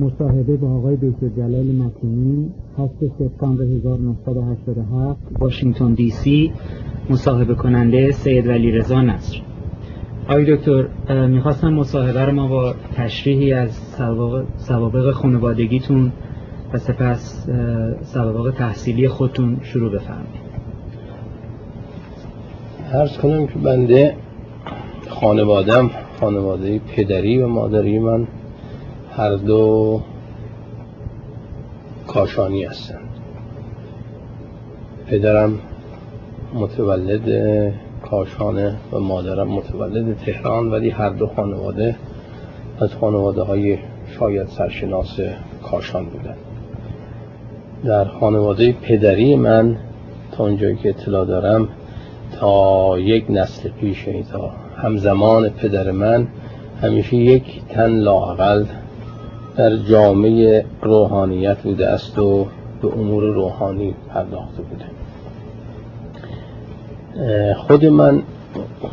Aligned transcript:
مصاحبه 0.00 0.56
با 0.56 0.68
آقای 0.68 0.96
دکتر 0.96 1.28
جلال 1.36 1.66
مکنی 1.66 2.50
8 2.78 2.92
سپتامبر 3.18 3.64
1987 3.64 5.20
واشنگتن 5.38 5.94
دی 5.94 6.10
سی 6.10 6.52
مصاحبه 7.10 7.54
کننده 7.54 8.10
سید 8.10 8.46
ولی 8.46 8.70
رضا 8.70 9.02
نصر. 9.02 9.36
آقای 10.28 10.56
دکتر 10.56 10.86
می‌خواستم 11.26 11.72
مصاحبه 11.72 12.24
رو 12.24 12.32
ما 12.32 12.48
با 12.48 12.74
تشریحی 12.96 13.52
از 13.52 13.70
سوابق 14.56 15.10
خانوادگیتون 15.10 16.12
و 16.72 16.78
سپس 16.78 17.48
سوابق 18.02 18.54
تحصیلی 18.54 19.08
خودتون 19.08 19.56
شروع 19.62 19.92
بفرمایید. 19.92 20.44
عرض 22.92 23.18
کنم 23.18 23.46
که 23.46 23.58
بنده 23.58 24.14
خانوادم 25.08 25.90
خانواده 26.20 26.78
پدری 26.78 27.38
و 27.38 27.46
مادری 27.46 27.98
من 27.98 28.26
هر 29.16 29.34
دو 29.34 30.00
کاشانی 32.06 32.64
هستند. 32.64 33.08
پدرم 35.06 35.58
متولد 36.54 37.28
کاشانه 38.10 38.76
و 38.92 38.98
مادرم 38.98 39.48
متولد 39.48 40.16
تهران 40.16 40.70
ولی 40.70 40.90
هر 40.90 41.10
دو 41.10 41.26
خانواده 41.26 41.96
از 42.80 42.94
خانواده 42.94 43.42
های 43.42 43.78
شاید 44.18 44.48
سرشناس 44.48 45.20
کاشان 45.62 46.04
بودن 46.04 46.36
در 47.84 48.04
خانواده 48.04 48.72
پدری 48.72 49.36
من 49.36 49.76
تا 50.32 50.44
اونجایی 50.44 50.76
که 50.76 50.88
اطلاع 50.88 51.24
دارم 51.24 51.68
تا 52.40 52.98
یک 52.98 53.24
نسل 53.30 53.68
پیش 53.68 54.08
تا 54.32 54.50
همزمان 54.76 55.48
پدر 55.48 55.90
من 55.90 56.26
همیشه 56.82 57.16
یک 57.16 57.62
تن 57.68 57.90
لاقل 57.90 58.64
در 59.56 59.76
جامعه 59.76 60.64
روحانیت 60.82 61.62
بوده 61.62 61.86
است 61.86 62.18
و 62.18 62.46
به 62.82 62.88
امور 62.88 63.24
روحانی 63.24 63.94
پرداخته 64.08 64.62
بوده. 64.62 64.84
خود 67.54 67.84
من 67.84 68.22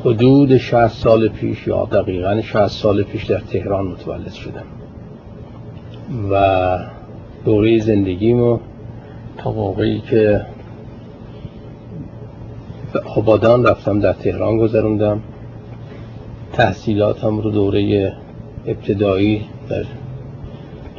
حدود 0.04 0.58
60 0.58 0.88
سال 0.88 1.28
پیش 1.28 1.68
یا 1.68 1.86
دقیقا 1.86 2.42
60 2.42 2.68
سال 2.68 3.04
پیش 3.04 3.26
در 3.26 3.40
تهران 3.40 3.86
متولد 3.86 4.32
شدم 4.34 4.66
و 6.32 6.78
دوره 7.46 7.80
زندگیمو 7.80 8.60
تا 9.38 9.52
موقعی 9.52 10.00
که 10.00 10.46
به 12.94 13.02
آبادان 13.18 13.66
رفتم 13.66 14.00
در 14.00 14.14
تهران 14.14 14.58
گذروندم. 14.58 15.22
تحصیلاتم 16.54 17.38
رو 17.38 17.52
دوره 17.52 18.14
ابتدایی 18.66 19.42
در 19.70 19.86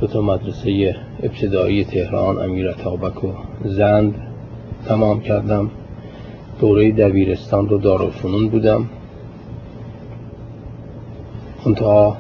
دو 0.03 0.09
تا 0.09 0.21
مدرسه 0.21 0.97
ابتدایی 1.23 1.85
تهران 1.85 2.39
امیر 2.39 2.73
تابک 2.73 3.25
و 3.25 3.29
زند 3.65 4.15
تمام 4.87 5.21
کردم. 5.21 5.71
دوره 6.61 6.93
دبیرستان 6.93 7.69
رو 7.69 7.79
دارالفنون 7.79 8.49
بودم. 8.49 8.89
تا 11.77 12.17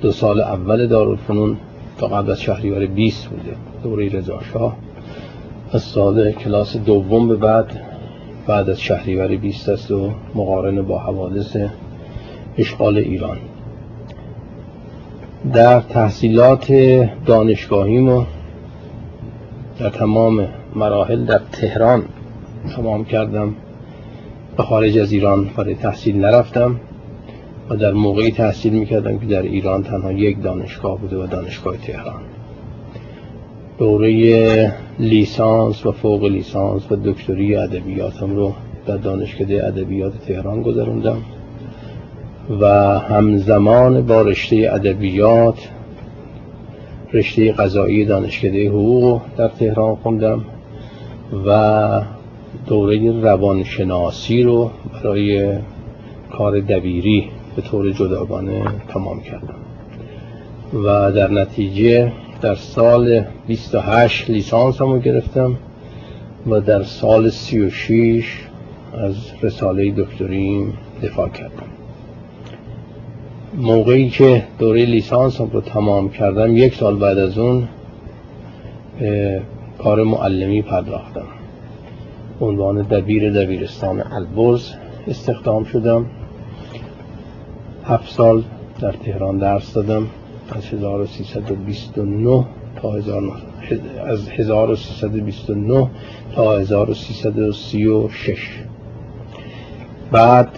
دو 0.00 0.12
سال 0.12 0.40
اول 0.40 0.86
دارالفنون 0.86 1.56
تا 1.98 2.06
قبل 2.06 2.30
از 2.30 2.40
شهریور 2.40 2.86
20 2.86 3.26
بوده 3.26 3.56
دوره 3.82 4.08
رضاشاه. 4.08 4.76
از 5.72 5.82
سال 5.82 6.32
کلاس 6.32 6.76
دوم 6.76 7.28
به 7.28 7.36
بعد 7.36 7.80
بعد 8.46 8.70
از 8.70 8.80
شهریور 8.80 9.36
20 9.36 9.68
است 9.68 9.90
و 9.90 10.10
مقارن 10.34 10.82
با 10.82 10.98
حوادث 10.98 11.56
اشغال 12.58 12.96
ایران. 12.96 13.38
در 15.54 15.80
تحصیلات 15.80 16.72
دانشگاهیمو 17.26 18.24
در 19.78 19.90
تمام 19.90 20.48
مراحل 20.74 21.24
در 21.24 21.40
تهران 21.52 22.04
تمام 22.76 23.04
کردم. 23.04 23.54
به 24.56 24.62
خارج 24.62 24.98
از 24.98 25.12
ایران 25.12 25.50
برای 25.56 25.74
تحصیل 25.74 26.16
نرفتم 26.16 26.80
و 27.70 27.76
در 27.76 27.92
موقعی 27.92 28.30
تحصیل 28.30 28.72
می‌کردم 28.72 29.18
که 29.18 29.26
در 29.26 29.42
ایران 29.42 29.82
تنها 29.82 30.12
یک 30.12 30.42
دانشگاه 30.42 30.98
بوده 30.98 31.16
و 31.16 31.26
دانشگاه 31.26 31.76
تهران. 31.76 32.20
دوره 33.78 34.74
لیسانس 34.98 35.86
و 35.86 35.92
فوق 35.92 36.24
لیسانس 36.24 36.92
و 36.92 36.96
دکتری 36.96 37.56
ادبیاتم 37.56 38.36
رو 38.36 38.52
در 38.86 38.96
دانشکده 38.96 39.66
ادبیات 39.66 40.12
تهران 40.26 40.62
گذروندم. 40.62 41.22
و 42.50 42.66
همزمان 42.98 44.06
با 44.06 44.22
رشته 44.22 44.68
ادبیات 44.72 45.68
رشته 47.12 47.52
قضایی 47.52 48.04
دانشکده 48.04 48.68
حقوق 48.68 49.20
در 49.36 49.48
تهران 49.48 49.96
خوندم 49.96 50.44
و 51.46 52.02
دوره 52.66 53.20
روانشناسی 53.20 54.42
رو 54.42 54.70
برای 54.94 55.58
کار 56.32 56.60
دبیری 56.60 57.28
به 57.56 57.62
طور 57.62 57.92
جداگانه 57.92 58.62
تمام 58.88 59.20
کردم. 59.20 59.54
و 60.84 61.12
در 61.12 61.30
نتیجه 61.30 62.12
در 62.40 62.54
سال 62.54 63.24
28 63.46 64.30
لیسانس 64.30 64.80
رو 64.80 64.98
گرفتم 64.98 65.56
و 66.46 66.60
در 66.60 66.82
سال 66.82 67.30
36 67.30 68.40
از 68.94 69.14
رساله 69.42 69.90
دکتریم 69.90 70.74
دفاع 71.02 71.28
کردم. 71.28 71.77
موقعی 73.58 74.10
که 74.10 74.44
دوره 74.58 74.84
لیسانس 74.84 75.40
رو 75.40 75.60
تمام 75.60 76.10
کردم 76.10 76.56
یک 76.56 76.74
سال 76.74 76.96
بعد 76.96 77.18
از 77.18 77.38
اون 77.38 77.68
کار 79.78 80.02
معلمی 80.02 80.62
پرداختم. 80.62 81.26
عنوان 82.40 82.82
دبیر 82.82 83.32
دبیرستان 83.32 84.02
البرز 84.12 84.72
استخدام 85.08 85.64
شدم. 85.64 86.06
هفت 87.84 88.10
سال 88.10 88.42
در 88.80 88.92
تهران 88.92 89.38
درس 89.38 89.72
دادم 89.72 90.06
از 90.52 90.66
1329 90.66 92.44
تا 92.82 92.94
از 94.06 94.28
1329 94.28 95.90
تا 96.34 96.58
1336 96.58 98.38
بعد 100.12 100.48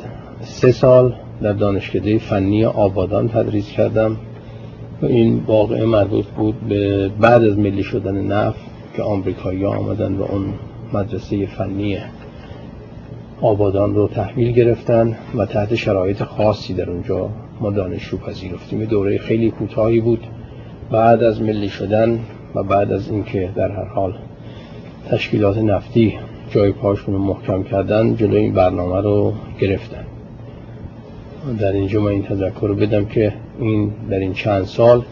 سه 0.41 0.73
سال 0.73 1.15
در 1.43 1.53
دانشکده 1.53 2.19
فنی 2.19 2.65
آبادان 2.65 3.29
تدریس 3.29 3.69
کردم. 3.73 4.17
و 5.03 5.07
این 5.07 5.43
واقعه 5.47 5.85
مربوط 5.85 6.27
بود 6.27 6.61
به 6.69 7.09
بعد 7.09 7.45
از 7.45 7.59
ملی 7.59 7.83
شدن 7.83 8.27
نفت 8.27 8.61
که 8.97 9.03
آمریکایی 9.03 9.65
آمدن 9.65 10.15
و 10.15 10.23
اون 10.23 10.45
مدرسه 10.93 11.47
فنی 11.47 11.99
آبادان 13.41 13.95
رو 13.95 14.09
تحویل 14.09 14.53
گرفتن 14.53 15.17
و 15.35 15.47
تحت 15.47 15.75
شرایط 15.75 16.23
خاصی 16.23 16.75
در 16.75 16.91
اونجا 16.91 17.31
ما 17.61 17.71
دانشجو 17.71 18.17
پذیرفتیم. 18.17 18.85
دوره 18.85 19.19
خیلی 19.19 19.51
کوتاهی 19.51 20.01
بود. 20.01 20.27
بعد 20.91 21.23
از 21.23 21.43
ملی 21.43 21.69
شدن 21.69 22.21
و 22.55 22.63
بعد 22.63 22.93
از 22.93 23.11
اینکه 23.11 23.51
در 23.57 23.71
هر 23.71 23.85
حال 23.85 24.15
تشکیلات 25.11 25.59
نفتی 25.59 26.15
جای 26.51 26.73
پاشون 26.73 27.15
رو 27.15 27.21
محکم 27.21 27.63
کردن 27.63 28.17
جلوی 28.17 28.37
این 28.37 28.53
برنامه 28.53 29.01
رو 29.01 29.33
گرفتن. 29.61 30.10
در 31.61 31.73
اینجا 31.73 32.01
من 32.01 32.11
این 32.11 32.23
تذکر 32.23 32.67
رو 32.67 32.75
بدم 32.75 33.05
که 33.05 33.33
این 33.61 33.93
در 34.11 34.19
این 34.19 34.33
چند 34.33 34.65
سال 34.65 35.05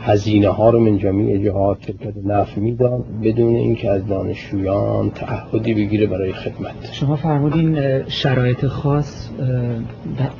هزینه 0.00 0.48
ها 0.48 0.70
رو 0.70 0.80
من 0.80 0.98
جمعی 0.98 1.44
جهات 1.44 1.78
شرکت 1.86 2.14
نفت 2.24 2.58
می‌داد 2.58 3.04
بدون 3.22 3.54
اینکه 3.54 3.90
از 3.90 4.06
دانشجویان 4.06 5.10
تعهدی 5.10 5.74
بگیره 5.74 6.06
برای 6.06 6.32
خدمت. 6.32 6.92
شما 6.92 7.16
فرمودین 7.16 7.78
شرایط 8.08 8.66
خاص 8.66 9.28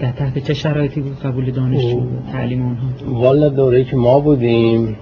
در 0.01 0.13
تحت 0.13 0.39
چه 0.39 0.55
شرایطی 0.55 1.01
بود 1.01 1.19
قبول 1.21 1.51
دانشجو 1.51 2.01
تعلیم 2.33 2.63
اونها؟ 2.63 2.89
والا 3.21 3.49
دوره 3.49 3.85
که 3.85 3.97
ما 3.97 4.21
بودیم 4.21 4.97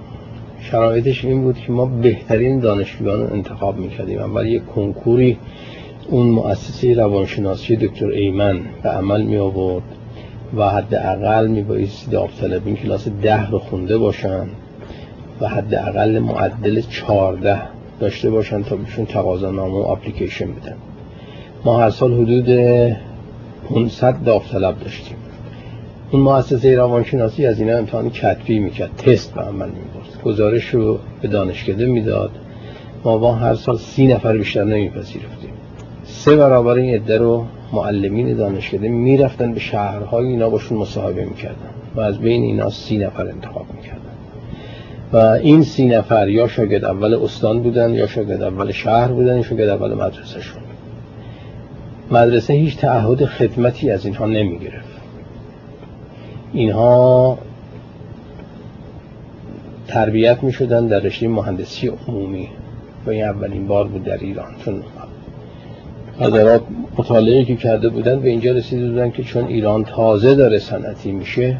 شرایطش 0.61 1.25
این 1.25 1.41
بود 1.41 1.57
که 1.57 1.71
ما 1.71 1.85
بهترین 1.85 2.59
دانشجویان 2.59 3.19
رو 3.19 3.33
انتخاب 3.33 3.77
می‌کردیم. 3.77 4.19
اول 4.19 4.47
یک 4.47 4.65
کنکوری 4.65 5.37
اون 6.09 6.25
مؤسسه 6.25 6.93
روانشناسی 6.93 7.75
دکتر 7.75 8.07
ایمن 8.07 8.59
به 8.83 8.89
عمل 8.89 9.23
می 9.23 9.37
آورد 9.37 9.83
و 10.57 10.69
حداقل 10.69 11.47
میبایستی 11.47 12.11
داوطلبین 12.11 12.75
کلاس 12.75 13.07
ده 13.07 13.49
رو 13.49 13.59
خونده 13.59 13.97
باشن 13.97 14.47
و 15.41 15.47
حداقل 15.47 16.19
معدل 16.19 16.81
چهارده 16.81 17.61
داشته 17.99 18.29
باشن 18.29 18.63
تا 18.63 18.75
بهشون 18.75 19.05
تقاضا 19.05 19.51
نامه 19.51 19.73
و 19.73 19.87
اپلیکیشن 19.91 20.51
بدن. 20.51 20.75
ما 21.65 21.79
هر 21.79 21.89
سال 21.89 22.13
حدود 22.13 22.45
500 23.69 24.23
داوطلب 24.23 24.79
داشتیم. 24.79 25.17
اون 26.11 26.21
مؤسسه 26.21 26.75
روانشناسی 26.75 27.45
از 27.45 27.59
اینا 27.59 27.77
امتحان 27.77 28.09
کتبی 28.09 28.59
می‌کرد 28.59 28.95
تست 28.97 29.33
به 29.33 29.41
عمل 29.41 29.69
می‌برد. 29.69 30.23
گزارش 30.23 30.65
رو 30.65 30.99
به 31.21 31.27
دانشکده 31.27 31.85
می‌داد. 31.85 32.31
ما 33.03 33.17
با 33.17 33.35
هر 33.35 33.55
سال 33.55 33.77
سی 33.77 34.07
نفر 34.07 34.37
بیشتر 34.37 34.63
نمیپذیرفتیم. 34.63 35.52
سه 36.05 36.35
برابر 36.35 36.73
این 36.73 36.95
عده 36.95 37.17
رو 37.17 37.45
معلمین 37.73 38.37
دانشکده 38.37 38.87
می‌رفتن 38.87 39.53
به 39.53 39.59
شهرهای 39.59 40.25
اینا 40.25 40.49
باشون 40.49 40.77
مصاحبه 40.77 41.25
می‌کردن 41.25 41.69
و 41.95 41.99
از 41.99 42.19
بین 42.19 42.43
اینا 42.43 42.69
سی 42.69 42.97
نفر 42.97 43.27
انتخاب 43.27 43.65
می‌کردن. 43.75 43.99
و 45.13 45.17
این 45.17 45.63
سی 45.63 45.87
نفر 45.87 46.29
یا 46.29 46.47
شاگرد 46.47 46.85
اول 46.85 47.13
استان 47.13 47.61
بودن 47.61 47.93
یا 47.93 48.07
شاگرد 48.07 48.41
اول 48.41 48.71
شهر 48.71 49.07
بودن 49.07 49.35
یا 49.37 49.43
شاگرد 49.43 49.69
اول 49.69 49.93
مدرسه 49.93 50.41
شون 50.41 50.61
مدرسه 52.11 52.53
هیچ 52.53 52.77
تعهد 52.77 53.25
خدمتی 53.25 53.91
از 53.91 54.05
اینها 54.05 54.25
نمی 54.25 54.59
گرفت 54.59 54.99
اینها 56.53 57.37
تربیت 59.87 60.43
می 60.43 60.51
شدن 60.51 60.87
در 60.87 60.99
رشته 60.99 61.27
مهندسی 61.27 61.91
عمومی. 62.07 62.49
و 63.05 63.09
این 63.09 63.23
اولین 63.23 63.67
بار 63.67 63.87
بود 63.87 64.03
در 64.03 64.17
ایران 64.17 64.55
چون 64.65 64.83
حضرات 66.19 66.61
مطالعه 66.97 67.45
که 67.45 67.55
کرده 67.55 67.89
بودن 67.89 68.19
به 68.19 68.29
اینجا 68.29 68.51
رسیده 68.51 68.89
بودن 68.89 69.11
که 69.11 69.23
چون 69.23 69.45
ایران 69.45 69.83
تازه 69.83 70.35
داره 70.35 70.59
صنعتی 70.59 71.11
میشه 71.11 71.57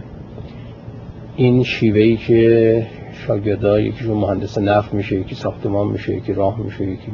این 1.35 1.63
شیوهی 1.63 2.17
که 2.17 2.87
شاگردها 3.27 3.79
یکیشون 3.79 4.17
مهندس 4.17 4.57
نفت 4.57 4.93
میشه 4.93 5.19
یکی 5.19 5.35
ساختمان 5.35 5.87
میشه 5.87 6.15
یکی 6.15 6.33
راه 6.33 6.59
میشه 6.59 6.83
یکی 6.83 7.11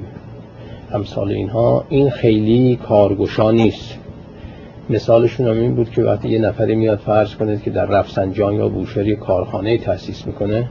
امثال 0.92 1.32
اینها 1.32 1.86
این 1.90 2.10
خیلی 2.10 2.76
کارگشا 2.76 3.52
نیست. 3.52 3.98
مثالشون 4.90 5.48
هم 5.48 5.58
این 5.58 5.76
بود 5.76 5.90
که 5.92 6.02
وقتی 6.02 6.30
یه 6.30 6.40
نفری 6.40 6.76
میاد 6.76 6.98
فرض 6.98 7.36
کنید 7.36 7.64
که 7.64 7.72
در 7.72 7.86
رفسنجان 7.86 8.54
یا 8.54 8.70
بوشهر 8.70 9.14
کارخانه 9.14 9.78
تأسیس 9.78 10.28
می‌کنه 10.28 10.70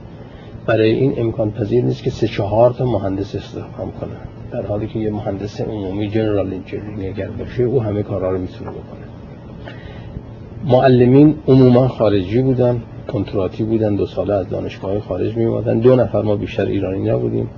برای 0.65 0.91
این 0.91 1.13
امکان 1.17 1.51
پذیر 1.51 1.83
نیست 1.83 2.03
که 2.03 2.09
سه 2.09 2.27
چهار 2.27 2.71
تا 2.71 2.85
مهندس 2.85 3.35
استخدام 3.35 3.91
کنه. 3.91 4.38
در 4.51 4.65
حالی 4.65 4.87
که 4.87 4.99
یه 4.99 5.11
مهندس 5.11 5.61
عمومی 5.61 6.09
جنرال 6.09 6.53
انجینیرینگ 6.53 7.05
اگر 7.05 7.27
باشه 7.27 7.63
او 7.63 7.83
همه 7.83 8.03
کارها 8.03 8.29
رو 8.29 8.37
می‌تونه 8.37 8.71
بکنه. 8.71 8.99
معلمین 10.65 11.35
عموما 11.47 11.87
خارجی 11.87 12.41
بودن 12.41 12.81
کنتراتی 13.07 13.63
بودن 13.63 13.95
دو 13.95 14.05
ساله 14.05 14.33
از 14.33 14.49
دانشگاه 14.49 14.99
خارج 14.99 15.37
می 15.37 15.45
اومدن 15.45 15.79
دو 15.79 15.95
نفر 15.95 16.21
ما 16.21 16.35
بیشتر 16.35 16.65
ایرانی 16.65 17.09
نبودیم. 17.09 17.49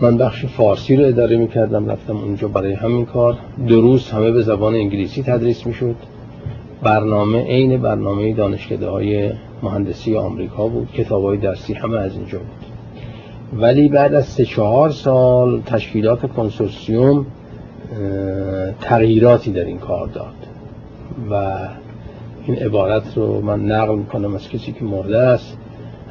من 0.00 0.16
بخش 0.16 0.46
فارسی 0.46 0.96
رو 0.96 1.04
اداره 1.04 1.36
می 1.36 1.48
کردم 1.48 1.90
رفتم 1.90 2.16
اونجا 2.16 2.48
برای 2.48 2.72
همین 2.72 3.04
کار. 3.04 3.38
دروس 3.68 4.10
همه 4.10 4.30
به 4.30 4.42
زبان 4.42 4.74
انگلیسی 4.74 5.22
تدریس 5.22 5.66
می 5.66 5.74
شد 5.74 5.96
برنامه 6.82 7.44
عین 7.44 7.82
برنامه 7.82 8.34
دانشکده 8.34 8.88
های 8.88 9.30
مهندسی 9.62 10.16
آمریکا 10.16 10.68
بود. 10.68 10.92
کتاب 10.92 11.24
های 11.24 11.38
درسی 11.38 11.74
همه 11.74 11.98
از 11.98 12.16
اینجا 12.16 12.38
بود. 12.38 12.65
ولی 13.52 13.88
بعد 13.88 14.14
از 14.14 14.26
سه 14.26 14.44
چهار 14.44 14.90
سال 14.90 15.60
تشکیلات 15.60 16.32
کنسورسیوم 16.32 17.26
تغییراتی 18.80 19.52
در 19.52 19.64
این 19.64 19.78
کار 19.78 20.06
داد. 20.06 20.34
و 21.30 21.58
این 22.46 22.56
عبارت 22.56 23.16
رو 23.16 23.40
من 23.40 23.64
نقل 23.64 23.94
می‌کنم 23.94 24.34
از 24.34 24.48
کسی 24.48 24.72
که 24.72 24.84
مرده 24.84 25.18
است 25.18 25.56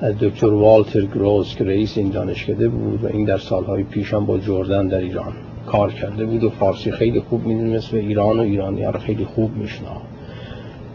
از 0.02 0.18
دکتر 0.20 0.48
والتر 0.48 1.02
گروز 1.02 1.56
که 1.56 1.64
رئیس 1.64 1.98
این 1.98 2.10
دانشکده 2.10 2.70
بود 2.70 3.04
و 3.04 3.08
این 3.08 3.26
در 3.26 3.38
سالهای 3.38 3.84
پیش 3.84 4.14
هم 4.14 4.26
با 4.26 4.38
جردن 4.38 4.88
در 4.88 4.98
ایران 4.98 5.34
کار 5.66 5.92
کرده 5.92 6.26
بود 6.26 6.44
و 6.44 6.50
فارسی 6.50 6.92
خیلی 6.92 7.20
خوب 7.20 7.46
می‌دونست 7.46 7.94
و 7.94 7.98
ایران 7.98 8.40
و 8.40 8.42
ایرانی 8.42 8.84
رو 8.84 9.00
خیلی 9.00 9.26
خوب 9.26 9.58
میشناخت 9.58 10.06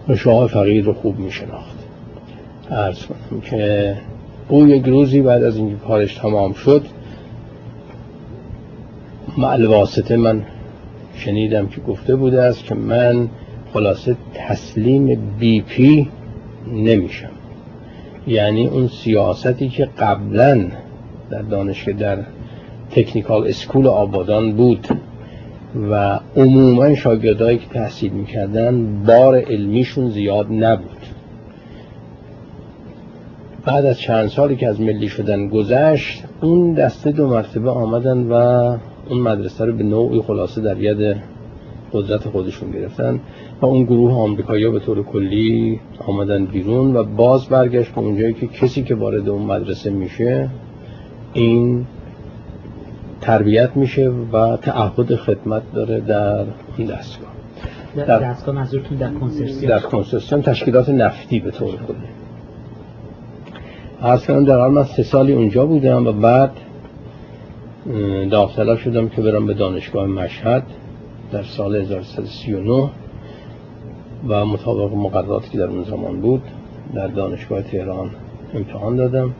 و 0.08 0.16
شاه 0.16 0.46
فقیر 0.46 0.84
رو 0.84 0.92
خوب 0.92 1.18
میشناخت. 1.18 1.76
ارز 2.70 3.06
کنم 3.06 3.40
که 3.40 3.96
او 4.50 4.68
یک 4.68 4.86
روزی 4.86 5.22
بعد 5.22 5.44
از 5.44 5.56
اینکه 5.56 5.76
کارش 5.76 6.14
تمام 6.14 6.52
شد 6.52 6.86
معلواسطه 9.38 10.16
من 10.16 10.42
شنیدم 11.14 11.66
که 11.66 11.80
گفته 11.80 12.16
بوده 12.16 12.42
است 12.42 12.64
که 12.64 12.74
من 12.74 13.28
خلاصه 13.72 14.16
تسلیم 14.34 15.34
بی 15.38 15.60
پی 15.60 16.08
نمیشم. 16.72 17.30
یعنی 18.26 18.66
اون 18.66 18.88
سیاستی 18.88 19.68
که 19.68 19.88
قبلا 19.98 20.66
در 21.30 21.42
دانشگاه 21.42 21.94
در 21.94 22.18
تکنیکال 22.90 23.48
اسکول 23.48 23.86
آبادان 23.86 24.52
بود 24.52 24.88
و 25.90 26.20
عموما 26.36 26.94
شاگردایی 26.94 27.58
که 27.58 27.66
تحصیل 27.66 28.12
می‌کردن 28.12 29.02
بار 29.06 29.40
علمیشون 29.40 30.10
زیاد 30.10 30.46
نبود. 30.52 30.99
بعد 33.64 33.84
از 33.84 33.98
چند 33.98 34.28
سالی 34.28 34.56
که 34.56 34.68
از 34.68 34.80
ملی 34.80 35.08
شدن 35.08 35.48
گذشت 35.48 36.24
اون 36.40 36.72
دسته 36.74 37.12
دو 37.12 37.28
مرتبه 37.28 37.70
آمدن 37.70 38.18
و 38.18 38.32
اون 39.08 39.20
مدرسه 39.20 39.64
رو 39.64 39.72
به 39.72 39.82
نوعی 39.82 40.22
خلاصه 40.22 40.60
در 40.60 40.80
ید 40.80 41.16
قدرت 41.92 42.28
خودشون 42.28 42.70
گرفتن 42.70 43.20
و 43.60 43.66
اون 43.66 43.84
گروه 43.84 44.12
آمریکایی 44.12 44.70
به 44.70 44.80
طور 44.80 45.02
کلی 45.02 45.80
آمدن 46.06 46.44
بیرون 46.44 46.96
و 46.96 47.04
باز 47.04 47.48
برگشت 47.48 47.92
به 47.92 47.98
اونجایی 48.00 48.34
که 48.34 48.46
کسی 48.46 48.82
که 48.82 48.94
وارد 48.94 49.28
اون 49.28 49.42
مدرسه 49.42 49.90
میشه 49.90 50.48
این 51.32 51.86
تربیت 53.20 53.76
میشه 53.76 54.08
و 54.32 54.56
تعهد 54.56 55.14
خدمت 55.14 55.62
داره 55.74 56.00
در 56.00 56.44
اون 56.78 56.86
دستگاه. 56.86 57.30
در 57.96 58.18
دستگاه 58.18 58.54
منظورتون 58.54 58.98
در 58.98 59.10
کنسرسیون 59.10 59.70
در 59.70 59.78
کنسرسیون 59.78 60.42
تشکیلات 60.42 60.88
نفتی 60.88 61.40
به 61.40 61.50
طور 61.50 61.76
کلی. 61.76 62.19
اصلا 64.02 64.40
در 64.40 64.58
حال 64.58 64.70
من 64.70 64.84
سه 64.84 65.02
سالی 65.02 65.32
اونجا 65.32 65.66
بودم 65.66 66.06
و 66.06 66.12
بعد 66.12 66.50
داوطلب 68.30 68.78
شدم 68.78 69.08
که 69.08 69.22
برم 69.22 69.46
به 69.46 69.54
دانشگاه 69.54 70.06
مشهد 70.06 70.62
در 71.32 71.42
سال 71.42 71.76
1339 71.76 72.90
و 74.28 74.46
مطابق 74.46 74.94
مقرراتی 74.94 75.50
که 75.50 75.58
در 75.58 75.66
اون 75.66 75.84
زمان 75.84 76.20
بود 76.20 76.42
در 76.94 77.06
دانشگاه 77.06 77.62
تهران 77.62 78.10
امتحان 78.54 78.96
دادم 78.96 79.34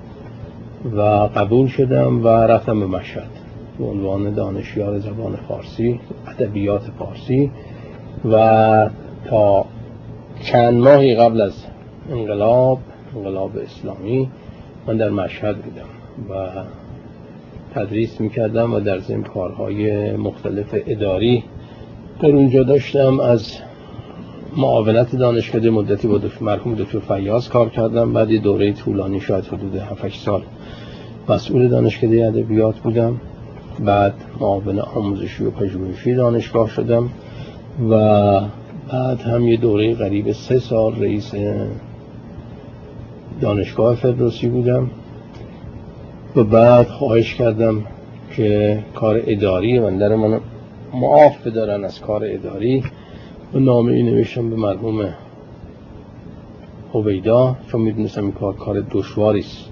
و 0.97 1.01
قبول 1.37 1.67
شدم 1.67 2.25
و 2.25 2.29
رفتم 2.29 2.81
به 2.81 2.87
مشهد 2.87 3.31
به 3.79 3.85
عنوان 3.85 4.35
دانشیار 4.35 4.99
زبان 4.99 5.37
فارسی 5.49 6.01
ادبیات 6.27 6.83
فارسی 6.99 7.51
و 8.25 8.91
تا 9.31 9.65
چند 10.43 10.75
ماهی 10.75 11.15
قبل 11.15 11.41
از 11.41 11.53
انقلاب 12.11 12.79
انقلاب 13.17 13.51
اسلامی 13.57 14.31
من 14.91 14.97
در 14.97 15.11
مشهد 15.11 15.57
بودم 15.57 15.87
و 16.31 16.49
تدریس 17.75 18.21
می‌کردم 18.21 18.75
و 18.75 18.81
در 18.81 18.99
ضمن 18.99 19.23
کارهای 19.23 20.13
مختلف 20.17 20.75
اداری 20.87 21.45
در 22.21 22.29
اونجا 22.29 22.63
داشتم. 22.63 23.21
از 23.21 23.57
معاونت 24.57 25.17
دانشکده 25.17 25.71
مدتی 25.71 26.09
با 26.09 26.19
دکتر 26.19 26.45
مرحوم 26.45 26.75
دکتر 26.75 26.99
فیاض 26.99 27.49
کار 27.49 27.69
کردم. 27.69 28.13
بعد 28.13 28.31
یه 28.31 28.41
دوره 28.41 28.73
طولانی 28.73 29.21
شاید 29.21 29.45
حدود 29.45 29.77
7 29.77 30.09
سال 30.09 30.43
مسئول 31.29 31.69
دانشکده 31.69 32.27
ادبیات 32.27 32.79
بودم. 32.79 33.21
بعد 33.85 34.15
معاون 34.41 34.79
آموزشی 34.79 35.45
و 35.45 35.51
پژوهشی 35.51 36.15
دانشگاه 36.15 36.69
شدم 36.69 37.11
و 37.91 37.95
بعد 38.93 39.21
هم 39.21 39.49
یه 39.49 39.57
دوره 39.57 39.95
قریب 39.95 40.33
سه 40.33 40.59
سال 40.59 41.01
رئیس 41.01 41.35
دانشگاه 43.41 43.95
فردوسی 43.95 44.49
بودم 44.49 44.91
و 46.37 46.45
بعد 46.45 46.87
خواهش 46.87 47.35
کردم 47.35 47.85
که 48.37 48.79
کار 48.95 49.23
اداری 49.27 49.79
من 49.79 49.99
در 49.99 50.17
من 50.17 50.41
معاف 50.95 51.47
بدارن 51.47 51.85
از 51.85 52.01
کار 52.01 52.23
اداری 52.25 52.85
و 53.55 53.59
نامه 53.59 53.93
ای 53.93 54.03
نوشتم 54.03 54.51
به 54.51 54.57
مرحوم 54.57 55.15
عبیدا 56.95 57.57
چون 57.69 57.81
می‌دونستم 57.81 58.23
این 58.23 58.33
کار 58.33 58.55
کار 58.57 58.85
دشواری 58.91 59.41
است 59.41 59.71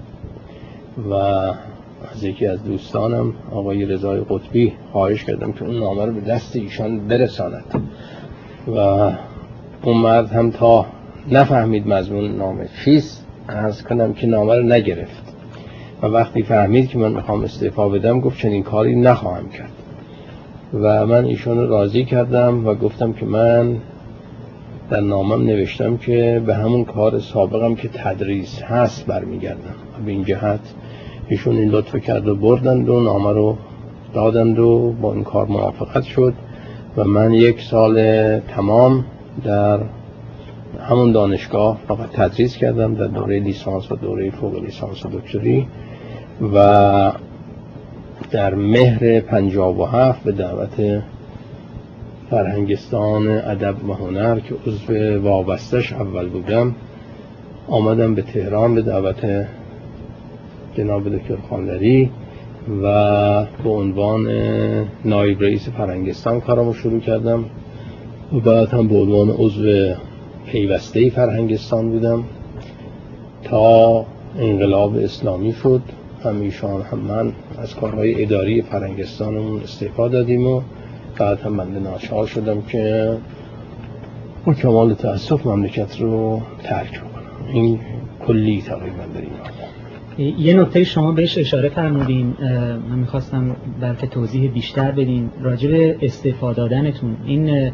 و 1.09 1.13
از 2.13 2.23
یکی 2.23 2.47
از 2.47 2.63
دوستانم 2.63 3.33
آقای 3.51 3.85
رضای 3.85 4.21
قطبی 4.29 4.73
خواهش 4.91 5.23
کردم 5.23 5.51
که 5.51 5.65
اون 5.65 5.79
نامه 5.79 6.05
رو 6.05 6.13
به 6.13 6.21
دست 6.21 6.55
ایشان 6.55 7.07
برساند 7.07 7.81
و 8.67 8.77
اون 9.83 9.97
مرد 9.97 10.31
هم 10.31 10.51
تا 10.51 10.85
نفهمید 11.31 11.87
مضمون 11.87 12.37
نامه 12.37 12.69
چیست 12.85 13.28
از 13.49 13.83
کنم 13.83 14.13
که 14.13 14.27
نامه 14.27 14.55
رو 14.55 14.63
نگرفت. 14.63 15.33
و 16.01 16.07
وقتی 16.07 16.43
فهمید 16.43 16.89
که 16.89 16.97
من 16.97 17.11
می‌خوام 17.11 17.43
استعفا 17.43 17.89
بدم 17.89 18.19
گفت 18.19 18.39
چنین 18.39 18.63
کاری 18.63 18.95
نخواهم 18.95 19.49
کرد. 19.49 19.71
و 20.73 21.05
من 21.05 21.25
ایشون 21.25 21.57
رو 21.57 21.67
راضی 21.67 22.05
کردم 22.05 22.67
و 22.67 22.73
گفتم 22.73 23.13
که 23.13 23.25
من 23.25 23.77
در 24.89 25.01
نامم 25.01 25.43
نوشتم 25.43 25.97
که 25.97 26.41
به 26.45 26.55
همون 26.55 26.85
کار 26.85 27.19
سابقم 27.19 27.75
که 27.75 27.89
تدریس 27.93 28.61
هست 28.61 29.05
برمیگردم. 29.05 29.75
و 29.99 30.05
به 30.05 30.11
این 30.11 30.23
جهت 30.23 30.59
ایشون 31.27 31.57
این 31.57 31.69
لطف 31.69 31.95
کرد 31.95 32.27
و 32.27 32.35
بردند 32.35 32.89
و 32.89 32.99
نامه 32.99 33.31
رو 33.31 33.57
دادند 34.13 34.59
و 34.59 34.95
با 35.01 35.13
این 35.13 35.23
کار 35.23 35.45
موافقت 35.45 36.03
شد. 36.03 36.33
و 36.97 37.03
من 37.03 37.33
یک 37.33 37.61
سال 37.61 38.39
تمام 38.39 39.05
در 39.43 39.79
همون 40.81 41.11
دانشگاه 41.11 41.77
فقط 41.87 42.09
تدریس 42.09 42.57
کردم 42.57 42.95
در 42.95 43.07
دوره 43.07 43.39
لیسانس 43.39 43.91
و 43.91 43.95
دوره 43.95 44.31
فوق 44.31 44.63
لیسانس 44.63 45.05
و 45.05 45.09
دکتری 45.09 45.67
و 46.53 47.11
در 48.31 48.55
مهر 48.55 49.19
پنجاب 49.19 49.79
و 49.79 49.85
هفت 49.85 50.23
به 50.23 50.31
دعوت 50.31 51.03
فرهنگستان 52.29 53.27
ادب 53.27 53.89
و 53.89 53.93
هنر 53.93 54.39
که 54.39 54.55
عضو 54.67 55.21
وابستش 55.21 55.93
اول 55.93 56.29
بودم 56.29 56.75
آمدم 57.67 58.15
به 58.15 58.21
تهران 58.21 58.75
به 58.75 58.81
دعوت 58.81 59.47
جناب 60.77 61.17
دکتر 61.17 61.37
خاندری 61.49 62.11
و 62.83 63.45
به 63.63 63.69
عنوان 63.69 64.27
نایب 65.05 65.41
رئیس 65.41 65.69
فرهنگستان 65.69 66.41
کارمو 66.41 66.73
شروع 66.73 66.99
کردم. 66.99 67.45
و 68.33 68.39
بعد 68.39 68.67
هم 68.67 68.87
به 68.87 68.95
عنوان 68.95 69.29
عضو 69.29 69.93
پیوسته 70.51 71.09
فرهنگستان 71.09 71.89
بودم 71.89 72.23
تا 73.43 74.05
انقلاب 74.39 74.95
اسلامی 74.95 75.53
شد. 75.53 75.81
هم 76.23 76.41
ایشان 76.41 76.81
هم 76.81 76.99
من 76.99 77.33
از 77.57 77.75
کارهای 77.75 78.23
اداری 78.23 78.61
فرهنگستانمون 78.61 79.61
استعفا 79.61 80.07
دادیم 80.07 80.47
و 80.47 80.61
بعد 81.19 81.39
هم 81.39 81.57
بنده 81.57 81.79
ناچار 81.79 82.27
شدم 82.27 82.61
که 82.61 83.17
با 84.45 84.53
کمال 84.53 84.93
تأسف 84.93 85.45
مملکت 85.45 86.01
رو 86.01 86.41
ترک 86.63 86.91
کنم 86.91 87.53
این 87.53 87.79
کلی 88.27 88.61
تقریبا 88.61 89.03
در 89.13 89.21
این 90.17 90.39
یه 90.39 90.53
نکته 90.53 90.83
شما 90.83 91.11
بهش 91.11 91.37
اشاره 91.37 91.69
فرمودین. 91.69 92.33
من 92.89 92.99
می‌خواستم 92.99 93.55
بلکه 93.81 94.07
توضیح 94.07 94.51
بیشتر 94.51 94.91
بدین. 94.91 95.29
راجع 95.41 95.69
به 95.69 95.97
استفاده 96.01 96.61
دادنتون 96.61 97.17
این 97.25 97.71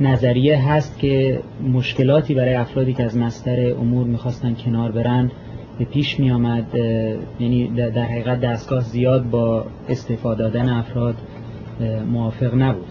نظریه 0.00 0.68
هست 0.68 0.98
که 0.98 1.40
مشکلاتی 1.72 2.34
برای 2.34 2.54
افرادی 2.54 2.92
که 2.92 3.04
از 3.04 3.16
مستر 3.16 3.72
امور 3.74 4.06
می‌خواستن 4.06 4.54
کنار 4.54 4.92
برن 4.92 5.30
به 5.78 5.84
پیش 5.84 6.20
می 6.20 6.30
آمد 6.30 6.64
یعنی 7.40 7.68
در 7.68 8.02
حقیقت 8.02 8.40
دستگاه 8.40 8.80
زیاد 8.80 9.30
با 9.30 9.64
استفاده 9.88 10.42
دادن 10.42 10.68
افراد 10.68 11.14
موافق 12.12 12.54
نبود. 12.54 12.86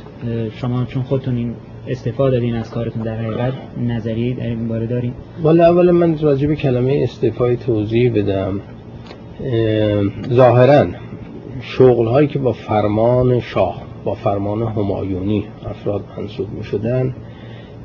شما 0.56 0.86
چون 0.86 1.04
خودتون 1.04 1.38
این 1.38 1.54
استفاده 1.88 2.32
دادین 2.32 2.56
از 2.56 2.72
کارتون 2.72 3.04
در 3.04 3.16
حقیقت 3.16 3.54
نظریه 3.78 4.36
در 4.36 4.48
این 4.48 4.68
باره 4.68 4.88
دارین؟ 4.88 5.14
والا 5.42 5.66
اول 5.66 5.92
من 5.92 6.18
راجع 6.18 6.48
به 6.48 6.56
کلمه 6.56 7.00
استفای 7.04 7.58
توضیح 7.58 8.14
بدم. 8.16 8.60
ظاهرا 10.34 10.88
شغل 11.62 12.08
هایی 12.08 12.28
که 12.28 12.40
با 12.40 12.54
فرمان 12.54 13.40
شاه 13.40 13.89
با 14.04 14.14
فرمان 14.14 14.62
همایونی 14.62 15.46
افراد 15.70 16.04
منصوب 16.18 16.50
می 16.50 16.64
شدن 16.64 17.16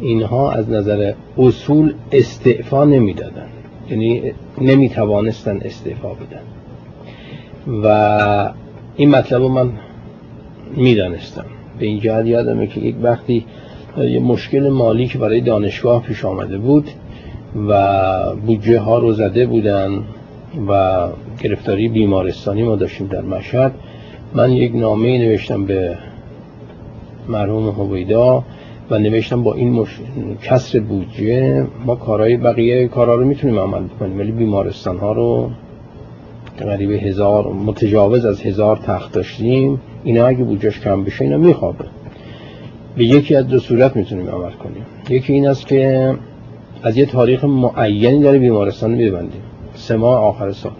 اینها 0.00 0.52
از 0.52 0.70
نظر 0.70 1.12
اصول 1.38 1.94
استعفا 2.12 2.84
نمی 2.84 3.14
دادن 3.14 3.46
یعنی 3.90 4.32
نمی 4.60 4.88
توانستن 4.88 5.60
استعفا 5.64 6.08
بدن. 6.08 6.42
و 7.84 8.52
این 8.96 9.10
مطلب 9.10 9.42
رو 9.42 9.48
من 9.48 9.72
می‌دانستم. 10.76 11.44
به 11.78 11.86
این 11.86 12.00
جهت 12.00 12.26
یادمه 12.26 12.66
که 12.66 12.80
یک 12.80 12.96
وقتی 13.02 13.44
یه 13.98 14.20
مشکل 14.20 14.68
مالی 14.68 15.06
که 15.06 15.18
برای 15.18 15.40
دانشگاه 15.40 16.02
پیش 16.02 16.24
آمده 16.24 16.58
بود 16.58 16.90
و 17.68 18.36
بودجه 18.46 18.80
ها 18.80 18.98
رو 18.98 19.12
زده 19.12 19.46
بودن 19.46 20.04
و 20.68 21.06
گرفتاری 21.42 21.88
بیمارستانی 21.88 22.62
ما 22.62 22.76
داشتیم 22.76 23.06
در 23.06 23.20
مشهد 23.20 23.72
من 24.34 24.52
یک 24.52 24.74
نامه 24.74 25.18
نوشتم 25.18 25.64
به 25.64 25.98
مرحوم 27.28 27.68
هویدا 27.68 28.44
و 28.90 28.98
نوشتم 28.98 29.42
با 29.42 29.54
این 29.54 29.70
مش... 29.70 30.00
کسر 30.42 30.80
بودجه 30.80 31.66
ما 31.86 31.94
کارهای 31.94 32.36
بقیه 32.36 32.88
کارها 32.88 33.14
رو 33.14 33.24
می‌تونیم 33.24 33.58
عمل 33.58 33.82
بکنیم 33.82 34.18
ولی 34.18 34.32
بیمارستان 34.32 34.98
ها 34.98 35.12
رو 35.12 35.50
قریب 36.58 36.90
هزار 36.90 37.52
متجاوز 37.52 38.24
از 38.24 38.42
هزار 38.42 38.76
تخت 38.76 39.12
داشتیم. 39.12 39.80
اینا 40.04 40.26
اگه 40.26 40.44
بودجهش 40.44 40.80
کم 40.80 41.04
بشه 41.04 41.24
اینا 41.24 41.38
میخوابه. 41.38 41.84
به 42.96 43.04
یکی 43.04 43.36
از 43.36 43.46
دو 43.46 43.58
صورت 43.58 43.96
می‌تونیم 43.96 44.28
عمل 44.28 44.50
کنیم. 44.50 44.86
یکی 45.08 45.32
این 45.32 45.48
است 45.48 45.66
که 45.66 46.14
از 46.82 46.96
یه 46.96 47.06
تاریخ 47.06 47.44
معینی 47.44 48.22
داره 48.22 48.38
بیمارستان 48.38 48.90
میبندیم. 48.90 49.42
سه 49.74 49.96
ماه 49.96 50.20
آخر 50.20 50.52
سال. 50.52 50.72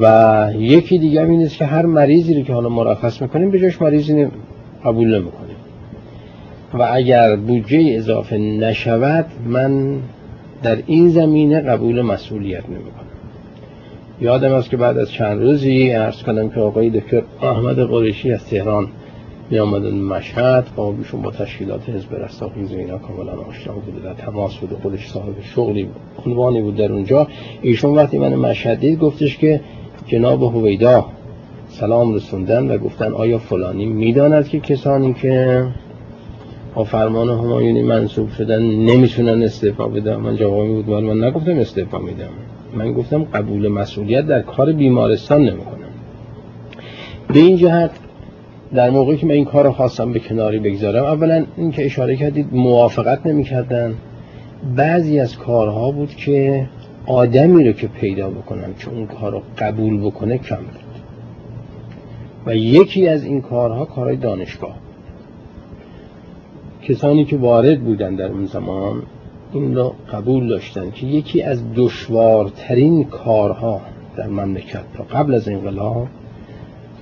و 0.00 0.48
یکی 0.58 0.98
دیگه 0.98 1.22
این 1.22 1.42
است 1.42 1.56
که 1.56 1.64
هر 1.64 1.86
مریضی 1.86 2.34
رو 2.34 2.42
که 2.42 2.52
حالا 2.52 2.68
مرخص 2.68 3.22
می‌کنیم 3.22 3.50
به 3.50 3.60
جاش 3.60 3.82
مریضی 3.82 4.26
قبول 4.84 5.14
نمی‌کنیم. 5.14 5.56
و 6.74 6.88
اگر 6.92 7.36
بودجه 7.36 7.94
اضافه 7.96 8.38
نشود 8.38 9.26
من 9.46 9.98
در 10.62 10.78
این 10.86 11.08
زمینه 11.08 11.60
قبول 11.60 12.02
مسئولیت 12.02 12.68
نمی‌کنم. 12.68 13.04
یادم 14.20 14.52
است 14.52 14.70
که 14.70 14.76
بعد 14.76 14.98
از 14.98 15.10
چند 15.10 15.40
روزی 15.40 15.90
عرض 15.90 16.22
کنم 16.22 16.50
که 16.50 16.60
آقای 16.60 16.90
دکتر 16.90 17.22
احمد 17.42 17.78
قریشی 17.78 18.32
از 18.32 18.46
تهران 18.46 18.88
می 19.50 19.58
آمدن 19.58 19.94
مشهد 19.94 20.66
با 20.76 20.90
بیشون 20.90 21.22
با 21.22 21.30
تشکیلات 21.30 21.88
حزب 21.88 22.14
رستاخیز 22.14 22.72
و 22.72 22.76
اینا 22.76 22.98
کاملا 22.98 23.32
آشنا 23.32 23.72
بوده. 23.74 24.00
در 24.04 24.14
تماس 24.14 24.56
بود 24.56 24.70
خودش 24.82 25.08
صاحب 25.08 25.34
شغلی 25.42 25.88
عنوانی 26.26 26.62
بود 26.62 26.76
در 26.76 26.92
اونجا. 26.92 27.28
ایشون 27.62 27.94
وقتی 27.94 28.18
من 28.18 28.34
مشهد 28.34 28.80
دید 28.80 28.98
گفتش 28.98 29.38
که 29.38 29.60
جناب 30.06 30.42
هویدا 30.42 31.06
سلام 31.68 32.14
رسوندن 32.14 32.70
و 32.70 32.78
گفتن 32.78 33.12
آیا 33.12 33.38
فلانی 33.38 33.86
می‌داند 33.86 34.48
که 34.48 34.60
کسانی 34.60 35.14
که 35.14 35.64
با 36.74 36.84
فرمان 36.84 37.28
همایونی 37.28 37.82
منصوب 37.82 38.28
شدن 38.28 38.62
نمی‌تونن 38.62 39.42
استعفا 39.42 39.88
بدن؟ 39.88 40.16
من 40.16 40.36
جوابی 40.36 40.82
بود 40.82 40.90
من 40.90 41.24
نگفتم 41.24 41.58
استعفا 41.58 41.98
میدم. 41.98 42.28
من 42.76 42.92
گفتم 42.92 43.24
قبول 43.24 43.68
مسئولیت 43.68 44.26
در 44.26 44.42
کار 44.42 44.72
بیمارستان 44.72 45.40
نمی‌کنم. 45.40 45.74
به 47.28 47.38
این 47.38 47.56
جهت 47.56 47.90
در 48.74 48.90
موقعی 48.90 49.16
که 49.16 49.26
من 49.26 49.32
این 49.32 49.44
کار 49.44 49.70
خواستم 49.70 50.12
به 50.12 50.18
کناری 50.18 50.58
بگذارم 50.58 51.04
اولا 51.04 51.44
این 51.56 51.70
که 51.70 51.84
اشاره 51.84 52.16
کردید 52.16 52.46
موافقت 52.52 53.26
نمی‌کردن. 53.26 53.94
بعضی 54.76 55.20
از 55.20 55.38
کارها 55.38 55.90
بود 55.90 56.10
که 56.14 56.66
آدمی 57.06 57.64
رو 57.64 57.72
که 57.72 57.86
پیدا 57.86 58.30
بکنم 58.30 58.74
که 58.78 58.88
اون 58.88 59.06
کار 59.06 59.32
رو 59.32 59.42
قبول 59.58 60.00
بکنه 60.00 60.38
کم 60.38 60.56
بود. 60.56 60.84
و 62.46 62.56
یکی 62.56 63.08
از 63.08 63.24
این 63.24 63.40
کارها 63.40 63.84
کارهای 63.84 64.16
دانشگاه. 64.16 64.76
کسانی 66.82 67.24
که 67.24 67.36
وارد 67.36 67.80
بودن 67.80 68.14
در 68.14 68.26
اون 68.32 68.46
زمان 68.46 69.02
این 69.52 69.74
را 69.74 69.94
قبول 70.12 70.48
داشتن 70.48 70.90
که 70.90 71.06
یکی 71.06 71.42
از 71.42 71.62
دشوارترین 71.74 73.04
کارها 73.04 73.80
در 74.16 74.26
مملکت 74.26 74.84
تا 74.96 75.04
قبل 75.04 75.34
از 75.34 75.48
انقلاب 75.48 76.08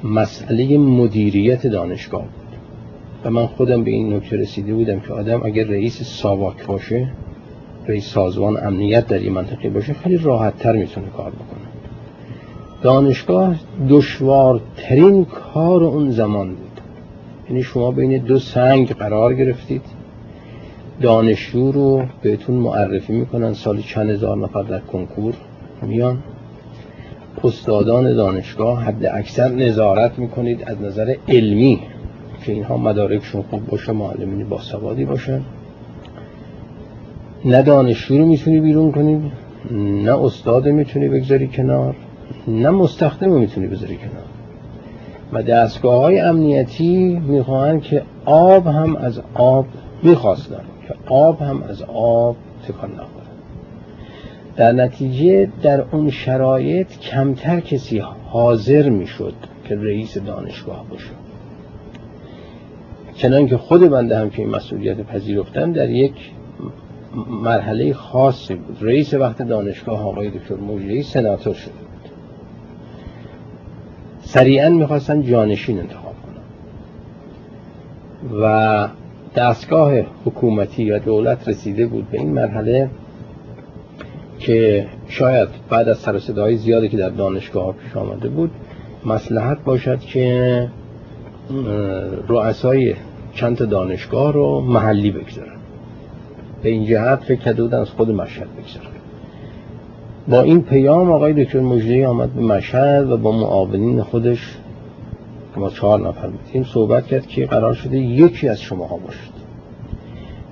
مسئله 0.05 0.79
مدیریت 0.79 1.67
دانشگاه 1.67 2.23
بود. 2.23 2.43
و 3.25 3.31
من 3.31 3.47
خودم 3.47 3.85
به 3.85 3.91
این 3.91 4.15
نکته 4.15 4.37
رسیده 4.37 4.75
بودم 4.75 5.01
که 5.01 5.13
آدم 5.13 5.43
اگر 5.45 5.65
رئیس 5.65 6.03
ساواک 6.03 6.67
باشه 6.67 7.09
رئیس 7.89 8.09
سازمان 8.09 8.67
امنیت 8.67 9.07
در 9.07 9.19
این 9.19 9.33
منطقه 9.33 9.69
باشه 9.69 9.93
خیلی 9.93 10.17
راحت 10.17 10.59
تر 10.59 10.73
می‌تونه 10.73 11.07
کار 11.07 11.31
بکنه. 11.31 11.63
دانشگاه 12.83 13.57
دشوارترین 13.89 15.25
کار 15.25 15.85
اون 15.85 16.11
زمان 16.11 16.49
بود. 16.49 16.81
یعنی 17.49 17.63
شما 17.63 17.91
بین 17.91 18.19
دو 18.19 18.39
سنگ 18.39 18.89
قرار 18.89 19.35
گرفتید. 19.35 19.83
دانشجو 21.01 21.73
رو 21.73 22.03
بهتون 22.23 22.57
معرفی 22.57 23.13
می‌کنن 23.13 23.53
سالی 23.53 23.83
چند 23.83 24.11
هزار 24.11 24.37
نفر 24.37 24.63
در 24.63 24.81
کنکور 24.81 25.35
میان. 25.83 26.19
استادان 27.45 28.15
دانشگاه 28.15 28.83
حد 28.83 29.07
اکثر 29.07 29.49
نظارت 29.49 30.19
می‌کنید 30.19 30.63
از 30.67 30.83
نظر 30.83 31.15
علمی 31.29 31.81
که 32.45 32.53
اینها 32.53 32.77
مدارکشون 32.77 33.43
خوب 33.43 33.67
باشه 33.67 33.93
معلمین 33.93 34.49
باسوادی 34.49 35.05
باشن. 35.05 35.41
نه 37.45 37.63
دانشجو 37.63 38.19
رو 38.19 38.27
می‌تونی 38.27 38.61
بیرون 38.61 38.93
کنید 38.93 39.33
نه 40.05 40.25
استاد 40.25 40.69
می‌تونی 40.69 41.09
بگذاری 41.09 41.49
کنار 41.49 41.97
نه 42.49 42.71
مستخدم 42.71 43.31
رو 43.33 43.39
می‌تونی 43.39 43.67
بذاری 43.67 43.97
کنار. 43.97 44.25
و 45.33 45.43
دستگاه 45.43 46.01
های 46.03 46.21
امنیتی 46.21 47.23
می‌خواهند 47.27 47.83
که 47.83 48.03
آب 48.25 48.67
هم 48.67 48.97
از 48.97 49.21
آب 49.35 49.67
می‌خواستن 50.03 50.65
که 50.89 50.95
آب 51.07 51.43
هم 51.43 51.63
از 51.63 51.83
آب 51.95 52.37
تکان 52.69 52.91
نخوره 52.91 53.27
در 54.57 54.73
نتیجه 54.73 55.49
در 55.63 55.85
اون 55.93 56.11
شرایط 56.11 56.99
کمتر 56.99 57.61
کسی 57.61 58.03
حاضر 58.25 58.89
می‌شد 58.89 59.35
که 59.65 59.77
رئیس 59.77 60.19
دانشگاه 60.19 60.85
باشه. 60.91 61.11
چنان 63.15 63.47
که 63.47 63.57
خود 63.57 63.91
بنده 63.91 64.19
هم 64.19 64.31
که 64.31 64.43
این 64.43 64.51
مسئولیت 64.51 65.01
پذیرفتم 65.01 65.73
در 65.73 65.91
یک 65.91 66.15
مرحله 67.29 67.93
خاصی 67.93 68.55
بود. 68.55 68.79
رئیس 68.81 69.15
وقت 69.15 69.43
دانشگاه 69.43 70.07
آقای 70.09 70.31
دکتر 70.31 70.55
موجهی 70.55 71.03
سناتور 71.03 71.55
شده 71.55 71.73
بود. 71.73 72.11
سریعا 74.21 74.69
می‌خواستن 74.69 75.23
جانشین 75.23 75.79
انتخاب 75.79 76.15
کنن. 76.23 76.43
و 78.43 78.89
دستگاه 79.37 79.93
حکومتی 80.25 80.83
یا 80.83 80.99
دولت 80.99 81.49
رسیده 81.49 81.87
بود 81.87 82.11
به 82.11 82.19
این 82.19 82.33
مرحله 82.33 82.91
که 84.39 84.87
شاید 85.09 85.49
بعد 85.71 85.89
از 85.89 85.99
سر 85.99 86.19
صدای 86.19 86.57
زیادی 86.57 86.89
که 86.89 86.97
در 86.97 87.09
دانشگاه 87.09 87.75
پیش 87.75 87.97
آمده 87.97 88.29
بود 88.29 88.51
مسلحت 89.07 89.65
باشد 89.65 90.01
که 90.01 90.69
رؤسای 92.29 92.95
چند 93.35 93.69
دانشگاه 93.69 94.33
رو 94.33 94.61
محلی 94.61 95.11
بگذارن. 95.11 95.62
به 96.63 96.69
این 96.69 96.85
جهت 96.85 97.19
فکر 97.25 97.41
کرده 97.41 97.77
از 97.77 97.91
خود 97.91 98.11
مشهد 98.11 98.49
بگذارن 98.57 98.87
با 100.29 100.43
این 100.43 100.63
پیام 100.63 101.11
آقای 101.11 101.45
دکتر 101.45 101.61
مجدی 101.61 102.05
آمد 102.05 102.33
به 102.33 102.43
مشهد 102.43 103.11
و 103.11 103.17
با 103.17 103.33
معاونین 103.33 104.03
خودش 104.03 104.57
که 105.55 105.61
ما 105.61 105.71
چهار 105.71 106.09
نفر 106.09 106.27
بودیم 106.27 106.65
صحبت 106.65 107.07
کرد 107.07 107.27
که 107.27 107.47
قرار 107.47 107.75
شده 107.75 107.99
یکی 107.99 108.49
از 108.49 108.61
شماها 108.61 108.97
باشد 108.97 109.33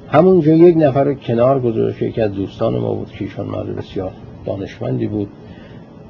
همونجا 0.08 0.52
یک 0.52 0.76
نفر 0.76 1.04
رو 1.04 1.14
کنار 1.14 1.60
گذاشت 1.60 2.02
یکی 2.02 2.20
از 2.20 2.32
دوستان 2.32 2.78
ما 2.78 2.94
بود 2.94 3.10
که 3.10 3.24
ایشان 3.24 3.46
مرد 3.46 3.76
بسیار 3.76 4.12
دانشمندی 4.46 5.06
بود 5.06 5.28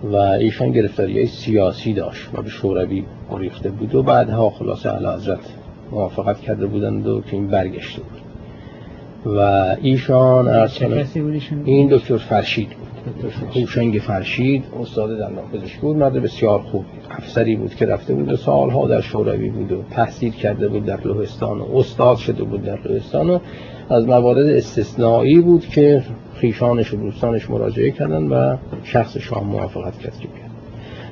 و 0.05 0.17
ایشان 0.17 0.73
گرفتاری 0.73 1.27
سیاسی 1.27 1.95
داشت. 1.95 2.29
و 2.35 2.43
به 2.43 2.49
شوروی 2.49 3.05
گریخته 3.31 3.71
بود 3.71 3.95
و 3.95 4.03
بعدها 4.03 4.51
خلاصه 4.51 4.89
علی 4.91 5.07
حضرت 5.07 5.41
موافقت 5.91 6.41
کرده 6.41 6.67
بودند 6.67 7.07
و 7.07 7.21
که 7.21 7.33
این 7.33 7.47
برگشته 7.47 8.03
بود. 8.03 8.30
و 9.27 9.39
ایشان 9.83 10.49
ارسال 10.49 11.05
این 11.65 11.89
دکتر 11.89 12.17
فرشید 12.17 12.69
بود. 12.69 12.91
هوشنگ 13.55 13.99
فرشید 13.99 14.65
استاد 14.81 15.19
دندان 15.19 15.45
پزشکی 15.53 15.81
بود 15.81 15.97
مرد 15.97 16.13
بسیار 16.13 16.59
خوب 16.59 16.85
افسری 17.11 17.57
بود 17.57 17.75
که 17.75 17.87
رفته 17.87 18.15
بود 18.15 18.33
و 18.33 18.37
سالها 18.37 18.89
در 18.89 19.01
شوروی 19.01 19.51
بود 19.51 19.73
و 19.73 19.83
تحصیل 19.91 20.33
کرده 20.33 20.69
بود 20.69 20.85
در 20.85 21.01
لهستان 21.07 21.59
و 21.61 21.77
استاد 21.77 22.17
شده 22.17 22.45
بود 22.45 22.63
در 22.63 22.79
لهستان 22.85 23.31
و 23.31 23.39
از 23.91 24.07
موارد 24.07 24.47
استثنایی 24.47 25.41
بود 25.41 25.67
که 25.67 26.03
خیشانش 26.35 26.95
و 26.95 26.97
دوستانش 26.97 27.51
مراجعه 27.51 27.91
کردن 27.91 28.23
و 28.23 28.57
شخص 28.85 29.17
شاه 29.17 29.45
موافقت 29.45 29.99
کرد 29.99 30.19
که 30.19 30.29
بیاد. 30.29 30.51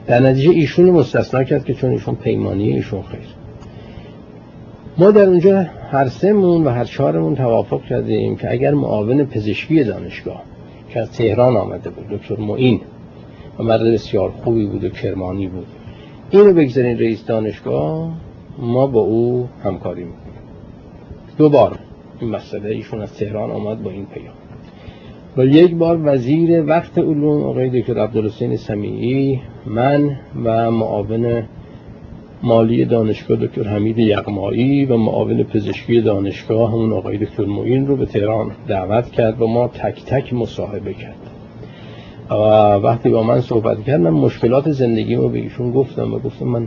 در 0.06 0.20
نتیجه 0.20 0.50
ایشون 0.50 0.90
مستثنا 0.90 1.44
کرد 1.44 1.64
که 1.64 1.74
چون 1.74 1.90
ایشون 1.90 2.14
پیمانی 2.14 2.72
ایشون 2.72 3.02
خیر. 3.02 3.37
ما 4.98 5.10
در 5.10 5.28
اونجا 5.28 5.62
هر 5.90 6.08
سمون 6.08 6.64
و 6.64 6.70
هر 6.70 6.84
چهارمون 6.84 7.34
توافق 7.34 7.82
کردیم 7.82 8.36
که 8.36 8.52
اگر 8.52 8.74
معاون 8.74 9.24
پزشکی 9.24 9.84
دانشگاه 9.84 10.42
که 10.90 11.00
از 11.00 11.12
تهران 11.12 11.56
آمده 11.56 11.90
بود 11.90 12.08
دکتر 12.08 12.36
معین 12.36 12.80
و 13.58 13.62
مرد 13.62 13.80
بسیار 13.80 14.30
خوبی 14.30 14.66
بود 14.66 14.84
و 14.84 14.88
کرمانی 14.88 15.48
بود 15.48 15.66
اینو 16.30 16.52
بگذارین 16.52 16.98
رئیس 16.98 17.26
دانشگاه 17.26 18.10
ما 18.58 18.86
با 18.86 19.00
او 19.00 19.48
همکاری 19.64 20.04
می‌کنیم. 20.04 20.22
دو 21.36 21.48
بار 21.48 21.78
این 22.20 22.30
مسئله 22.30 22.68
ایشون 22.68 23.00
از 23.00 23.14
تهران 23.14 23.50
آمد 23.50 23.82
با 23.82 23.90
این 23.90 24.06
پیام. 24.06 24.34
و 25.36 25.44
یک 25.44 25.74
بار 25.74 26.00
وزیر 26.04 26.64
وقت 26.64 26.98
علوم 26.98 27.42
آقای 27.42 27.80
دکتر 27.80 27.98
عبدالحسین 27.98 28.56
سمیعی 28.56 29.40
من 29.66 30.16
و 30.44 30.70
معاون 30.70 31.42
مالی 32.42 32.84
دانشگاه 32.84 33.36
دکتر 33.36 33.62
حمید 33.62 33.98
یغمایی 33.98 34.84
و 34.84 34.96
معاون 34.96 35.42
پزشکی 35.42 36.00
دانشگاه 36.00 36.72
همون 36.72 36.92
آقای 36.92 37.18
دکتر 37.18 37.44
معین 37.44 37.86
رو 37.86 37.96
به 37.96 38.06
تهران 38.06 38.50
دعوت 38.68 39.10
کرد 39.10 39.42
و 39.42 39.46
ما 39.46 39.68
تک 39.68 40.04
تک 40.04 40.32
مصاحبه 40.34 40.94
کرد. 40.94 41.16
و 42.30 42.34
وقتی 42.74 43.08
با 43.08 43.22
من 43.22 43.40
صحبت 43.40 43.84
کردم 43.84 44.10
مشکلات 44.10 44.70
زندگی 44.70 45.14
رو 45.14 45.28
به 45.28 45.38
ایشون 45.38 45.72
گفتم 45.72 46.14
و 46.14 46.18
گفتم 46.18 46.46
من 46.46 46.66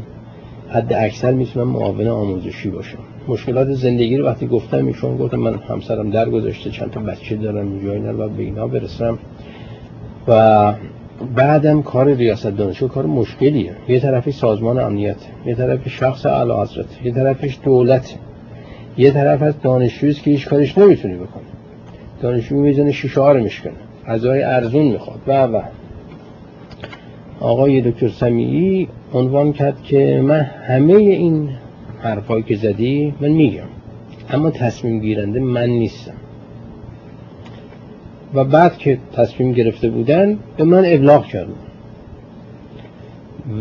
حد 0.69 0.93
اکثر 0.93 1.31
می‌تونم 1.33 1.67
معاون 1.67 2.07
آموزشی 2.07 2.69
باشم. 2.69 2.99
مشکلات 3.27 3.73
زندگی 3.73 4.17
رو 4.17 4.25
وقتی 4.25 4.47
گفتم 4.47 4.87
ایشون 4.87 5.17
گفتم 5.17 5.37
من 5.37 5.55
همسرم 5.55 6.09
در 6.09 6.29
گذاشته 6.29 6.69
چند 6.69 6.91
تا 6.91 6.99
بچه 6.99 7.35
دارم 7.35 7.71
اینجا 7.71 7.93
اینا 7.93 8.25
و 8.25 8.29
به 8.29 8.43
اینا 8.43 8.67
برسم. 8.67 9.19
و 10.27 10.73
بعدم 11.35 11.81
کار 11.81 12.13
ریاست 12.13 12.47
دانشگاه 12.47 12.89
کار 12.89 13.05
مشکلیه. 13.05 13.71
یه 13.87 13.99
طرفی 13.99 14.31
سازمان 14.31 14.79
امنیت 14.79 15.17
یه 15.45 15.55
طرفی 15.55 15.89
شخص 15.89 16.25
اعلی 16.25 16.51
حضرت 16.51 17.05
یه 17.05 17.11
طرفش 17.11 17.59
دولت. 17.63 18.15
یه 18.97 19.11
طرف 19.11 19.41
از 19.41 19.61
دانشجویی 19.61 20.13
که 20.13 20.31
هیچ 20.31 20.47
کارش 20.47 20.77
نمی‌تونی 20.77 21.15
بکنه. 21.15 21.43
دانشجو 22.21 22.55
می‌زنه 22.55 22.91
شیشه 22.91 23.21
ها 23.21 23.31
رو 23.31 23.43
میشکنه. 23.43 23.73
غذای 24.07 24.43
ارزون 24.43 24.85
می‌خواد. 24.85 25.19
و 25.27 25.43
و. 25.43 25.61
آقای 27.39 27.81
دکتر 27.81 28.07
سمیعی 28.07 28.87
عنوان 29.13 29.53
کرد 29.53 29.83
که 29.83 30.21
من 30.23 30.39
همه 30.39 30.93
این 30.93 31.49
حرفایی 31.99 32.43
که 32.43 32.55
زدی 32.55 33.13
من 33.21 33.29
میگم. 33.29 33.63
اما 34.29 34.49
تصمیم 34.49 34.99
گیرنده 34.99 35.39
من 35.39 35.69
نیستم. 35.69 36.13
و 38.33 38.43
بعد 38.43 38.77
که 38.77 38.97
تصمیم 39.13 39.51
گرفته 39.51 39.89
بودن 39.89 40.39
به 40.57 40.63
من 40.63 40.83
ابلاغ 40.85 41.25
کردن 41.25 41.53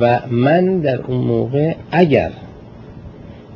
و 0.01 0.21
من 0.31 0.79
در 0.79 1.03
اون 1.03 1.17
موقع 1.17 1.75
اگر 1.91 2.31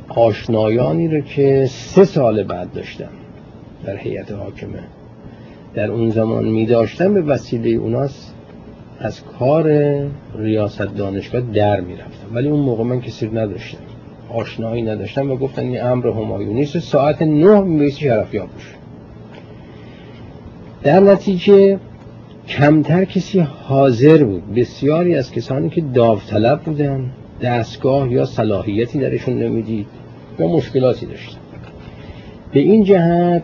آشنایانی 0.09 1.07
رو 1.07 1.21
که 1.21 1.65
سه 1.69 2.03
سال 2.03 2.43
بعد 2.43 2.73
داشتم 2.73 3.09
در 3.85 3.97
هیئت 3.97 4.31
حاکمه 4.31 4.83
در 5.73 5.91
اون 5.91 6.09
زمان 6.09 6.45
می 6.45 6.65
داشتم 6.65 7.13
به 7.13 7.21
وسیله 7.21 7.69
اوناس 7.69 8.31
از 8.99 9.23
کار 9.23 9.69
ریاست 10.35 10.95
دانشگاه 10.95 11.41
در 11.41 11.81
می 11.81 11.93
رفتم. 11.93 12.35
ولی 12.35 12.47
اون 12.47 12.59
موقع 12.59 12.83
من 12.83 13.01
کسی 13.01 13.27
نداشتم. 13.27 13.77
آشنایی 14.33 14.81
نداشتم 14.81 15.31
و 15.31 15.35
گفتن 15.35 15.61
این 15.61 15.83
امر 15.83 16.07
همایونی 16.07 16.65
ساعت 16.65 17.21
نه 17.21 17.61
میبایستی 17.61 18.05
شرفیاب 18.05 18.49
بشه. 18.57 18.84
در 20.83 20.99
نتیجه 20.99 21.79
کمتر 22.47 23.05
کسی 23.05 23.39
حاضر 23.39 24.23
بود. 24.23 24.53
بسیاری 24.55 25.15
از 25.15 25.31
کسانی 25.31 25.69
که 25.69 25.81
داوطلب 25.81 26.61
بودن 26.61 27.11
دستگاه 27.41 28.11
یا 28.11 28.25
صلاحیتی 28.25 28.99
درشون 28.99 29.39
نمی‌دید 29.39 29.87
یا 30.39 30.47
مشکلاتی 30.47 31.05
داشتن. 31.05 31.37
به 32.51 32.59
این 32.59 32.83
جهت 32.83 33.43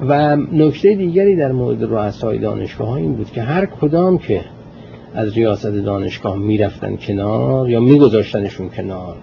و 0.00 0.36
نکته 0.36 0.94
دیگری 0.94 1.36
در 1.36 1.52
مورد 1.52 1.82
رؤسای 1.82 2.38
دانشگاه 2.38 2.88
ها 2.88 2.96
این 2.96 3.12
بود 3.12 3.30
که 3.30 3.42
هر 3.42 3.66
کدام 3.66 4.18
که 4.18 4.40
از 5.14 5.32
ریاست 5.32 5.66
دانشگاه 5.66 6.36
می‌رفتن 6.36 6.96
کنار 6.96 7.70
یا 7.70 7.80
میگذاشتنشون 7.80 8.68
کنار 8.68 9.16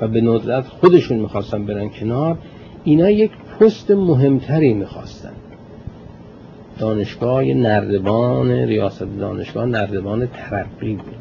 و 0.00 0.08
به 0.08 0.20
ندرت 0.20 0.64
خودشون 0.66 1.18
می‌خواستن 1.18 1.66
برن 1.66 1.88
کنار 1.88 2.38
اینا 2.84 3.10
یک 3.10 3.30
پست 3.60 3.90
مهمتری 3.90 4.74
می‌خواستن. 4.74 5.32
دانشگاه 6.80 7.44
نردبان 7.44 8.50
ریاست 8.50 9.04
دانشگاه 9.20 9.66
نردبان 9.66 10.26
ترقی 10.26 10.94
بود. 10.94 11.14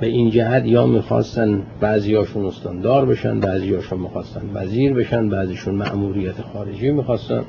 به 0.00 0.06
این 0.06 0.30
جهت 0.30 0.66
یا 0.66 0.86
می‌خواستن 0.86 1.62
بعضیاشون 1.80 2.46
استاندار 2.46 3.06
بشن 3.06 3.40
بعضیاشون 3.40 3.98
می‌خواستن 4.00 4.40
وزیر 4.54 4.92
بشن 4.92 5.28
بعضیشون 5.28 5.74
مأموریت 5.74 6.42
خارجی 6.52 6.90
می‌خواستن. 6.90 7.42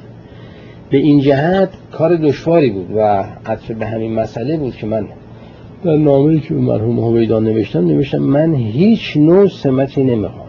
به 0.89 0.97
این 0.97 1.19
جهت 1.19 1.69
کار 1.91 2.15
دشواری 2.15 2.69
بود 2.69 2.87
و 2.95 3.25
عطف 3.45 3.71
به 3.71 3.85
همین 3.85 4.13
مسئله 4.13 4.57
بود 4.57 4.75
که 4.75 4.87
من 4.87 5.07
در 5.83 5.95
نامه‌ای 5.95 6.39
که 6.39 6.53
مرحوم 6.53 6.99
هویدان 6.99 7.43
نوشتم 7.43 7.87
نوشتم 7.87 8.17
من 8.17 8.53
هیچ 8.53 9.17
نوع 9.17 9.47
سمتی 9.47 10.03
نمی‌خوام. 10.03 10.46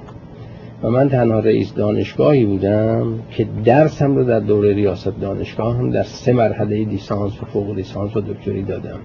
و 0.83 0.91
من 0.91 1.09
تنها 1.09 1.39
رئیس 1.39 1.75
دانشگاهی 1.75 2.47
بودم 2.47 3.19
که 3.31 3.47
درسم 3.65 4.17
رو 4.17 4.25
در 4.25 4.41
دوره 4.41 4.75
ریاست 4.75 5.21
دانشگاه 5.21 5.77
هم 5.77 5.91
در 5.91 6.03
سه 6.03 6.33
مرحله 6.33 6.85
لیسانس 6.85 7.43
و 7.43 7.47
فوق 7.47 7.75
لیسانس 7.75 8.17
و 8.17 8.21
دکتری 8.21 8.63
دادم 8.63 8.99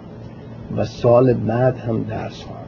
و 0.78 0.86
سال 0.86 1.34
بعد 1.34 1.78
هم 1.78 2.04
درس 2.04 2.44
خواهم 2.44 2.64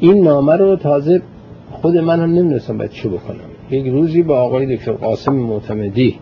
این 0.00 0.24
نامه 0.24 0.56
رو 0.56 0.76
تازه 0.76 1.22
خود 1.70 1.96
من 1.96 2.20
هم 2.20 2.30
نمی‌دونستم 2.30 2.78
باید 2.78 2.90
چه 2.90 3.08
بکنم. 3.08 3.36
یک 3.70 3.86
روزی 3.86 4.22
با 4.22 4.40
آقای 4.40 4.76
دکتر 4.76 4.92
قاسم 4.92 5.32
معتمدی 5.32 6.18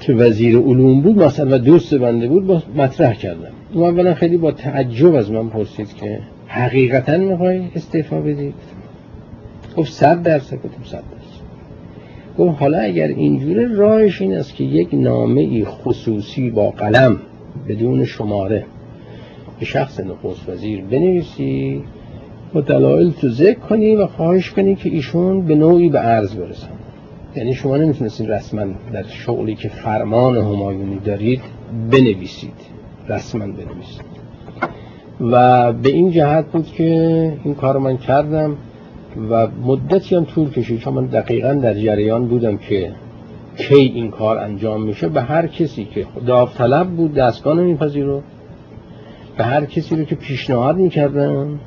که 0.00 0.12
وزیر 0.12 0.58
علوم 0.58 1.00
بود 1.00 1.18
مثلا 1.18 1.56
و 1.56 1.58
دوست 1.58 1.94
بنده 1.94 2.28
بود 2.28 2.46
با 2.46 2.62
مطرح 2.76 3.14
کردم. 3.14 3.52
او 3.74 3.84
اولا 3.84 4.14
خیلی 4.14 4.36
با 4.36 4.52
تعجب 4.52 5.14
از 5.14 5.30
من 5.30 5.48
پرسید 5.48 5.94
که 5.94 6.18
حقیقتا 6.46 7.16
می‌خوای 7.16 7.62
استعفا 7.74 8.20
بدی؟ 8.20 8.54
گفت 9.78 9.92
صد 9.92 10.22
درصد 10.22 10.56
گفتم 10.56 10.84
صد 10.84 10.90
درصد. 10.92 11.38
گفت 12.38 12.60
حالا 12.60 12.78
اگر 12.78 13.06
اینجوره 13.06 13.74
راهش 13.74 14.22
این 14.22 14.34
است 14.34 14.54
که 14.54 14.64
یک 14.64 14.88
نامه 14.92 15.64
خصوصی 15.64 16.50
با 16.50 16.70
قلم 16.70 17.16
بدون 17.68 18.04
شماره 18.04 18.64
به 19.58 19.64
شخص 19.64 20.00
نخست 20.00 20.48
وزیر 20.48 20.84
بنویسی 20.84 21.82
و 22.54 22.60
دلایل 22.60 23.10
تو 23.10 23.28
ذکر 23.28 23.58
کنی 23.58 23.96
و 23.96 24.06
خواهش 24.06 24.50
کنی 24.50 24.74
که 24.74 24.88
ایشون 24.88 25.42
به 25.42 25.54
نوعی 25.54 25.88
به 25.88 25.98
عرض 25.98 26.34
برسن. 26.34 26.68
یعنی 27.36 27.54
شما 27.54 27.76
نمی‌تونستید 27.76 28.30
رسما 28.30 28.64
در 28.92 29.02
شغلی 29.02 29.54
که 29.54 29.68
فرمان 29.68 30.36
همایونی 30.36 30.98
دارید 31.04 31.40
بنویسید. 31.90 32.54
رسما 33.08 33.46
بنویسید. 33.46 34.18
و 35.20 35.72
به 35.72 35.88
این 35.88 36.10
جهت 36.10 36.46
بود 36.52 36.66
که 36.66 36.84
این 37.44 37.54
کار 37.54 37.78
من 37.78 37.96
کردم. 37.96 38.56
و 39.30 39.48
مدتی 39.64 40.16
هم 40.16 40.24
طول 40.24 40.50
کشید 40.50 40.80
چون 40.80 40.94
من 40.94 41.06
دقیقا 41.06 41.52
در 41.52 41.74
جریان 41.74 42.28
بودم 42.28 42.56
که 42.56 42.92
کی 43.56 43.74
این 43.74 44.10
کار 44.10 44.38
انجام 44.38 44.82
میشه. 44.82 45.08
به 45.08 45.22
هر 45.22 45.46
کسی 45.46 45.84
که 45.84 46.06
داوطلب 46.26 46.86
بود 46.86 47.14
دستگاه 47.14 47.56
نمیپذیرو. 47.56 48.22
به 49.36 49.44
هر 49.44 49.64
کسی 49.64 49.96
رو 49.96 50.04
که 50.04 50.14
پیشنهاد 50.14 50.76
می‌کردن 50.76 51.58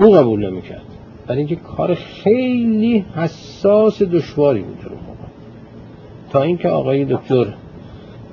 او 0.00 0.10
قبول 0.10 0.50
نمی‌کرد. 0.50 0.82
برای 1.26 1.38
اینکه 1.38 1.56
کار 1.56 1.94
خیلی 1.94 3.04
حساس 3.14 4.02
دشواری 4.02 4.60
بود 4.62 4.78
رو 4.84 4.96
تا 6.30 6.42
اینکه 6.42 6.68
آقای 6.68 7.04
دکتر 7.04 7.46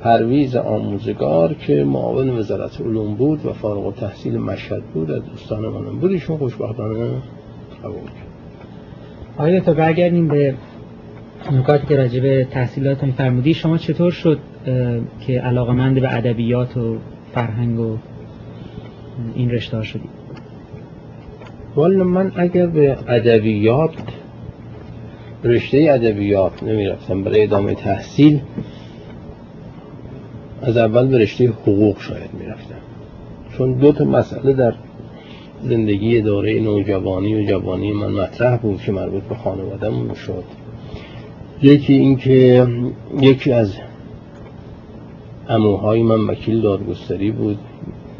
پرویز 0.01 0.56
آموزگار 0.56 1.53
که 1.53 1.84
معاون 1.84 2.29
وزارت 2.29 2.82
علوم 2.82 3.13
بود 3.15 3.45
و 3.45 3.53
فارغ 3.53 3.95
تحصیل 3.95 4.38
مشهد 4.38 4.84
بود 4.84 5.12
از 5.12 5.25
دوستان 5.25 5.60
منم 5.60 5.99
بود 5.99 6.12
ایشون 6.12 6.38
خوشبختانه 6.38 7.10
آیا 9.38 9.60
تا 9.60 9.74
برگردیم 9.74 10.28
به 10.28 10.56
نکاتی 11.52 11.88
که 11.88 11.96
راجع 11.96 12.19
به 12.19 12.48
فرمودی. 13.17 13.54
شما 13.54 13.78
چطور 13.78 14.12
شد 14.12 14.39
که 15.19 15.41
علاقمند 15.41 16.02
به 16.02 16.15
ادبیات 16.15 16.78
و 16.78 16.98
فرهنگ 17.34 17.80
و 17.80 17.98
این 19.36 19.52
رشته 19.52 19.78
ها 19.78 19.84
شدید 19.84 20.10
والا 21.76 22.04
من 22.04 22.32
اگر 22.36 22.67
به 22.67 22.98
ادبیات 23.08 23.93
رشته 25.43 25.88
ادبیات 25.91 26.63
نمی‌رفتم 26.63 27.24
برای 27.24 27.43
ادامه 27.43 27.76
تحصیل 27.76 28.41
از 30.62 30.78
اول 30.78 31.08
به 31.08 31.17
رشته 31.17 31.48
حقوق 31.48 32.00
شاید 32.00 32.30
می‌رفتم. 32.39 32.76
چون 33.58 33.74
دو 33.74 33.91
تا 33.91 34.04
مسئله 34.04 34.54
در 34.54 34.74
زندگی 35.63 36.21
دوره 36.21 36.60
نوجوانی 36.60 37.36
و 37.36 37.49
جوانی 37.49 37.91
من 37.91 38.12
مطرح 38.12 38.58
بود 38.58 38.82
که 38.82 38.91
مربوط 38.91 39.23
به 39.23 39.36
خانوادهمون 39.36 40.13
شد. 40.13 40.43
یکی 41.62 41.93
اینکه 41.93 42.67
یکی 43.21 43.52
از 43.52 43.73
اموهای 45.49 46.04
من 46.04 46.28
وکیل 46.28 46.62
دادگستری 46.62 47.32
بود 47.32 47.58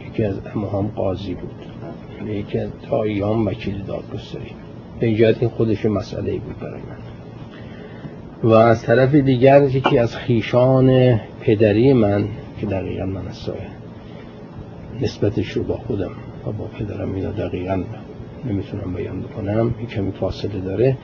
یکی 0.08 0.23
از 0.23 0.36
اموهام 0.56 0.88
قاضی 0.95 1.34
بود. 1.34 2.29
یکی 2.29 2.58
از 2.58 2.69
تاییام 2.89 3.47
وکیل 3.47 3.84
دادگستری. 3.88 4.51
به 4.99 5.08
این 5.08 5.49
خودش 5.49 5.86
مسئله 5.86 6.32
بود 6.32 6.60
برای 6.60 6.82
من. 6.82 6.97
و 8.43 8.53
از 8.53 8.84
طرف 8.84 9.15
دیگر 9.15 9.63
یکی 9.63 9.97
از 9.97 10.15
خیشان 10.15 11.19
پدری 11.41 11.93
من 11.93 12.25
که 12.60 12.65
دقیقا 12.65 13.06
من 13.06 13.27
از 13.27 13.49
نسبتش 15.01 15.51
رو 15.51 15.63
با 15.63 15.77
خودم 15.77 16.12
و 16.47 16.51
با 16.51 16.65
پدرم 16.65 17.15
اینا 17.15 17.32
دقیقا 17.32 17.84
نمی‌تونم 18.45 18.93
بیان 18.93 19.21
بکنم. 19.21 19.75
این 19.77 19.88
کمی 19.88 20.12
فاصله 20.12 20.60
داره. 20.60 20.97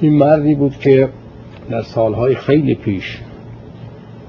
این 0.00 0.14
مردی 0.14 0.54
بود 0.54 0.78
که 0.78 1.08
در 1.70 1.82
سالهای 1.82 2.34
خیلی 2.34 2.74
پیش 2.74 3.18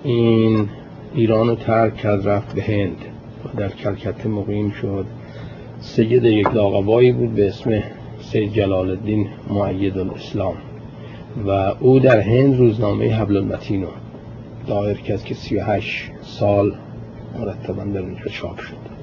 این 0.03 0.69
ایران 1.15 1.47
رو 1.47 1.55
ترک 1.55 1.95
کرد 1.95 2.27
رفت 2.27 2.55
به 2.55 2.61
هند. 2.61 2.97
و 3.45 3.57
در 3.57 3.69
کلکته 3.69 4.29
مقیم 4.29 4.71
شد. 4.71 5.05
سید 5.79 6.23
یک 6.23 6.47
لاغبایی 6.47 7.11
بود 7.11 7.35
به 7.35 7.47
اسم 7.47 7.83
سید 8.21 8.53
جلال 8.53 8.89
الدین 8.89 9.27
معید 9.49 9.97
الاسلام 9.97 10.55
و 11.47 11.49
او 11.79 11.99
در 11.99 12.19
هند 12.19 12.57
روزنامه 12.57 13.15
حبل 13.15 13.37
المتین 13.37 13.81
رو 13.81 13.89
دایر 14.67 14.97
کرد 14.97 15.23
که 15.23 15.33
38 15.35 16.11
سال 16.21 16.75
مرتبا 17.39 17.83
در 17.83 17.99
اونجا 17.99 18.25
چاپ 18.25 18.59
شد. 18.59 18.98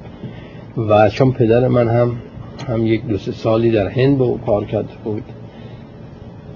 و 0.76 1.08
چون 1.08 1.32
پدر 1.32 1.68
من 1.68 1.88
هم 1.88 2.16
هم 2.68 2.86
یک 2.86 3.06
دو 3.06 3.18
سالی 3.18 3.70
در 3.70 3.88
هند 3.88 4.18
با 4.18 4.38
کار 4.46 4.64
کرده 4.64 4.92
بود 5.04 5.22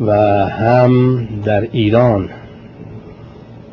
و 0.00 0.12
هم 0.48 1.24
در 1.44 1.60
ایران. 1.60 2.30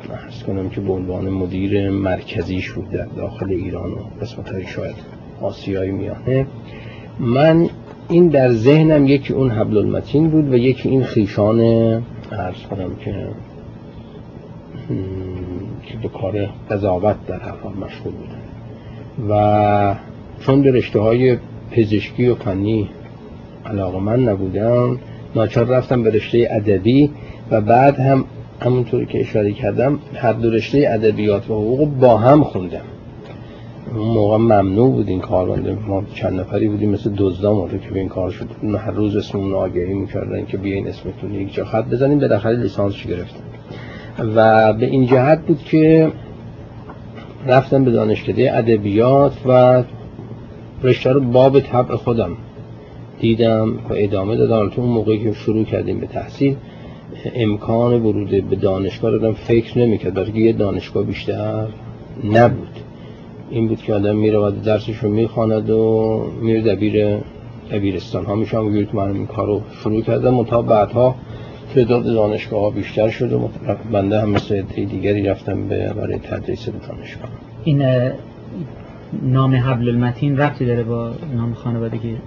ارز 0.10 0.44
کنم 0.44 0.70
که 0.70 0.82
به 0.82 0.94
عنوان 0.94 1.30
مدیر 1.30 1.90
مرکزیش 1.90 2.72
بود 2.72 2.90
در 2.90 3.06
داخل 3.06 3.50
ایران 3.50 3.92
و 3.92 3.98
قسمت 4.22 4.50
های 4.50 4.68
شاید 4.68 4.96
آسیایی 5.42 5.92
میانه. 5.92 6.48
من 7.20 7.70
این 8.10 8.28
در 8.28 8.52
ذهنم 8.52 9.08
یکی 9.08 9.34
اون 9.34 9.52
حبل 9.52 9.78
المتین 9.78 10.30
بود 10.30 10.52
و 10.52 10.56
یکی 10.56 10.90
این 10.90 11.04
خیشان 11.04 11.60
ارز 12.32 12.62
کنم 12.70 12.96
که 12.96 13.28
که 15.86 15.98
به 16.02 16.08
کار 16.08 16.50
قضاوت 16.70 17.16
در 17.28 17.40
حال 17.40 17.74
مشغول 17.74 18.14
بودن. 18.14 18.42
و 19.30 19.96
چون 20.40 20.62
به 20.62 20.72
رشته 20.72 21.00
های 21.00 21.38
پزشکی 21.72 22.28
و 22.28 22.36
فنی 22.36 22.90
علاقه 23.66 24.00
من 24.00 24.24
نبودم 24.24 25.00
ناچار 25.36 25.66
رفتم 25.66 26.04
به 26.04 26.10
رشته 26.10 26.48
ادبی 26.52 27.10
و 27.52 27.62
بعد 27.62 28.00
هم 28.00 28.26
همونطوری 28.62 29.06
که 29.06 29.20
اشاره 29.22 29.52
کردم 29.52 30.00
هر 30.16 30.34
دو 30.34 30.50
رشته 30.50 30.86
ادبیات 30.88 31.50
و 31.50 31.54
حقوق 31.54 31.90
با 31.90 32.18
هم 32.18 32.44
خوندم. 32.44 32.82
اون 33.96 34.08
موقع 34.08 34.38
ممنوع 34.38 34.92
بود 34.92 35.10
این 35.10 35.20
کار 35.20 35.50
بنده 35.50 35.78
ما 35.88 36.04
چند 36.14 36.40
نفری 36.40 36.68
بودیم 36.68 36.90
مثل 36.90 37.12
دزدا 37.18 37.68
که 37.68 37.92
به 37.94 38.00
این 38.00 38.10
کار 38.10 38.32
شد. 38.32 38.48
هر 38.78 38.92
روز 38.92 39.16
اسممون 39.16 39.54
آگهی 39.54 39.94
می‌کردن 39.94 40.46
که 40.46 40.58
بیاین 40.58 40.88
اسمتون 40.88 41.34
یک 41.34 41.54
جا 41.54 41.66
خط 41.66 41.86
بزنیم 41.86 42.20
بالاخره 42.20 42.58
لیسانس 42.58 43.08
گرفتم 43.08 43.44
و 44.36 44.74
به 44.74 44.86
این 44.86 45.06
جهت 45.06 45.46
بود 45.46 45.60
که 45.60 46.12
رفتم 47.48 47.84
به 47.84 47.92
دانشکده 47.92 48.58
ادبیات 48.58 49.34
و 49.46 49.84
رشته 50.84 51.12
رو 51.12 51.20
باب 51.20 51.60
طبع 51.60 51.96
خودم 51.96 52.38
دیدم 53.20 53.74
و 53.90 53.94
ادامه 53.94 54.36
دادم. 54.36 54.70
تو 54.70 54.82
اون 54.82 54.90
موقعی 54.90 55.24
که 55.24 55.34
شروع 55.34 55.64
کردیم 55.64 56.00
به 56.00 56.08
تحصیل 56.08 56.56
امکان 57.36 57.94
ورود 57.94 58.30
به 58.50 58.56
دانشگاه 58.56 59.12
رو 59.12 59.34
فکر 59.34 59.80
نمی‌کرد. 59.80 60.14
برای 60.14 60.32
یه 60.32 60.54
دانشگاه 60.54 61.04
بیشتر 61.04 61.68
نبود. 62.24 62.80
این 63.50 63.68
بود 63.68 63.82
که 63.82 63.94
آدم 63.94 64.16
میره 64.16 64.38
و 64.38 64.52
درسش 64.52 64.98
رو 64.98 65.10
می‌خواند 65.10 65.70
و 65.70 66.24
میره 66.42 66.62
دبیر 66.62 67.18
دبیرستان. 67.72 68.26
ها 68.26 68.36
میشم 68.36 68.66
و 68.66 68.84
تو 68.84 68.98
من 68.98 69.12
این 69.12 69.26
کار 69.26 69.48
رو 69.48 69.62
شروع 69.84 70.02
کردم 70.02 70.44
تا 70.44 70.62
بعدها 70.62 71.16
تعداد 71.76 72.04
دانشگاه 72.04 72.62
ها 72.62 72.70
بیشتر 72.70 73.10
شد 73.10 73.34
و 73.34 73.50
بنده 73.92 74.22
هم 74.22 74.30
مثل 74.30 74.62
دیگری 74.62 75.24
رفتم 75.24 75.68
به 75.68 75.94
برای 75.94 76.20
تدریس 76.20 76.70
دانشگاه. 76.70 77.30
این 77.64 77.82
نام 79.22 79.56
حبل 79.56 79.90
المتین 79.90 80.38
رفتی 80.38 80.66
داره 80.66 80.84
با 80.84 81.12
نام 81.36 81.54
خانوادگی؟ 81.54 82.18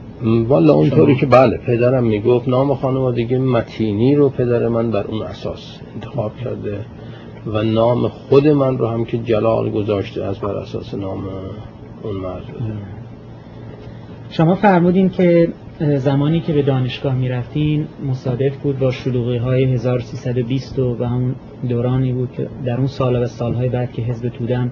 والا 0.49 0.73
اونطوری 0.73 1.15
که 1.15 1.27
بله 1.27 1.57
پدرم 1.67 2.05
می‌گفت 2.05 2.49
نام 2.49 2.75
خانوادگی 2.75 3.39
متینی 3.39 4.15
رو 4.15 4.29
پدر 4.29 4.69
من 4.69 4.91
بر 4.91 5.05
اون 5.07 5.23
اساس 5.23 5.81
انتخاب 5.95 6.37
کرده 6.37 6.81
و 7.47 7.63
نام 7.63 8.09
خود 8.09 8.49
من 8.49 8.79
رو 8.79 8.87
هم 8.87 9.05
که 9.05 9.19
جلال 9.19 9.71
گذاشته 9.71 10.25
از 10.25 10.39
بر 10.39 10.57
اساس 10.57 10.95
نام 10.95 11.25
اون 12.03 12.17
مرد. 12.17 12.45
شما 14.31 14.55
فرمودین 14.55 15.09
که 15.09 15.49
زمانی 15.97 16.41
که 16.41 16.53
به 16.53 16.63
دانشگاه 16.63 17.15
می 17.15 17.29
رفتین 17.29 17.87
مصادف 18.07 18.57
بود 18.57 18.79
با 18.79 18.91
شلوغی 18.91 19.37
های 19.37 19.65
1320 19.65 20.79
و 20.79 21.05
همون 21.05 21.35
دورانی 21.69 22.13
بود 22.13 22.33
که 22.33 22.49
در 22.65 22.77
اون 22.77 22.87
سال 22.87 23.23
و 23.23 23.27
سالهای 23.27 23.69
بعد 23.69 23.93
که 23.93 24.03
حزب 24.03 24.29
تودم 24.29 24.71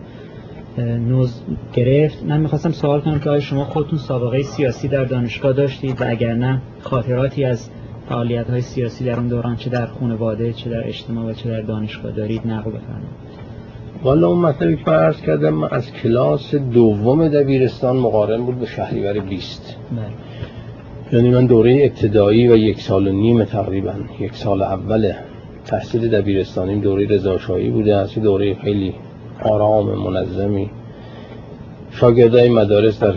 نوز 0.81 1.43
گرفت. 1.73 2.25
من 2.25 2.41
می‌خواستم 2.41 2.71
سوال 2.71 3.01
کنم 3.01 3.21
که 3.21 3.31
آیا 3.31 3.41
شما 3.41 3.64
خودتون 3.64 3.99
سابقه 3.99 4.43
سیاسی 4.43 4.88
در 4.88 5.05
دانشگاه 5.05 5.53
داشتید 5.53 6.01
و 6.01 6.05
اگر 6.09 6.35
نه 6.35 6.62
خاطراتی 6.81 7.45
از 7.45 7.71
فعالیت 8.09 8.51
های 8.51 8.61
سیاسی 8.61 9.05
در 9.05 9.17
اون 9.17 9.29
دوران 9.29 9.57
چه 9.57 9.71
در 9.71 9.87
خانواده 9.87 10.53
چه 10.53 10.71
در 10.71 10.88
اجتماع 10.88 11.25
و 11.25 11.33
چه 11.33 11.49
در 11.49 11.61
دانشگاه 11.61 12.12
دارید؟ 12.12 12.47
نقل 12.47 12.71
بفرمایید. 12.71 13.29
والا 14.03 14.29
اون 14.29 14.38
مطلبی 14.38 14.77
که 14.77 14.85
فرض 14.85 15.21
کردم 15.21 15.62
از 15.62 15.93
کلاس 15.93 16.55
دوم 16.55 17.29
دبیرستان 17.29 17.97
مقارن 17.97 18.45
بود 18.45 18.59
به 18.59 18.67
شهریور 18.67 19.21
20 19.21 19.77
بله. 19.93 20.07
یعنی 21.12 21.31
من 21.31 21.47
دوره 21.47 21.81
ابتدایی 21.83 22.49
و 22.49 22.57
یک 22.57 22.81
سال 22.81 23.09
و 23.09 23.12
نیم 23.12 23.45
تقریبا 23.45 23.95
یک 24.21 24.35
سال 24.35 24.62
اول 24.62 25.12
تحصیل 25.64 26.09
دبیرستانی 26.09 26.81
دوره 26.81 27.07
رضاشاهی 27.07 27.71
بوده 27.71 27.97
از 27.97 28.14
دوره 28.14 28.55
خیلی 28.55 28.95
آرام 29.42 29.87
منظمی. 29.87 30.70
شاگردای 31.90 32.48
مدارس 32.48 33.01
در 33.01 33.14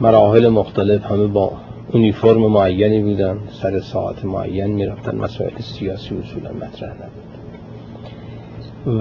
مراحل 0.00 0.48
مختلف 0.48 1.04
همه 1.04 1.26
با 1.26 1.52
اونیفرم 1.92 2.46
معینی 2.46 3.02
بودن. 3.02 3.38
سر 3.50 3.80
ساعت 3.80 4.24
معین 4.24 4.66
می‌رفتن. 4.66 5.16
مسائل 5.16 5.58
سیاسی 5.58 6.18
اصولا 6.18 6.52
مطرح 6.52 6.90
نبود. 6.90 7.26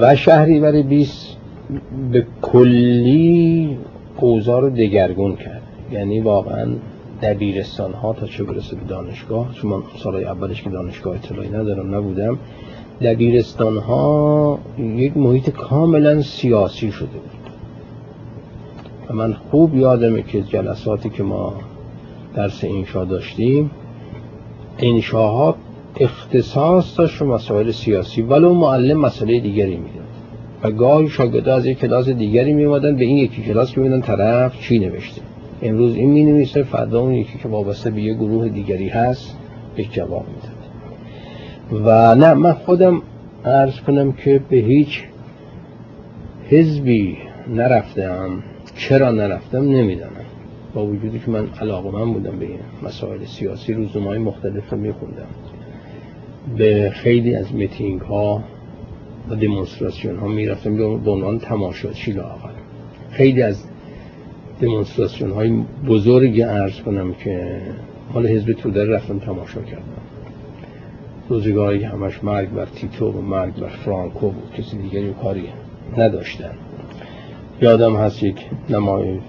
و 0.01 0.15
شهریور 0.15 0.81
20 0.81 1.37
به 2.11 2.27
کلی 2.41 3.77
اوضاع 4.17 4.61
رو 4.61 4.69
دگرگون 4.69 5.35
کرد. 5.35 5.61
یعنی 5.91 6.19
واقعا 6.19 6.67
دبیرستان 7.21 7.93
ها 7.93 8.13
تا 8.13 8.27
چه 8.27 8.43
برسه 8.43 8.75
به 8.75 8.85
دانشگاه 8.87 9.53
چون 9.53 9.71
من 9.71 9.83
سالهای 10.03 10.25
اولش 10.25 10.63
که 10.63 10.69
دانشگاه 10.69 11.15
اطلاعی 11.15 11.49
ندارم 11.49 11.95
نبودم. 11.95 12.39
دبیرستان 13.01 13.77
ها 13.77 14.59
یک 14.79 15.17
محیط 15.17 15.49
کاملا 15.49 16.21
سیاسی 16.21 16.91
شده 16.91 17.07
بود. 17.07 17.49
و 19.09 19.13
من 19.13 19.33
خوب 19.33 19.75
یادمه 19.75 20.21
که 20.21 20.41
جلساتی 20.41 21.09
که 21.09 21.23
ما 21.23 21.53
درس 22.35 22.63
انشا 22.63 23.05
داشتیم 23.05 23.71
انشاها 24.79 25.55
اختصاص 25.99 26.99
داشت 26.99 27.19
به 27.19 27.25
مسائل 27.25 27.71
سیاسی 27.71 28.21
ولو 28.21 28.53
معلم 28.53 28.99
مسئله 28.99 29.39
دیگری 29.39 29.77
می‌داد. 29.77 30.05
و 30.63 30.71
گاهی 30.71 31.09
شاگرده 31.09 31.53
از 31.53 31.65
یک 31.65 31.79
کلاس 31.79 32.09
دیگری 32.09 32.53
میومدن 32.53 32.95
به 32.95 33.05
این 33.05 33.17
یکی 33.17 33.41
کلاس 33.41 33.77
میدن 33.77 34.01
طرف 34.01 34.61
چی 34.61 34.79
نوشته. 34.79 35.21
امروز 35.61 35.95
این 35.95 36.09
می 36.09 36.23
نویسه 36.23 36.63
فردا 36.63 36.99
اون 36.99 37.13
یکی 37.13 37.39
که 37.39 37.47
وابسته 37.47 37.91
به 37.91 38.01
یه 38.01 38.13
گروه 38.13 38.49
دیگری 38.49 38.89
هست 38.89 39.37
یک 39.77 39.93
جواب 39.93 40.25
می‌داد 40.27 40.54
و 41.83 42.15
نه 42.15 42.33
من 42.33 42.53
خودم 42.53 43.01
عرض 43.45 43.79
کنم 43.79 44.11
که 44.11 44.41
به 44.49 44.57
هیچ 44.57 45.03
حزبی 46.49 47.17
نرفتم. 47.47 48.43
چرا 48.75 49.11
نرفتم؟ 49.11 49.63
نمی‌دانم. 49.63 50.25
با 50.73 50.85
وجودی 50.85 51.19
که 51.19 51.31
من 51.31 51.47
علاقه 51.61 51.91
من 51.91 52.13
بودم 52.13 52.39
به 52.39 52.47
مسائل 52.83 53.25
سیاسی 53.25 53.73
روزنامه 53.73 54.07
های 54.07 54.17
مختلف 54.17 54.69
رو 54.69 54.77
میخوندم. 54.77 55.27
به 56.57 56.91
خیلی 56.93 57.35
از 57.35 57.53
میتینگ 57.53 58.01
ها 58.01 58.43
و 59.29 59.35
دیمونستراسیون 59.35 60.17
ها 60.17 60.27
می‌رفتم. 60.27 60.77
به 60.77 61.11
عنوان 61.11 61.39
تماشاچی 61.39 62.11
لاغر 62.11 62.49
خیلی 63.11 63.41
از 63.41 63.63
دیمونستراسیون 64.59 65.31
های 65.31 65.63
بزرگی 65.87 66.41
عرض 66.41 66.81
کنم 66.81 67.13
که 67.13 67.61
مال 68.13 68.27
حزب 68.27 68.53
توده 68.53 68.85
رفتم 68.85 69.19
تماشا 69.19 69.61
کردم. 69.61 70.04
روزگاری 71.29 71.83
همش 71.83 72.23
مرگ 72.23 72.49
بر 72.49 72.65
تیتو 72.65 73.11
و 73.11 73.21
مرگ 73.21 73.55
بر 73.55 73.67
فرانکو 73.67 74.29
بود 74.29 74.51
کسی 74.57 74.77
دیگری 74.77 75.13
کاری 75.23 75.49
نداشتن. 75.97 76.51
یادم 77.61 77.95
هست 77.95 78.23
یک 78.23 78.45
نمای 78.69 79.19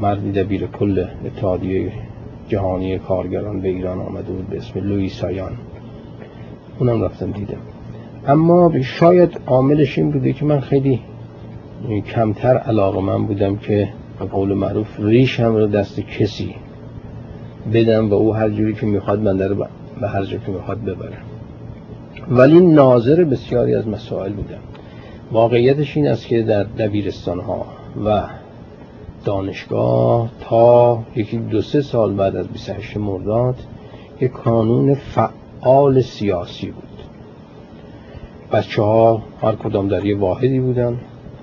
مردی 0.00 0.32
دبیر 0.32 0.66
کل 0.66 1.06
اتحادیه 1.24 1.92
جهانی 2.48 2.98
کارگران 2.98 3.60
به 3.60 3.68
ایران 3.68 3.98
آمده 3.98 4.32
بود 4.32 4.48
به 4.48 4.56
اسم 4.56 4.80
لوی 4.80 5.08
سایان. 5.08 5.52
اونم 6.78 7.02
رفتم 7.02 7.30
دیدم. 7.30 7.58
اما 8.26 8.82
شاید 8.82 9.40
عاملش 9.46 9.98
این 9.98 10.10
بوده 10.10 10.32
که 10.32 10.44
من 10.44 10.60
خیلی 10.60 11.00
کمتر 12.14 12.56
علاقه 12.56 13.00
من 13.00 13.26
بودم 13.26 13.56
که 13.56 13.88
قول 14.30 14.54
معروف 14.54 15.00
ریش 15.00 15.40
هم 15.40 15.56
رو 15.56 15.66
دست 15.66 16.00
کسی 16.00 16.54
بدم 17.72 18.10
و 18.10 18.14
او 18.14 18.34
هر 18.34 18.48
جوری 18.48 18.74
که 18.74 18.86
می‌خواد 18.86 19.20
من 19.20 19.38
رو 19.38 19.66
به 20.00 20.08
هر 20.08 20.24
جا 20.24 20.38
که 20.38 20.50
می‌خواد 20.52 20.84
ببرم. 20.84 21.27
ولی 22.30 22.60
ناظر 22.60 23.24
بسیاری 23.24 23.74
از 23.74 23.88
مسائل 23.88 24.32
بودم 24.32 24.58
واقعیتش 25.32 25.96
این 25.96 26.08
است 26.08 26.26
که 26.26 26.42
در 26.42 26.62
دبیرستان 26.62 27.40
ها 27.40 27.66
و 28.04 28.22
دانشگاه 29.24 30.28
تا 30.40 31.02
یکی 31.16 31.38
دو 31.38 31.62
سه 31.62 31.82
سال 31.82 32.14
بعد 32.14 32.36
از 32.36 32.48
28 32.48 32.96
مرداد 32.96 33.54
یک 34.20 34.32
کانون 34.32 34.94
فعال 34.94 36.00
سیاسی 36.00 36.70
بود. 36.70 36.84
بچه 38.52 38.82
ها 38.82 39.22
هر 39.42 39.52
کدام 39.52 39.88
در 39.88 40.04
یه 40.04 40.16
واحدی 40.16 40.60
بودن 40.60 40.98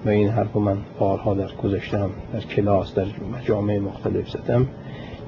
و 0.05 0.09
این 0.09 0.29
حرف 0.29 0.55
من 0.55 0.77
بارها 0.99 1.33
در 1.33 1.51
گذاشتم 1.63 2.09
در 2.33 2.39
کلاس 2.39 2.95
در 2.95 3.05
مجامع 3.37 3.77
مختلف 3.79 4.29
زدم 4.29 4.67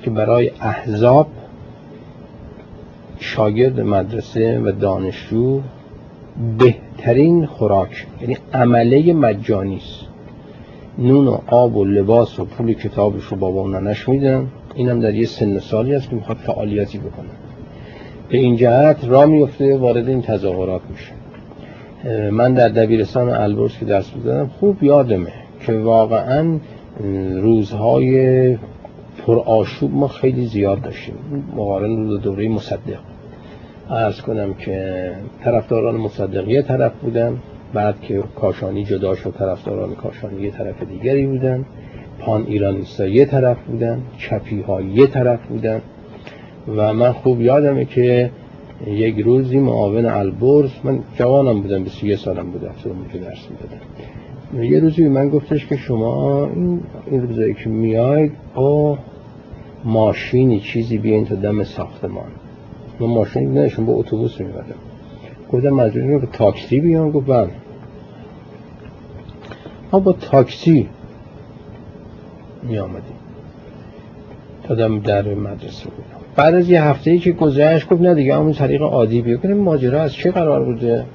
که 0.02 0.10
برای 0.10 0.52
احزاب 0.62 1.28
شاگرد 3.20 3.80
مدرسه 3.80 4.60
و 4.60 4.72
دانشجو 4.72 5.62
بهترین 6.58 7.46
خوراک 7.46 8.08
یعنی 8.22 8.38
عمله 8.54 9.14
مجانی 9.14 9.78
است. 9.78 10.08
نون 10.98 11.28
و 11.28 11.38
آب 11.48 11.78
و 11.78 11.86
لباس 11.86 12.40
و 12.40 12.46
پول 12.46 12.74
کتابش 12.74 13.24
رو 13.24 13.38
بابا 13.38 13.64
و 13.64 13.68
ننش 13.68 14.10
میدن 14.10 14.48
اینم 14.76 15.00
در 15.00 15.16
یه 15.16 15.26
سن 15.26 15.60
سالی 15.60 15.96
است 15.96 16.10
که 16.10 16.16
می‌خواد 16.16 16.38
فعالیتی 16.38 16.98
بکنه. 16.98 17.30
به 18.30 18.38
این 18.38 18.56
جهت 18.56 19.06
را 19.06 19.26
میفته 19.26 19.78
وارد 19.78 20.10
این 20.10 20.22
تظاهرات 20.22 20.82
میشه. 20.90 21.12
من 22.32 22.54
در 22.54 22.70
دبیرستان 22.70 23.30
البرز 23.30 23.78
که 23.80 23.86
درس 23.86 24.16
می‌دادم 24.16 24.48
خوب 24.60 24.84
یادمه 24.84 25.32
که 25.66 25.74
واقعا 25.74 26.60
روزهای 27.36 28.58
پرآشوب 29.28 29.94
ما 29.94 30.08
خیلی 30.08 30.46
زیاد 30.46 30.82
داشتیم. 30.82 31.16
مقارن 31.56 32.10
رو 32.10 32.18
دوره 32.18 32.50
مصدق. 32.50 33.00
ارز 33.90 34.22
کنم 34.22 34.54
که 34.54 35.12
طرفداران 35.44 35.96
مصدق 35.96 36.48
یه 36.48 36.62
طرف 36.62 36.92
بودن 37.02 37.38
بعد 37.74 38.02
که 38.02 38.24
کاشانی 38.36 38.84
جدا 38.84 39.16
شد 39.16 39.34
طرفداران 39.40 39.96
کاشانی 39.96 40.42
یه 40.42 40.52
طرف 40.52 40.84
دیگری 40.84 41.26
بودن. 41.26 41.66
پان 42.20 42.46
ایرانیستا 42.48 43.08
یه 43.08 43.26
طرف 43.26 43.58
بودن 43.68 44.02
چپی 44.18 44.62
ها 44.62 44.82
یه 44.82 45.08
طرف 45.08 45.40
بودن. 45.48 45.82
و 46.76 46.94
من 46.94 47.12
خوب 47.12 47.42
یادمه 47.42 47.86
که 47.86 48.32
یک 48.88 49.20
روزی 49.20 49.60
معاون 49.60 50.06
البرز 50.06 50.72
من 50.84 51.00
جوانم 51.16 51.62
بودم 51.62 51.84
به 51.84 51.90
سی 51.90 52.16
سالم 52.16 52.52
بود 52.52 52.66
افتر 52.66 52.90
که 53.14 53.18
درس 53.18 53.48
می‌دادم. 53.50 53.82
یه 54.64 54.80
روزی 54.80 55.08
من 55.08 55.30
گفتش 55.30 55.66
که 55.68 55.78
شما 55.78 56.46
این, 56.46 56.82
این 57.12 57.22
روزایی 57.28 57.54
که 57.54 57.70
میاید 57.70 58.32
با 58.56 58.98
ماشینی 59.88 60.60
چیزی 60.60 60.98
بیاین 60.98 61.26
تا 61.26 61.36
دم 61.36 61.64
ساختمان. 61.64 62.32
من 63.00 63.08
ماشین 63.08 63.58
نشون 63.58 63.86
با 63.86 63.94
اتوبوس 63.94 64.40
میبردم 64.40 64.76
گفتم 65.52 65.70
مجبوری 65.70 66.18
به 66.18 66.28
تاکسی 66.34 66.80
بیام 66.80 67.12
گفت 67.12 67.28
بله. 67.28 67.50
ما 69.92 70.00
با 70.00 70.14
تاکسی 70.14 70.90
می 72.64 72.80
تا 74.64 74.76
دم 74.76 75.00
در 75.00 75.34
مدرسه 75.34 75.90
بودم 75.90 76.26
بعد 76.36 76.56
از 76.56 76.70
یه 76.70 76.84
هفته 76.84 77.12
ای 77.12 77.20
که 77.20 77.32
گذشت 77.32 77.90
گفت 77.90 78.02
نه 78.02 78.14
دیگه 78.14 78.36
همون 78.36 78.54
طریق 78.54 78.82
عادی 78.82 79.22
بیا 79.22 79.38
کنیم 79.38 79.58
ماجرا 79.58 80.02
از 80.02 80.14
چه 80.14 80.32
قرار 80.32 80.66
بوده؟ 80.66 81.06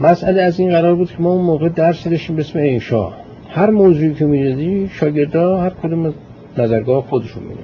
مسئله 0.00 0.42
از 0.42 0.60
این 0.60 0.70
قرار 0.70 0.94
بود 0.94 1.10
که 1.10 1.16
ما 1.20 1.32
اون 1.32 1.44
موقع 1.44 1.68
درس 1.68 2.08
داشتیم 2.08 2.36
به 2.36 2.42
اسم 2.42 2.58
انشا 2.58 3.12
هر 3.48 3.70
موضوعی 3.70 4.14
که 4.14 4.24
می‌دادی 4.24 4.88
شاگردا 4.92 5.60
هر 5.60 5.70
کدوم 5.70 6.14
نظرگاه 6.60 7.06
خودشون 7.06 7.42
می 7.42 7.54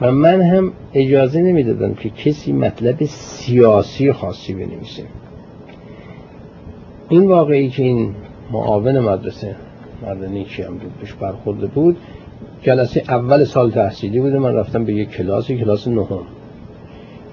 و 0.00 0.12
من 0.12 0.40
هم 0.40 0.72
اجازه 0.94 1.40
نمی‌دادم 1.40 1.94
که 1.94 2.10
کسی 2.10 2.52
مطلب 2.52 3.04
سیاسی 3.04 4.12
خاصی 4.12 4.54
بنویسه. 4.54 5.02
این 7.08 7.28
واقعی 7.28 7.68
که 7.68 7.82
این 7.82 8.14
معاون 8.52 9.00
مدرسه 9.00 9.56
مردنی 10.02 10.44
چی 10.44 10.62
هم 10.62 10.80
بهش 11.00 11.12
برخورده 11.12 11.66
بود 11.66 11.96
جلسه 12.62 13.02
اول 13.08 13.44
سال 13.44 13.70
تحصیلی 13.70 14.20
بوده 14.20 14.38
من 14.38 14.54
رفتم 14.54 14.84
به 14.84 14.94
یک 14.94 15.10
کلاسی 15.10 15.58
کلاس 15.58 15.88
نهم. 15.88 16.22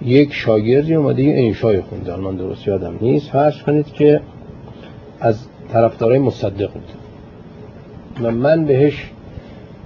یک 0.01 0.33
شاگردی 0.33 0.95
اومده 0.95 1.23
یه 1.23 1.45
انشای 1.45 1.81
خونده 1.81 2.15
من 2.15 2.35
درست 2.35 2.67
یادم 2.67 2.93
نیست. 3.01 3.29
فرض 3.29 3.61
کنید 3.61 3.85
که 3.85 4.21
از 5.19 5.45
طرفدارای 5.73 6.19
مصدق 6.19 6.73
بود. 6.73 6.91
و 8.21 8.31
من 8.31 8.65
بهش 8.65 9.11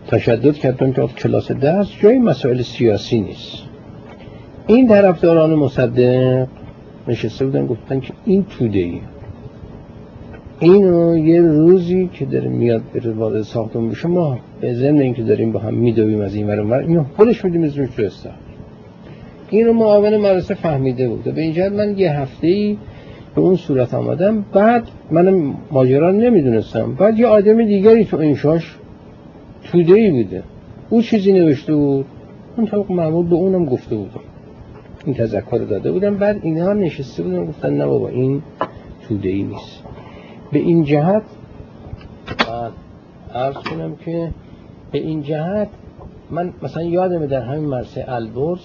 تشدد 0.08 0.54
کردن 0.54 0.92
که 0.92 1.02
کلاس 1.02 1.52
درس 1.52 1.92
جای 2.02 2.20
مسائل 2.20 2.62
سیاسی 2.62 3.22
نیست. 3.22 3.58
این 4.68 4.88
طرفداران 4.88 5.56
مصدق 5.56 6.48
نشسته 7.08 7.46
بودن 7.46 7.66
گفتن 7.66 8.00
که 8.00 8.14
این 8.26 8.46
توده 8.50 8.80
ای 8.80 9.02
اینو 10.60 11.18
یه 11.18 11.42
روزی 11.42 12.10
که 12.14 12.26
داره 12.26 12.50
میاد 12.50 12.82
بره 12.94 13.12
وارد 13.12 13.42
ساختمون 13.42 13.90
بشه 13.90 14.08
ما 14.08 14.40
به 14.62 14.74
ضمن 14.74 15.00
اینکه 15.00 15.24
داریم 15.24 15.52
با 15.52 15.60
هم 15.60 15.74
میدویم 15.74 16.22
از 16.22 16.36
این 16.36 16.48
ور 16.48 16.74
اینو 16.74 17.04
خودش 17.18 17.46
میدیم 17.46 17.64
از 17.64 17.76
تو 17.76 18.08
این 19.50 19.68
رو 19.68 19.74
معاون 19.74 20.18
مدرسه 20.18 20.54
فهمیده 20.54 21.08
بود. 21.08 21.24
به 21.24 21.42
اینجا 21.42 21.70
من 21.70 21.98
یه 21.98 22.12
هفته 22.12 22.48
ای 22.48 22.78
به 23.36 23.42
اون 23.42 23.56
صورت 23.56 23.94
آمدم. 23.94 24.46
بعد 24.54 24.88
من 25.12 25.54
ماجرا 25.72 26.12
نمی‌دونستم. 26.12 26.94
بعد 26.94 27.20
یه 27.20 27.28
آدم 27.28 27.66
دیگری 27.66 28.06
تو 28.06 28.18
انشاش 28.18 28.78
توده 29.64 29.94
ای 29.94 30.12
بوده. 30.12 30.44
او 30.90 31.02
چیزی 31.02 31.34
نوشته 31.34 31.76
بود. 31.76 32.06
اون 32.58 32.68
طبق 32.68 32.92
معمول 32.92 33.26
به 33.26 33.36
اونم 33.36 33.66
گفته 33.66 33.96
بودم 33.96 34.22
این 35.06 35.16
تذکر 35.16 35.58
داده 35.58 35.92
بودم. 35.92 36.18
بعد 36.18 36.40
اینها 36.44 36.70
هم 36.70 36.80
نشسته 36.80 37.24
بودن. 37.24 37.46
گفتن 37.46 37.74
نه 37.74 37.86
بابا 37.86 38.08
این 38.08 38.42
توده 39.08 39.30
ای 39.30 39.44
نیست. 39.44 39.84
به 40.52 40.60
این 40.60 40.84
جهت 40.84 41.24
عرض 43.34 43.56
کنم 43.56 43.96
که 43.96 44.32
به 44.92 44.98
این 45.00 45.24
جهت 45.24 45.68
من 46.32 46.54
مثلا 46.62 46.84
یادمه 46.84 47.28
در 47.28 47.42
همین 47.42 47.70
مرسه 47.70 48.06
البرز 48.08 48.60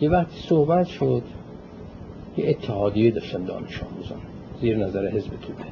یه 0.00 0.10
وقتی 0.10 0.40
صحبت 0.48 0.86
شد 0.86 1.22
یه 2.36 2.48
اتحادیه 2.48 3.10
داشتن 3.10 3.44
دانش 3.44 3.82
آموزان 3.82 4.18
زیر 4.60 4.76
نظر 4.76 5.08
حزب 5.08 5.30
توده. 5.30 5.64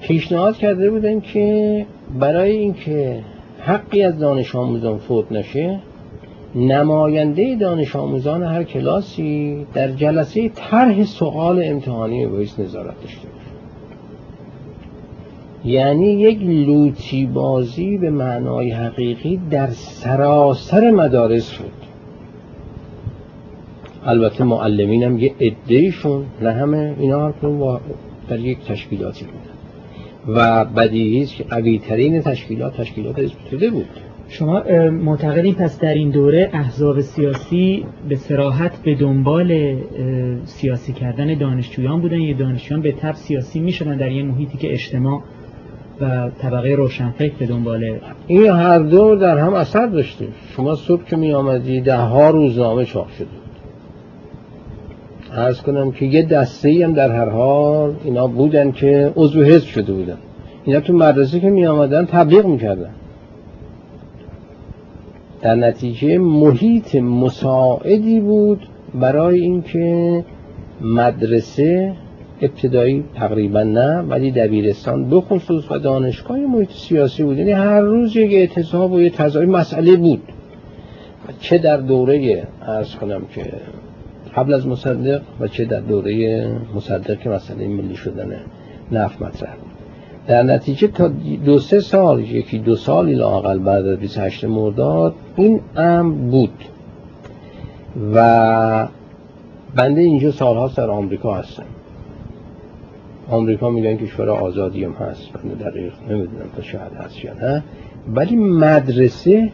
پیشنهاد 0.00 0.56
کرده 0.56 0.90
بودن 0.90 1.20
که 1.20 1.86
برای 2.20 2.50
اینکه 2.50 3.20
حقی 3.60 4.02
از 4.02 4.18
دانش 4.18 4.54
آموزان 4.54 4.98
فوت 4.98 5.32
نشه 5.32 5.80
نماینده 6.54 7.56
دانش 7.56 7.96
آموزان 7.96 8.42
هر 8.42 8.62
کلاسی 8.62 9.66
در 9.74 9.90
جلسه 9.90 10.48
طرح 10.48 11.04
سوال 11.04 11.62
امتحانی 11.64 12.26
باعث 12.26 12.58
نظارت 12.58 13.02
داشته 13.02 13.28
یعنی 15.64 16.06
یک 16.06 16.42
لوتی 16.42 17.26
بازی 17.26 17.98
به 17.98 18.10
معنای 18.10 18.70
حقیقی 18.70 19.40
در 19.50 19.70
سراسر 19.70 20.90
مدارس 20.90 21.48
شد 21.50 21.84
البته 24.06 24.44
معلمین 24.44 25.02
هم 25.02 25.18
یه 25.18 25.34
ادهیشون 25.40 26.24
نه 26.40 26.52
همه 26.52 26.94
اینا 26.98 27.26
هر 27.26 27.80
در 28.28 28.40
یک 28.40 28.58
تشکیلاتی 28.64 29.24
بود. 29.24 29.43
و 30.28 30.64
بدیهی 30.64 31.22
است 31.22 31.36
که 31.36 31.44
قوی 31.44 31.78
ترین 31.78 32.20
تشکیلات 32.20 32.76
تشکیلات 32.76 33.18
حزب 33.18 33.70
بود. 33.70 33.86
شما 34.28 34.62
معتقدین 34.90 35.54
پس 35.54 35.80
در 35.80 35.94
این 35.94 36.10
دوره 36.10 36.50
احزاب 36.52 37.00
سیاسی 37.00 37.84
به 38.08 38.16
سراحت 38.16 38.82
به 38.82 38.94
دنبال 38.94 39.76
سیاسی 40.44 40.92
کردن 40.92 41.38
دانشجویان 41.38 42.00
بودن. 42.00 42.20
یا 42.20 42.36
دانشجویان 42.36 42.82
به 42.82 42.92
تب 42.92 43.14
سیاسی 43.14 43.60
می 43.60 43.72
شدن 43.72 43.96
در 43.96 44.10
یه 44.10 44.22
محیطی 44.22 44.58
که 44.58 44.72
اجتماع 44.72 45.22
و 46.00 46.30
طبقه 46.38 46.74
روشنفکر 46.74 47.34
به 47.38 47.46
دنبال 47.46 47.98
این 48.26 48.46
هر 48.46 48.78
دو 48.78 49.16
در 49.16 49.38
هم 49.38 49.54
اثر 49.54 49.86
داشته 49.86 50.28
شما 50.56 50.74
صبح 50.74 51.04
که 51.04 51.16
می 51.16 51.32
آمدی 51.32 51.80
ده 51.80 51.96
ها 51.96 52.30
روزنامه 52.30 52.84
چاپ 52.84 53.10
شده. 53.10 53.43
ارز 55.34 55.60
کنم 55.60 55.92
که 55.92 56.06
یه 56.06 56.22
دسته 56.22 56.84
هم 56.84 56.92
در 56.92 57.12
هر 57.12 57.28
حال 57.28 57.94
اینا 58.04 58.26
بودن 58.26 58.72
که 58.72 59.12
عضو 59.16 59.42
حزب 59.42 59.66
شده 59.66 59.92
بودن. 59.92 60.16
اینا 60.64 60.80
تو 60.80 60.92
مدرسه 60.92 61.40
که 61.40 61.50
می 61.50 61.66
آمدن 61.66 62.04
تبلیغ 62.04 62.46
می‌کردن. 62.46 62.90
در 65.42 65.54
نتیجه 65.54 66.18
محیط 66.18 66.94
مساعدی 66.94 68.20
بود 68.20 68.68
برای 68.94 69.40
اینکه 69.40 70.24
مدرسه 70.80 71.92
ابتدایی 72.42 73.04
تقریبا 73.14 73.62
نه 73.62 73.98
ولی 73.98 74.30
دبیرستان 74.30 75.10
بخصوص 75.10 75.70
و 75.70 75.78
دانشگاه 75.78 76.38
محیط 76.38 76.70
سیاسی 76.70 77.22
بود. 77.22 77.38
یعنی 77.38 77.52
هر 77.52 77.80
روز 77.80 78.16
یک 78.16 78.32
اعتصاب 78.32 78.92
و 78.92 79.00
یک 79.00 79.14
تضایی 79.14 79.46
مسئله 79.46 79.96
بود. 79.96 80.22
چه 81.40 81.58
در 81.58 81.76
دوره 81.76 82.46
ارز 82.62 82.94
کنم 82.94 83.22
که 83.34 83.42
قبل 84.36 84.54
از 84.54 84.66
مصدق 84.66 85.22
و 85.40 85.48
چه 85.48 85.64
در 85.64 85.80
دوره 85.80 86.46
مصدق 86.74 87.18
که 87.18 87.30
مسئله 87.30 87.68
ملی 87.68 87.96
شدن 87.96 88.36
نفت 88.92 89.22
مطرح 89.22 89.54
در 90.26 90.42
نتیجه 90.42 90.88
تا 90.88 91.08
دو 91.44 91.58
سه 91.58 91.80
سال 91.80 92.20
یکی 92.20 92.58
دو 92.58 92.76
سالی 92.76 93.14
لاقل 93.14 93.58
بعد 93.58 93.86
از 93.86 93.98
28 93.98 94.44
مرداد 94.44 95.14
این 95.36 95.60
امر 95.76 96.14
بود. 96.14 96.64
و 98.14 98.88
بنده 99.74 100.00
اینجا 100.00 100.30
سالها 100.30 100.68
در 100.68 100.90
آمریکا 100.90 101.34
هستم 101.34 101.64
آمریکا 103.30 103.70
میگن 103.70 103.96
کشور 103.96 104.30
آزادی 104.30 104.84
هم 104.84 104.92
هست. 104.92 105.32
بنده 105.32 105.70
دقیق 105.70 105.92
نمی‌دونم 106.08 106.48
تا 106.56 106.62
شاید 106.62 106.92
هست 106.92 107.24
یا 107.24 107.34
نه. 107.34 107.62
ولی 108.14 108.36
مدرسه 108.36 109.52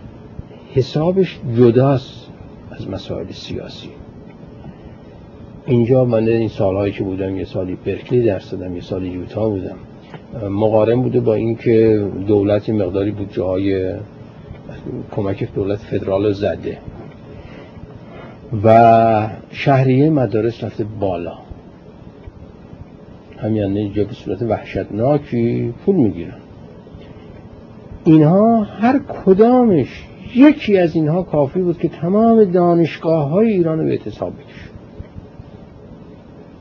حسابش 0.75 1.41
جداست 1.57 2.27
از 2.71 2.89
مسائل 2.89 3.33
سیاسی. 3.33 3.91
اینجا 5.71 6.05
من 6.05 6.29
این 6.29 6.49
سالهایی 6.49 6.93
که 6.93 7.05
بودم 7.05 7.37
یه 7.37 7.45
سالی 7.45 7.79
برکلی 7.87 8.23
درس 8.23 8.51
دادم 8.51 8.75
یه 8.77 8.83
سالی 8.83 9.09
یوتا 9.09 9.49
بودم. 9.49 9.77
مقارن 10.51 11.03
بوده 11.03 11.21
با 11.21 11.35
اینکه 11.35 12.07
دولتی 12.27 12.73
مقداری 12.73 13.11
بود 13.11 13.33
جای 13.33 13.95
کمک 15.11 15.55
دولت 15.55 15.79
فدرال 15.79 16.33
زده. 16.33 16.79
و 18.65 19.29
شهریه 19.51 20.11
مدارس 20.11 20.65
رفته 20.65 20.85
بالا. 21.01 21.35
همین 23.39 23.77
اینجا 23.77 24.05
به 24.05 24.13
صورت 24.13 24.43
وحشتناکی 24.43 25.75
پول 25.87 25.97
می‌گیرن. 25.97 26.39
اینها 28.05 28.63
هر 28.63 29.01
کدامش 29.25 30.07
یکی 30.35 30.79
از 30.79 30.95
اینها 30.95 31.23
کافی 31.23 31.61
بود 31.61 31.79
که 31.79 31.89
تمام 31.89 32.45
دانشگاه 32.45 33.29
های 33.29 33.49
ایران 33.49 33.79
رو 33.79 33.85
به 33.85 33.91
اعتصاب 33.91 34.33
بکشه. 34.33 34.50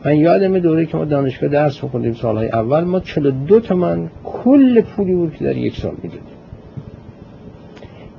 من 0.05 0.15
یادم 0.15 0.59
دوره 0.59 0.85
که 0.85 0.97
ما 0.97 1.05
دانشگاه 1.05 1.49
درس 1.49 1.83
بخوندیم 1.83 2.13
سالهای 2.13 2.49
اول 2.49 2.83
ما 2.83 2.99
42 2.99 3.59
تومن 3.59 4.09
کل 4.23 4.81
پولی 4.81 5.13
بود 5.13 5.35
که 5.35 5.43
در 5.43 5.57
یک 5.57 5.77
سال 5.77 5.95
می‌دادیم. 6.03 6.23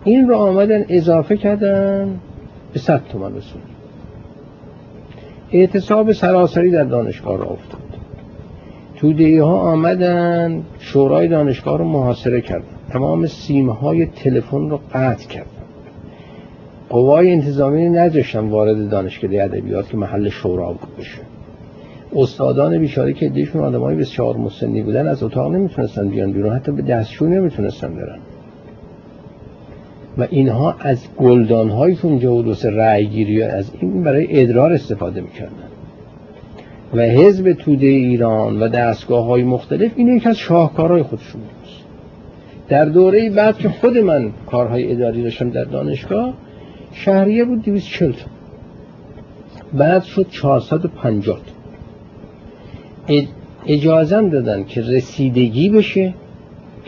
این 0.04 0.28
رو 0.28 0.36
آمدن 0.36 0.84
اضافه 0.88 1.36
کردن 1.36 2.20
به 2.72 2.78
100 2.78 3.02
تومن 3.12 3.36
رسون 3.36 3.62
اعتصاب 5.52 6.12
سراسری 6.12 6.70
در 6.70 6.84
دانشگاه 6.84 7.38
را 7.38 7.44
افتاد. 7.44 7.80
توده 8.96 9.42
ها 9.42 9.60
آمدن 9.60 10.62
شورای 10.78 11.28
دانشگاه 11.28 11.78
رو 11.78 11.84
محاصره 11.84 12.40
کردن. 12.40 12.64
تمام 12.90 13.26
سیمه 13.26 13.74
های 13.74 14.06
تلفن 14.06 14.70
رو 14.70 14.80
قطع 14.94 15.28
کردن. 15.28 15.50
قوای 16.88 17.32
انتظامی 17.32 17.88
نذاشتن 17.88 18.48
وارد 18.48 18.88
دانشکده 18.90 19.44
ادبیات 19.44 19.88
که 19.88 19.96
محل 19.96 20.28
شورا 20.28 20.72
بود 20.72 20.96
بشه. 20.98 21.29
استادان 22.16 22.78
بیچاره 22.78 23.12
که 23.12 23.28
دیشون 23.28 23.64
آدمای 23.64 23.96
بسیار 23.96 24.36
مسنی 24.36 24.82
بودن 24.82 25.08
از 25.08 25.22
اتاق 25.22 25.52
نمی‌تونستن 25.52 26.08
بیان 26.08 26.32
بیرون 26.32 26.56
حتی 26.56 26.72
به 26.72 26.82
دستشو 26.82 27.26
نمی‌تونستن 27.26 27.94
برن. 27.94 28.18
و 30.18 30.26
اینها 30.30 30.76
از 30.80 31.04
گلدان 31.16 31.70
های 31.70 31.96
اونجا 32.02 32.34
و 32.34 32.42
دوست 32.42 32.66
گیری 33.00 33.42
از 33.42 33.70
این 33.80 34.02
برای 34.02 34.42
ادرار 34.42 34.72
استفاده 34.72 35.20
می‌کردن. 35.20 35.52
و 36.94 37.00
حزب 37.00 37.52
توده 37.52 37.86
ایران 37.86 38.62
و 38.62 38.68
دستگاه 38.68 39.24
های 39.24 39.42
مختلف 39.42 39.92
این 39.96 40.16
یکی 40.16 40.28
از 40.28 40.36
شاهکارهای 40.36 41.02
خودشون 41.02 41.40
بود. 41.40 41.50
در 42.68 42.84
دوره 42.84 43.30
بعد 43.30 43.58
که 43.58 43.68
خود 43.68 43.98
من 43.98 44.30
کارهای 44.46 44.92
اداری 44.92 45.22
داشتم 45.22 45.50
در 45.50 45.64
دانشگاه 45.64 46.34
شهریه 46.92 47.44
بود 47.44 47.62
240 47.62 48.12
بعد 49.72 50.02
شد 50.02 50.26
450 50.30 51.38
اجازم 53.66 54.28
دادن 54.28 54.64
که 54.64 54.80
رسیدگی 54.80 55.70
بشه 55.70 56.14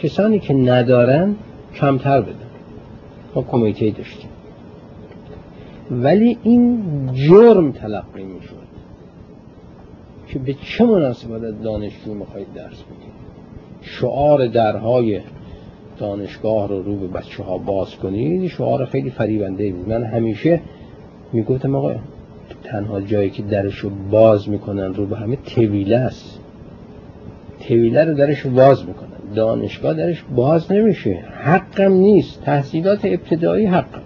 کسانی 0.03 0.39
که 0.39 0.55
ندارن 0.55 1.37
کمتر 1.75 2.21
بدن. 2.21 2.35
ما 3.35 3.43
کمیته 3.43 3.91
داشتیم. 3.91 4.31
ولی 5.91 6.39
این 6.43 6.83
جرم 7.13 7.73
تلقی 7.73 8.25
می 8.25 8.43
شد 8.43 8.63
که 10.29 10.39
به 10.39 10.55
چه 10.55 10.85
مناسبت 10.85 11.43
از 11.43 11.63
دانشجو 11.63 12.15
می‌خواید 12.15 12.47
درس 12.55 12.83
بگید 12.83 13.13
شعار 13.81 14.47
درهای 14.47 15.21
دانشگاه 15.99 16.69
رو 16.69 16.83
رو 16.83 16.97
به 16.97 17.07
بچه 17.07 17.43
ها 17.43 17.59
باز 17.59 17.97
کنید 17.97 18.51
شعار 18.51 18.85
خیلی 18.85 19.11
فریبنده 19.11 19.73
بود. 19.73 19.89
من 19.89 20.05
همیشه 20.05 20.61
می‌گفتم 21.33 21.75
آقا 21.75 21.95
تنها 22.65 23.01
جایی 23.01 23.31
که 23.31 23.43
درش 23.43 23.79
رو 23.79 23.91
باز 24.11 24.49
می‌کنن 24.49 24.95
رو 24.95 25.07
به 25.07 25.17
همه 25.17 25.37
طویله 25.37 25.97
است. 25.97 26.39
طویله 27.69 28.05
رو 28.05 28.15
درش 28.15 28.47
باز 28.47 28.87
می‌کنن. 28.87 29.35
دانشگاه 29.35 29.95
درش 29.95 30.25
باز 30.37 30.73
نمیشه. 30.73 31.25
حقم 31.43 31.93
نیست. 31.93 32.43
تحصیلات 32.43 33.05
ابتدایی 33.05 33.67
حقم 33.67 34.03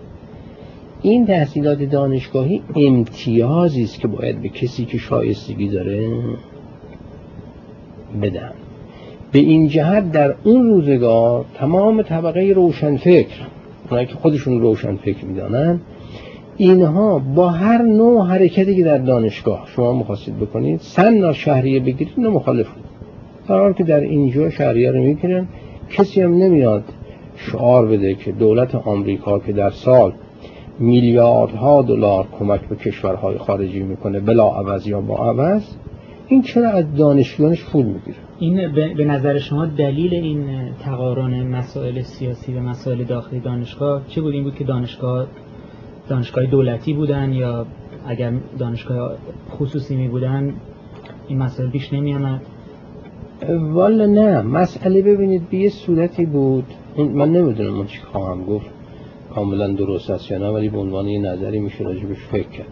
این 1.03 1.27
تحصیلات 1.27 1.83
دانشگاهی 1.83 2.63
امتیازی 2.77 3.83
است 3.83 4.01
که 4.01 4.09
باید 4.09 4.43
به 4.43 4.49
کسی 4.49 4.85
که 4.85 4.99
شایستگی 4.99 5.69
داره 5.69 6.09
بدم 8.23 8.53
به 9.33 9.39
این 9.39 9.69
جهت 9.69 10.13
در 10.13 10.35
اون 10.45 10.67
روزگار 10.67 11.45
تمام 11.55 12.03
طبقه 12.03 12.53
روشنفکر 12.57 13.47
اونایی 13.91 14.07
که 14.07 14.15
خودشون 14.15 14.61
روشنفکر 14.61 15.25
می‌دانن 15.25 15.81
اینها 16.57 17.19
با 17.19 17.51
هر 17.51 17.83
نوع 17.83 18.27
حرکتی 18.27 18.77
که 18.77 18.85
در 18.85 18.99
دانشگاه 18.99 19.65
شما 19.67 19.93
مخواستید 19.93 20.37
بکنید 20.37 20.81
سن 20.81 21.33
شهریه 21.33 21.81
بگیرید 21.81 22.15
نه 22.19 22.29
مخالف 22.29 22.67
قرار 23.49 23.73
که 23.73 23.85
در 23.85 24.01
اینجا 24.01 24.51
شهریه 24.51 24.91
رو 24.91 25.03
می‌گیرن 25.03 25.49
کسی 25.91 26.21
هم 26.21 26.35
نمیاد 26.35 26.85
شعار 27.37 27.87
بده 27.87 28.15
که 28.15 28.33
دولت 28.33 28.75
آمریکا 28.75 29.39
که 29.39 29.53
در 29.53 29.71
سال 29.71 30.13
میلیاردها 30.79 31.83
دلار 31.83 32.27
کمک 32.39 32.61
به 32.61 32.77
کشورهای 32.77 33.39
خارجی 33.39 33.83
می‌کنه 33.83 34.21
بلا 34.21 34.49
عوض 34.49 34.87
یا 34.87 35.01
با 35.01 35.17
عوض 35.17 35.63
این 36.29 36.43
چرا 36.43 36.71
از 36.71 36.95
دانشجویانش 36.95 37.65
پول 37.65 37.87
می‌گیره؟ 37.87 38.17
این 38.39 38.73
به 38.97 39.05
نظر 39.05 39.39
شما 39.39 39.67
دلیل 39.67 40.15
این 40.15 40.45
تقارن 40.85 41.47
مسائل 41.47 42.03
سیاسی 42.03 42.55
و 42.55 42.61
مسائل 42.61 43.05
داخلی 43.05 43.41
دانشگاه 43.41 44.03
چه 44.09 44.21
بود؟ 44.21 44.35
این 44.35 44.45
بود 44.45 44.55
که 44.55 44.65
دانشگاه 44.65 45.27
دانشگاه 46.09 46.47
دولتی 46.47 46.93
بودن 46.93 47.33
یا 47.33 47.67
اگر 48.07 48.33
دانشگاه 48.59 49.17
خصوصی 49.51 49.97
می 49.97 50.09
بودن 50.09 50.55
این 51.29 51.39
مسائل 51.39 51.71
بیش 51.71 51.93
نمی 51.93 52.15
آمد 52.15 52.41
والا 53.73 54.07
نه. 54.07 54.43
مسئله 54.43 55.03
ببینید 55.03 55.51
به 55.51 55.57
یه 55.57 55.71
صورتی 55.71 56.27
بود. 56.27 56.65
من 56.97 57.33
نمی‌دونم 57.33 57.71
من 57.71 57.87
چی 57.87 58.01
خواهم 58.01 58.45
گفت. 58.45 58.67
کاملا 59.35 59.69
درست 59.69 60.11
است 60.11 60.31
یا 60.31 60.39
نه 60.39 60.49
ولی 60.49 60.69
به 60.69 60.79
عنوان 60.79 61.09
یه 61.09 61.21
نظری 61.21 61.61
میشه 61.61 61.85
راجبش 61.85 62.17
فکر 62.17 62.49
کرد. 62.49 62.69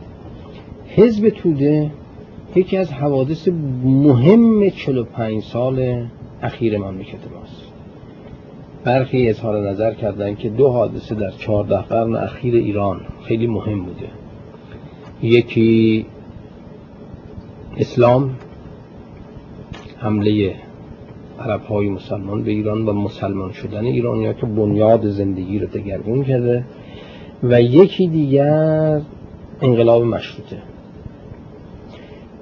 حزب 0.88 1.28
توده 1.28 1.90
یکی 2.56 2.76
از 2.76 2.92
حوادث 2.92 3.48
مهم 3.84 4.70
45 4.70 5.42
سال 5.42 6.06
اخیر 6.42 6.78
مملکت 6.78 7.32
ماست. 7.34 7.63
برخی 8.84 9.28
اظهار 9.28 9.70
نظر 9.70 9.94
کردن 9.94 10.34
که 10.34 10.48
دو 10.48 10.68
حادثه 10.68 11.14
در 11.14 11.30
14 11.30 11.76
قرن 11.76 12.14
اخیر 12.14 12.54
ایران 12.54 13.00
خیلی 13.22 13.46
مهم 13.46 13.84
بوده. 13.84 14.08
یکی 15.22 16.06
اسلام 17.76 18.30
حمله 19.98 20.54
عرب 21.38 21.62
های 21.62 21.88
مسلمان 21.88 22.42
به 22.42 22.50
ایران 22.50 22.88
و 22.88 22.92
مسلمان 22.92 23.52
شدن 23.52 23.84
ایرانی 23.84 24.26
ها 24.26 24.32
که 24.32 24.46
بنیاد 24.46 25.06
زندگی 25.06 25.58
رو 25.58 25.66
دگرگون 25.66 26.24
کرده. 26.24 26.64
و 27.42 27.62
یکی 27.62 28.08
دیگر 28.08 29.00
انقلاب 29.60 30.02
مشروطه. 30.02 30.58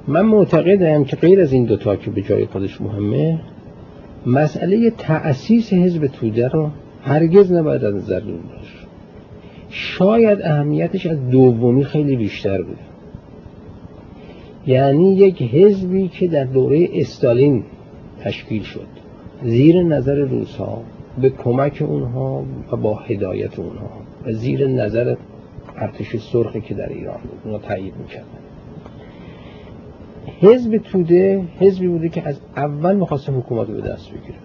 من 0.08 0.22
معتقدم 0.22 1.04
که 1.04 1.16
غیر 1.16 1.40
از 1.40 1.52
این 1.52 1.64
دوتا 1.64 1.96
که 1.96 2.10
به 2.10 2.22
جای 2.22 2.46
خودش 2.46 2.80
مهمه 2.80 3.40
مسئله 4.26 4.90
تأسیس 4.90 5.72
حزب 5.72 6.06
توده 6.06 6.48
رو 6.48 6.70
هرگز 7.02 7.52
نباید 7.52 7.84
از 7.84 7.94
نظر 7.94 8.20
باشه 8.20 8.82
شاید 9.68 10.42
اهمیتش 10.42 11.06
از 11.06 11.28
دومی 11.30 11.84
خیلی 11.84 12.16
بیشتر 12.16 12.62
بود. 12.62 12.78
یعنی 14.66 15.14
یک 15.14 15.42
حزبی 15.42 16.08
که 16.08 16.28
در 16.28 16.44
دوره 16.44 16.88
استالین 16.92 17.64
تشکیل 18.20 18.62
شد. 18.62 18.86
زیر 19.44 19.82
نظر 19.82 20.14
روزها 20.14 20.82
به 21.20 21.30
کمک 21.30 21.82
اونها 21.88 22.44
و 22.72 22.76
با 22.76 22.94
هدایت 22.94 23.58
اونها. 23.58 23.90
و 24.26 24.32
زیر 24.32 24.66
نظر 24.66 25.16
ارتش 25.76 26.16
سرخی 26.16 26.60
که 26.60 26.74
در 26.74 26.88
ایران 26.88 27.20
بود. 27.22 27.40
اونها 27.44 27.68
تایید 27.68 27.94
می‌کردن. 28.02 28.41
حزب 30.40 30.78
توده 30.78 31.44
حزبی 31.58 31.88
بوده 31.88 32.08
که 32.08 32.28
از 32.28 32.40
اول 32.56 32.96
می‌خواست 32.96 33.30
حکومت 33.30 33.68
رو 33.68 33.74
به 33.74 33.80
دست 33.80 34.10
بگیره. 34.10 34.38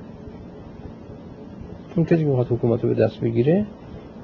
اون 1.95 2.05
کسی 2.05 2.23
می‌خواد 2.23 2.47
حکومت 2.47 2.83
رو 2.83 2.89
به 2.89 2.95
دست 2.95 3.21
بگیره 3.21 3.65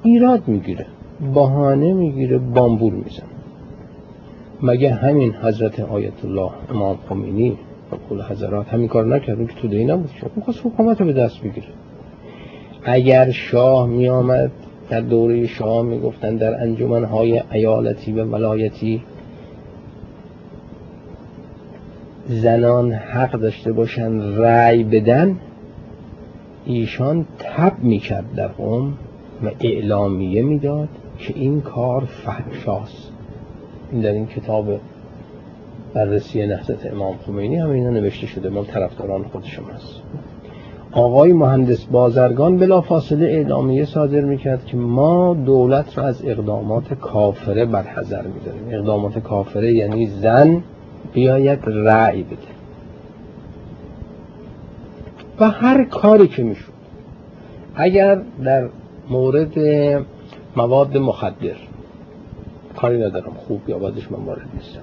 ایراد 0.02 0.48
می‌گیره 0.48 0.86
بهانه 1.34 1.92
می‌گیره 1.92 2.38
بامبور 2.38 2.92
میزن 2.92 3.26
مگه 4.62 4.94
همین 4.94 5.34
حضرت 5.34 5.80
آیت 5.80 6.24
الله 6.24 6.50
امام 6.70 6.98
خمینی 7.08 7.58
و 7.92 7.96
کل 8.08 8.22
حضرات 8.22 8.68
همین 8.68 8.88
کار 8.88 9.06
نکرد؟ 9.06 9.48
که 9.48 9.54
توده 9.54 9.76
ای 9.76 9.84
نبود. 9.84 10.10
که 10.20 10.26
می‌خواست 10.36 10.66
حکومت 10.66 11.00
رو 11.00 11.06
به 11.06 11.12
دست 11.12 11.40
بگیره. 11.40 11.66
اگر 12.82 13.30
شاه 13.30 13.86
میآمد 13.86 14.50
در 14.90 15.00
دوره 15.00 15.46
شاه 15.46 15.82
می‌گفتن 15.82 16.36
در 16.36 16.62
انجمنهای 16.62 17.42
ایالتی 17.52 18.12
و 18.12 18.24
ولایتی 18.24 19.02
زنان 22.28 22.92
حق 22.92 23.32
داشته 23.32 23.72
باشن 23.72 24.36
رأی 24.36 24.84
بدن 24.84 25.36
ایشان 26.64 27.26
تب 27.38 27.72
می‌کرد 27.82 28.34
در 28.36 28.48
قوم 28.48 28.92
و 29.44 29.50
اعلامیه 29.60 30.42
می‌داد 30.42 30.88
که 31.18 31.34
این 31.36 31.60
کار 31.60 32.04
فحشاست. 32.04 33.12
این 33.92 34.00
در 34.00 34.12
این 34.12 34.26
کتاب 34.26 34.80
بررسی 35.94 36.46
نهضت 36.46 36.86
امام 36.86 37.16
خمینی 37.26 37.56
هم 37.56 37.70
اینا 37.70 37.90
نوشته 37.90 38.26
شده 38.26 38.48
من 38.48 38.64
طرفداران 38.64 39.22
خودشم 39.22 39.62
هست 39.74 40.02
آقای 40.92 41.32
مهندس 41.32 41.84
بازرگان 41.84 42.56
بلا 42.56 42.80
فاصله 42.80 43.26
اعلامیه 43.26 43.84
صادر 43.84 44.20
می‌کرد 44.20 44.64
که 44.64 44.76
ما 44.76 45.34
دولت 45.34 45.98
را 45.98 46.04
از 46.04 46.24
اقدامات 46.24 46.94
کافره 46.94 47.64
برحضر 47.64 48.22
میداریم. 48.22 48.62
اقدامات 48.70 49.18
کافره 49.18 49.72
یعنی 49.74 50.06
زن 50.06 50.62
بیاید 51.12 51.58
رأی 51.64 52.22
بده. 52.22 52.36
و 55.40 55.50
هر 55.50 55.84
کاری 55.84 56.28
که 56.28 56.42
می‌شود 56.42 56.74
اگر 57.74 58.22
در 58.44 58.68
مورد 59.10 59.58
مواد 60.56 60.96
مخدر 60.96 61.56
کاری 62.76 62.98
ندارم 62.98 63.32
خوب 63.36 63.68
یا 63.68 63.78
بدش 63.78 64.12
من 64.12 64.24
وارد 64.24 64.48
نیستم. 64.54 64.80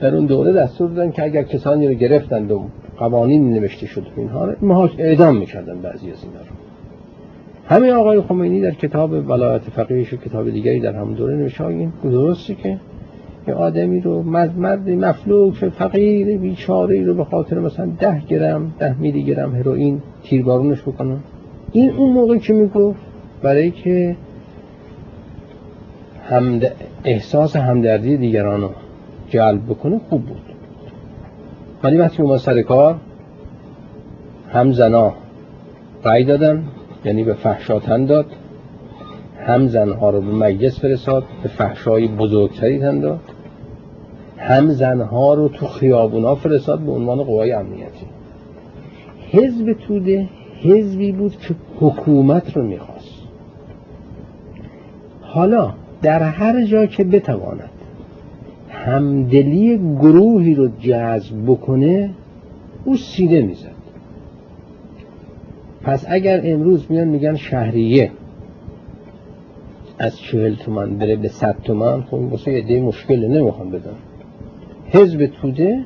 در 0.00 0.16
اون 0.16 0.26
دوره 0.26 0.52
دستور 0.52 0.90
دادن 0.90 1.10
که 1.10 1.24
اگر 1.24 1.42
کسانی 1.42 1.88
رو 1.88 1.94
گرفتند 1.94 2.52
و 2.52 2.68
قوانین 2.98 3.50
نوشته 3.50 3.86
شد 3.86 4.06
اینها 4.16 4.44
رو 4.44 4.88
اعدام 4.98 5.36
می‌کردن 5.36 5.80
بعضی 5.80 6.10
از 6.10 6.24
اینا 6.24 6.40
رو. 6.40 6.54
همین 7.66 7.90
آقای 7.90 8.20
خمینی 8.20 8.60
در 8.60 8.70
کتاب 8.70 9.12
ولایت 9.12 9.62
فقیهش 9.62 10.12
و 10.12 10.16
کتاب 10.16 10.50
دیگری 10.50 10.80
در 10.80 10.92
همون 10.92 11.14
دوره 11.14 11.36
نوشته 11.36 11.66
این 11.66 11.92
درستی 12.02 12.54
که 12.54 12.78
یه 13.48 13.54
آدمی 13.54 14.00
رو 14.00 14.22
مرد 14.22 14.90
مفلوک 14.90 15.54
فقیر 15.54 16.38
بیچاره 16.38 17.04
رو 17.04 17.14
به 17.14 17.24
خاطر 17.24 17.58
مثلا 17.58 17.88
ده 18.00 18.22
گرم 18.28 18.74
ده 18.78 19.00
میلی 19.00 19.22
گرم 19.22 19.54
هروئین 19.54 20.02
تیربارونش 20.22 20.82
بکنن 20.82 21.18
این 21.72 21.90
اون 21.90 22.12
موقع 22.12 22.38
که 22.38 22.52
می‌گفت 22.52 23.00
برای 23.42 23.70
که 23.70 24.16
همد... 26.28 26.72
احساس 27.04 27.56
همدردی 27.56 28.16
دیگران 28.16 28.60
رو 28.60 28.70
جلب 29.28 29.64
بکنه 29.64 30.00
خوب 30.08 30.26
بود. 30.26 30.40
ولی 31.82 31.98
وقتی 31.98 32.22
اومد 32.22 32.36
سر 32.36 32.62
کار 32.62 32.96
هم 34.52 34.72
زنا 34.72 35.12
رای 36.04 36.24
دادن 36.24 36.64
یعنی 37.04 37.24
به 37.24 37.34
فحشاتن 37.34 38.04
داد. 38.04 38.26
هم 39.46 39.66
زنها 39.66 40.10
رو 40.10 40.20
به 40.20 40.32
مجلس 40.32 40.80
فرستاد 40.80 41.24
به 41.42 41.48
فحشای 41.48 42.08
بزرگتری 42.08 42.78
تن 42.78 43.00
داد 43.00 43.20
هم 44.38 44.70
زنها 44.70 45.34
رو 45.34 45.48
تو 45.48 45.66
خیابونا 45.66 46.34
فرستاد 46.34 46.78
به 46.78 46.92
عنوان 46.92 47.22
قوای 47.22 47.52
امنیتی. 47.52 48.06
حزب 49.30 49.72
توده 49.72 50.28
حزبی 50.62 51.12
بود 51.12 51.36
که 51.38 51.54
حکومت 51.80 52.56
رو 52.56 52.66
می‌خواست. 52.66 53.20
حالا 55.20 55.74
در 56.02 56.22
هر 56.22 56.64
جا 56.64 56.86
که 56.86 57.04
بتواند 57.04 57.70
همدلی 58.68 59.78
گروهی 59.78 60.54
رو 60.54 60.68
جذب 60.80 61.34
بکنه 61.46 62.10
او 62.84 62.96
سینه 62.96 63.40
می‌زد. 63.40 63.80
پس 65.82 66.06
اگر 66.08 66.40
امروز 66.44 66.86
میان 66.90 67.08
میگن 67.08 67.36
شهریه 67.36 68.10
از 70.00 70.18
چهل 70.18 70.54
تومن 70.54 70.98
بره 70.98 71.16
به 71.16 71.28
صد 71.28 71.56
تومن 71.64 72.02
خب 72.02 72.14
واسه 72.14 72.52
یه 72.52 72.82
مشکل 72.82 73.26
نمی‌خوام 73.26 73.70
بدم. 73.70 73.94
حزب 74.86 75.26
توده 75.26 75.84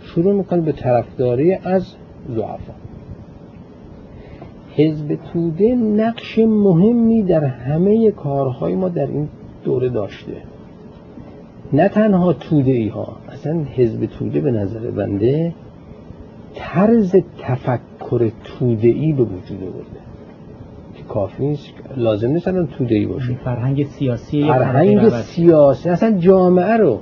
شروع 0.00 0.34
می‌کنه 0.34 0.60
به 0.60 0.72
طرفداری 0.72 1.54
از 1.54 1.94
زعفا 2.28 2.72
حزب 4.76 5.18
توده 5.32 5.74
نقش 5.74 6.38
مهمی 6.38 7.22
در 7.22 7.44
همه 7.44 8.10
کارهای 8.10 8.74
ما 8.74 8.88
در 8.88 9.06
این 9.06 9.28
دوره 9.64 9.88
داشته. 9.88 10.36
نه 11.72 11.88
تنها 11.88 12.32
توده 12.32 12.72
ای 12.72 12.88
ها 12.88 13.16
اصلا 13.28 13.64
حزب 13.64 14.06
توده 14.06 14.40
به 14.40 14.50
نظر 14.50 14.90
بنده 14.90 15.54
طرز 16.54 17.16
تفکر 17.38 18.30
توده 18.44 18.88
ای 18.88 19.12
به 19.12 19.22
وجود 19.22 19.60
برده 19.60 20.01
کافی 21.12 21.46
نیست 21.46 21.72
لازم 21.96 22.28
نیست 22.28 22.48
الان 22.48 22.66
توده 22.66 22.94
ای 22.94 23.06
باشه 23.06 23.34
فرهنگ 23.44 23.86
سیاسی 23.86 24.44
فرهنگ 24.44 25.08
سیاسی. 25.08 25.88
اصلا 25.88 26.18
جامعه 26.18 26.76
رو. 26.76 27.00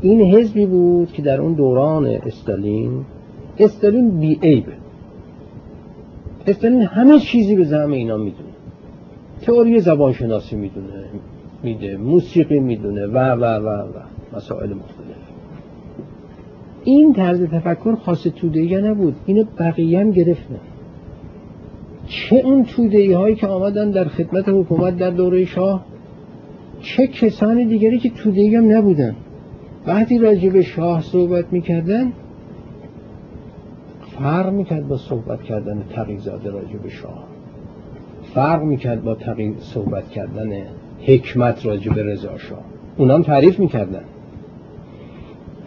این 0.00 0.20
حزبی 0.20 0.66
بود 0.66 1.12
که 1.12 1.22
در 1.22 1.40
اون 1.40 1.52
دوران 1.52 2.06
استالین 2.06 3.04
استالین 3.58 4.20
بی 4.20 4.38
عیبه 4.42 4.72
استالین 6.46 6.82
همه 6.82 7.18
چیزی 7.18 7.56
به 7.56 7.64
زعم 7.64 7.92
اینا 7.92 8.16
می‌دونه. 8.16 8.48
تئوری 9.42 9.80
زبان 9.80 10.12
شناسی 10.12 10.56
می‌دونه 10.56 11.04
میده 11.62 11.96
موسیقی 11.96 12.60
می‌دونه 12.60 13.06
و 13.06 13.18
و 13.18 13.44
و 13.44 13.68
و 13.68 14.00
مسائل 14.36 14.68
مختلف. 14.68 15.16
این 16.84 17.12
طرز 17.12 17.42
تفکر 17.42 17.94
خاص 17.94 18.22
توده 18.22 18.80
نبود؟ 18.80 19.16
اینو 19.26 19.44
بقیه 19.58 20.00
هم 20.00 20.10
گرفتن 20.10 20.60
چه 22.06 22.36
اون 22.36 22.64
توده 22.64 23.16
هایی 23.18 23.34
که 23.34 23.46
آمدن 23.46 23.90
در 23.90 24.04
خدمت 24.04 24.48
حکومت 24.48 24.96
در 24.96 25.10
دوره 25.10 25.44
شاه؟ 25.44 25.84
چه 26.80 27.06
کسانی 27.06 27.64
دیگری 27.64 27.98
که 27.98 28.10
توده 28.10 28.58
هم 28.58 28.76
نبودن؟ 28.76 29.16
وقتی 29.86 30.18
راجع 30.18 30.48
به 30.48 30.62
شاه 30.62 31.00
صحبت 31.00 31.52
می‌کردن 31.52 32.12
فرق 34.18 34.52
می‌کرد 34.52 34.88
با 34.88 34.96
صحبت 34.96 35.42
کردن 35.42 35.82
تقیزاده 35.90 36.50
راجع 36.50 36.76
به 36.76 36.88
شاه. 36.88 37.24
فرق 38.34 38.62
می‌کرد 38.62 39.04
با 39.04 39.14
تقی... 39.14 39.54
صحبت 39.58 40.08
کردن 40.08 40.52
حکمت 41.00 41.66
راجع 41.66 41.92
به 41.92 42.02
رضا 42.02 42.38
شاه. 42.38 42.64
اونام 42.96 43.22
تعریف 43.22 43.60
می‌کردن. 43.60 44.04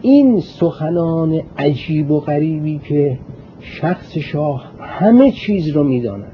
این 0.02 0.40
سخنان 0.40 1.42
عجیب 1.58 2.12
و 2.12 2.20
غریبی 2.20 2.80
که 2.90 3.20
شخص 3.60 4.18
شاه 4.18 4.69
همه 4.90 5.32
چیز 5.32 5.68
رو 5.68 5.84
می‌داند. 5.84 6.32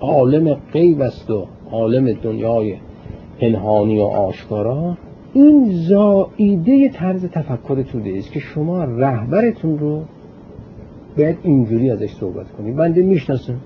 عالم 0.00 0.54
غیب 0.72 1.00
است 1.00 1.30
و 1.30 1.46
عالم 1.70 2.12
دنیای 2.12 2.74
پنهانی 3.40 3.98
و 3.98 4.02
آشکارا. 4.02 4.96
این 5.32 5.70
زائیده 5.88 6.88
طرز 6.88 7.24
تفکر 7.24 7.82
توده 7.82 8.18
است 8.18 8.32
که 8.32 8.40
شما 8.40 8.84
رهبرتون 8.84 9.78
رو 9.78 10.02
باید 11.18 11.38
اینجوری 11.42 11.90
ازش 11.90 12.10
صحبت 12.10 12.52
کنید 12.52 12.76
بنده 12.76 13.02
می‌شناسم. 13.02 13.56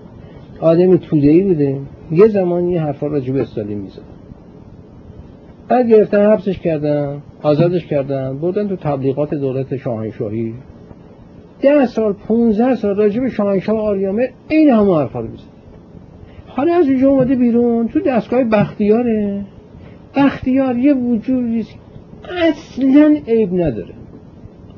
آدم 0.61 0.97
توده 0.97 1.29
ای 1.29 1.43
بوده. 1.43 1.81
یه 2.11 2.29
زمانی 2.29 2.73
یه 2.73 2.83
حرفا 2.83 3.07
راجع 3.07 3.33
به 3.33 3.41
استالین 3.41 3.79
می‌زد. 3.79 4.03
بعد 5.69 5.89
گرفتن 5.89 6.33
حبسش 6.33 6.59
کردن 6.59 7.23
آزادش 7.43 7.87
کردن 7.87 8.39
بردن 8.39 8.69
تو 8.69 8.77
تبلیغات 8.77 9.35
دولت 9.35 9.77
شاهنشاهی. 9.77 10.55
ده 11.63 11.87
سال 11.87 12.13
15 12.13 12.75
سال 12.75 12.97
راجع 12.97 13.21
به 13.21 13.31
شاهنشاه 13.31 13.79
آریامه 13.79 14.31
این 14.49 14.71
همه 14.71 14.97
حرفا 14.97 15.21
رو 15.21 15.29
حالا 16.47 16.75
از 16.75 16.89
اونجا 16.89 17.11
اومده 17.11 17.35
بیرون 17.35 17.89
تو 17.89 18.01
دستگاه 18.01 18.45
بختیاره. 18.45 19.45
بختیار 20.17 20.79
یه 20.79 20.95
وجودی 20.95 21.67
اصلا 22.43 23.17
عیب 23.29 23.55
نداره. 23.55 23.95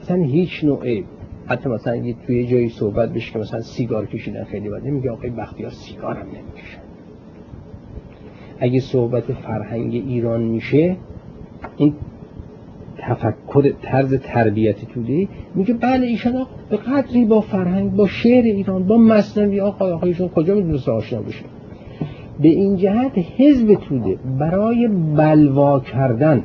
اصلا 0.02 0.16
هیچ 0.16 0.64
نوع 0.64 0.84
عیب. 0.84 1.04
حتی 1.46 1.68
مثلا 1.68 1.96
یه 1.96 2.14
توی 2.26 2.46
جایی 2.46 2.68
صحبت 2.68 3.12
بشه 3.12 3.32
که 3.32 3.38
مثلا 3.38 3.60
سیگار 3.60 4.06
کشیدن 4.06 4.44
خیلی 4.44 4.68
بده 4.68 4.90
میگه 4.90 5.10
آقای 5.10 5.30
بختیار 5.30 5.70
سیگار 5.70 6.16
هم 6.16 6.26
نمی‌کشن 6.26 6.82
اگه 8.58 8.80
صحبت 8.80 9.32
فرهنگ 9.32 9.94
ایران 9.94 10.42
میشه 10.42 10.96
این 11.76 11.94
تفکر 13.02 13.72
طرز 13.82 14.14
تربیت 14.14 14.84
توده 14.84 15.28
میگه 15.54 15.74
بله 15.74 16.06
ایشان 16.06 16.46
به 16.70 16.76
قدری 16.76 17.24
با 17.24 17.40
فرهنگ 17.40 17.92
با 17.92 18.06
شعر 18.06 18.44
ایران 18.44 18.84
با 18.84 18.96
مصنوی 18.96 19.60
آقای 19.60 19.92
آقایشون 19.92 20.28
کجا 20.28 20.54
می‌دونست 20.54 20.88
آشنا 20.88 21.22
بشه؟ 21.22 21.44
به 22.40 22.48
این 22.48 22.76
جهت 22.76 23.12
حزب 23.36 23.74
توده 23.74 24.18
برای 24.38 24.88
بلوا 25.16 25.80
کردن 25.80 26.42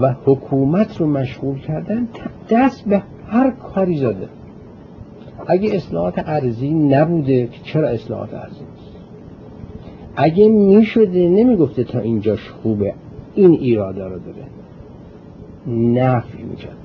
و 0.00 0.14
حکومت 0.24 0.96
رو 0.96 1.06
مشغول 1.06 1.58
کردن 1.58 2.08
دست 2.50 2.88
به 2.88 3.02
هر 3.28 3.50
کاری 3.50 3.96
زده. 3.96 4.28
اگه 5.46 5.74
اصلاحات 5.74 6.14
ارزی 6.26 6.74
نبوده 6.74 7.46
که 7.46 7.58
چرا 7.62 7.88
اصلاحات 7.88 8.34
ارزی 8.34 8.64
اگه 10.16 10.48
می‌شده 10.48 11.28
نمی‌گفته 11.28 11.84
تا 11.84 11.98
اینجاش 11.98 12.50
خوبه 12.50 12.94
این 13.34 13.50
ایراده 13.50 14.04
رو 14.04 14.18
داره. 14.18 14.57
نفی 15.68 16.42
می‌کرد. 16.42 16.76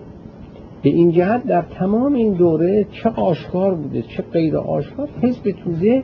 به 0.84 0.90
این 0.90 1.12
جهت 1.12 1.46
در 1.46 1.62
تمام 1.62 2.14
این 2.14 2.34
دوره 2.34 2.88
چه 2.92 3.10
آشکار 3.10 3.76
بوده 3.76 4.02
چه 4.02 4.24
غیر 4.24 4.58
آشکار 4.58 5.10
حزب 5.22 5.52
توده 5.52 6.04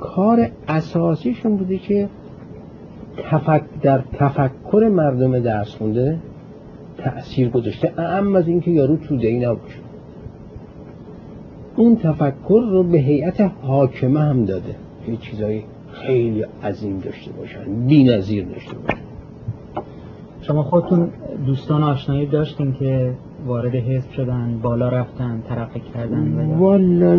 کار 0.00 0.50
اساسیشون 0.68 1.56
بوده 1.56 1.78
که 1.78 2.08
تفک 3.30 3.62
در 3.82 3.98
تفکر 4.12 4.88
مردم 4.92 5.38
درس 5.38 5.74
خونده 5.74 6.18
تأثیر 6.98 7.48
گذاشته. 7.48 7.92
اهم 7.98 8.36
از 8.36 8.48
اینکه 8.48 8.70
یارو 8.70 8.96
توده 8.96 9.28
ای 9.28 9.38
نباشه 9.38 9.78
اون 11.76 11.96
تفکر 11.96 12.62
رو 12.70 12.82
به 12.82 12.98
هیئت 12.98 13.40
حاکمه 13.40 14.20
هم 14.20 14.44
داده 14.44 14.74
که 15.06 15.16
چیزایی 15.16 15.64
خیلی 15.92 16.44
عظیم 16.62 16.98
داشته 16.98 17.32
باشن 17.32 17.86
بی 17.86 18.04
نظیر 18.04 18.44
داشته 18.44 18.74
باشن. 18.74 19.07
شما 20.40 20.62
خودتون 20.62 21.08
دوستان 21.46 21.82
آشنایی 21.82 22.26
داشتین 22.26 22.72
که 22.72 23.14
وارد 23.46 23.74
حزب 23.74 24.10
شدن 24.10 24.58
بالا 24.62 24.88
رفتن 24.88 25.42
ترقی 25.48 25.80
کردن 25.94 26.56
والا 26.58 27.16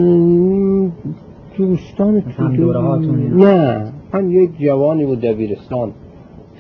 دوستان 1.58 2.24
دوره 2.58 2.80
هاتون 2.80 3.44
نه 3.44 3.92
من 4.14 4.32
یک 4.32 4.60
جوانی 4.60 5.06
بود 5.06 5.22
دبیرستان. 5.22 5.92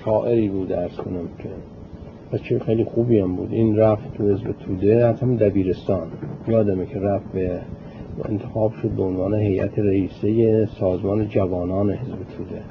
شاعری 0.05 0.49
بود 0.49 0.67
درس 0.67 0.95
کنم 0.95 1.27
که. 1.37 1.49
بچه 2.31 2.59
خیلی 2.59 2.83
خوبی 2.83 3.19
هم 3.19 3.35
بود. 3.35 3.51
این 3.51 3.77
رفت 3.77 4.13
تو 4.13 4.23
حزب 4.23 4.51
توده 4.51 5.05
از 5.05 5.21
هم 5.21 5.35
دبیرستان. 5.35 6.07
یادمه 6.47 6.85
که 6.85 6.99
رفت 6.99 7.31
به 7.31 7.59
انتخاب 8.25 8.73
شد 8.81 8.89
به 8.89 9.03
عنوان 9.03 9.33
هیئت 9.33 9.79
رئیسه 9.79 10.65
سازمان 10.65 11.27
جوانان 11.27 11.91
حزب 11.91 12.17
توده. 12.37 12.61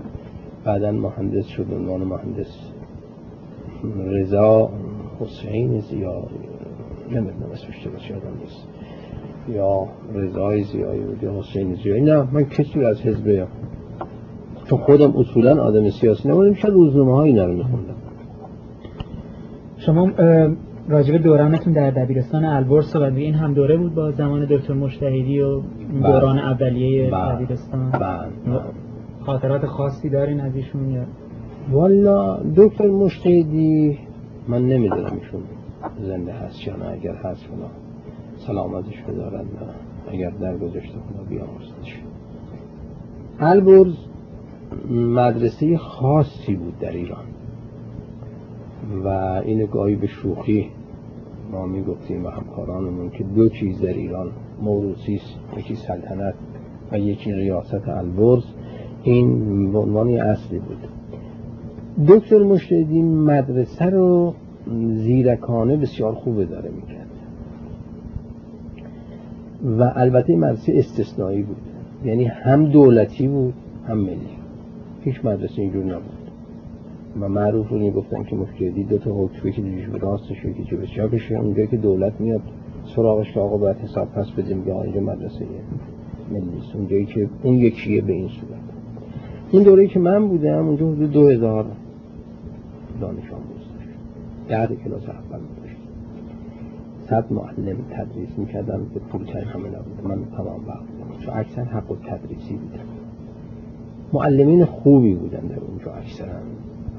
بعدا 0.64 0.93
مهندس 0.93 1.47
شد 1.47 1.64
به 1.64 1.76
عنوان 1.76 2.01
مهندس 2.01 2.68
رضا 4.07 4.70
حسین 5.20 5.81
زیا 5.81 6.22
نمی‌دونم 7.11 7.51
اسمش 7.53 7.87
درست 7.87 8.11
یادم 8.11 8.39
نیست. 8.41 8.68
یا 9.49 9.89
رضای 10.14 10.62
زیایی 10.62 11.01
بود 11.01 11.22
یا 11.22 11.39
حسین 11.39 11.74
زیایی 11.74 12.03
نه 12.03 12.22
من 12.33 12.45
کسی 12.45 12.85
از 12.85 13.01
حزب 13.01 13.47
چون 14.70 14.79
خودم 14.79 15.16
اصولا 15.16 15.62
آدم 15.62 15.91
سیاسی 15.91 16.29
نبودم 16.29 16.55
شاید 16.55 16.74
روزنامه 16.74 17.14
های 17.14 17.29
اینا 17.29 17.45
رو 17.45 17.53
میخوندم 17.53 17.95
شما 19.76 20.11
راجب 20.89 21.16
دورانتون 21.16 21.72
در 21.72 21.91
دبیرستان 21.91 22.45
البرز 22.45 22.97
و 22.97 23.03
این 23.03 23.35
هم 23.35 23.55
دوره 23.55 23.76
بود 23.76 23.95
با 23.95 24.11
زمان 24.11 24.47
دکتر 24.51 24.74
مشتهدی 24.74 25.41
و 25.41 25.61
دوران 26.03 26.39
اولیه 26.39 27.11
دبیرستان. 27.11 27.93
خاطرات 29.26 29.66
خاصی 29.66 30.11
دارین 30.11 30.41
از 30.41 30.57
ایشون 30.57 30.91
یا؟ 30.91 31.05
والا 31.73 32.43
دکتر 32.57 32.89
مشتهدی 32.89 33.99
من 34.49 34.66
نمی‌دونم 34.66 35.19
ایشون 35.21 35.43
زنده 36.01 36.33
هست 36.33 36.66
یا 36.66 36.77
نه 36.77 36.89
اگر 36.89 37.14
هست 37.14 37.45
خدا 37.47 37.71
سلامتش 38.37 39.03
بدارد 39.03 39.45
نه. 39.45 39.75
اگر 40.12 40.31
در 40.31 40.57
گذاشته 40.59 40.99
خدا 40.99 41.23
بیامرزدش. 41.29 42.03
البرز 43.41 43.95
مدرسه 44.91 45.77
خاصی 45.77 46.55
بود 46.55 46.79
در 46.79 46.93
ایران. 46.93 47.25
و 49.05 49.09
این 49.45 49.66
گاهی 49.66 49.97
به 49.97 50.07
شوخی 50.07 50.71
ما 51.53 51.66
می‌گفتیم 51.66 52.25
و 52.25 52.29
همکارانمون 52.29 53.11
که 53.11 53.25
دو 53.25 53.49
چیز 53.49 53.81
در 53.81 53.93
ایران 53.93 54.31
موروسی 54.62 55.21
یکی 55.57 55.75
سلطنت 55.75 56.35
و 56.93 56.99
یکی 56.99 57.33
ریاست 57.33 57.89
البرز. 57.89 58.45
این 59.03 59.77
عنوانی 59.77 60.19
اصلی 60.19 60.59
بود. 60.59 60.97
دکتر 62.07 62.38
مشتهدی 62.38 63.03
مدرسه 63.03 63.84
رو 63.84 64.34
زیرکانه 64.94 65.76
بسیار 65.76 66.14
خوب 66.14 66.44
داره 66.44 66.70
می‌کرد. 66.70 67.09
و 69.78 69.92
البته 69.96 70.36
مدرسه 70.36 70.72
استثنایی 70.76 71.42
بود. 71.42 71.57
یعنی 72.05 72.24
هم 72.24 72.64
دولتی 72.64 73.28
بود 73.28 73.55
هم 73.88 73.99
ملی. 73.99 74.18
هیچ 75.01 75.24
مدرسه 75.24 75.62
اینجور 75.62 75.84
نبود. 75.84 76.30
و 77.20 77.28
معروف 77.28 77.68
رو 77.68 77.78
می‌گفتن 77.78 78.22
که 78.22 78.36
مشکلی 78.36 78.84
دو 78.84 78.99
تا 78.99 79.11
حکمه 79.11 79.53
که 79.53 79.62
دیجور 79.62 79.99
راستش 79.99 80.42
که 80.42 80.64
چه 80.70 80.76
بسیار 80.76 81.09
بشه. 81.09 81.34
اونجایی 81.34 81.68
که 81.68 81.76
دولت 81.76 82.20
میاد 82.20 82.40
سراغش 82.96 83.32
که 83.32 83.40
آقا 83.40 83.57
باید 83.57 83.76
حساب 83.76 84.09
پس 84.09 84.30
بدیم 84.30 84.62
یا 84.66 84.82
اینجا 84.82 85.01
مدرسه 85.01 85.44
ملی 86.30 86.59
است 86.59 86.76
اونجایی 86.76 87.05
که 87.05 87.28
اون 87.42 87.55
یکیه 87.55 88.01
به 88.01 88.12
این 88.12 88.28
صورت. 88.28 88.61
این 89.51 89.62
دوره 89.62 89.86
که 89.86 90.01
من 90.01 90.28
بودم 90.28 90.66
اونجا 90.66 90.90
حدود 90.90 91.11
دو 91.11 91.28
هزار 91.28 91.66
دانش 93.01 93.32
آموز 93.32 93.68
داشت 94.49 94.68
ده 94.68 94.76
کلاس 94.76 95.09
اول 95.09 95.40
داشت 95.62 95.76
صد 97.01 97.32
معلم 97.32 97.76
تدریس 97.90 98.38
می‌کردم 98.38 98.84
به 98.94 99.01
پول 99.01 99.24
چای 99.24 99.42
همه 99.42 99.68
نبود 99.68 100.07
من 100.07 100.24
تمام 100.24 100.66
وقت 100.66 100.84
چون 101.20 101.34
اکثر 101.34 101.64
حق 101.64 101.90
و 101.90 101.96
تدریسی 101.96 102.57
بودم 102.57 102.84
معلمین 104.12 104.64
خوبی 104.64 105.14
بودن 105.14 105.40
در 105.40 105.61
اونجا 105.61 105.92
اکثرا. 105.92 106.40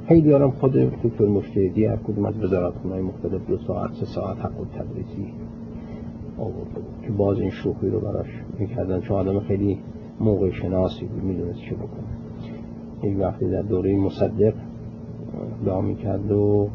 خیلی 0.07 0.33
آرام 0.33 0.51
خود 0.51 0.71
دکتر 0.71 1.25
مشتهدی 1.25 1.85
هر 1.85 1.95
کدوم 1.95 2.25
از 2.25 2.35
های 2.91 3.01
مختلف 3.01 3.47
دو 3.47 3.57
ساعت 3.57 3.93
سه 3.93 4.05
ساعت 4.05 4.37
حق 4.37 4.61
و 4.61 4.65
تدریسی 4.65 5.33
آورده 6.37 6.81
که 7.01 7.11
باز 7.11 7.39
این 7.39 7.49
شوخی 7.49 7.89
رو 7.89 7.99
براش 7.99 8.43
می‌کردن. 8.59 9.01
چون 9.01 9.17
آدم 9.17 9.39
خیلی 9.39 9.79
موقع 10.19 10.51
شناسی 10.51 11.05
بود. 11.05 11.23
می‌دونست 11.23 11.59
چه 11.59 11.75
بکنه. 11.75 12.17
یک 13.03 13.19
وقتی 13.19 13.49
در 13.49 13.61
دوره 13.61 13.97
مصدق 13.97 14.53
دعا 15.65 15.81
می‌کرد 15.81 16.31
و 16.31 16.69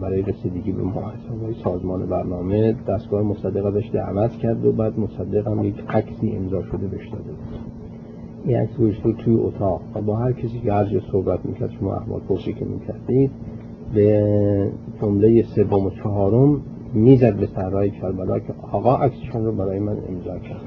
برای 0.00 0.22
رسیدگی 0.22 0.72
به 0.72 0.82
محاسبه 0.82 1.52
سازمان 1.64 2.06
برنامه 2.06 2.72
دستگاه 2.88 3.22
مصدق 3.22 3.66
ازش 3.66 3.90
دعوت 3.92 4.30
کرد 4.30 4.64
و 4.64 4.72
بعد 4.72 4.98
مصدق 4.98 5.48
هم 5.48 5.64
یک 5.64 5.84
عکسی 5.88 6.36
امضا 6.36 6.62
شده 6.62 6.86
بهش 6.86 7.08
داده 7.08 7.30
این 8.44 8.56
عکس 8.56 8.76
توی 9.18 9.34
اتاق 9.34 9.80
و 9.94 10.00
با 10.00 10.16
هر 10.16 10.32
کسی 10.32 10.60
که 10.60 10.72
هر 10.72 11.00
صحبت 11.12 11.46
می‌کرد 11.46 11.70
شما 11.70 11.94
احوال 11.94 12.20
پرسی 12.20 12.52
که 12.52 12.64
می‌کردید 12.64 13.30
به 13.94 14.72
جمله 15.00 15.42
سوم 15.42 15.86
و 15.86 15.90
چهارم 15.90 16.62
می‌زد 16.94 17.36
به 17.36 17.46
سرای 17.46 17.90
کربلا 17.90 18.38
که 18.38 18.54
آقا 18.72 18.96
عکسشون 18.96 19.44
رو 19.44 19.52
برای 19.52 19.78
من 19.78 19.96
امضا 20.08 20.38
کرد. 20.38 20.60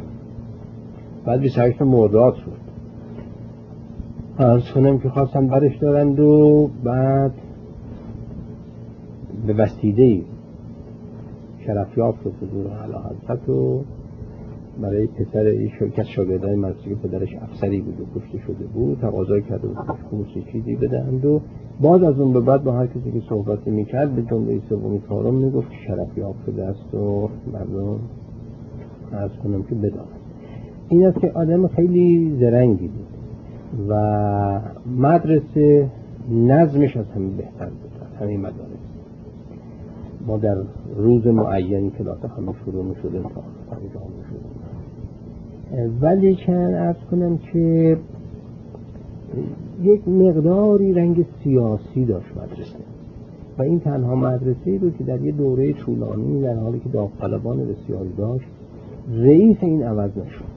بعد 1.25 1.41
28 1.41 1.81
مرداد 1.81 2.35
شد. 2.35 2.52
از 4.37 4.61
کنم 4.75 4.99
که 4.99 5.09
خواستن 5.09 5.47
برش 5.47 5.77
دارند 5.77 6.19
و 6.19 6.69
بعد 6.83 7.31
به 9.47 9.53
وسیده 9.53 10.03
ای 10.03 10.23
شرفیاب 11.65 12.15
شد 12.23 12.33
حضور 12.41 12.67
علا 12.67 13.01
حضرت 13.01 13.49
و 13.49 13.81
برای 14.81 15.07
پسر 15.07 15.39
این 15.39 15.69
شرکت 15.79 16.03
شاگردای 16.03 16.73
که 16.83 16.95
پدرش 16.95 17.35
افسری 17.35 17.81
بود 17.81 18.01
و 18.01 18.19
کشته 18.19 18.37
شده 18.37 18.65
بود 18.73 18.97
تقاضا 19.01 19.39
کرده 19.39 19.67
بود 19.67 20.27
که 20.33 20.41
چیزی 20.51 20.75
بدهند 20.75 21.25
و 21.25 21.41
باز 21.81 22.03
از 22.03 22.19
اون 22.19 22.33
به 22.33 22.39
بعد 22.39 22.63
با 22.63 22.71
هر 22.71 22.87
کسی 22.87 23.11
که 23.11 23.21
صحبتی 23.29 23.71
می‌کرد 23.71 24.15
به 24.15 24.21
جمله 24.21 24.59
سومی 24.69 25.01
چهارم 25.07 25.33
می‌گفت 25.33 25.69
که 25.69 25.77
شرفیاب 25.87 26.35
شده 26.45 26.63
است 26.63 26.95
و 26.95 27.29
مردم 27.53 27.99
از 29.11 29.31
کنم 29.43 29.63
که 29.63 29.75
بدانند. 29.75 30.07
این 30.89 31.05
است 31.05 31.19
که 31.19 31.31
آدم 31.31 31.67
خیلی 31.67 32.37
زرنگی 32.39 32.87
بود. 32.87 33.12
و 33.89 34.61
مدرسه 34.97 35.89
نظمش 36.29 36.97
از 36.97 37.05
همین 37.15 37.37
بهتر 37.37 37.65
بود 37.65 37.91
همین 38.19 38.39
مدارس. 38.39 38.83
ما 40.27 40.37
در 40.37 40.57
روز 40.95 41.27
معینی 41.27 41.89
کلاس 41.89 42.17
همه 42.25 42.53
شروع 42.65 42.85
می 42.85 42.95
شده 42.95 43.21
ولی 46.01 46.35
کن 46.35 46.53
ارز 46.53 46.95
کنم 47.11 47.37
که 47.37 47.97
یک 49.81 50.07
مقداری 50.07 50.93
رنگ 50.93 51.25
سیاسی 51.43 52.05
داشت 52.05 52.27
مدرسه. 52.37 52.79
و 53.57 53.61
این 53.61 53.79
تنها 53.79 54.15
مدرسه 54.15 54.77
بود 54.79 54.97
که 54.97 55.03
در 55.03 55.21
یه 55.21 55.31
دوره 55.31 55.73
طولانی 55.73 56.41
در 56.41 56.55
حالی 56.55 56.79
که 56.79 56.89
داوطلبان 56.89 57.57
بسیاری 57.57 58.13
داشت 58.17 58.45
رئیس 59.11 59.57
این 59.61 59.83
عوض 59.83 60.11
نشد. 60.17 60.52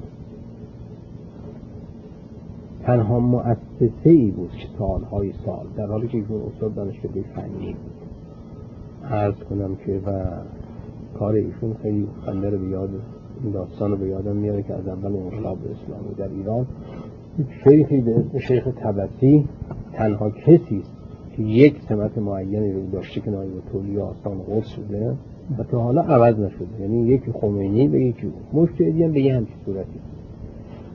تنها 2.87 3.21
مؤسسه 3.21 4.11
ای 4.11 4.31
بود 4.31 4.51
که 4.51 4.67
سالهای 4.79 5.33
سال 5.45 5.67
در 5.77 5.87
حالی 5.87 6.09
که 6.09 6.19
ایشون 6.19 6.43
استاد 6.43 6.75
دانشکده 6.75 7.23
فنی 7.23 7.73
بود 7.73 8.09
عرض 9.11 9.35
کنم 9.35 9.77
که 9.77 10.01
و 10.07 10.25
کار 11.19 11.35
ایشون 11.35 11.75
خیلی 11.83 12.09
خنده 12.27 12.51
رو 12.51 12.59
بیاد 12.59 12.91
این 13.43 13.53
داستان 13.53 13.91
رو 13.91 13.97
به 13.97 14.33
میاره 14.33 14.63
که 14.63 14.75
از 14.75 14.89
اول 14.89 15.17
انقلاب 15.17 15.59
اسلامی 15.59 16.15
در 16.15 16.29
ایران 16.29 16.67
شیخی 17.65 18.01
به 18.01 18.17
اسم 18.17 18.39
شیخ 18.39 18.69
تبتی 18.77 19.49
تنها 19.93 20.31
کسی 20.31 20.79
است 20.79 20.91
که 21.37 21.43
یک 21.43 21.83
سمت 21.89 22.19
معینی 22.19 22.73
رو 22.73 22.91
داشته 22.91 23.21
که 23.21 23.31
نایب 23.31 23.53
تولی 23.73 23.99
آسان 23.99 24.39
قرص 24.39 24.67
شده 24.67 25.15
و 25.59 25.63
تا 25.63 25.81
حالا 25.81 26.03
عوض 26.03 26.39
نشده. 26.39 26.81
یعنی 26.81 27.07
یکی 27.07 27.33
خمینی 27.33 27.89
به 27.89 28.01
یکی 28.01 28.33
مشتهدی 28.53 29.05
هم 29.05 29.13
به 29.13 29.21
یه 29.21 29.37
همچی 29.37 29.53
صورتی. 29.65 30.01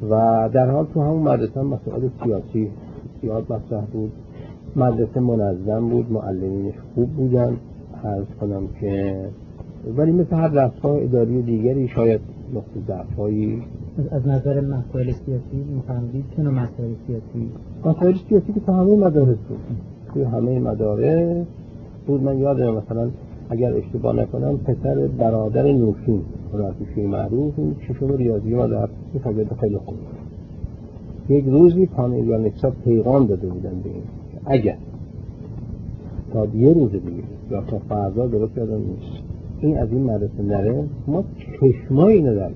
و 0.09 0.49
در 0.53 0.69
حال 0.69 0.85
تو 0.93 1.01
همون 1.01 1.21
مدرسه 1.21 1.59
هم 1.59 1.67
مسائل 1.67 2.09
سیاسی 2.23 2.71
زیاد 3.21 3.53
مطرح 3.53 3.85
بود. 3.85 4.11
مدرسه 4.75 5.19
منظم 5.19 5.89
بود 5.89 6.11
معلمینش 6.11 6.75
خوب 6.95 7.09
بودن. 7.09 7.57
عرض 8.03 8.25
کنم 8.41 8.67
که 8.79 9.15
ولی 9.97 10.11
مثل 10.11 10.35
هر 10.35 10.47
رفتار 10.47 11.03
اداری 11.03 11.41
دیگری 11.41 11.87
شاید 11.87 12.21
نقطه 12.55 12.79
ضعفایی 12.87 13.63
از 14.11 14.27
نظر 14.27 14.61
مسائل 14.61 15.11
سیاسی 15.11 15.65
می‌فهمید 15.75 16.25
نوع 16.37 16.53
مسائل 16.53 16.91
سیاسی؟ 17.07 17.51
مسائل 17.85 18.15
سیاسی 18.29 18.53
که 18.53 18.59
تو 18.59 18.71
همه 18.71 18.95
مدارس 18.95 19.37
بود. 19.37 19.59
توی 20.13 20.23
همه 20.23 20.59
مدارس 20.59 21.45
بود. 22.07 22.23
من 22.23 22.37
یادم 22.37 22.75
مثلا 22.75 23.09
اگر 23.51 23.73
اشتباه 23.73 24.15
نکنم 24.15 24.57
پسر 24.57 25.07
برادر 25.07 25.71
نوشین 25.71 26.21
هنرپیشه 26.53 27.07
معروف 27.07 27.53
این 27.59 27.75
ششم 27.87 28.15
ریاضی 28.15 28.55
ما 28.55 28.67
در 28.67 28.89
شاگرد 29.23 29.53
خیلی 29.59 29.77
خوب. 29.77 29.97
یک 31.29 31.45
روزی 31.45 31.85
پانیل 31.85 32.27
یا 32.27 32.37
نکسا 32.37 32.71
پیغام 32.85 33.25
داده 33.25 33.47
بودن 33.47 33.81
به 33.83 33.89
این. 33.89 34.03
اگر. 34.45 34.77
تا 36.33 36.45
یه 36.45 36.73
روز 36.73 36.91
دیگه. 36.91 37.23
یا 37.51 37.61
تا 37.61 37.79
فردا 37.79 38.27
درست 38.27 38.57
یادم 38.57 38.77
نیست. 38.77 39.23
این 39.59 39.77
از 39.77 39.91
این 39.91 40.03
مدرسه 40.03 40.43
نره 40.43 40.83
ما 41.07 41.23
چشمایی 41.59 42.21
در 42.21 42.51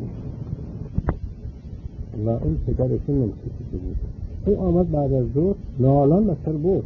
و 2.26 2.30
اون 2.30 2.58
پدرشون 2.68 3.16
نمیشه 3.16 3.36
بود 3.72 3.98
او 4.46 4.60
آمد 4.60 4.92
بعد 4.92 5.14
از 5.14 5.34
دور 5.34 5.56
نالان 5.80 6.24
مستر 6.24 6.52
بود 6.52 6.84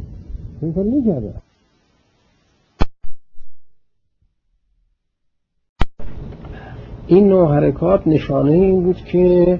این 0.62 0.72
کار 0.72 0.84
این 7.10 7.28
نوع 7.28 7.54
حرکات 7.54 8.06
نشانه 8.06 8.52
این 8.52 8.82
بود 8.82 8.96
که 9.04 9.58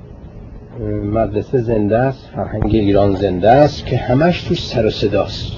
مدرسه 1.12 1.62
زنده 1.62 1.98
است 1.98 2.28
فرهنگ 2.34 2.74
ایران 2.74 3.14
زنده 3.14 3.50
است 3.50 3.86
که 3.86 3.96
همش 3.96 4.42
توش 4.42 4.66
سر 4.66 4.86
و 4.86 4.90
صداست 4.90 5.52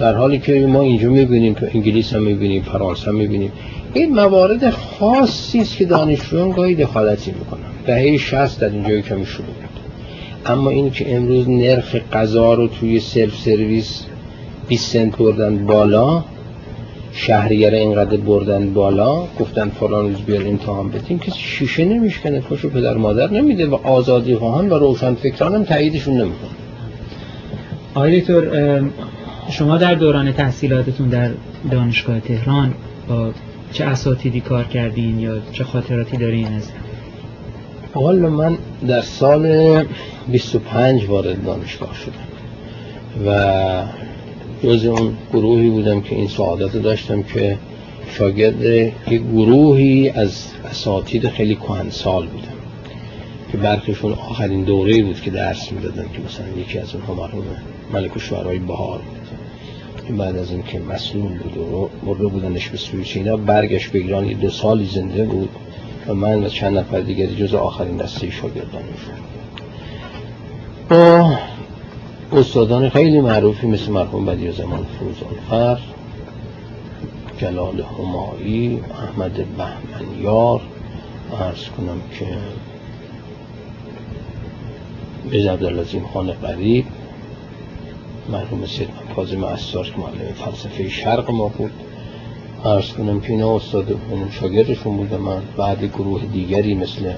در 0.00 0.14
حالی 0.14 0.38
که 0.38 0.66
ما 0.66 0.82
اینجا 0.82 1.10
می‌بینیم 1.10 1.54
تو 1.54 1.66
انگلیس 1.74 2.14
هم 2.14 2.22
می‌بینیم 2.22 2.62
فرانسه 2.62 3.10
هم 3.10 3.16
می‌بینیم. 3.16 3.52
این 3.94 4.14
موارد 4.14 4.70
خاصی 4.70 5.60
است 5.60 5.76
که 5.76 5.84
دانشجویان 5.84 6.50
گاهی 6.50 6.74
دخالتی 6.74 7.30
می‌کنن. 7.30 7.60
دهه 7.86 8.16
60 8.16 8.60
در 8.60 8.68
اینجایی 8.68 9.02
کمی 9.02 9.26
شروع 9.26 9.46
بود 9.46 9.80
اما 10.46 10.70
این 10.70 10.90
که 10.90 11.16
امروز 11.16 11.48
نرخ 11.48 11.96
غذا 12.12 12.54
رو 12.54 12.68
توی 12.68 13.00
سلف 13.00 13.36
سرویس 13.36 14.06
20 14.68 14.92
سنت 14.92 15.16
بردن 15.16 15.66
بالا 15.66 16.24
شهریه 17.16 17.68
اینقدر 17.68 18.16
بردن 18.16 18.72
بالا 18.72 19.26
گفتن 19.40 19.68
فلان 19.68 20.08
روز 20.08 20.20
بیار 20.20 20.48
امتحان 20.48 20.88
بدیم 20.88 21.18
کسی 21.18 21.38
شیشه 21.38 21.84
نمیشکنه 21.84 22.40
پاشو 22.40 22.70
پدر 22.70 22.96
مادر 22.96 23.30
نمیده 23.30 23.66
و 23.66 23.74
آزادی 23.74 24.34
خواهان 24.34 24.68
و 24.68 24.78
روشن 24.78 25.14
فکران 25.14 25.54
هم 25.54 25.64
تاییدشون 25.64 26.14
نمی‌کنه. 26.14 26.50
آقای 27.94 28.22
شما 29.50 29.78
در 29.78 29.94
دوران 29.94 30.32
تحصیلاتتون 30.32 31.08
در 31.08 31.30
دانشگاه 31.70 32.20
تهران 32.20 32.74
با 33.08 33.30
چه 33.72 33.84
اساتیدی 33.84 34.40
کار 34.40 34.64
کردین 34.64 35.18
یا 35.18 35.34
چه 35.52 35.64
خاطراتی 35.64 36.16
دارین 36.16 36.46
از؟ 36.46 36.70
حالا 37.94 38.28
من 38.28 38.58
در 38.88 39.00
سال 39.00 39.84
25 40.28 41.04
وارد 41.08 41.44
دانشگاه 41.44 41.94
شدم 41.94 42.26
و 43.26 43.36
جز 44.64 44.86
اون 44.86 45.16
گروهی 45.32 45.70
بودم 45.70 46.00
که 46.00 46.16
این 46.16 46.28
سعادت 46.28 46.76
داشتم 46.76 47.22
که 47.22 47.58
شاگرد 48.10 48.62
یک 48.62 49.22
گروهی 49.32 50.10
از 50.10 50.46
اساتید 50.70 51.28
خیلی 51.28 51.54
کهنسال 51.54 52.26
بودم. 52.26 52.56
که 53.52 53.58
برخشون 53.58 54.12
آخرین 54.12 54.64
دوره 54.64 55.02
بود 55.02 55.20
که 55.20 55.30
درس 55.30 55.72
می‌دادن 55.72 56.02
که 56.02 56.20
مثلا 56.26 56.60
یکی 56.60 56.78
از 56.78 56.94
اونها 56.94 57.14
مرحوم 57.14 57.44
ملک 57.92 58.16
و 58.16 58.18
شعرهای 58.18 58.58
بهار 58.58 58.98
بود. 58.98 59.26
بعد 60.18 60.36
از 60.36 60.50
اینکه 60.50 60.78
مسئول 60.78 61.38
بود 61.38 61.56
و 61.58 61.90
برده 62.06 62.26
بودنش 62.26 62.68
به 62.68 62.76
سویچ 62.76 63.16
اینا 63.16 63.36
برگشت 63.36 63.92
به 63.92 63.98
ایران 63.98 64.26
دو 64.26 64.50
سالی 64.50 64.86
زنده 64.86 65.24
بود 65.24 65.48
و 66.06 66.14
من 66.14 66.44
و 66.44 66.48
چند 66.48 66.78
نفر 66.78 67.00
دیگری 67.00 67.36
جز 67.36 67.54
آخرین 67.54 67.96
دسته 67.96 68.30
شاگردان 68.30 68.82
شد 68.82 69.26
استادان 72.36 72.88
خیلی 72.88 73.20
معروفی 73.20 73.66
مثل 73.66 73.90
مرحوم 73.90 74.24
بدی 74.24 74.52
زمان 74.52 74.86
فر 75.50 75.78
جلال 77.38 77.80
همایی 77.80 78.80
احمد 79.02 79.32
بهمنیار. 79.56 80.60
ارز 81.40 81.64
کنم 81.64 82.00
که 82.18 82.26
به 85.30 85.50
عبدالعظیم 85.50 86.06
خان 86.14 86.32
قریب 86.32 86.86
مرحوم 88.32 88.66
سید 88.66 88.88
کاظم 89.16 89.44
اسار 89.44 89.84
که 89.84 89.98
معلم 89.98 90.32
فلسفه 90.34 90.88
شرق 90.88 91.30
ما 91.30 91.48
بود. 91.48 91.72
عرض 92.64 92.92
کنم 92.92 93.20
که 93.20 93.30
اینا 93.30 93.56
استاد 93.56 93.98
شاگردشون 94.30 94.96
بودم 94.96 95.20
من 95.20 95.42
بعد 95.56 95.84
گروه 95.84 96.22
دیگری 96.24 96.74
مثل 96.74 97.12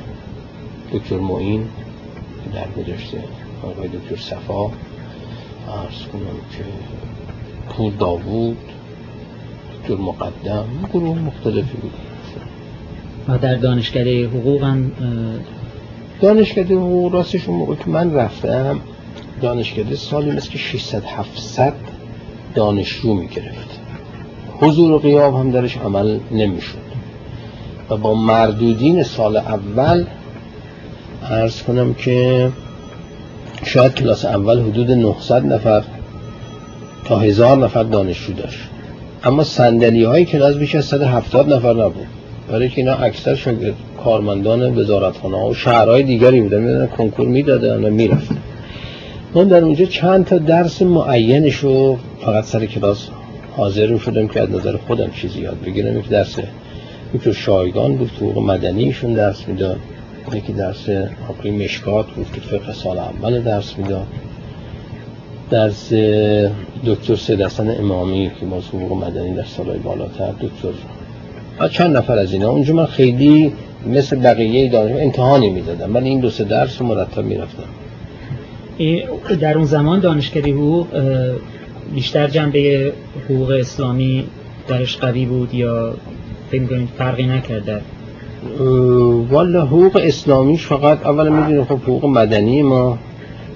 دکتر 0.93 1.19
معین 1.19 1.69
در 2.55 2.83
گذشته 2.83 3.25
آقای 3.63 3.89
دکتر 3.89 4.17
صفا 4.17 4.71
عرض 5.69 6.03
کنم 6.13 6.39
که 6.51 6.65
پور 7.69 7.93
داوود 7.93 8.57
دکتر 9.83 9.95
مقدم 9.95 10.65
گروه 10.93 11.19
مختلفی 11.19 11.77
بود. 11.77 11.93
و 13.29 13.39
در 13.39 13.55
دانشکده 13.55 14.27
حقوق 14.27 14.63
هم 14.63 14.93
دانشکده 16.21 16.75
حقوق 16.75 17.15
راستش 17.15 17.49
اون 17.49 17.59
موقع 17.59 17.75
که 17.75 17.91
من 17.91 18.15
رفتم 18.15 18.81
دانشکده 19.41 19.97
سالی 19.97 20.31
مثل 20.31 20.51
که 20.51 20.59
600 20.59 21.05
700 21.05 21.73
دانشجو 22.55 23.15
می 23.15 23.29
گرفت 23.29 23.81
حضور 24.61 24.93
و 24.93 24.99
قیاب 24.99 25.35
هم 25.35 25.51
درش 25.51 25.77
عمل 25.77 26.19
نمی‌شد. 26.31 26.79
و 27.91 27.97
با 27.97 28.15
مردودین 28.15 29.03
سال 29.03 29.37
اول 29.37 30.05
ارز 31.23 31.63
کنم 31.63 31.95
که 31.95 32.51
شاید 33.65 33.95
کلاس 33.95 34.25
اول 34.25 34.61
حدود 34.61 34.91
900 34.91 35.47
نفر 35.47 35.83
تا 37.05 37.19
هزار 37.19 37.57
نفر 37.57 37.83
دانشجو 37.83 38.33
داشت. 38.33 38.59
اما 39.25 39.45
سندلی 39.45 40.05
های 40.05 40.25
کلاس 40.25 40.57
بیش 40.57 40.75
از 40.75 40.85
170 40.85 41.53
نفر 41.53 41.73
نبود. 41.73 42.07
برای 42.49 42.69
که 42.69 42.79
اینا 42.79 42.95
اکثر 42.95 43.35
شاگرد 43.35 43.75
کارمندان 44.05 44.79
وزارتخانه 44.79 45.51
و 45.51 45.55
شهرهای 45.55 46.03
دیگری 46.03 46.41
بودن. 46.41 46.59
می‌دونن 46.59 46.87
کنکور 46.87 47.29
می‌دادن 47.29 47.85
و 47.85 47.91
می‌رفتن. 47.91 48.37
من 49.35 49.49
در 49.49 49.65
اونجا 49.65 49.85
چند 49.85 50.25
تا 50.25 50.39
درس 50.39 50.83
معینش 50.83 51.55
رو 51.55 51.99
فقط 52.21 52.45
سر 52.45 52.67
کلاس 52.67 53.09
حاضر 53.57 53.99
شدم 53.99 54.29
که 54.29 54.41
از 54.41 54.51
نظر 54.51 54.77
خودم 54.77 55.11
چیزی 55.11 55.41
یاد 55.41 55.57
بگیرم. 55.67 55.99
یک 55.99 56.09
درس 56.09 56.39
یک 57.15 57.33
شایگان 57.33 57.97
بود 57.97 58.11
حقوق 58.17 58.39
مدنیشون 58.39 59.13
درس 59.13 59.49
می‌داد. 59.49 59.79
یکی 60.35 60.53
درس 60.53 60.89
حقوق 60.89 61.47
مشکات 61.47 62.07
بود 62.07 62.33
که 62.33 62.41
فقه 62.41 62.73
سال 62.73 62.99
اول 62.99 63.43
درس 63.43 63.79
می‌داد. 63.79 64.07
درس 65.51 65.93
دکتر 66.87 67.15
سید 67.15 67.43
امامی 67.59 68.31
که 68.41 68.47
باز 68.47 68.63
حقوق 68.69 69.05
مدنی 69.05 69.35
در 69.35 69.45
سالهای 69.45 69.79
بالاتر 69.79 70.33
دکتر. 70.33 71.69
چند 71.69 71.97
نفر 71.97 72.19
از 72.19 72.33
اینا. 72.33 72.51
اونجا 72.51 72.75
من 72.75 72.87
خیلی 72.87 73.53
مثل 73.87 74.17
بقیه 74.17 74.69
دانش 74.69 75.01
امتحانی 75.01 75.51
می‌دادم. 75.51 75.95
ولی 75.95 76.09
این 76.09 76.21
دو 76.21 76.31
سه 76.31 76.45
درس 76.45 76.83
مرتب 76.83 77.25
می‌رفتم. 77.25 77.63
در 79.41 79.57
اون 79.57 79.67
زمان 79.67 80.01
دانشکده 80.01 80.51
حقوق 80.53 80.87
بیشتر 81.95 82.29
جنبه 82.29 82.93
حقوق 83.25 83.51
اسلامی 83.51 84.25
درش 84.69 84.97
قوی 84.97 85.27
بود 85.27 85.55
یا 85.55 85.95
فکر 86.51 86.65
کنید 86.67 86.89
فرقی 86.99 87.27
نکرده 87.27 87.81
والا 89.31 89.67
حقوق 89.67 89.97
اسلامیش 89.97 90.67
فقط 90.67 91.07
اولا 91.07 91.31
می‌دونیم 91.31 91.65
خب 91.65 91.79
حقوق 91.83 92.05
مدنی 92.05 92.63
ما 92.63 92.99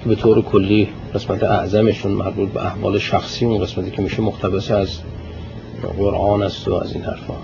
که 0.02 0.08
به 0.08 0.14
طور 0.14 0.42
کلی 0.42 0.88
قسمت 1.14 1.42
اعظمشون 1.42 2.12
مربوط 2.12 2.48
به 2.48 2.66
احوال 2.66 2.98
شخصی 2.98 3.44
اون 3.44 3.58
قسمتی 3.58 3.90
که 3.90 4.02
میشه 4.02 4.22
مقتبس 4.22 4.70
از 4.70 4.88
قرآن 5.98 6.42
است 6.42 6.68
و 6.68 6.74
از 6.74 6.92
این 6.94 7.02
حرفا. 7.02 7.34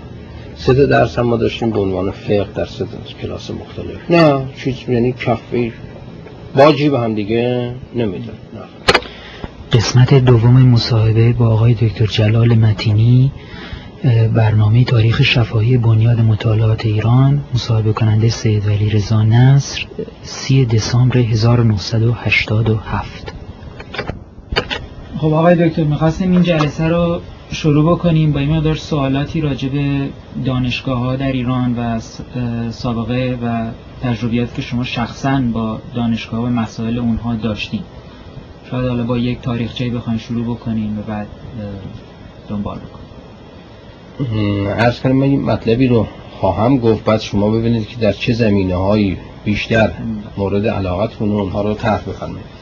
سه 0.55 0.85
درس 0.85 1.19
هم 1.19 1.25
ما 1.25 1.37
داشتیم 1.37 1.69
به 1.69 1.79
عنوان 1.79 2.11
فقه 2.11 2.47
در 2.55 2.65
سه 2.65 2.85
کلاس 3.21 3.51
مختلف. 3.51 4.11
نه 4.11 4.45
چیز 4.63 4.89
یعنی 4.89 5.11
کفی 5.11 5.73
باجی 6.55 6.89
به 6.89 6.99
هم 6.99 7.15
دیگه 7.15 7.71
نمیدن 7.95 8.33
قسمت 9.71 10.13
دوم 10.13 10.61
مصاحبه 10.61 11.33
با 11.33 11.47
آقای 11.47 11.73
دکتر 11.73 12.05
جلال 12.05 12.55
متینی 12.55 13.31
برنامه 14.33 14.83
تاریخ 14.83 15.21
شفاهی 15.21 15.77
بنیاد 15.77 16.19
مطالعات 16.19 16.85
ایران 16.85 17.41
مصاحبه 17.53 17.93
کننده 17.93 18.29
سید 18.29 18.67
ولی 18.67 18.89
رضا 18.89 19.23
نصر 19.23 19.85
30 20.23 20.65
دسامبر 20.65 21.17
1987 21.17 23.33
خب 25.17 25.33
آقای 25.33 25.69
دکتر 25.69 25.83
می‌خواستیم 25.83 26.31
این 26.31 26.43
جلسه 26.43 26.87
رو 26.87 27.21
شروع 27.51 27.91
بکنیم 27.91 28.31
با 28.31 28.39
این 28.39 28.55
مقدار 28.55 28.75
سوالاتی 28.75 29.41
راجع 29.41 29.69
به 29.69 30.09
دانشگاه 30.45 30.99
ها 30.99 31.15
در 31.15 31.31
ایران 31.31 31.75
و 31.77 31.99
سابقه 32.71 33.37
و 33.43 33.67
تجربیات 34.01 34.53
که 34.53 34.61
شما 34.61 34.83
شخصا 34.83 35.41
با 35.53 35.79
دانشگاه 35.95 36.43
و 36.43 36.47
مسائل 36.47 36.97
اونها 36.97 37.35
داشتیم 37.35 37.83
شاید 38.71 38.87
حالا 38.87 39.03
با 39.03 39.17
یک 39.17 39.41
تاریخچه 39.41 39.89
بخواین 39.89 40.19
شروع 40.19 40.43
بکنیم 40.43 40.99
و 40.99 41.01
بعد 41.01 41.27
دنبال 42.49 42.77
بکنیم. 42.77 43.08
ارز 44.67 44.99
کنم 44.99 45.15
من 45.15 45.27
مطلبی 45.27 45.87
رو 45.87 46.07
خواهم 46.39 46.77
گفت. 46.77 47.03
بعد 47.03 47.19
شما 47.19 47.49
ببینید 47.49 47.87
که 47.87 47.95
در 47.95 48.11
چه 48.11 48.33
زمینه 48.33 48.75
هایی 48.75 49.17
بیشتر 49.45 49.91
مورد 50.37 50.67
علاقتون 50.67 51.31
اونها 51.31 51.61
رو 51.61 51.73
طرح 51.73 52.01
بفرمایید. 52.01 52.59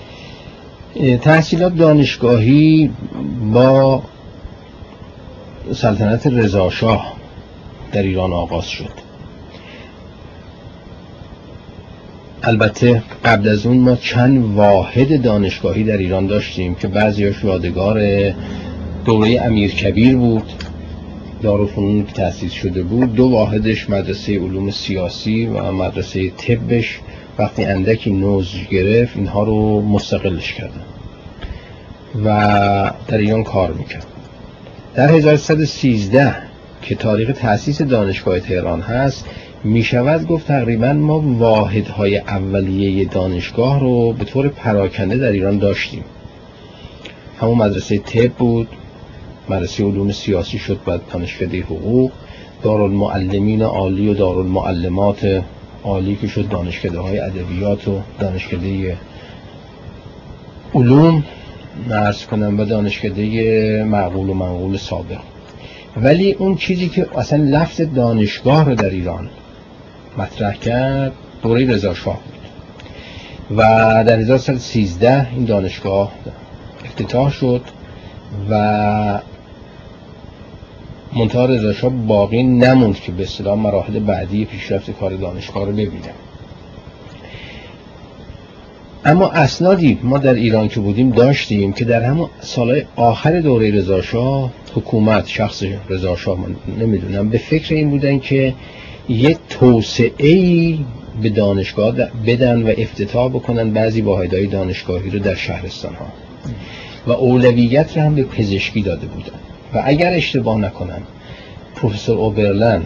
تحصیلات 1.22 1.76
دانشگاهی 1.76 2.91
با 3.53 4.03
سلطنت 5.74 6.28
رضاشاه 6.28 7.14
در 7.91 8.03
ایران 8.03 8.34
آغاز 8.34 8.68
شد. 8.68 9.08
البته 12.43 13.03
قبل 13.26 13.49
از 13.49 13.66
اون 13.66 13.78
ما 13.78 13.95
چند 13.95 14.55
واحد 14.55 15.22
دانشگاهی 15.22 15.84
در 15.84 15.97
ایران 15.97 16.28
داشتیم 16.28 16.76
که 16.76 16.88
بعضیاش 16.88 17.43
یادگار 17.43 18.01
دوره 19.05 19.41
امیر 19.41 19.72
کبیر 19.72 20.18
بود. 20.18 20.53
دارالفنون 21.41 22.05
که 22.05 22.13
تأسیس 22.13 22.51
شده 22.51 22.83
بود 22.83 23.13
دو 23.13 23.25
واحدش 23.29 23.89
مدرسه 23.89 24.39
علوم 24.39 24.71
سیاسی 24.71 25.45
و 25.45 25.71
مدرسه 25.71 26.29
طبش 26.29 26.99
وقتی 27.39 27.65
اندکی 27.65 28.11
نوز 28.11 28.55
گرفت 28.71 29.17
اینها 29.17 29.43
رو 29.43 29.81
مستقلش 29.81 30.53
کردن 30.53 30.81
و 32.25 32.91
در 33.07 33.17
ایران 33.17 33.43
کار 33.43 33.73
می‌کرد. 33.73 34.05
در 34.95 35.11
1113 35.11 36.35
که 36.81 36.95
تاریخ 36.95 37.31
تأسیس 37.31 37.81
دانشگاه 37.81 38.39
تهران 38.39 38.81
هست 38.81 39.25
می 39.63 39.83
شود 39.83 40.27
گفت 40.27 40.47
تقریبا 40.47 40.93
ما 40.93 41.19
واحدهای 41.19 42.17
اولیه 42.17 43.05
دانشگاه 43.05 43.79
رو 43.79 44.13
به 44.13 44.25
طور 44.25 44.47
پراکنده 44.47 45.17
در 45.17 45.31
ایران 45.31 45.57
داشتیم. 45.57 46.03
همون 47.41 47.57
مدرسه 47.57 47.97
طب 47.97 48.33
بود. 48.33 48.67
مدرسه 49.50 49.84
علوم 49.84 50.12
سیاسی 50.12 50.58
شد 50.58 50.80
بعد 50.86 51.02
دانشکده 51.14 51.62
حقوق 51.62 52.12
دارالمعلمین 52.64 53.62
عالی 53.62 54.10
و 54.10 54.14
دارالمعلمات 54.14 55.43
عالی 55.84 56.16
که 56.16 56.28
شد 56.28 56.50
دانشکده 56.50 57.00
های 57.00 57.20
ادبیات 57.20 57.88
و 57.88 58.00
دانشکده 58.20 58.98
علوم. 60.74 61.24
نرس 61.89 62.26
کنم 62.26 62.60
و 62.60 62.66
دانشکده 62.66 63.84
معقول 63.84 64.30
و 64.30 64.34
منقول 64.34 64.78
سابق. 64.78 65.20
ولی 65.98 66.32
اون 66.32 66.56
چیزی 66.56 66.89
که 66.89 67.08
اصلا 67.18 67.43
لفظ 67.43 67.82
دانشگاه 67.82 68.66
رو 68.66 68.76
در 68.76 68.89
ایران 68.89 69.30
مطرح 70.18 70.54
کرد 70.54 71.12
دوره 71.43 71.66
رضا 71.66 71.93
شاه 71.93 72.20
بود. 72.24 72.38
و 73.58 73.64
در 74.08 74.20
1313 74.20 75.28
این 75.34 75.45
دانشگاه 75.45 76.12
افتتاح 76.86 77.32
شد 77.32 77.62
و 78.50 79.20
منتها 81.16 81.45
رضا 81.45 81.89
باقی 81.89 82.43
نموند 82.43 82.95
که 82.95 83.12
به 83.12 83.24
اصطلاح 83.24 83.58
مراحل 83.60 83.99
بعدی 83.99 84.45
پیشرفت 84.45 84.91
کار 84.91 85.16
دانشگاه 85.16 85.66
رو 85.66 85.72
ببینه. 85.72 86.12
اما 89.05 89.30
اسنادی 89.30 89.99
ما 90.03 90.18
در 90.18 90.34
ایران 90.34 90.68
که 90.68 90.80
بودیم 90.80 91.10
داشتیم 91.10 91.74
که 91.74 91.86
در 91.86 92.03
همون 92.03 92.30
سالهای 92.39 92.84
آخر 92.95 93.41
دوره 93.41 93.72
رضاشاه 93.72 94.51
حکومت 94.76 95.28
شخص 95.28 95.64
رضاشاه 95.89 96.38
من 96.39 96.55
نمی‌دونم 96.80 97.30
به 97.30 97.38
فکر 97.38 97.76
این 97.76 97.89
بودن 97.89 98.20
که 98.20 98.53
یه 99.10 99.38
توسعه 99.49 100.78
به 101.22 101.30
دانشگاه 101.30 101.95
بدن 102.26 102.64
و 102.64 102.74
افتتاح 102.78 103.30
بکنن 103.30 103.72
بعضی 103.72 104.01
واحدهای 104.01 104.47
دانشگاهی 104.47 105.10
رو 105.10 105.20
در 105.20 105.36
شهرستان 105.36 105.93
ها 105.93 106.05
و 107.08 107.12
اولویت 107.12 107.97
رو 107.97 108.03
هم 108.03 108.16
به 108.16 108.24
پزشکی 108.24 108.82
داده 108.82 109.08
بودن. 109.08 109.39
و 109.78 109.82
اگر 109.86 110.13
اشتباه 110.13 110.57
نکنم 110.57 111.01
پروفسور 111.75 112.17
اوبرلن 112.17 112.82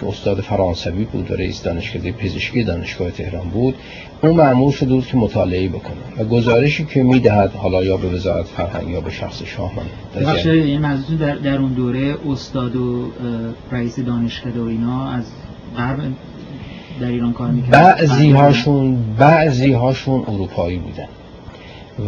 که 0.00 0.08
استاد 0.08 0.40
فرانسوی 0.40 1.04
بود 1.04 1.30
و 1.30 1.34
رئیس 1.34 1.62
دانشکده 1.62 2.12
پزشکی 2.12 2.64
دانشگاه 2.64 3.10
تهران 3.10 3.48
بود 3.48 3.74
اون 4.22 4.36
معمول 4.36 4.72
شده 4.72 4.94
بود 4.94 5.06
که 5.06 5.16
مطالعه 5.16 5.68
بکنه 5.68 5.96
و 6.18 6.24
گزارشی 6.24 6.84
که 6.84 7.02
می‌دهد 7.02 7.52
حالا 7.52 7.84
یا 7.84 7.96
به 7.96 8.08
وزارت 8.08 8.46
فرهنگ 8.46 8.88
یا 8.88 9.00
به 9.00 9.10
شخص 9.10 9.42
شاه 9.42 9.72
من 9.74 9.82
این 10.44 10.80
در, 11.20 11.34
در 11.34 11.58
اون 11.58 11.72
دوره 11.72 12.14
استاد 12.28 12.76
و 12.76 13.10
رئیس 13.72 13.98
دانشکده 13.98 14.60
و 14.60 14.64
اینا 14.64 15.10
از 15.10 15.24
غرب 15.76 15.98
در 17.00 17.06
ایران 17.06 17.32
کار 17.32 17.50
می‌کرد 17.50 17.70
بعضی 17.70 18.30
هاشون 18.30 18.98
بعضی 19.18 19.72
هاشون 19.72 20.24
اروپایی 20.28 20.78
بودن. 20.78 21.08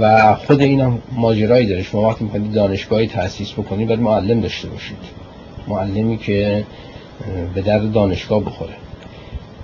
و 0.00 0.34
خود 0.34 0.60
اینم 0.60 0.98
ماجرایی 1.12 1.66
داره. 1.66 1.82
شما 1.82 2.08
وقتی 2.08 2.24
می‌خواید 2.24 2.52
دانشگاهی 2.52 3.06
تأسیس 3.06 3.52
بکنید 3.52 3.88
باید 3.88 4.00
معلم 4.00 4.40
داشته 4.40 4.68
باشید. 4.68 4.98
معلمی 5.68 6.18
که 6.18 6.64
به 7.54 7.62
درد 7.62 7.92
دانشگاه 7.92 8.40
بخوره. 8.44 8.74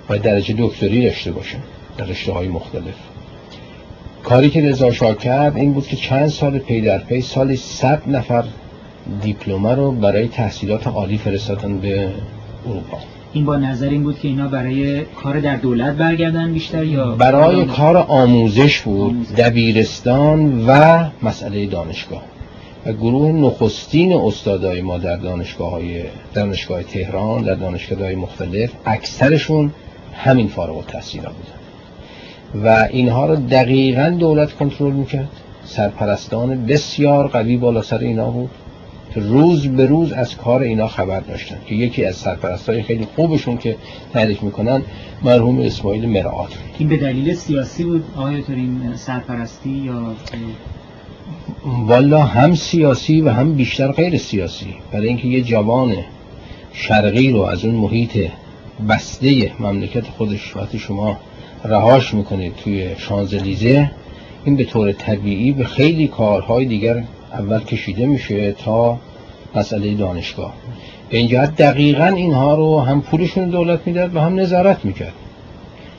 باید 0.07 0.21
درجه 0.21 0.55
دکتری 0.57 1.05
داشته 1.05 1.31
باشه 1.31 1.57
در 1.97 2.05
رشته 2.05 2.31
های 2.31 2.47
مختلف. 2.47 2.95
کاری 4.23 4.49
که 4.49 4.61
رضا 4.61 4.91
شاه 4.91 5.17
کرد 5.17 5.57
این 5.57 5.73
بود 5.73 5.87
که 5.87 5.95
چند 5.95 6.27
سال 6.27 6.59
پی 6.59 6.81
در 6.81 6.97
پی 6.97 7.21
سال 7.21 7.55
صد 7.55 8.01
نفر 8.07 8.43
دیپلمه 9.21 9.75
رو 9.75 9.91
برای 9.91 10.27
تحصیلات 10.27 10.87
عالی 10.87 11.17
فرستادن 11.17 11.77
به 11.77 12.09
اروپا. 12.67 12.97
این 13.33 13.45
با 13.45 13.57
نظر 13.57 13.89
این 13.89 14.03
بود 14.03 14.19
که 14.19 14.27
اینا 14.27 14.47
برای 14.47 15.01
کار 15.01 15.39
در 15.39 15.55
دولت 15.55 15.95
برگردن 15.95 16.53
بیشتر 16.53 16.83
یا 16.83 17.15
برای 17.15 17.65
کار 17.65 17.97
آموزش 17.97 18.81
بود 18.81 19.35
دبیرستان 19.35 20.65
و 20.67 21.03
مسئله 21.23 21.65
دانشگاه. 21.65 22.21
و 22.85 22.93
گروه 22.93 23.31
نخستین 23.31 24.13
استادای 24.13 24.81
ما 24.81 24.97
در 24.97 25.15
دانشگاه 25.15 25.71
های 25.71 26.03
دانشگاه 26.33 26.83
تهران 26.83 27.43
در 27.43 27.55
دانشگاه 27.55 27.99
های 27.99 28.15
مختلف 28.15 28.71
اکثرشون 28.85 29.71
همین 30.13 30.47
فارغ 30.47 30.77
التحصیل 30.77 31.21
بودن. 31.21 31.59
و 32.65 32.87
اینها 32.91 33.25
رو 33.25 33.35
دقیقا 33.35 34.15
دولت 34.19 34.53
کنترل 34.53 34.91
می‌کرد. 34.91 35.29
سرپرستان 35.65 36.65
بسیار 36.65 37.27
قوی 37.27 37.57
بالا 37.57 37.81
سر 37.81 37.97
اینا 37.97 38.29
بود. 38.29 38.49
روز 39.15 39.67
به 39.67 39.85
روز 39.85 40.11
از 40.11 40.37
کار 40.37 40.61
اینا 40.61 40.87
خبر 40.87 41.19
داشتن 41.19 41.57
که 41.65 41.75
یکی 41.75 42.05
از 42.05 42.15
سرپرستای 42.15 42.83
خیلی 42.83 43.07
خوبشون 43.15 43.57
که 43.57 43.75
تعریف 44.13 44.43
می‌کنن 44.43 44.81
مرحوم 45.23 45.59
اسماعیل 45.59 46.09
مرآت 46.09 46.49
این 46.79 46.89
به 46.89 46.97
دلیل 46.97 47.33
سیاسی 47.33 47.83
بود؟ 47.83 48.03
آیا 48.15 48.43
این 48.47 48.93
سرپرستی 48.95 49.69
یا 49.69 50.15
والا 51.65 52.23
هم 52.23 52.55
سیاسی 52.55 53.21
و 53.21 53.29
هم 53.29 53.53
بیشتر 53.53 53.91
غیر 53.91 54.17
سیاسی. 54.17 54.73
برای 54.91 55.07
اینکه 55.07 55.27
یه 55.27 55.41
جوان 55.41 55.95
شرقی 56.73 57.31
رو 57.31 57.41
از 57.41 57.65
اون 57.65 57.75
محیط 57.75 58.29
بسته 58.89 59.51
مملکت 59.59 60.07
خودش 60.07 60.55
وقتی 60.55 60.79
شما 60.79 61.17
رهاش 61.65 62.13
می‌کنید 62.13 62.55
توی 62.55 62.89
شانزلیزه 62.97 63.91
این 64.45 64.55
به 64.55 64.63
طور 64.63 64.91
طبیعی 64.91 65.51
به 65.51 65.63
خیلی 65.63 66.07
کارهای 66.07 66.65
دیگر 66.65 67.03
اول 67.33 67.59
کشیده 67.59 68.05
میشه 68.05 68.51
تا 68.51 68.97
مسئله 69.55 69.93
دانشگاه. 69.93 70.53
به 71.09 71.17
این 71.17 71.27
جهت 71.27 71.55
دقیقا 71.55 72.05
اینها 72.05 72.55
رو 72.55 72.79
هم 72.79 73.01
پولشون 73.01 73.49
دولت 73.49 73.79
می‌داد 73.85 74.15
و 74.15 74.19
هم 74.19 74.39
نظارت 74.39 74.85
می‌کرد. 74.85 75.13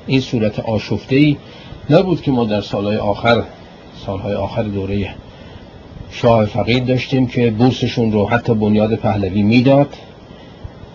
این 0.06 0.20
صورت 0.20 0.60
آشفته 0.60 1.16
ای 1.16 1.36
نبود 1.90 2.22
که 2.22 2.30
ما 2.30 2.44
در 2.44 2.60
سالهای 2.60 2.96
آخر 2.96 3.42
سالهای 4.06 4.34
آخر 4.34 4.62
دوره 4.62 5.08
شاه 6.10 6.44
فقید 6.44 6.86
داشتیم 6.86 7.26
که 7.26 7.50
بورسشون 7.50 8.12
رو 8.12 8.28
حتی 8.28 8.54
بنیاد 8.54 8.94
پهلوی 8.94 9.42
می‌داد 9.42 9.94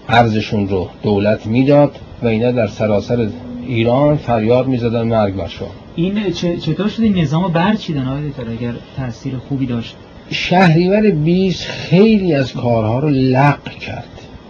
ارزشون 0.10 0.70
رو 0.70 0.90
دولت 1.04 1.46
می‌داد 1.46 2.00
و 2.24 2.28
اینا 2.28 2.52
در 2.52 2.68
سراسر 2.68 3.30
ایران 3.68 4.18
فریاد 4.18 4.68
می‌زدن 4.68 5.02
مرگ 5.02 5.36
بر 5.36 5.48
شاه. 5.48 5.70
این 5.96 6.32
چطور 6.32 6.88
شده 6.88 7.10
نظام 7.10 7.54
برچیدن 7.54 8.08
آقای 8.08 8.56
اگر 8.58 8.74
تاثیر 8.98 9.38
خوبی 9.38 9.66
داشت؟ 9.66 9.96
شهریور 10.30 11.12
20 11.12 11.66
خیلی 11.66 12.34
از 12.34 12.54
کارها 12.54 13.00
رو 13.00 13.10
لغو 13.10 13.70
کرد. 13.82 14.10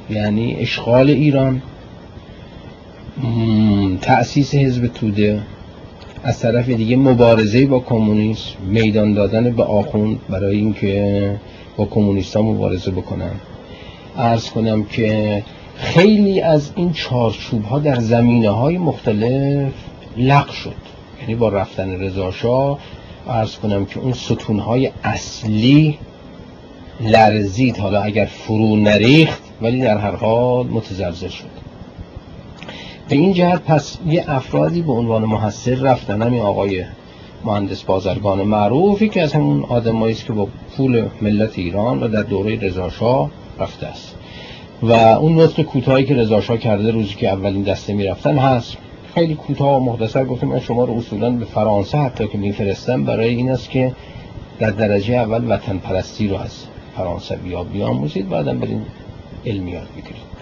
یعنی 0.10 0.56
اشغال 0.60 1.10
ایران 1.10 1.62
تأسیس 4.02 4.56
حزب 4.56 4.88
توده 4.88 5.42
از 6.24 6.40
طرف 6.40 6.70
دیگه 6.70 6.96
مبارزه 6.96 7.66
با 7.66 7.80
کمونیسم 7.80 8.52
میدان 8.68 9.14
دادن 9.14 9.52
به 9.52 9.64
آخوند 9.64 10.20
برای 10.30 10.58
اینکه 10.58 11.36
با 11.78 11.86
کمونیستا 11.86 12.42
مبارزه 12.42 12.92
بکنن. 12.92 13.32
ارز 14.18 14.50
کنم 14.50 14.84
که 14.84 15.44
خیلی 15.76 16.42
از 16.42 16.72
این 16.76 16.94
چارچوب 16.94 17.64
ها 17.64 17.80
در 17.80 18.00
زمینه 18.00 18.50
های 18.50 18.78
مختلف 18.78 19.72
لغو 20.18 20.52
شد. 20.52 20.76
یعنی 21.22 21.36
با 21.36 21.50
رفتن 21.50 22.00
رضاشاه 22.02 22.80
ارز 23.28 23.56
کنم 23.56 23.86
که 23.86 24.00
اون 24.00 24.14
ستون 24.14 24.60
های 24.60 24.92
اصلی 25.04 25.98
لرزید. 27.00 27.78
حالا 27.78 28.02
اگر 28.02 28.26
فرو 28.26 28.76
نریخت 28.76 29.42
ولی 29.62 29.82
در 29.82 29.98
هر 29.98 30.16
حال 30.16 30.68
متزلزل 30.68 31.28
شد. 31.28 31.56
به 33.10 33.16
این 33.16 33.34
جهت 33.34 33.62
پس 33.62 33.98
یه 34.08 34.26
افرادی 34.28 34.82
به 34.82 34.92
عنوان 34.92 35.26
محصر 35.26 35.76
رفتن 35.76 36.22
همین 36.22 36.42
آقای 36.42 36.86
مهندس 37.44 37.84
بازرگان 37.84 38.42
معروفی 38.42 39.10
که 39.10 39.22
از 39.22 39.34
همون 39.34 39.64
آدمایی 39.64 40.14
است 40.14 40.26
که 40.26 40.34
با 40.34 40.48
پول 40.78 41.06
ملت 41.22 41.60
ایران 41.60 42.04
و 42.04 42.08
در 42.08 42.24
دوره 42.24 42.60
رضاشاه 42.60 43.30
رفته 43.60 43.88
است. 43.88 44.16
و 44.82 44.92
اون 44.92 45.40
نطق 45.40 45.62
کوتاهی 45.62 46.06
که 46.06 46.16
رضاشاه 46.16 46.58
کرده 46.58 46.92
روزی 46.92 47.14
که 47.14 47.30
اولین 47.30 47.64
دسته 47.64 47.94
می‌رفتن 47.94 48.38
هست. 48.38 48.78
خیلی 49.16 49.36
کوتاه 49.36 49.78
و 49.78 49.80
مختصر 49.80 50.26
گفتم 50.26 50.48
من 50.48 50.60
شما 50.60 50.86
رو 50.86 50.94
اصولا 50.94 51.30
به 51.30 51.46
فرانسه 51.46 51.98
حتی 51.98 52.28
که 52.28 52.38
میفرستم 52.38 53.04
برای 53.04 53.36
این 53.36 53.52
است 53.52 53.70
که 53.70 53.92
در 54.60 54.70
درجه 54.70 55.14
اول 55.14 55.52
وطن 55.52 55.78
پرستی 55.78 56.28
رو 56.28 56.38
از 56.38 56.66
فرانسه 56.98 57.36
بیا 57.36 57.64
بیاموزید 57.64 58.30
بعدم 58.30 58.60
برین 58.60 58.82
علمیات 59.46 59.88
بگیرید. 59.98 60.36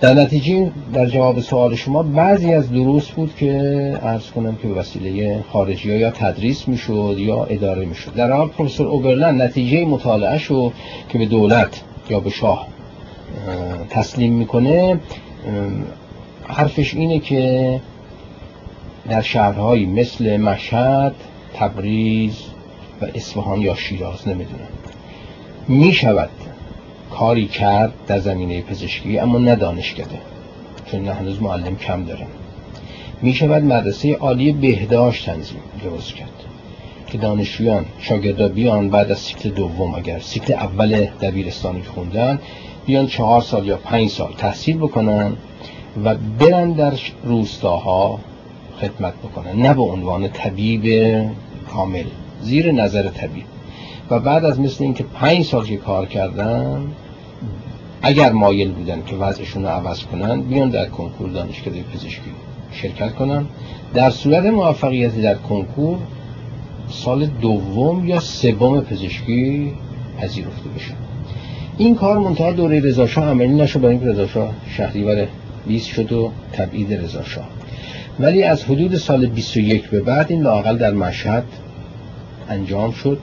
در 0.00 0.14
نتیجه 0.14 0.70
در 0.92 1.06
جواب 1.06 1.40
سوال 1.40 1.74
شما 1.74 2.02
بعضی 2.02 2.52
از 2.52 2.72
دروس 2.72 3.10
بود 3.10 3.36
که 3.36 3.52
عرض 4.02 4.30
کنم 4.30 4.56
که 4.56 4.68
وسیله 4.68 5.44
خارجی 5.52 5.98
یا 5.98 6.10
تدریس 6.10 6.68
می‌شد 6.68 7.16
یا 7.18 7.44
اداره 7.44 7.84
می‌شد. 7.84 8.14
در 8.14 8.32
حال 8.32 8.48
پروفسور 8.48 8.86
اوبرلند 8.86 9.42
نتیجه 9.42 9.84
مطالعه 9.84 10.38
شو 10.38 10.72
که 11.08 11.18
به 11.18 11.26
دولت 11.26 11.82
یا 12.10 12.20
به 12.20 12.30
شاه 12.30 12.68
تسلیم 13.90 14.32
می‌کنه 14.32 15.00
حرفش 16.48 16.94
اینه 16.94 17.18
که 17.18 17.80
در 19.08 19.22
شهرهایی 19.22 19.86
مثل 19.86 20.36
مشهد 20.36 21.14
تبریز 21.54 22.38
و 23.00 23.06
اصفهان 23.14 23.60
یا 23.60 23.74
شیراز 23.74 24.28
نمی‌دونم. 24.28 24.68
می‌شود 25.68 26.30
کاری 27.10 27.46
کرد 27.46 27.92
در 28.06 28.18
زمینه 28.18 28.62
پزشکی 28.62 29.18
اما 29.18 29.38
ندانشکده 29.38 30.20
چون 30.86 31.08
هنوز 31.08 31.42
معلم 31.42 31.76
کم 31.76 32.04
دارن 32.04 32.26
می 33.22 33.34
شود 33.34 33.62
مدرسه 33.62 34.14
عالی 34.14 34.52
بهداشت 34.52 35.26
تنظیم 35.26 35.60
درست 35.84 36.14
کرد 36.14 36.30
که 37.06 37.18
دانشجویان 37.18 37.84
شاگردا 37.98 38.48
بیان 38.48 38.90
بعد 38.90 39.10
از 39.10 39.18
سیکل 39.18 39.50
دوم 39.50 39.94
اگر 39.94 40.18
سیکل 40.18 40.52
اول 40.52 41.04
دبیرستانی 41.04 41.82
خوندن 41.82 42.38
بیان 42.86 43.06
چهار 43.06 43.40
سال 43.40 43.66
یا 43.66 43.76
پنج 43.76 44.08
سال 44.08 44.32
تحصیل 44.38 44.76
بکنن 44.76 45.32
و 46.04 46.14
برن 46.38 46.72
در 46.72 46.92
روستاها 47.24 48.18
خدمت 48.80 49.14
بکنن. 49.14 49.62
نه 49.62 49.74
به 49.74 49.82
عنوان 49.82 50.28
طبیب 50.28 50.84
کامل 51.72 52.04
زیر 52.42 52.72
نظر 52.72 53.08
طبیب. 53.08 53.44
و 54.10 54.20
بعد 54.20 54.44
از 54.44 54.60
مثل 54.60 54.84
اینکه 54.84 55.04
پنج 55.04 55.44
سال 55.44 55.66
که 55.66 55.76
کار 55.76 56.06
کردن 56.06 56.86
اگر 58.02 58.32
مایل 58.32 58.72
بودن 58.72 59.02
که 59.06 59.16
وضعشون 59.16 59.62
رو 59.62 59.68
عوض 59.68 60.02
کنن 60.04 60.40
بیان 60.40 60.70
در 60.70 60.86
کنکور 60.88 61.30
دانشکده 61.30 61.82
پزشکی 61.82 62.30
شرکت 62.72 63.14
کنن. 63.14 63.46
در 63.94 64.10
صورت 64.10 64.44
موفقیت 64.44 65.22
در 65.22 65.34
کنکور 65.34 65.98
سال 66.88 67.26
دوم 67.26 68.08
یا 68.08 68.20
سوم 68.20 68.80
پزشکی 68.80 69.72
پذیرفته 70.18 70.68
بشن 70.76 70.94
این 71.78 71.94
کار 71.94 72.18
منتها 72.18 72.52
دوره 72.52 72.80
رضاشاه 72.80 73.24
عملی 73.24 73.54
نشد 73.54 73.80
برای 73.80 73.94
اینکه 73.94 74.06
رضاشاه 74.10 74.50
شهریور 74.68 75.26
20 75.66 75.86
شد 75.86 76.12
و 76.12 76.32
تبعید 76.52 76.94
رضاشاه 76.94 77.48
ولی 78.20 78.42
از 78.42 78.64
حدود 78.64 78.96
سال 78.96 79.26
21 79.26 79.88
به 79.88 80.00
بعد 80.00 80.26
این 80.32 80.42
لاقل 80.42 80.76
در 80.76 80.92
مشهد 80.92 81.44
انجام 82.48 82.92
شد 82.92 83.18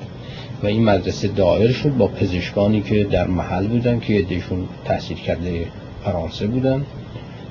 و 0.63 0.67
این 0.67 0.83
مدرسه 0.83 1.27
دایر 1.27 1.71
شد 1.71 1.89
با 1.97 2.07
پزشکانی 2.07 2.81
که 2.81 3.03
در 3.03 3.27
محل 3.27 3.67
بودن 3.67 3.99
که 3.99 4.13
یدیشون 4.13 4.67
تحصیل 4.85 5.17
کرده 5.17 5.65
فرانسه 6.03 6.47
بودن 6.47 6.85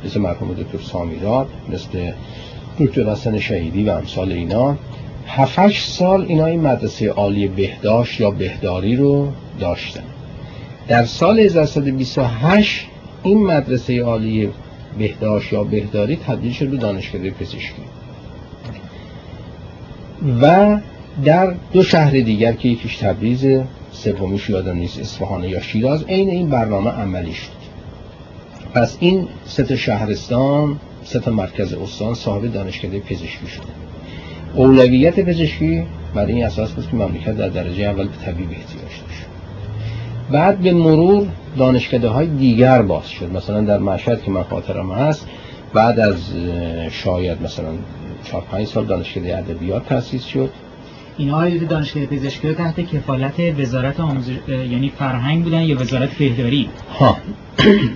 مثل 0.05 0.21
مرحوم 0.21 0.53
دکتر 0.53 0.85
سامیراد 0.93 1.49
مثل 1.69 2.13
دکتر 2.79 3.11
حسن 3.11 3.39
شهیدی 3.39 3.85
و 3.85 3.91
امثال 3.91 4.33
اینا. 4.33 4.77
هفتش 5.27 5.85
سال 5.85 6.25
اینا 6.29 6.47
این 6.47 6.61
مدرسه 6.61 7.09
عالی 7.09 7.49
بهداشت 7.49 8.21
یا 8.21 8.31
بهداری 8.31 8.97
رو 8.97 9.29
داشتن. 9.61 10.03
در 10.89 11.05
سال 11.05 11.39
1328 11.39 12.87
این 13.23 13.47
مدرسه 13.47 14.03
عالی 14.03 14.49
بهداشت 14.99 15.53
یا 15.53 15.65
بهداری 15.65 16.17
تبدیل 16.17 16.53
شد 16.53 16.69
به 16.69 16.77
دانشکده 16.77 17.31
پزشکی. 17.31 17.83
و 20.43 20.79
در 21.25 21.55
دو 21.73 21.83
شهر 21.83 22.11
دیگر 22.11 22.53
که 22.53 22.69
یکیش 22.69 22.97
تبریز 22.97 23.47
سومیش 23.93 24.51
یادم 24.51 24.77
نیست 24.77 25.01
اصفهان 25.01 25.45
یا 25.45 25.61
شیراز 25.61 26.05
عین 26.05 26.31
این 26.31 26.51
برنامه 26.51 26.91
عملی 26.91 27.33
شد. 27.35 27.61
پس 28.75 28.97
این 29.01 29.29
سه 29.45 29.77
شهرستان 29.77 30.81
سه 31.05 31.31
مرکز 31.31 31.73
استان 31.73 32.15
صاحب 32.15 32.53
دانشکده 32.53 33.01
پزشکی 33.01 33.47
شد 33.47 33.63
اولویت 34.55 35.21
پزشکی 35.21 35.83
برای 36.15 36.33
این 36.33 36.45
اساس 36.45 36.71
بود 36.71 36.91
که 36.91 36.97
مملکت 36.97 37.37
در 37.37 37.49
درجه 37.49 37.85
اول 37.85 38.09
به 38.09 38.17
طبیب 38.27 38.51
احتیاج 38.51 38.83
داشت. 38.83 39.10
بعد 40.33 40.59
به 40.59 40.73
مرور 40.73 41.27
دانشکده 41.59 42.09
های 42.09 42.27
دیگر 42.27 42.83
باز 42.83 43.09
شد. 43.09 43.33
مثلا 43.33 43.61
در 43.61 43.79
مشهد 43.79 44.23
که 44.23 44.31
من 44.31 44.43
خاطرم 44.43 44.93
هست 44.93 45.27
بعد 45.75 46.01
از 46.01 46.17
شاید 46.91 47.43
مثلا 47.43 47.69
4 48.25 48.43
5 48.51 48.67
سال 48.67 48.85
دانشکده 48.85 49.39
ادبیات 49.39 49.87
تأسیس 49.87 50.25
شد. 50.25 50.51
اینها 51.19 51.49
دانشگاه 51.49 52.07
پزشکی 52.07 52.55
تحت 52.55 52.81
کفالت 52.81 53.35
وزارت 53.59 54.01
آموزش 54.01 54.37
یعنی 54.49 54.93
فرهنگ 54.99 55.45
بودن 55.45 55.63
یا 55.63 55.81
وزارت 55.81 56.11
بهداری 56.11 56.69
ها. 56.99 57.17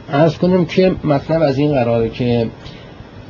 از 0.09 0.39
کنم 0.39 0.65
که 0.65 0.95
مطلب 1.05 1.43
از 1.43 1.59
این 1.59 1.73
قراره 1.73 2.09
که 2.09 2.51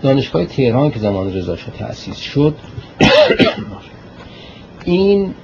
دانشگاه 0.02 0.44
تهران 0.44 0.90
که 0.90 0.98
زمان 0.98 1.34
رضا 1.34 1.56
شاه 1.56 1.74
تأسیس 1.78 2.16
شد 2.16 2.54
این 4.84 5.34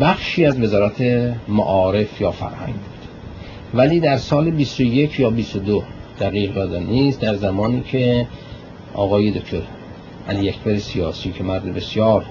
بخشی 0.00 0.46
از 0.46 0.60
وزارت 0.60 1.00
معارف 1.48 2.20
یا 2.20 2.30
فرهنگ 2.30 2.74
بود. 2.74 3.00
ولی 3.74 4.00
در 4.00 4.16
سال 4.16 4.50
21 4.50 5.20
یا 5.20 5.30
22 5.30 5.82
دقیق 6.20 6.56
یادم 6.56 6.86
نیست 6.86 7.20
در 7.20 7.34
زمانی 7.34 7.80
که 7.80 8.26
آقای 8.94 9.30
دکتر 9.30 9.62
علی 10.28 10.48
اکبر 10.48 10.78
سیاسی 10.78 11.32
که 11.32 11.44
مرد 11.44 11.74
بسیار 11.74 12.24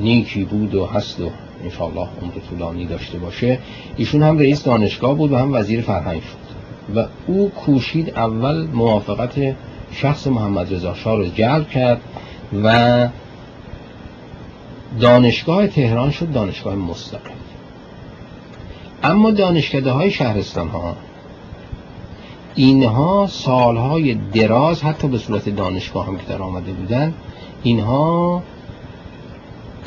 نیکی 0.00 0.44
بود 0.44 0.74
و 0.74 0.86
هست 0.86 1.20
و 1.20 1.30
انشاءالله 1.64 2.08
عمر 2.22 2.32
طولانی 2.50 2.86
داشته 2.86 3.18
باشه 3.18 3.58
ایشون 3.96 4.22
هم 4.22 4.38
رئیس 4.38 4.64
دانشگاه 4.64 5.14
بود 5.14 5.32
و 5.32 5.36
هم 5.36 5.54
وزیر 5.54 5.80
فرهنگ 5.80 6.22
شد 6.22 6.50
و 6.96 7.06
او 7.26 7.50
کوشید 7.50 8.10
اول 8.10 8.66
موافقت 8.66 9.56
شخص 9.92 10.26
محمد 10.26 10.74
رضا 10.74 10.94
شاه 10.94 11.16
رو 11.16 11.26
جلب 11.26 11.68
کرد 11.68 12.00
و 12.62 13.08
دانشگاه 15.00 15.66
تهران 15.66 16.10
شد 16.10 16.32
دانشگاه 16.32 16.74
مستقل 16.74 17.30
اما 19.02 19.30
دانشکده 19.30 19.90
های 19.90 20.10
شهرستان 20.10 20.68
ها 20.68 20.96
اینها 22.54 23.26
سالهای 23.30 24.14
دراز 24.14 24.82
حتی 24.82 25.08
به 25.08 25.18
صورت 25.18 25.48
دانشگاه 25.48 26.06
هم 26.06 26.16
که 26.16 26.24
در 26.28 26.42
آمده 26.42 26.72
بودن 26.72 27.14
اینها 27.62 28.42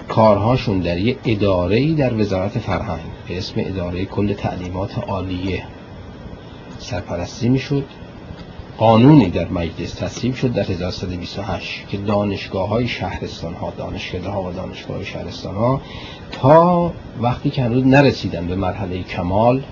کارهاشون 0.07 0.79
در 0.79 0.97
یه 0.97 1.17
اداره 1.25 1.93
در 1.93 2.13
وزارت 2.13 2.59
فرهنگ 2.59 3.01
به 3.27 3.37
اسم 3.37 3.53
اداره 3.57 4.05
کل 4.05 4.33
تعلیمات 4.33 4.97
عالیه 4.97 5.63
سرپرستی 6.79 7.49
می‌شد. 7.49 7.83
قانونی 8.77 9.29
در 9.29 9.47
مجلس 9.47 9.93
تصویب 9.93 10.35
شد 10.35 10.53
در 10.53 10.63
1328 10.63 11.87
که 11.87 11.97
دانشگاه 11.97 12.69
های 12.69 12.87
شهرستان 12.87 13.53
ها 13.53 13.73
دانشکده 13.77 14.29
ها 14.29 14.43
و 14.43 14.51
دانشگاه 14.51 15.03
شهرستان 15.03 15.55
ها 15.55 15.81
تا 16.31 16.91
وقتی 17.21 17.49
که 17.49 17.63
هنوز 17.63 17.87
نرسیدن 17.87 18.47
به 18.47 18.55
مرحله 18.55 19.03
کمال 19.03 19.63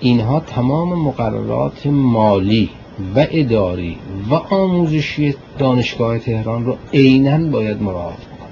اینها 0.00 0.40
تمام 0.40 0.98
مقررات 0.98 1.86
مالی 1.86 2.70
و 3.16 3.26
اداری 3.30 3.98
و 4.30 4.34
آموزشی 4.34 5.34
دانشگاه 5.58 6.18
تهران 6.18 6.64
رو 6.64 6.76
عینا 6.92 7.50
باید 7.50 7.82
مراعات 7.82 8.16
کنن 8.16 8.50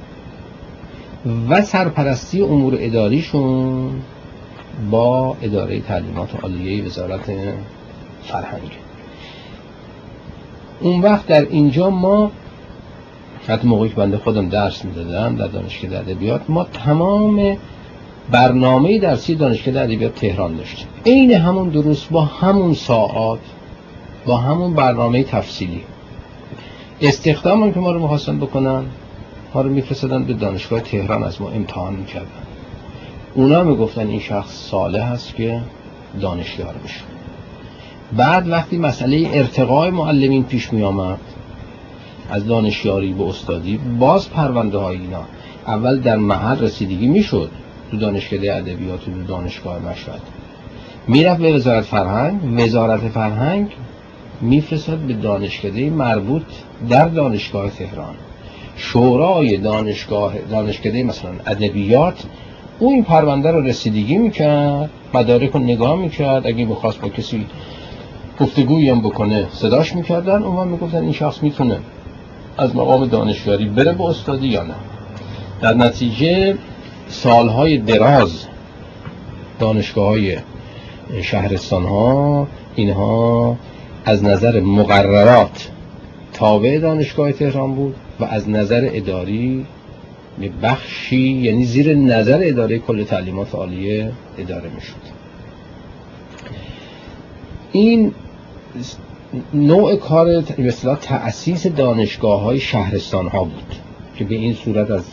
و 1.49 1.62
سرپرستی 1.62 2.43
امور 2.43 2.76
اداریشون 2.78 3.91
با 4.91 5.36
اداره 5.43 5.80
تعلیمات 5.80 6.28
عالیه 6.43 6.84
وزارت 6.84 7.32
فرهنگ. 8.22 8.88
اون 10.81 11.01
وقت 11.01 11.26
در 11.26 11.43
اینجا 11.43 11.91
ما 11.91 12.31
حتی 13.49 13.68
موقعی 13.68 13.89
که 13.89 13.95
بنده 13.95 14.18
خودم 14.18 14.49
درس 14.49 14.85
می‌دادم 14.85 15.37
در 15.37 15.47
دانشگاه 15.47 15.99
ادبیات 15.99 16.41
ما 16.49 16.64
تمام 16.64 17.57
برنامه 18.31 18.99
درسی 18.99 19.35
دانشگاه 19.35 19.83
ادبیات 19.83 20.14
تهران 20.14 20.57
داشتیم. 20.57 20.87
عین 21.07 21.33
همون 21.33 21.68
درست 21.68 22.11
با 22.11 22.24
همون 22.24 22.74
ساعات 22.74 23.41
با 24.26 24.37
همون 24.37 24.74
برنامه 24.74 25.22
تفصیلی. 25.22 25.83
استخدام 27.01 27.72
که 27.72 27.81
ما 27.81 27.91
رو 27.91 28.01
محاسن 28.01 28.39
بکنن 28.39 28.85
ما 29.55 29.61
رو 29.61 29.70
میفرستدن 29.70 30.24
به 30.24 30.33
دانشگاه 30.33 30.81
تهران 30.81 31.22
از 31.22 31.41
ما 31.41 31.51
امتحان 31.51 31.95
می‌کردن. 31.95 32.26
اونا 33.35 33.62
می‌گفتن 33.62 34.07
این 34.07 34.20
شخص 34.20 34.68
ساله 34.70 35.03
هست 35.03 35.35
که 35.35 35.61
دانشیار 36.20 36.74
بشه 36.85 37.18
بعد 38.16 38.48
وقتی 38.48 38.78
مسئله 38.78 39.30
ارتقای 39.32 39.90
معلمین 39.90 40.44
پیش 40.44 40.72
می 40.72 40.82
آمد 40.82 41.18
از 42.30 42.46
دانشیاری 42.46 43.12
به 43.12 43.24
استادی 43.24 43.80
باز 43.98 44.30
پرونده 44.30 44.78
های 44.78 44.96
اینا 44.96 45.22
اول 45.66 46.00
در 46.00 46.16
محل 46.16 46.59
رسیدگی 46.59 47.06
می‌شد 47.06 47.50
تو 47.90 47.96
دانشگاه 47.96 48.56
ادبیات 48.56 49.04
تو 49.04 49.22
دانشگاه 49.28 49.78
مشهد. 49.78 50.20
می‌رفت 51.09 51.40
به 51.40 51.52
وزارت 51.52 51.84
فرهنگ 51.84 52.61
وزارت 52.61 53.00
فرهنگ 53.00 53.68
میفرستد 54.40 54.98
به 54.98 55.12
دانشکده 55.12 55.90
مربوط 55.90 56.42
در 56.90 57.09
دانشگاه 57.09 57.70
تهران. 57.70 58.14
شورای 58.76 59.56
دانشگاه 59.56 60.32
دانشکده 60.50 61.02
مثلا 61.02 61.30
ادبیات 61.46 62.24
او 62.78 62.90
این 62.90 63.04
پرونده 63.04 63.50
رو 63.50 63.61
رسیدگی 63.61 64.16
می‌کرد 64.16 64.90
مدارک 65.14 65.50
رو 65.50 65.61
نگاه 65.61 65.96
می‌کرد 65.96 66.46
اگه 66.46 66.66
بخواست 66.66 67.00
با 67.00 67.09
کسی 67.09 67.46
گفتگویی 68.41 68.91
هم 68.91 69.01
بکنه 69.01 69.47
صداش 69.53 69.97
می‌کردن 69.97 70.43
اون 70.43 70.68
می‌گفتن 70.68 71.03
این 71.03 71.12
شخص 71.12 71.43
می‌تونه 71.43 71.78
از 72.59 72.76
مقام 72.76 73.07
دانشیاری 73.07 73.64
بره 73.64 73.93
به 73.93 74.05
استادی 74.05 74.49
یا 74.49 74.62
نه. 74.62 74.74
در 75.61 75.74
نتیجه 75.74 76.59
سالهای 77.09 77.78
دراز 77.78 78.47
دانشگاه 79.59 80.07
های 80.09 80.36
شهرستان 81.22 81.84
ها 81.84 82.47
اینها 82.74 83.57
از 84.05 84.24
نظر 84.24 84.61
مقررات 84.61 85.70
تابع 86.32 86.78
دانشگاه 86.78 87.32
تهران 87.32 87.74
بود 87.74 87.95
و 88.20 88.24
از 88.24 88.49
نظر 88.49 88.91
اداری 88.93 89.66
بخشی 90.62 91.32
یعنی 91.32 91.64
زیر 91.64 91.95
نظر 91.95 92.41
اداره 92.43 92.78
کل 92.78 93.05
تعلیمات 93.05 93.55
عالیه 93.55 94.12
اداره 94.39 94.70
می 94.74 94.80
شد 94.80 95.18
این 97.72 98.12
نوع 99.55 99.97
کار 99.97 100.45
مثلا 100.59 100.95
تأسیس 100.95 101.66
دانشگاه 101.66 102.43
های 102.43 102.61
شهرستان 102.61 103.27
ها 103.27 103.45
بود 103.45 103.75
که 104.16 104.25
به 104.25 104.35
این 104.35 104.55
صورت 104.55 104.91
از 104.91 105.05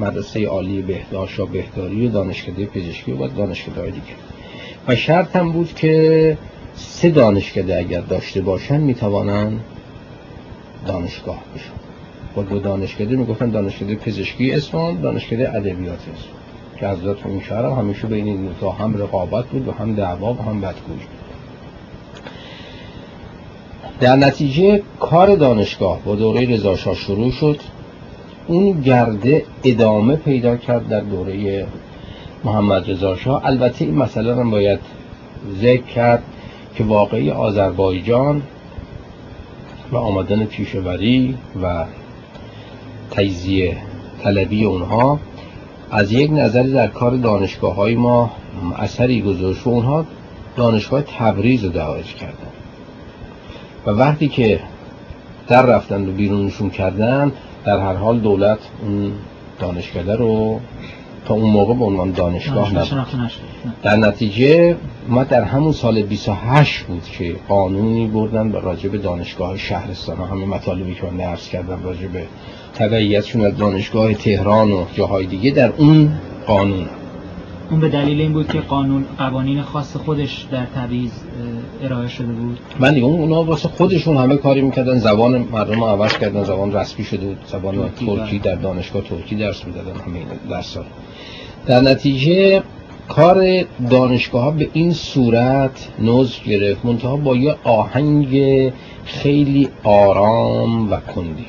مدرسه 0.00 0.46
عالی 0.46 0.82
بهداشت 0.82 1.40
و 1.40 1.46
بهداری 1.46 2.06
و 2.06 2.10
دانشکده 2.10 2.66
پزشکی 2.66 3.12
و 3.12 3.28
دانشکده 3.28 3.80
های 3.80 3.90
دیگه. 3.90 4.04
و 4.88 4.96
شرط 4.96 5.36
هم 5.36 5.52
بود 5.52 5.74
که 5.74 6.38
سه 6.74 7.10
دانشکده 7.10 7.78
اگر 7.78 8.00
داشته 8.00 8.40
باشن 8.40 8.80
می‌توانن 8.80 9.60
دانشگاه 10.86 11.38
بشن. 11.54 12.40
و 12.40 12.42
دو 12.42 12.58
دانشکده 12.58 13.16
می‌گفتن 13.16 13.50
دانشکده 13.50 13.94
پزشکی 13.94 14.52
اسفان 14.52 15.00
دانشکده 15.00 15.54
ادبیات 15.54 15.98
اسفان. 15.98 16.36
که 16.76 16.86
از 16.86 16.98
این 17.26 17.40
شهر 17.40 17.64
هم 17.64 17.72
همیشه 17.72 18.06
بین 18.06 18.26
این 18.26 18.48
دو 18.60 18.70
هم 18.70 19.02
رقابت 19.02 19.46
بود 19.46 19.68
و 19.68 19.72
هم 19.72 19.94
دعوا 19.94 20.34
و 20.34 20.42
هم 20.42 20.60
بدگویی 20.60 21.00
در 24.00 24.16
نتیجه 24.16 24.82
کار 25.00 25.34
دانشگاه 25.34 26.00
با 26.04 26.14
دوره 26.14 26.54
رضاشاه 26.54 26.94
شروع 26.94 27.30
شد. 27.30 27.60
اون 28.46 28.80
گرده 28.80 29.44
ادامه 29.64 30.16
پیدا 30.16 30.56
کرد 30.56 30.88
در 30.88 31.00
دوره 31.00 31.66
محمد 32.44 32.90
رضا 32.90 33.40
البته 33.44 33.84
این 33.84 33.94
مسئله 33.94 34.36
هم 34.36 34.50
باید 34.50 34.78
ذکر 35.60 35.82
کرد 35.82 36.22
که 36.74 36.84
واقعی 36.84 37.30
آذربایجان 37.30 38.42
و 39.92 39.96
آمدن 39.96 40.44
پیشوری 40.44 41.34
و 41.62 41.84
تجزیه 43.10 43.76
طلبی 44.22 44.64
اونها 44.64 45.18
از 45.90 46.12
یک 46.12 46.30
نظر 46.32 46.62
در 46.62 46.86
کار 46.86 47.16
دانشگاه 47.16 47.74
های 47.74 47.94
ما 47.94 48.30
اثری 48.76 49.22
گذاشت 49.22 49.66
و 49.66 49.70
اونها 49.70 50.06
دانشگاه 50.56 51.02
تبریز 51.02 51.64
رو 51.64 51.70
دعایش 51.70 52.14
کردن. 52.14 52.65
و 53.86 53.90
وقتی 53.90 54.28
که 54.28 54.60
در 55.48 55.66
رفتن 55.66 56.08
و 56.08 56.12
بیرونشون 56.12 56.70
کردن 56.70 57.32
در 57.64 57.78
هر 57.78 57.94
حال 57.94 58.18
دولت 58.18 58.58
اون 58.82 59.12
دانشکده 59.58 60.16
رو 60.16 60.60
تا 61.26 61.34
اون 61.34 61.50
موقع 61.50 61.74
به 61.74 61.84
عنوان 61.84 62.10
دانشگاه 62.10 62.74
نبود. 62.74 63.06
در 63.82 63.96
نتیجه 63.96 64.76
ما 65.08 65.24
در 65.24 65.42
همون 65.42 65.72
سال 65.72 66.02
28 66.02 66.82
بود 66.82 67.02
که 67.02 67.36
قانونی 67.48 68.06
بردن 68.06 68.50
به 68.52 68.60
راجب 68.60 68.96
دانشگاه 68.96 69.56
شهرستان 69.56 70.16
همه 70.16 70.46
مطالبی 70.46 70.94
که 70.94 71.06
من 71.06 71.16
درس 71.16 71.48
کردم 71.48 71.84
راجب 71.84 72.10
تبعیتشون 72.74 73.44
از 73.44 73.56
دانشگاه 73.56 74.14
تهران 74.14 74.72
و 74.72 74.84
جاهای 74.94 75.26
دیگه 75.26 75.50
در 75.50 75.72
اون 75.76 76.12
قانون. 76.46 76.86
اون 77.70 77.80
به 77.80 77.88
دلیل 77.88 78.20
این 78.20 78.32
بود 78.32 78.48
که 78.48 78.60
قانون 78.60 79.04
قوانین 79.18 79.62
خاص 79.62 79.96
خودش 79.96 80.46
در 80.50 80.66
تبعیض 80.66 81.10
ارائه 81.82 82.08
شده 82.08 82.32
بود. 82.32 82.58
من 82.78 82.94
دیگه 82.94 83.06
اونا 83.06 83.44
واسه 83.44 83.68
خودشون 83.68 84.16
همه 84.16 84.36
کاری 84.36 84.60
می‌کردن. 84.60 84.98
زبان 84.98 85.38
مردم 85.52 85.84
عوض 85.84 86.18
کردن. 86.18 86.44
زبان 86.44 86.72
رسمی 86.72 87.04
شده 87.04 87.26
بود. 87.26 87.38
زبان 87.46 87.90
ترکی 87.90 88.38
در 88.38 88.54
دانشگاه 88.54 89.02
ترکی 89.02 89.34
درس 89.34 89.64
می‌دادن 89.64 90.00
همه 90.00 90.18
درس 90.50 90.76
در 91.66 91.80
نتیجه 91.80 92.62
کار 93.08 93.64
دانشگاه 93.90 94.42
ها 94.42 94.50
به 94.50 94.68
این 94.72 94.92
صورت 94.92 95.88
نوز 95.98 96.36
گرفت. 96.46 96.84
منتها 96.84 97.16
با 97.16 97.36
یه 97.36 97.56
آهنگ 97.64 98.72
خیلی 99.04 99.68
آرام 99.82 100.92
و 100.92 100.96
کندی. 100.96 101.46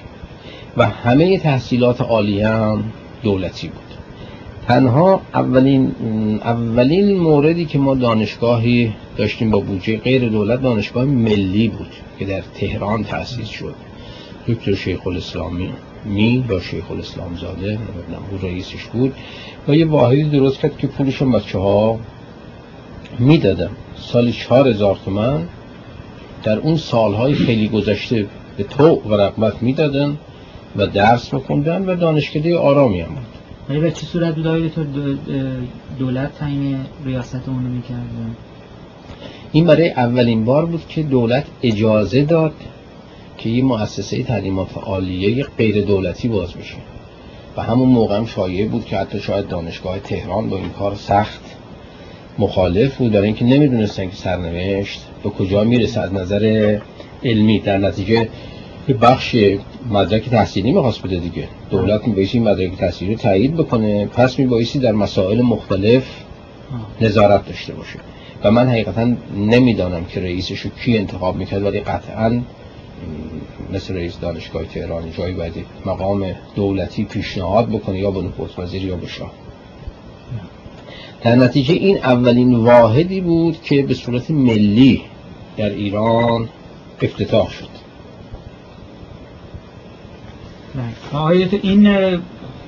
و 0.77 0.85
همه 0.85 1.37
تحصیلات 1.37 2.01
عالی 2.01 2.41
هم 2.41 2.83
دولتی 3.23 3.67
بود. 3.67 3.86
تنها 4.67 5.21
اولین 5.33 5.91
اولین 6.43 7.17
موردی 7.17 7.65
که 7.65 7.79
ما 7.79 7.95
دانشگاهی 7.95 8.93
داشتیم 9.17 9.51
با 9.51 9.59
بودجه 9.59 9.97
غیر 9.97 10.29
دولت 10.29 10.61
دانشگاه 10.61 11.05
ملی 11.05 11.67
بود 11.67 11.91
که 12.19 12.25
در 12.25 12.43
تهران 12.55 13.03
تأسیس 13.03 13.47
شد. 13.47 13.75
دکتر 14.47 14.75
شیخ 14.75 15.07
الاسلامی 15.07 15.69
می 16.05 16.45
با 16.49 16.59
شیخ 16.59 16.91
الاسلام 16.91 17.35
زاده 17.35 17.67
نمی‌دونم 17.67 18.43
رئیسش 18.43 18.83
بود. 18.83 19.13
و 19.67 19.75
یه 19.75 19.85
واحدی 19.85 20.23
درست 20.23 20.59
کرد 20.59 20.77
که 20.77 20.87
پولش 20.87 21.21
بچه 21.21 21.59
ها 21.59 21.99
می‌دادم 23.19 23.71
سال 23.95 24.31
چهار 24.31 24.67
هزار 24.67 24.99
تومن 25.05 25.47
در 26.43 26.59
اون 26.59 26.77
سالهای 26.77 27.33
خیلی 27.33 27.67
گذشته 27.69 28.25
به 28.57 28.63
تو 28.63 28.87
و 28.87 29.13
رقبت 29.13 29.63
می‌دادن 29.63 30.17
و 30.75 30.87
درس 30.87 31.33
بخوندن 31.33 31.85
و 31.85 31.95
دانشکده 31.95 32.57
آرامی 32.57 33.01
هم 33.01 33.07
بود. 33.07 33.36
ولی 33.69 33.79
به 33.79 33.91
چه 33.91 34.05
صورت 34.05 34.35
بود؟ 34.35 34.67
تو 34.67 34.83
دولت 35.99 36.37
تعیین 36.37 36.79
ریاست 37.05 37.41
اونو 37.47 37.69
می‌کرد؟ 37.69 38.07
این 39.51 39.65
برای 39.65 39.89
اولین 39.89 40.45
بار 40.45 40.65
بود 40.65 40.87
که 40.87 41.03
دولت 41.03 41.45
اجازه 41.63 42.23
داد 42.23 42.53
که 43.37 43.49
یه 43.49 43.63
مؤسسه 43.63 44.23
تعلیمات 44.23 44.77
عالیه 44.77 45.45
غیر 45.57 45.85
دولتی 45.85 46.27
باز 46.27 46.57
میشه 46.57 46.77
و 47.57 47.61
همون 47.61 47.89
موقع 47.89 48.17
هم 48.17 48.25
شایعه 48.25 48.67
بود 48.67 48.85
که 48.85 48.97
حتی 48.97 49.19
شاید 49.19 49.47
دانشگاه 49.47 49.99
تهران 49.99 50.49
با 50.49 50.57
این 50.57 50.69
کار 50.69 50.95
سخت 50.95 51.41
مخالف 52.39 52.97
بود. 52.97 53.11
برای 53.11 53.25
اینکه 53.25 53.45
نمی‌دونستن 53.45 54.09
که 54.09 54.15
سرنوشت 54.15 55.01
به 55.23 55.29
کجا 55.29 55.63
می‌رسه 55.63 56.01
از 56.01 56.13
نظر 56.13 56.77
علمی 57.23 57.59
در 57.59 57.77
نتیجه 57.77 58.29
بخش 59.01 59.35
مدرک 59.91 60.29
تحصیلی 60.29 60.71
می‌خواست 60.71 61.03
بده 61.03 61.17
دیگه. 61.17 61.47
دولت 61.69 62.07
میبایستی 62.07 62.39
مدرک 62.39 62.77
تحصیلی 62.77 63.13
رو 63.13 63.19
تایید 63.19 63.55
بکنه. 63.55 64.05
پس 64.05 64.39
میبایستی 64.39 64.79
در 64.79 64.91
مسائل 64.91 65.41
مختلف 65.41 66.03
نظارت 67.01 67.45
داشته 67.45 67.73
باشه. 67.73 67.99
و 68.43 68.51
من 68.51 68.69
حقیقتا 68.69 69.13
نمی‌دانم 69.35 70.05
که 70.05 70.19
رئیسش 70.19 70.59
رو 70.59 70.69
کی 70.69 70.97
انتخاب 70.97 71.35
می‌کرد 71.35 71.63
ولی 71.63 71.79
قطعا 71.79 72.41
مثل 73.73 73.95
رئیس 73.95 74.19
دانشگاه 74.19 74.63
تهران 74.63 75.11
جایی 75.11 75.33
باید 75.33 75.53
مقام 75.85 76.25
دولتی 76.55 77.03
پیشنهاد 77.03 77.69
بکنه 77.69 77.99
یا 77.99 78.11
به 78.11 78.21
نخست 78.21 78.59
وزیر 78.59 78.85
یا 78.85 78.95
به 78.95 79.07
شاه. 79.07 79.31
در 81.21 81.35
نتیجه 81.35 81.73
این 81.73 81.97
اولین 81.97 82.55
واحدی 82.55 83.21
بود 83.21 83.61
که 83.63 83.83
به 83.83 83.93
صورت 83.93 84.31
ملی 84.31 85.01
در 85.57 85.69
ایران 85.69 86.49
افتتاح 87.01 87.51
شد. 87.51 87.76
بله. 90.77 91.19
آقای 91.19 91.43
این 91.61 91.87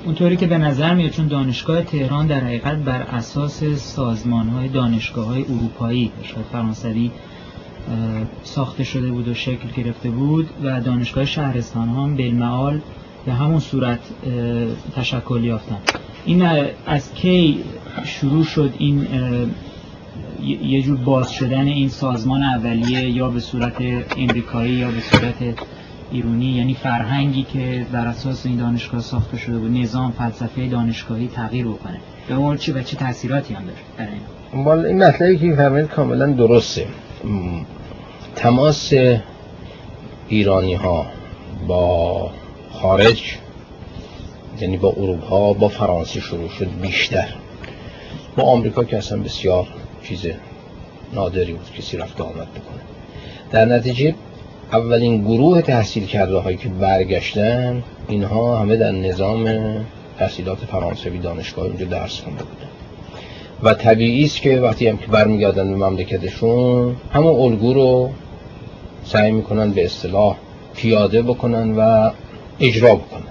اونطوری 0.05 0.35
که 0.37 0.47
به 0.47 0.57
نظر 0.57 0.93
میاد 0.93 1.11
چون 1.11 1.27
دانشگاه 1.27 1.81
تهران 1.81 2.27
در 2.27 2.39
حقیقت 2.39 2.77
بر 2.77 3.01
اساس 3.01 3.63
سازمان 3.63 4.49
های 4.49 4.67
دانشگاه 4.67 5.25
های 5.25 5.43
اروپایی 5.43 6.11
شاید 6.23 6.45
فرانسوی 6.51 7.11
ساخته 8.43 8.83
شده 8.83 9.11
بود 9.11 9.27
و 9.27 9.33
شکل 9.33 9.67
گرفته 9.77 10.09
بود 10.09 10.49
و 10.63 10.81
دانشگاه 10.81 11.25
شهرستان 11.25 11.89
هم 11.89 12.15
بالمعال 12.15 12.81
به 13.25 13.33
همون 13.33 13.59
صورت 13.59 13.99
تشکل 14.95 15.43
یافتن 15.43 15.77
این 16.25 16.47
از 16.85 17.13
کی 17.13 17.63
شروع 18.05 18.43
شد 18.43 18.73
این 18.77 19.07
یه 20.63 20.81
جور 20.81 20.97
باز 20.97 21.31
شدن 21.31 21.67
این 21.67 21.89
سازمان 21.89 22.43
اولیه 22.43 23.09
یا 23.09 23.29
به 23.29 23.39
صورت 23.39 23.81
امریکایی 24.17 24.73
یا 24.73 24.91
به 24.91 24.99
صورت 24.99 25.55
ایرونی 26.11 26.45
یعنی 26.45 26.73
فرهنگی 26.73 27.43
که 27.43 27.85
بر 27.91 28.07
اساس 28.07 28.45
این 28.45 28.57
دانشگاه 28.57 29.01
ساخته 29.01 29.37
شده 29.37 29.57
بود 29.57 29.71
نظام 29.71 30.11
فلسفه 30.11 30.67
دانشگاهی 30.67 31.27
تغییر 31.27 31.67
بکنه. 31.67 31.99
به 32.29 32.57
چی 32.57 32.71
و 32.71 32.83
چه 32.83 32.97
تاثیراتی 32.97 33.53
هم 33.53 33.63
داره 33.97 34.09
این؟ 34.53 34.85
این 34.85 35.03
مطلبی 35.03 35.37
که 35.37 35.55
فرمایید 35.55 35.87
کاملا 35.87 36.25
درسته. 36.25 36.87
تماس 38.35 38.93
ایرانی 40.27 40.73
ها 40.73 41.05
با 41.67 42.31
خارج 42.71 43.37
یعنی 44.61 44.77
با 44.77 44.89
اروپا 44.97 45.53
با 45.53 45.67
فرانسه 45.67 46.19
شروع 46.19 46.49
شد 46.49 46.69
بیشتر. 46.81 47.27
با 48.35 48.43
آمریکا 48.43 48.83
که 48.83 48.97
اصلا 48.97 49.19
بسیار 49.19 49.67
چیز 50.03 50.25
نادری 51.13 51.53
بود 51.53 51.71
کسی 51.77 51.97
رفت 51.97 52.21
آمد 52.21 52.33
بکنه. 52.35 52.81
در 53.51 53.65
نتیجه 53.65 54.15
اولین 54.71 55.21
گروه 55.21 55.61
تحصیل 55.61 56.05
کرده 56.05 56.37
هایی 56.37 56.57
که 56.57 56.69
برگشتن 56.69 57.83
اینها 58.07 58.57
همه 58.57 58.75
در 58.75 58.91
نظام 58.91 59.45
تحصیلات 60.19 60.57
فرانسوی 60.57 61.17
دانشگاه 61.17 61.65
اونجا 61.65 61.85
درس 61.85 62.21
خونده 62.21 62.43
بودن. 62.43 62.69
و 63.63 63.73
طبیعی 63.73 64.25
است 64.25 64.41
که 64.41 64.59
وقتی 64.59 64.87
هم 64.87 64.97
که 64.97 65.07
برمیگردن 65.07 65.69
به 65.69 65.75
مملکتشون 65.75 66.95
همون 67.13 67.39
الگو 67.39 67.73
رو 67.73 68.09
سعی 69.05 69.31
می‌کنن 69.31 69.71
به 69.71 69.85
اصطلاح 69.85 70.35
پیاده 70.75 71.21
بکنن 71.21 71.75
و 71.75 72.11
اجرا 72.59 72.95
بکنن. 72.95 73.21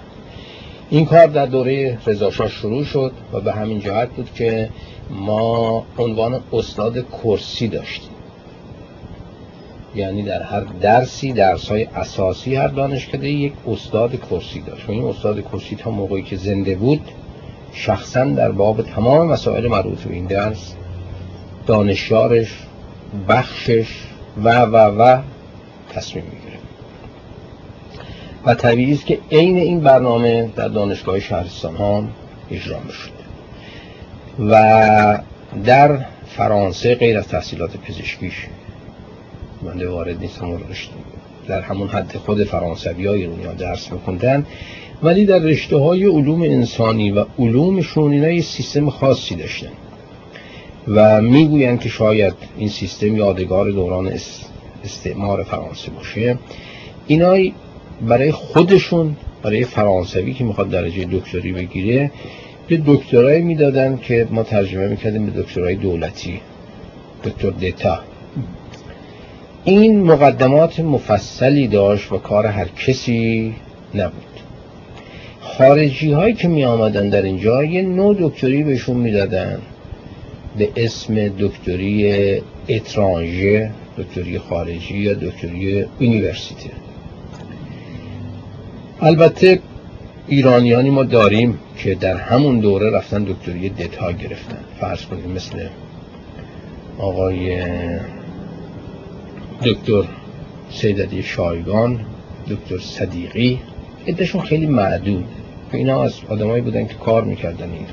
این 0.91 1.07
کار 1.07 1.27
در 1.27 1.47
دوره 1.47 1.99
رضاشاه 2.07 2.49
شروع 2.49 2.85
شد 2.85 3.13
و 3.33 3.41
به 3.41 3.53
همین 3.53 3.81
جهت 3.81 4.09
بود 4.09 4.31
که 4.35 4.69
ما 5.11 5.85
عنوان 5.99 6.41
استاد 6.53 7.07
کرسی 7.11 7.69
داشتیم. 7.69 8.11
یعنی 9.99 10.23
در 10.23 10.43
هر 10.43 10.61
درسی 10.61 11.33
درس 11.33 11.69
های 11.69 11.85
اساسی 11.85 12.57
هر 12.57 12.69
دانشکده 12.69 13.29
یک 13.29 13.53
استاد 13.67 14.21
کرسی 14.31 14.61
داشت. 14.61 14.89
و 14.89 14.93
این 14.93 15.05
استاد 15.05 15.41
کرسی 15.41 15.77
تا 15.77 15.91
موقعی 15.91 16.23
که 16.23 16.37
زنده 16.37 16.75
بود 16.75 17.01
شخصا 17.73 18.25
در 18.25 18.53
باب 18.53 18.83
تمام 18.83 19.27
مسائل 19.27 19.67
مربوط 19.67 20.03
به 20.03 20.15
این 20.15 20.27
درس 20.27 20.75
دانشیارش 21.67 22.55
بخشش 23.29 23.89
و 24.45 24.61
و 24.61 24.77
و 24.77 25.21
تصمیم 25.95 26.25
می‌گیره. 26.25 26.59
و 28.47 28.55
طبیعی 28.55 28.93
است 28.93 29.07
که 29.07 29.19
عین 29.33 29.57
این 29.57 29.81
برنامه 29.81 30.51
در 30.57 30.69
دانشگاه 30.69 31.21
شهرستان 31.21 31.77
ها 31.77 32.05
اجرا 32.51 32.79
می‌شد. 32.87 33.11
و 34.51 35.19
در 35.65 35.99
فرانسه 36.27 36.95
غیر 36.95 37.19
از 37.19 37.29
تحصیلات 37.29 37.77
پزشکیش 37.77 38.47
من 39.63 39.87
وارد 39.87 40.21
نیستم 40.21 40.61
در 41.49 41.61
همون 41.61 41.89
حد 41.89 42.17
خود 42.17 42.45
فرانسوی 42.45 43.07
های 43.07 43.27
درس 43.59 43.93
میکندن 43.93 44.47
ولی 45.03 45.27
در 45.27 45.39
رشته 45.39 45.77
های 45.77 46.07
علوم 46.07 46.43
انسانی 46.43 47.11
و 47.11 47.25
علومشون 47.39 48.13
اینا 48.13 48.31
یه 48.31 48.43
سیستم 48.43 48.91
خاصی 48.91 49.35
داشتن. 49.35 49.73
و 50.89 51.21
می‌گویند 51.23 51.81
که 51.81 51.89
شاید 51.89 52.35
این 52.57 52.69
سیستم 52.69 53.17
یادگار 53.17 53.71
دوران 53.71 54.13
استعمار 54.85 55.43
فرانسه 55.43 55.91
باشه. 55.91 56.39
اینا 57.07 57.37
برای 58.09 58.33
خودشون 58.33 59.17
برای 59.43 59.65
فرانسوی 59.65 60.35
که 60.35 60.45
می‌خواد 60.45 60.71
درجه 60.71 61.05
دکتری 61.05 61.53
بگیره 61.53 62.11
یه 62.71 62.83
دکترای 62.87 63.43
می‌دادن 63.43 63.99
که 64.03 64.29
ما 64.31 64.43
ترجمه 64.43 64.89
می‌کردیم 64.89 65.27
به 65.27 65.43
دکترای 65.43 65.75
دولتی 65.75 66.41
دکتر 67.25 67.51
دیتا 67.51 68.01
این 69.65 70.03
مقدمات 70.03 70.81
مفصلی 70.81 71.69
داشت 71.69 72.13
و 72.13 72.19
کار 72.19 72.47
هر 72.47 72.69
کسی 72.69 73.55
نبود. 73.95 74.25
خارجی 75.41 76.13
هایی 76.13 76.35
که 76.35 76.49
می 76.49 76.65
آمدن 76.65 77.09
در 77.09 77.23
اینجا 77.23 77.65
یه 77.65 77.83
نوع 77.83 78.17
دکتری 78.21 78.63
بهشون 78.63 78.97
می‌دادن. 78.97 79.59
به 80.59 80.69
اسم 80.77 81.29
دکتری 81.29 82.43
اترانژه 82.69 83.71
دکتری 83.99 84.39
خارجی 84.39 84.99
یا 84.99 85.15
دکتری 85.15 85.87
یونیورسیته 86.01 86.71
البته 89.01 89.61
ایرانیانی 90.29 90.91
ما 90.91 91.03
داریم 91.03 91.59
که 91.77 91.95
در 91.95 92.17
همون 92.17 92.61
دوره 92.61 92.91
رفتن 92.91 93.25
دکتری 93.25 93.69
دتا 93.69 94.13
گرفتن. 94.13 94.59
فرض 94.81 95.05
کنیم 95.05 95.31
مثل 95.31 95.59
آقای 96.99 97.63
دکتر 99.65 100.05
سیددی 100.71 101.23
شایگان 101.23 102.01
دکتر 102.51 102.79
صدیقی 102.79 103.59
ادشون 104.07 104.43
خیلی 104.43 104.67
معدود. 104.67 105.25
اینا 105.73 106.05
از 106.05 106.15
آدمایی 106.29 106.63
بودن 106.63 106.87
که 106.87 106.95
کار 106.95 107.25
می‌کردن 107.25 107.71
اینا. 107.73 107.87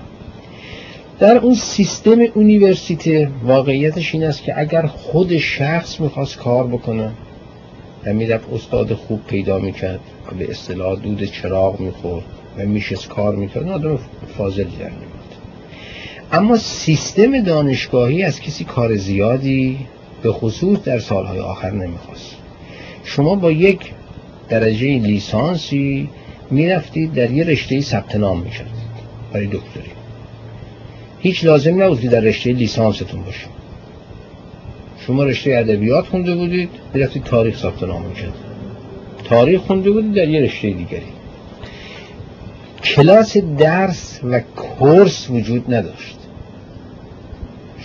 در 1.19 1.37
اون 1.37 1.55
سیستم 1.55 2.17
اونیورسیته 2.33 3.29
واقعیتش 3.43 4.15
این 4.15 4.23
است 4.23 4.43
که 4.43 4.59
اگر 4.59 4.85
خود 4.85 5.37
شخص 5.37 5.99
می‌خواست 5.99 6.37
کار 6.37 6.67
بکنه 6.67 7.11
و 8.05 8.13
می‌رفت 8.13 8.53
استاد 8.53 8.93
خوب 8.93 9.21
پیدا 9.27 9.59
می‌کرد 9.59 9.99
و 10.31 10.35
به 10.35 10.49
اصطلاح 10.49 10.99
دود 10.99 11.23
چراغ 11.23 11.79
می‌خورد 11.79 12.25
و 12.57 12.65
میشست 12.65 13.07
کار 13.07 13.35
می‌کرد 13.35 13.69
آدم 13.69 13.99
فاضلی 14.37 14.63
در 14.63 14.89
میبود 14.89 15.35
اما 16.31 16.57
سیستم 16.57 17.39
دانشگاهی 17.43 18.23
از 18.23 18.41
کسی 18.41 18.63
کار 18.63 18.95
زیادی 18.95 19.77
به 20.25 20.31
خصوص 20.31 20.79
در 20.79 20.99
سالهای 20.99 21.39
آخر 21.39 21.71
نمی‌خواست. 21.71 22.35
شما 23.03 23.35
با 23.35 23.51
یک 23.51 23.79
درجه 24.49 24.87
لیسانسی 24.87 26.09
می‌رفتید 26.51 27.13
در 27.13 27.31
یه 27.31 27.43
رشته 27.43 27.81
ثبت 27.81 28.15
نام 28.15 28.41
می‌کردید. 28.41 28.85
برای 29.33 29.47
دکتری. 29.47 29.91
هیچ 31.19 31.45
لازم 31.45 31.83
نبود 31.83 32.01
در 32.01 32.19
رشته 32.19 32.51
لیسانستون 32.51 33.21
باشه 33.21 33.47
شما 35.07 35.23
رشته 35.23 35.51
ادبیات 35.51 36.07
خونده 36.07 36.35
بودید 36.35 36.69
می‌رفتید 36.93 37.23
تاریخ 37.23 37.57
ثبت 37.57 37.83
نام 37.83 38.01
می‌کرد 38.01 38.33
تاریخ 39.23 39.61
خونده 39.61 39.91
بودید 39.91 40.13
در 40.13 40.29
یه 40.29 40.41
رشته 40.41 40.69
دیگری. 40.69 41.01
کلاس 42.83 43.37
درس 43.37 44.19
و 44.23 44.39
کورس 44.39 45.29
وجود 45.29 45.73
نداشت. 45.73 46.14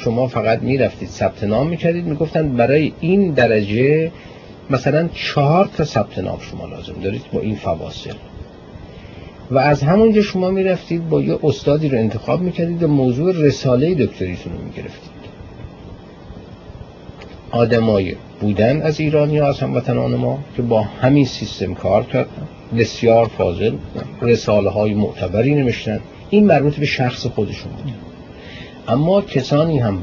شما 0.04 0.26
فقط 0.26 0.62
می‌رفتید 0.62 1.08
ثبت 1.08 1.44
نام 1.44 1.66
می‌کردید 1.66 2.04
می‌گفتن 2.04 2.56
برای 2.56 2.92
این 3.00 3.30
درجه 3.30 4.10
مثلا 4.70 5.08
چهار 5.14 5.70
تا 5.76 5.84
ثبت 5.84 6.18
نام 6.18 6.38
شما 6.40 6.66
لازم 6.66 7.00
دارید 7.02 7.22
با 7.32 7.40
این 7.40 7.56
فواصل. 7.56 8.14
و 9.50 9.58
از 9.58 9.82
همونجا 9.82 10.22
شما 10.22 10.50
می‌رفتید 10.50 11.08
با 11.08 11.22
یه 11.22 11.38
استادی 11.42 11.88
رو 11.88 11.98
انتخاب 11.98 12.40
می‌کردید 12.40 12.82
و 12.82 12.88
موضوع 12.88 13.32
رساله 13.32 13.94
دکتریتون 13.94 14.52
رو 14.52 14.58
می‌گرفتید. 14.64 15.20
آدمای 17.50 18.14
بودن 18.40 18.82
از 18.82 19.00
ایرانی 19.00 19.38
ها 19.38 19.48
از 19.48 19.60
هموطنان 19.60 20.14
ما 20.14 20.38
که 20.56 20.62
با 20.62 20.82
همین 20.82 21.24
سیستم 21.24 21.74
کار 21.74 22.04
کردن. 22.04 22.48
بسیار 22.78 23.26
فاضل. 23.26 23.72
رساله 24.22 24.70
های 24.70 24.94
معتبری 24.94 25.54
نمیشتن 25.54 26.00
این 26.30 26.46
مربوط 26.46 26.76
به 26.76 26.86
شخص 26.86 27.26
خودشون 27.26 27.72
بود. 27.72 28.09
اما 28.88 29.20
کسانی 29.20 29.78
هم 29.78 29.98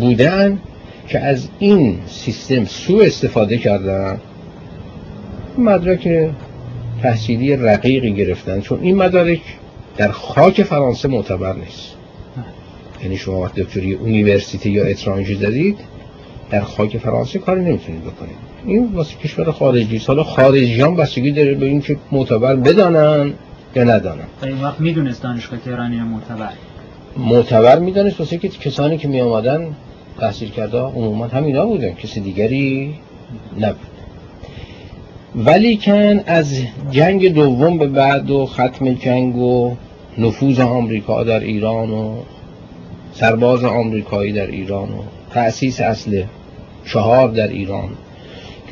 بودن 0.00 0.58
که 1.08 1.18
از 1.18 1.48
این 1.58 1.98
سیستم 2.06 2.64
سوء 2.64 3.04
استفاده 3.04 3.58
کردن 3.58 4.20
مدرک 5.58 6.30
تحصیلی 7.02 7.56
رقیقی 7.56 8.12
گرفتن. 8.12 8.60
چون 8.60 8.80
این 8.80 8.96
مدارک 8.96 9.40
در 9.96 10.10
خاک 10.10 10.62
فرانسه 10.62 11.08
معتبر 11.08 11.52
نیست. 11.52 11.96
یعنی 13.02 13.16
شما 13.16 13.40
وقت 13.40 13.54
دکتری 13.54 13.92
اونیورسیته 13.92 14.70
یا 14.70 14.84
اترانجی 14.84 15.34
دادید 15.34 15.78
در 16.50 16.60
خاک 16.60 16.98
فرانسه 16.98 17.38
کاری 17.38 17.60
نمی‌تونید 17.60 18.00
بکنید. 18.00 18.36
این 18.66 18.92
واسه 18.92 19.16
کشور 19.16 19.52
خارجی. 19.52 19.98
حالا 19.98 20.24
خارجیان 20.24 20.96
بستگی 20.96 21.32
داره 21.32 21.54
به 21.54 21.66
اینکه 21.66 21.96
معتبر 22.12 22.56
بدانن 22.56 23.32
یا 23.76 23.84
ندانن. 23.84 24.24
این 24.42 24.62
وقت 24.62 24.80
می‌دونست 24.80 25.22
دانشگاه 25.22 25.58
تهران 25.58 25.92
اینو 25.92 26.04
معتبر 26.04 26.52
معتبر 27.16 27.78
می‌دانست 27.78 28.20
واسه 28.20 28.38
که 28.38 28.48
کسانی 28.48 28.98
که 28.98 29.08
می 29.08 29.20
آمدن 29.20 29.76
تحصیل 30.20 30.50
کرده 30.50 30.78
عموما 30.78 31.26
همینا 31.26 31.66
بودن 31.66 31.92
کسی 31.92 32.20
دیگری 32.20 32.94
نبود. 33.60 33.86
ولی 35.34 35.76
کن 35.76 36.20
از 36.26 36.62
جنگ 36.90 37.34
دوم 37.34 37.78
به 37.78 37.86
بعد 37.86 38.30
و 38.30 38.46
ختم 38.46 38.94
جنگ 38.94 39.36
و 39.36 39.76
نفوذ 40.18 40.60
آمریکا 40.60 41.24
در 41.24 41.40
ایران 41.40 41.90
و 41.90 42.16
سرباز 43.12 43.64
آمریکایی 43.64 44.32
در 44.32 44.46
ایران 44.46 44.88
و 44.88 45.02
تأسیس 45.30 45.80
اصل 45.80 46.22
چهار 46.86 47.28
در 47.28 47.48
ایران 47.48 47.88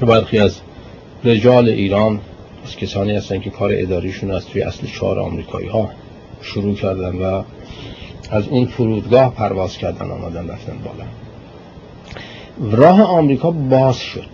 که 0.01 0.06
برخی 0.06 0.39
از 0.39 0.60
رجال 1.24 1.69
ایران 1.69 2.20
از 2.65 2.77
کسانی 2.77 3.16
هستن 3.16 3.40
که 3.40 3.51
کار 3.51 3.70
اداریشون 3.74 4.31
از 4.31 4.47
توی 4.47 4.62
اصل 4.62 4.86
چهار 4.86 5.19
آمریکایی 5.19 5.69
ها 5.69 5.90
شروع 6.43 6.74
کردن 6.74 7.16
و 7.16 7.43
از 8.30 8.48
اون 8.48 8.66
فرودگاه 8.66 9.34
پرواز 9.34 9.78
کردن 9.78 10.10
آمدن 10.10 10.48
رفتن 10.48 10.78
بالا. 10.84 11.05
راه 12.76 13.02
آمریکا 13.02 13.50
باز 13.50 13.96
شد 13.98 14.28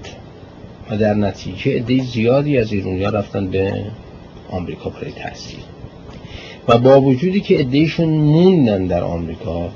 و 0.90 0.96
در 0.96 1.14
نتیجه 1.14 1.76
عده 1.76 2.02
زیادی 2.02 2.58
از 2.58 2.72
ایرونیا 2.72 3.10
رفتن 3.10 3.46
به 3.46 3.84
آمریکا 4.50 4.90
برای 4.90 5.12
تحصیل. 5.12 5.60
و 6.68 6.78
با 6.78 7.00
وجودی 7.00 7.40
که 7.40 7.58
عدهشون 7.58 8.08
موندن 8.08 8.86
در 8.86 9.02
آمریکا 9.02 9.68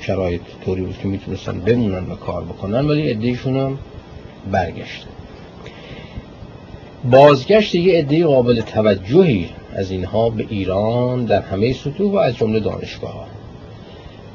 شرایط 0.00 0.40
طوری 0.64 0.82
بود 0.82 0.98
که 0.98 1.08
می‌تونستن 1.08 1.60
بمونن 1.60 2.10
و 2.10 2.14
کار 2.14 2.44
بکنن 2.44 2.88
ولی 2.88 3.10
عدهشون 3.10 3.56
هم 3.56 3.78
برگشتن 4.52 5.08
بازگشت 7.10 7.74
یه 7.74 7.98
عده 7.98 8.26
قابل 8.26 8.60
توجهی 8.60 9.48
از 9.72 9.90
اینها 9.90 10.30
به 10.30 10.46
ایران 10.48 11.24
در 11.24 11.40
همه 11.42 11.72
سطوح 11.72 12.12
و 12.12 12.16
از 12.16 12.36
جمله 12.36 12.60
دانشگاه 12.60 13.26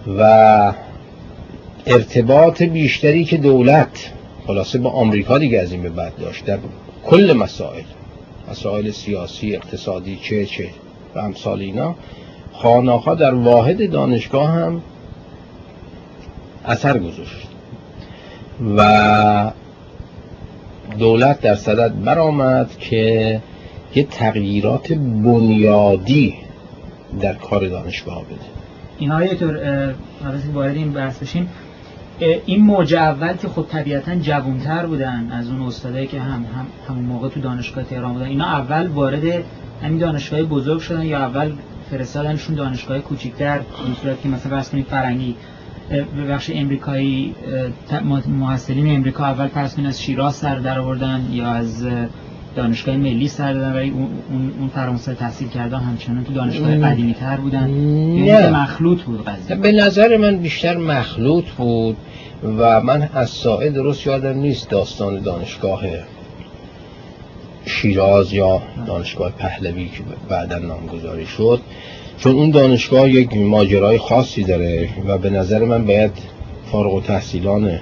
و 0.07 0.73
ارتباط 1.85 2.63
بیشتری 2.63 3.25
که 3.25 3.37
دولت 3.37 4.11
خلاصه 4.47 4.79
با 4.79 4.89
آمریکا 4.89 5.37
دیگه 5.37 5.59
از 5.59 5.71
این 5.71 5.81
به 5.81 5.89
بعد 5.89 6.17
داشت 6.17 6.45
در 6.45 6.57
کل 7.05 7.33
مسائل 7.33 7.83
مسائل 8.51 8.91
سیاسی 8.91 9.55
اقتصادی 9.55 10.19
چه 10.23 10.45
چه 10.45 10.69
و 11.15 11.19
امثال 11.19 11.59
اینا 11.59 11.95
خاناخا 12.53 13.15
در 13.15 13.33
واحد 13.33 13.91
دانشگاه 13.91 14.49
هم 14.49 14.81
اثر 16.65 16.97
گذاشت. 16.97 17.47
و 18.77 19.51
دولت 20.99 21.41
در 21.41 21.55
صدد 21.55 22.03
برآمد 22.03 22.77
که 22.79 23.41
یه 23.95 24.03
تغییرات 24.03 24.93
بنیادی 24.93 26.35
در 27.21 27.33
کار 27.33 27.67
دانشگاه 27.67 28.23
بده. 28.23 28.52
این 28.97 29.11
های 29.11 29.35
طور 29.35 29.59
وارد 30.53 30.75
این 30.75 30.91
بحث 30.91 31.19
بشیم. 31.19 31.49
این 32.45 32.61
موج 32.65 32.93
اول 32.93 33.33
که 33.33 33.47
خب 33.47 33.65
طبیعتا 33.69 34.15
جوانتر 34.15 34.85
بودن 34.85 35.31
از 35.31 35.49
اون 35.49 35.61
استادایی 35.61 36.07
که 36.07 36.19
هم, 36.19 36.45
هم 36.55 36.67
همون 36.89 37.05
موقع 37.05 37.29
تو 37.29 37.39
دانشگاه 37.39 37.83
تهران 37.83 38.13
بودن. 38.13 38.25
اینا 38.25 38.45
اول 38.45 38.87
وارد 38.87 39.23
همین 39.83 39.97
دانشگاه 39.97 40.41
بزرگ 40.41 40.79
شدن 40.79 41.05
یا 41.05 41.19
اول 41.19 41.51
فرستادنشون 41.91 42.55
دانشگاه 42.55 42.99
کوچیک‌تر 42.99 43.57
به 43.57 43.63
صورت 44.01 44.21
که 44.21 44.29
مثلا 44.29 44.51
فرض 44.51 44.69
کنید 44.69 44.85
فرنگی. 44.85 45.35
به 45.89 46.23
بخش 46.29 46.51
امریکایی 46.53 47.35
محصلین 48.39 48.95
امریکا 48.95 49.25
اول 49.25 49.47
فرض 49.47 49.79
از 49.87 50.01
شیراز 50.01 50.35
سر 50.35 50.55
در 50.55 50.79
آوردن 50.79 51.27
یا 51.31 51.47
از 51.47 51.87
دانشگاه 52.55 52.97
ملی 52.97 53.27
سر 53.27 53.53
دادن 53.53 53.73
ولی 53.73 53.89
اون 53.89 54.09
اون 54.59 54.69
فرانسه 54.75 55.13
تحصیل 55.13 55.47
کردن 55.47 55.79
همچنان 55.79 56.23
تو 56.23 56.33
دانشگاه 56.33 56.77
قدیمی 56.77 57.13
تر 57.13 57.37
بودن. 57.37 57.67
نه. 57.67 58.49
مخلوط 58.49 59.01
بود 59.01 59.25
قضیه. 59.25 59.55
به 59.55 59.71
نظر 59.71 60.17
من 60.17 60.37
بیشتر 60.37 60.77
مخلوط 60.77 61.45
بود 61.45 61.97
و 62.57 62.81
من 62.81 63.09
از 63.13 63.29
سائه 63.29 63.69
درست 63.69 64.07
یادم 64.07 64.37
نیست 64.37 64.69
داستان 64.69 65.19
دانشگاه 65.19 65.83
شیراز 67.65 68.33
یا 68.33 68.61
دانشگاه 68.87 69.31
پهلوی 69.31 69.85
که 69.85 70.03
بعدا 70.29 70.57
نامگذاری 70.57 71.25
شد. 71.25 71.61
چون 72.17 72.35
اون 72.35 72.51
دانشگاه 72.51 73.09
یک 73.09 73.37
ماجرای 73.37 73.97
خاصی 73.97 74.43
داره 74.43 74.89
و 75.07 75.17
به 75.17 75.29
نظر 75.29 75.63
من 75.65 75.85
باید 75.85 76.11
فارغ 76.71 76.93
و 76.93 77.01
تحصیلان 77.01 77.79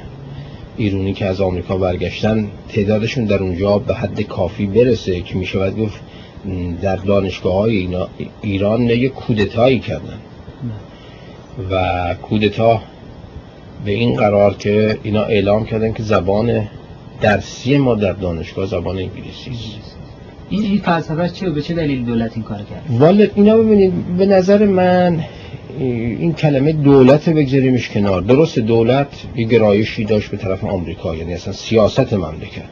ایرونی 0.78 1.14
که 1.14 1.26
از 1.26 1.42
آمریکا 1.42 1.78
برگشتن 1.78 2.48
تعدادشون 2.70 3.26
در 3.26 3.44
اونجا 3.44 3.78
به 3.78 3.94
حد 3.94 4.22
کافی 4.22 4.66
برسه 4.66 5.22
که 5.22 5.38
میشه 5.38 5.60
باید 5.60 5.78
گفت 5.78 6.02
در 6.82 6.96
دانشگاه 6.96 7.54
های 7.54 7.98
ایران 8.42 8.82
یک 8.82 9.14
کودتایی 9.14 9.80
کردن. 9.80 10.20
و 11.72 12.16
کودتا 12.22 12.82
به 13.86 13.92
این 13.92 14.16
قرار 14.16 14.54
که 14.54 14.98
اینا 15.04 15.24
اعلام 15.24 15.66
کردن 15.66 15.94
که 15.94 16.04
زبان 16.04 16.68
درسی 17.22 17.78
ما 17.78 17.96
در 17.96 18.14
دانشگاه 18.14 18.66
زبان 18.66 18.98
انگلیسی 18.98 19.52
است. 19.52 19.96
این 20.50 20.64
این 20.64 20.80
فلسفه 20.80 21.30
چه 21.30 21.50
به 21.50 21.62
چه 21.62 21.74
دلیل 21.74 22.06
دولت 22.06 22.32
این 22.36 22.44
کار 22.44 22.58
کرد؟ 22.58 22.84
والا 22.90 23.28
اینا 23.36 23.58
ببینید 23.58 24.18
به 24.18 24.26
نظر 24.26 24.66
من 24.66 25.20
این 25.80 26.34
کلمه 26.34 26.72
دولت 26.72 27.30
بگذاریمش 27.30 27.90
کنار. 27.90 28.22
درست 28.22 28.60
دولت 28.60 29.08
یه 29.36 29.48
گرایشی 29.48 30.04
داشت 30.04 30.32
به 30.32 30.38
طرف 30.38 30.64
آمریکا 30.64 31.16
یعنی 31.16 31.34
اصلا 31.34 31.54
سیاست 31.54 32.14
مملکت. 32.14 32.64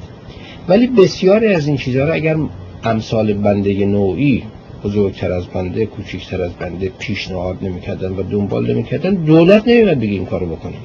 ولی 0.67 0.87
بسیاری 0.87 1.47
از 1.47 1.67
این 1.67 1.77
چیزها 1.77 2.05
رو 2.05 2.13
اگر 2.13 2.35
امثال 2.83 3.33
بنده 3.33 3.85
نوعی 3.85 4.43
بزرگتر 4.83 5.31
از 5.31 5.47
بنده 5.47 5.85
کوچکتر 5.85 6.41
از 6.41 6.53
بنده 6.53 6.91
پیشنهاد 6.99 7.57
نمی‌کردن 7.61 8.11
و 8.11 8.23
دنبال 8.23 8.71
نمی‌کردن 8.71 9.13
دولت 9.13 9.67
نمیاد 9.67 9.97
بگه 9.97 10.11
این 10.11 10.25
کارو 10.25 10.45
بکنیم. 10.45 10.79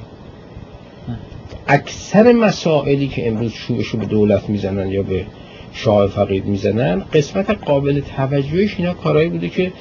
اکثر 1.67 2.31
مسائلی 2.31 3.07
که 3.07 3.27
امروز 3.27 3.51
شوشو 3.51 3.97
به 3.97 4.05
دولت 4.05 4.49
می‌زنن 4.49 4.91
یا 4.91 5.03
به 5.03 5.25
شاه 5.73 6.07
فقید 6.07 6.45
می‌زنن 6.45 7.03
قسمت 7.13 7.49
قابل 7.49 8.01
توجهش 8.17 8.75
اینا 8.77 8.93
کارهایی 8.93 9.29
بوده 9.29 9.49
که 9.49 9.71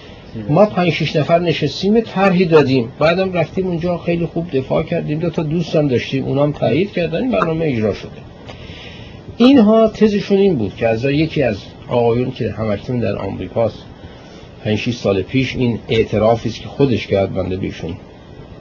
ما 0.49 0.67
پنج 0.67 0.91
شش 0.91 1.17
نفر 1.17 1.39
نشستیم 1.39 2.01
طرحی 2.01 2.45
دادیم. 2.45 2.93
بعدم 2.99 3.33
رفتیم 3.33 3.67
اونجا 3.67 3.99
خیلی 3.99 4.27
خوب 4.27 4.51
دفاع 4.51 4.83
کردیم. 4.83 5.19
دو 5.19 5.31
تا 5.31 5.43
دوستم 5.43 5.89
داشتیم 5.89 6.25
اونام 6.25 6.53
تایید 6.53 6.93
کردن 6.93 7.19
این 7.23 7.31
برنامه 7.31 7.67
اجرا 7.67 7.95
شده. 7.95 8.11
اینها 9.37 9.89
تزشون 9.89 10.39
این 10.39 10.57
بود 10.57 10.77
که 10.77 10.89
از 10.89 11.05
یکی 11.05 11.43
از 11.43 11.57
آقایون 11.89 12.31
که 12.31 12.51
همکنون 12.51 13.01
در 13.01 13.17
آمریکاست 13.17 13.79
5 14.65 14.91
سال 14.91 15.23
پیش 15.23 15.57
این 15.57 15.79
اعترافی 15.89 16.49
است 16.49 16.61
که 16.61 16.69
خودش 16.69 17.07
کرد 17.07 17.35
بنده 17.35 17.57
بیشون 17.57 17.97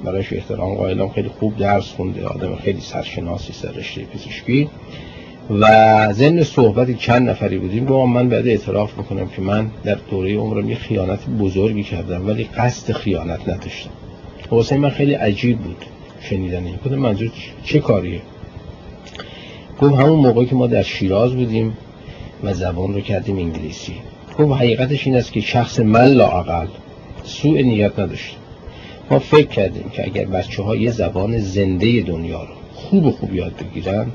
برایش 0.04 0.34
احترام 0.34 0.76
قائلم. 0.76 1.10
خیلی 1.10 1.30
خوب 1.40 1.58
درس 1.58 1.92
خونده 1.92 2.26
آدم 2.26 2.56
خیلی 2.56 2.82
سرشناسی 2.82 3.54
سر 3.54 3.72
رشته 3.72 4.02
پزشکی. 4.02 4.70
و 5.50 6.14
ضمن 6.14 6.44
صحبت 6.44 6.98
چند 6.98 7.30
نفری 7.30 7.58
بودیم 7.58 7.86
گفتم 7.86 8.12
من 8.12 8.30
بعد 8.30 8.48
اعتراف 8.48 8.98
می‌کنم 8.98 9.28
که 9.28 9.42
من 9.42 9.72
در 9.84 9.98
دوره 10.12 10.38
عمرم 10.38 10.70
یه 10.70 10.76
خیانت 10.76 11.26
بزرگی 11.40 11.84
کردم 11.84 12.28
ولی 12.28 12.44
قصد 12.44 12.94
خیانت 12.94 13.50
نداشتم. 13.50 13.90
واسه 14.52 14.78
من 14.78 14.90
خیلی 14.90 15.14
عجیب 15.14 15.60
بود 15.60 15.86
شنیدن 16.22 16.66
این. 16.66 16.76
گفتم 16.76 16.96
منظور 16.96 17.32
چه 17.64 17.80
کاریه؟ 17.80 18.22
گفت 19.82 19.94
همون 19.94 20.20
موقعی 20.20 20.46
که 20.46 20.56
ما 20.56 20.68
در 20.68 20.84
شیراز 20.84 21.36
بودیم 21.36 21.78
و 22.44 22.54
زبان 22.54 22.94
رو 22.94 23.02
کردیم 23.02 23.38
انگلیسی. 23.38 23.94
گفت 24.40 24.52
حقیقتش 24.52 25.08
این 25.08 25.16
است 25.16 25.34
که 25.34 25.42
شخص 25.42 25.80
من 25.80 26.06
لاعقل 26.06 26.68
سوء 27.24 27.62
نیت 27.62 28.00
نداشت. 28.00 28.38
ما 29.12 29.20
فکر 29.20 29.48
کردیم 29.48 29.90
که 29.90 30.04
اگر 30.04 30.26
بچه 30.26 30.64
ها 30.64 30.76
یه 30.76 30.92
زبان 30.92 31.38
زنده 31.38 32.02
دنیا 32.02 32.44
رو 32.44 32.54
خوب 32.74 33.10
خوب 33.10 33.36
یاد 33.36 33.54
بگیرن 33.58 34.08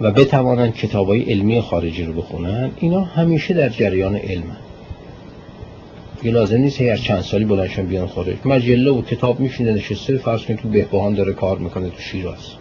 و 0.00 0.10
بتوانند 0.10 0.74
کتاب 0.74 1.06
های 1.08 1.22
علمی 1.22 1.60
خارجی 1.60 2.04
رو 2.04 2.12
بخونن. 2.12 2.70
اینا 2.76 3.00
همیشه 3.00 3.54
در 3.54 3.68
جریان 3.68 4.16
علم 4.16 4.56
یه 6.22 6.32
لازم 6.32 6.56
نیست 6.56 6.80
هر 6.80 6.96
چند 6.96 7.20
سالی 7.20 7.44
بلنشن 7.44 7.86
بیان 7.86 8.06
خارج. 8.06 8.36
مجله 8.44 8.90
و 8.90 9.02
کتاب 9.02 9.40
میشینه 9.40 9.72
نشسته 9.72 10.16
فرض 10.16 10.42
کنید 10.44 10.60
تو 10.60 10.68
بهبهان 10.68 11.14
داره 11.14 11.32
کار 11.32 11.58
می‌کنه 11.58 11.90
تو 11.90 12.00
شیراز. 12.00 12.52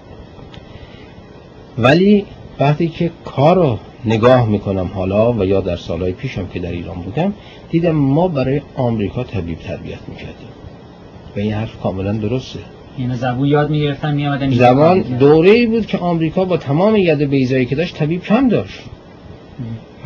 ولی 1.77 2.25
وقتی 2.59 2.87
که 2.87 3.11
کار 3.25 3.79
نگاه 4.05 4.49
می‌کنم 4.49 4.91
حالا 4.93 5.33
و 5.33 5.45
یا 5.45 5.61
در 5.61 5.75
سالهای 5.75 6.11
پیشم 6.11 6.47
که 6.47 6.59
در 6.59 6.71
ایران 6.71 7.01
بودم 7.01 7.33
دیدم 7.69 7.91
ما 7.91 8.27
برای 8.27 8.61
آمریکا 8.75 9.23
طبیب 9.23 9.59
تربیت 9.59 9.99
می‌کردیم. 10.07 10.47
و 11.35 11.39
این 11.39 11.53
حرف 11.53 11.79
کاملا 11.79 12.11
درسته. 12.11 12.59
یعنی 12.99 13.15
زبون 13.15 13.47
یاد 13.47 13.69
می‌گرفتن 13.69 14.13
میامدن 14.13 14.51
زبان 14.51 15.01
دوره 15.01 15.49
ای 15.49 15.65
بود 15.65 15.85
که 15.85 15.97
آمریکا 15.97 16.45
با 16.45 16.57
تمام 16.57 16.95
ید 16.95 17.21
بیزایی 17.21 17.65
که 17.65 17.75
داشت 17.75 17.95
طبیب 17.95 18.23
کم 18.23 18.49
داشت. 18.49 18.79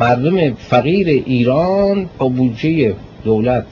مردم 0.00 0.54
فقیر 0.54 1.08
ایران 1.08 2.08
با 2.18 2.28
بودجه 2.28 2.94
دولت 3.24 3.66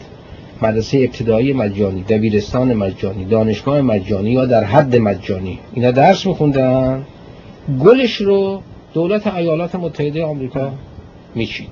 مدرسه 0.62 0.98
ابتدایی 0.98 1.52
مجانی 1.52 2.02
دبیرستان 2.02 2.74
مجانی 2.74 3.24
دانشگاه 3.24 3.80
مجانی 3.80 4.30
یا 4.30 4.46
در 4.46 4.64
حد 4.64 4.96
مجانی 4.96 5.58
اینا 5.74 5.90
درس 5.90 6.26
میخوندن. 6.26 7.04
گلش 7.80 8.14
رو 8.14 8.62
دولت 8.94 9.26
ایالات 9.26 9.74
متحده 9.74 10.24
آمریکا 10.24 10.72
میچید. 11.34 11.68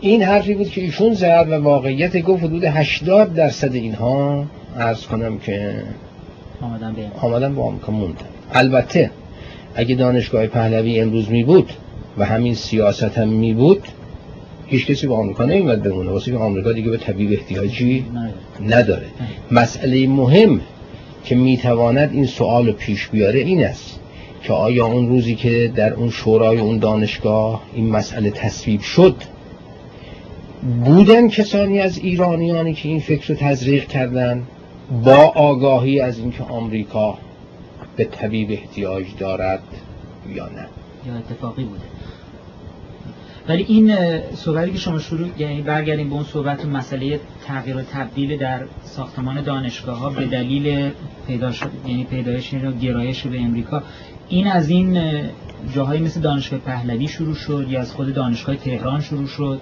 این 0.00 0.22
حرفی 0.22 0.54
بود 0.54 0.70
که 0.70 0.80
ایشون 0.80 1.14
زد 1.14 1.46
و 1.50 1.54
واقعیت 1.54 2.22
گفت 2.22 2.44
حدود 2.44 2.64
80 2.64 3.34
درصد 3.34 3.74
اینها 3.74 4.44
عرض 4.78 5.06
کنم 5.06 5.38
که 5.38 5.82
آمدن 6.62 6.92
به 6.92 7.02
آمدن 7.20 7.54
به 7.54 7.62
آمریکا 7.62 7.92
موندن 7.92 8.26
البته 8.52 9.10
اگه 9.74 9.94
دانشگاه 9.94 10.46
پهلوی 10.46 11.00
امروز 11.00 11.30
می 11.30 11.44
بود 11.44 11.72
و 12.18 12.24
همین 12.24 12.54
سیاست 12.54 13.18
هم 13.18 13.28
می 13.28 13.54
بود 13.54 13.88
هیچ 14.66 14.86
کسی 14.86 15.06
به 15.06 15.14
آمریکا 15.14 15.44
نمیمد 15.44 15.82
بمونه. 15.82 16.10
واسه 16.10 16.30
که 16.30 16.36
آمریکا 16.36 16.72
دیگه 16.72 16.90
به 16.90 16.96
طبیب 16.96 17.32
احتیاجی 17.32 18.04
نداره. 18.66 19.06
مسئله 19.50 20.06
مهم 20.06 20.60
که 21.24 21.34
می‌تواند 21.34 22.12
این 22.12 22.26
سوال 22.26 22.72
پیش 22.72 23.08
بیاره 23.08 23.40
این 23.40 23.64
است 23.64 24.00
که 24.42 24.52
آیا 24.52 24.86
اون 24.86 25.08
روزی 25.08 25.34
که 25.34 25.72
در 25.76 25.94
اون 25.94 26.10
شورای 26.10 26.58
اون 26.58 26.78
دانشگاه 26.78 27.62
این 27.74 27.90
مسئله 27.90 28.30
تصویب 28.30 28.80
شد 28.80 29.16
بودن 30.84 31.28
کسانی 31.28 31.80
از 31.80 31.98
ایرانیانی 31.98 32.74
که 32.74 32.88
این 32.88 33.00
فکر 33.00 33.28
رو 33.28 33.34
تزریق 33.34 33.86
کردن؟ 33.86 34.42
با 34.90 35.32
آگاهی 35.34 36.00
از 36.00 36.18
اینکه 36.18 36.42
آمریکا 36.42 37.18
به 37.96 38.04
طبیب 38.04 38.50
احتیاج 38.50 39.06
دارد 39.18 39.62
یا 40.28 40.46
نه. 40.48 40.66
یا 41.06 41.18
اتفاقی 41.18 41.64
بوده. 41.64 41.84
ولی 43.48 43.62
این 43.68 43.96
صحبتی 44.34 44.72
که 44.72 44.78
شما 44.78 44.98
شروع 44.98 45.28
یعنی 45.38 45.62
برگردیم 45.62 46.08
به 46.08 46.14
اون 46.14 46.24
صحبت 46.24 46.66
مسئله 46.66 47.20
تغییر 47.46 47.76
و 47.76 47.82
تبدیل 47.82 48.36
در 48.36 48.60
ساختمان 48.84 49.42
دانشگاه 49.42 49.98
ها 49.98 50.10
به 50.10 50.26
دلیل 50.26 50.90
پیدا 51.26 51.52
شد 51.52 51.70
یعنی 51.86 52.04
پیدایش 52.04 52.54
و 52.54 52.72
گرایش 52.72 53.26
به 53.26 53.40
امریکا 53.40 53.82
این 54.28 54.46
از 54.46 54.68
این 54.68 55.00
جاهایی 55.74 56.00
مثل 56.00 56.20
دانشگاه 56.20 56.58
پهلوی 56.58 57.08
شروع 57.08 57.34
شد 57.34 57.66
یا 57.68 57.80
از 57.80 57.92
خود 57.92 58.14
دانشگاه 58.14 58.56
تهران 58.56 59.00
شروع 59.00 59.26
شد. 59.26 59.60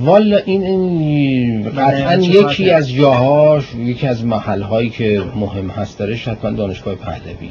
والا 0.00 0.36
این, 0.36 0.62
این 0.62 1.70
قطعا 1.70 2.14
یکی 2.14 2.70
از 2.70 2.92
جاهاش 2.92 3.64
یکی 3.74 4.06
از 4.06 4.24
محلهایی 4.24 4.90
که 4.90 5.22
مهم 5.36 5.70
هست 5.70 5.98
درش 5.98 6.28
حتما 6.28 6.50
دانشگاه 6.50 6.94
پهلوی. 6.94 7.50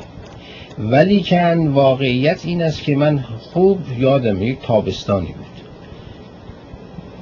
ولی 0.80 1.22
کن 1.22 1.68
واقعیت 1.68 2.46
این 2.46 2.62
است 2.62 2.84
که 2.84 2.96
من 2.96 3.18
خوب 3.40 3.80
یادم 4.00 4.42
یک 4.42 4.58
تابستانی 4.62 5.28
بود. 5.28 5.46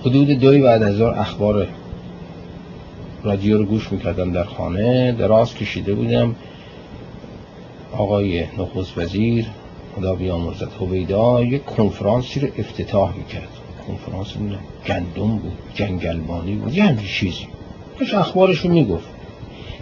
حدود 0.02 0.28
دوی 0.28 0.62
بعد 0.62 0.84
از 0.84 1.02
اخبار 1.02 1.68
رادیو 3.24 3.58
رو 3.58 3.66
گوش 3.66 3.92
می‌کردم 3.92 4.32
در 4.32 4.44
خانه 4.44 5.12
دراز 5.12 5.56
کشیده 5.56 5.94
بودم. 5.94 6.36
آقای 7.98 8.44
نخست 8.58 8.98
وزیر 8.98 9.46
خدا 9.96 10.16
بیامرزد 10.16 10.70
هویدا 10.80 11.44
یک 11.44 11.66
کنفرانسی 11.66 12.40
رو 12.40 12.48
افتتاح 12.58 13.18
می‌کرد. 13.18 13.59
کنفرانس 13.90 14.34
گندم 14.88 15.38
بود 15.38 15.52
جنگلبانی 15.74 16.56
بود 16.56 16.74
یه 16.76 16.84
همچین 16.84 17.08
چیزی. 17.08 17.48
داشت 18.00 18.14
اخبارش 18.14 18.58
رو 18.58 18.72
می‌گفت. 18.72 19.10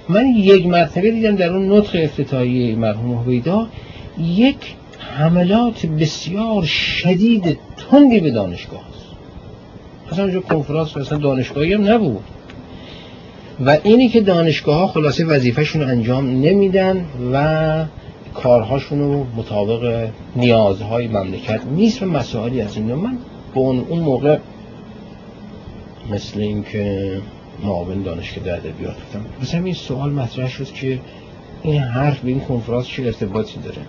من 0.09 0.27
یک 0.27 0.65
مرتبه 0.65 1.11
دیدم 1.11 1.35
در 1.35 1.53
اون 1.53 1.71
نطق 1.71 1.99
افتتاحی 2.03 2.75
مرحوم 2.75 3.13
هویدا 3.13 3.67
یک 4.19 4.75
حملات 4.99 5.85
بسیار 5.85 6.63
شدید 6.63 7.59
تندی 7.91 8.19
به 8.19 8.31
دانشگاه 8.31 8.79
است. 8.79 9.05
اصلا 10.11 10.23
اونجا 10.23 10.41
کنفرانس 10.41 10.97
مثلا 10.97 11.17
دانشگاهی 11.17 11.73
هم 11.73 11.91
نبود. 11.91 12.23
و 13.65 13.77
اینی 13.83 14.09
که 14.09 14.21
دانشگاه 14.21 14.79
ها 14.79 14.87
خلاصه 14.87 15.25
وظیفهشون 15.25 15.81
انجام 15.81 16.29
نمیدن 16.29 17.05
و 17.33 17.85
کارهاشون 18.33 18.99
رو 18.99 19.25
مطابق 19.35 20.09
نیازهای 20.35 21.07
مملکت 21.07 21.61
نیست 21.71 22.03
و 22.03 22.05
مسائلی 22.05 22.61
از 22.61 22.77
این 22.77 22.93
من 22.93 23.17
به 23.57 23.63
اون 23.63 23.99
موقع 23.99 24.37
مثل 26.09 26.39
اینکه 26.39 27.21
معاون 27.63 28.01
دانشگاه 28.01 28.43
در 28.43 28.55
ادبیات 28.55 28.95
بودم 28.95 29.25
مثلا 29.41 29.63
این 29.63 29.73
سوال 29.73 30.11
مطرح 30.11 30.49
شد 30.49 30.71
که 30.71 30.99
این 31.63 31.81
حرف 31.81 32.19
به 32.19 32.29
این 32.29 32.39
کنفرانس 32.39 32.87
چه 32.87 33.03
ارتباطی 33.03 33.59
داره؟ 33.59 33.81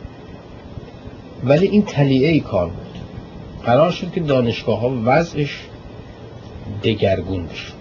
ولی 1.44 1.66
این 1.66 1.82
تلیعه 1.82 2.30
ای 2.30 2.40
کار 2.40 2.68
بود. 2.68 3.02
قرار 3.64 3.90
شد 3.90 4.12
که 4.12 4.20
دانشگاه 4.20 4.80
ها 4.80 4.92
وضعش 5.04 5.60
دگرگون 6.82 7.46
بشه. 7.46 7.72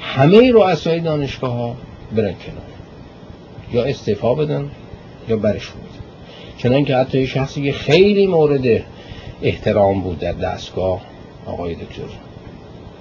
همه 0.00 0.52
رؤسای 0.52 1.00
دانشگاه 1.00 1.52
ها 1.52 1.76
برن 2.16 2.34
کنار. 2.34 2.74
یا 3.72 3.84
استعفا 3.84 4.34
بدن 4.34 4.70
یا 5.28 5.36
برش 5.36 5.66
بود 5.66 5.90
چنان 6.58 6.84
که 6.84 6.96
حتی 6.96 7.26
شخصی 7.26 7.62
که 7.62 7.72
خیلی 7.72 8.26
مورد 8.26 8.84
احترام 9.42 10.00
بود 10.00 10.18
در 10.18 10.32
دستگاه 10.32 11.00
آقای 11.46 11.74
دکتر 11.74 12.02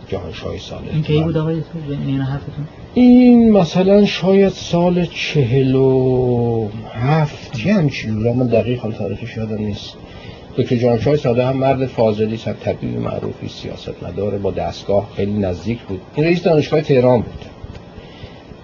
جهانشاه 0.08 0.58
ساله 0.58 0.94
این 0.94 1.04
کی 1.04 1.22
بود 1.22 1.38
آقای 1.38 1.56
دکتر؟ 1.56 1.92
این 2.08 2.22
حرفتون؟ 2.22 2.68
این 2.94 3.52
مثلا 3.52 4.06
شاید 4.06 4.50
سال 4.50 5.06
چهل 5.06 5.76
و 5.76 6.70
هفت 6.94 7.66
یه 7.66 7.74
همچین 7.74 8.24
رو 8.24 8.34
من 8.34 8.48
دقیق 8.48 8.80
حال 8.80 8.92
تاریخش 8.92 9.38
یادم 9.38 9.58
نیست. 9.58 9.94
دکتر 10.58 10.76
جهانشاه 10.76 11.16
ساده 11.16 11.46
هم 11.46 11.58
مرد 11.58 11.86
فاضلی 11.86 12.36
هم 12.36 12.54
طبیب 12.54 13.00
معروفی 13.00 13.48
سیاست 13.48 14.04
نداره 14.04 14.38
با 14.38 14.52
دستگاه 14.52 15.10
خیلی 15.16 15.34
نزدیک 15.34 15.80
بود. 15.80 16.02
این 16.16 16.26
رئیس 16.26 16.44
دانشگاه 16.44 16.82
تهران 16.82 17.22
بود. 17.22 17.46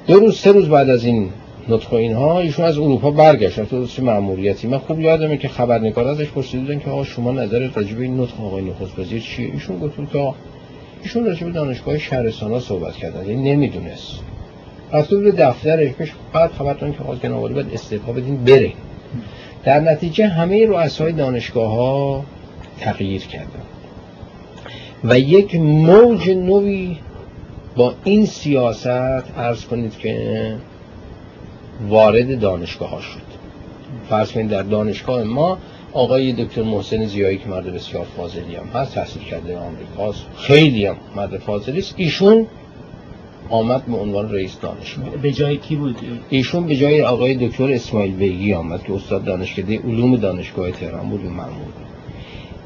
دو 0.08 0.20
روز 0.20 0.38
سه 0.38 0.52
روز 0.52 0.70
بعد 0.70 0.90
از 0.90 1.06
این 1.06 1.30
نطق 1.68 1.94
اینها 1.94 2.40
ایشون 2.40 2.66
از 2.66 2.78
اروپا 2.78 3.12
برگشت 3.12 3.62
تو 3.62 3.88
چه 3.88 4.02
مأموریتی؟ 4.02 4.68
من 4.68 4.78
خوب 4.78 5.00
یادمه 5.00 5.38
که 5.38 5.48
خبرنگار 5.48 6.08
ازش 6.08 6.28
پرسیدن 6.28 6.80
که 6.80 6.90
آقا 6.90 7.04
شما 7.04 7.32
نظر 7.32 7.70
راجع 7.76 7.96
به 7.96 8.04
این 8.04 8.20
نطق 8.20 8.42
آقای 8.42 8.64
نخست 8.64 9.00
وزیر 9.00 9.22
چیه؟ 9.22 9.52
ایشون 9.54 9.80
گفت 9.80 10.12
که 10.14 10.34
ایشون 11.04 11.26
راجع 11.26 11.46
به 11.46 11.52
دانشگاه 11.52 11.98
شهرستان 11.98 12.60
صحبت 12.60 12.94
کردن. 12.94 13.30
یعنی 13.30 13.52
نمی‌دونست. 13.56 14.20
رفته 14.94 15.18
به 15.18 15.32
دفترش 15.32 15.92
پیش 15.92 16.12
بعد 16.34 16.52
خبر 16.52 16.74
که 16.74 17.04
آقا 17.04 17.16
جناب 17.16 17.54
باید 17.54 17.74
استعفا 17.74 18.12
بدین 18.12 18.44
بره. 18.44 18.72
در 19.64 19.80
نتیجه 19.80 20.28
همه 20.28 20.66
رؤسای 20.66 21.12
دانشگاه 21.12 21.72
ها 21.72 22.24
تغییر 22.80 23.22
کردن. 23.22 23.64
و 25.04 25.20
یک 25.20 25.56
موج 25.56 26.30
نوی 26.30 26.98
با 27.76 27.94
این 28.04 28.26
سیاست 28.26 28.88
عرض 29.38 29.66
کنید 29.66 29.98
که 29.98 30.56
وارد 31.88 32.40
دانشگاه 32.40 32.90
ها 32.90 33.02
شد. 33.02 33.30
فرض 34.10 34.32
کنید 34.32 34.50
در 34.50 34.64
دانشگاه 34.64 35.24
ما 35.24 35.58
آقای 35.94 36.34
دکتر 36.34 36.64
محسن 36.64 37.06
زیایی 37.06 37.38
که 37.38 37.50
مرد 37.50 37.74
بسیار 37.74 38.06
فاضلی 38.18 38.56
هم 38.56 38.68
هست 38.82 38.96
تحصیل 38.96 39.24
کرده 39.24 39.58
آمریکاست 39.58 40.26
خیلی 40.38 40.86
هم 40.86 40.96
مرد 41.16 41.38
فاضلی 41.38 41.80
است. 41.80 41.94
ایشون 41.98 42.48
آمد 43.50 43.86
به 43.86 43.98
عنوان 43.98 44.32
رئیس 44.32 44.60
دانشگاه. 44.62 45.10
به 45.10 45.32
جای 45.32 45.58
کی 45.58 45.76
بود؟ 45.76 45.96
ایشون 46.30 46.68
به 46.68 46.76
جای 46.76 47.04
آقای 47.04 47.48
دکتر 47.48 47.72
اسماعیل 47.72 48.16
بیگی 48.16 48.54
آمد 48.54 48.84
که 48.84 48.94
استاد 48.94 49.24
دانشکده 49.24 49.80
علوم 49.80 50.16
دانشگاه 50.16 50.72
تهران 50.72 51.10
بود 51.10 51.26
و 51.26 51.30
معمول. 51.30 51.72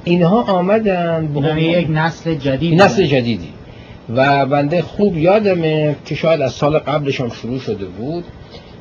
اینها 0.03 0.41
آمدن 0.41 1.34
به 1.34 1.64
یک 1.64 1.88
نسل 1.90 2.35
جدید 2.35 2.81
نسل 2.81 3.06
جدیدی. 3.06 3.49
و 4.15 4.45
بنده 4.45 4.81
خوب 4.81 5.18
یادمه 5.18 5.95
که 6.06 6.15
شاید 6.15 6.41
از 6.41 6.53
سال 6.53 6.77
قبلش 6.77 7.22
هم 7.22 7.30
شروع 7.30 7.60
شده 7.60 7.85
بود. 7.85 8.23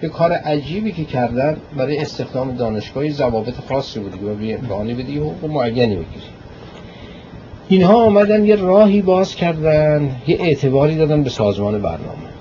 یه 0.03 0.09
کار 0.09 0.33
عجیبی 0.33 0.93
که 0.93 1.05
کردن 1.05 1.57
برای 1.77 1.99
استخدام 1.99 2.57
دانشگاهی 2.57 3.11
ضوابط 3.11 3.55
خاصی 3.69 4.01
بود 4.01 4.13
که 4.13 4.19
به 4.19 4.55
امکانی 4.55 4.95
بدی 4.95 5.19
و 5.19 5.47
معینی 5.49 5.95
بگیری. 5.95 6.27
اینها 7.69 7.95
آمدن 7.95 8.45
یه 8.45 8.57
راهی 8.57 9.03
باز 9.03 9.37
کردن 9.37 10.11
یه 10.27 10.37
اعتباری 10.41 10.97
دادن 10.97 11.23
به 11.23 11.31
سازمان 11.31 11.83
برنامه. 11.83 12.33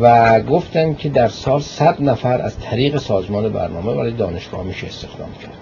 و 0.00 0.40
گفتن 0.40 0.94
که 0.94 1.08
در 1.08 1.28
سال 1.28 1.60
صد 1.60 2.02
نفر 2.02 2.42
از 2.42 2.58
طریق 2.58 2.96
سازمان 2.96 3.48
برنامه 3.48 3.94
برای 3.94 4.12
دانشگاه 4.12 4.62
میشه 4.62 4.86
استخدام 4.86 5.28
کرد. 5.42 5.54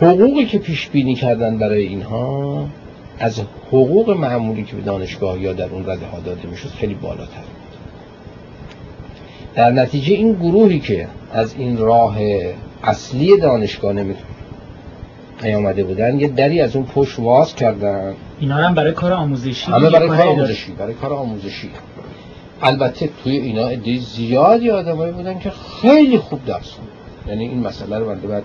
حقوقی 0.00 0.44
که 0.44 0.58
پیش 0.58 0.88
بینی 0.88 1.14
کردن 1.14 1.58
برای 1.58 1.86
اینها 1.86 2.68
از 3.18 3.40
حقوق 3.68 4.10
معمولی 4.10 4.62
که 4.62 4.76
به 4.76 4.82
دانشگاه 4.82 5.40
یا 5.40 5.52
در 5.52 5.68
اون 5.68 5.82
رده 5.90 6.06
ها 6.06 6.20
داده 6.20 6.48
می‌شد 6.48 6.68
خیلی 6.68 6.94
بالاتر. 6.94 7.59
در 9.54 9.70
نتیجه 9.70 10.14
این 10.14 10.32
گروهی 10.32 10.80
که 10.80 11.08
از 11.32 11.54
این 11.58 11.78
راه 11.78 12.16
اصلی 12.82 13.36
دانشگاه 13.36 13.92
نمی 13.92 14.14
نیامده 15.42 15.84
بودن 15.84 16.20
یه 16.20 16.28
دری 16.28 16.60
از 16.60 16.76
اون 16.76 16.84
پشت 16.84 17.18
واز 17.18 17.54
کردن. 17.54 18.14
اینا 18.40 18.54
هم 18.54 18.74
برای 18.74 18.92
کار 18.92 19.12
آموزشی 19.12 19.70
همه 19.70 19.90
برای 19.90 20.08
کار 20.08 20.26
آموزشی 20.26 20.72
برای 20.72 20.94
کار 20.94 21.12
آموزشی. 21.12 21.70
البته 22.62 23.10
توی 23.24 23.36
اینا 23.36 23.68
عده 23.68 23.98
زیادی 23.98 24.70
آدمایی 24.70 25.12
بودن 25.12 25.38
که 25.38 25.52
خیلی 25.82 26.18
خوب 26.18 26.44
درس 26.44 26.74
یعنی 27.28 27.48
این 27.48 27.60
مسئله 27.60 27.98
رو 27.98 28.06
بنده 28.06 28.26
باید 28.28 28.44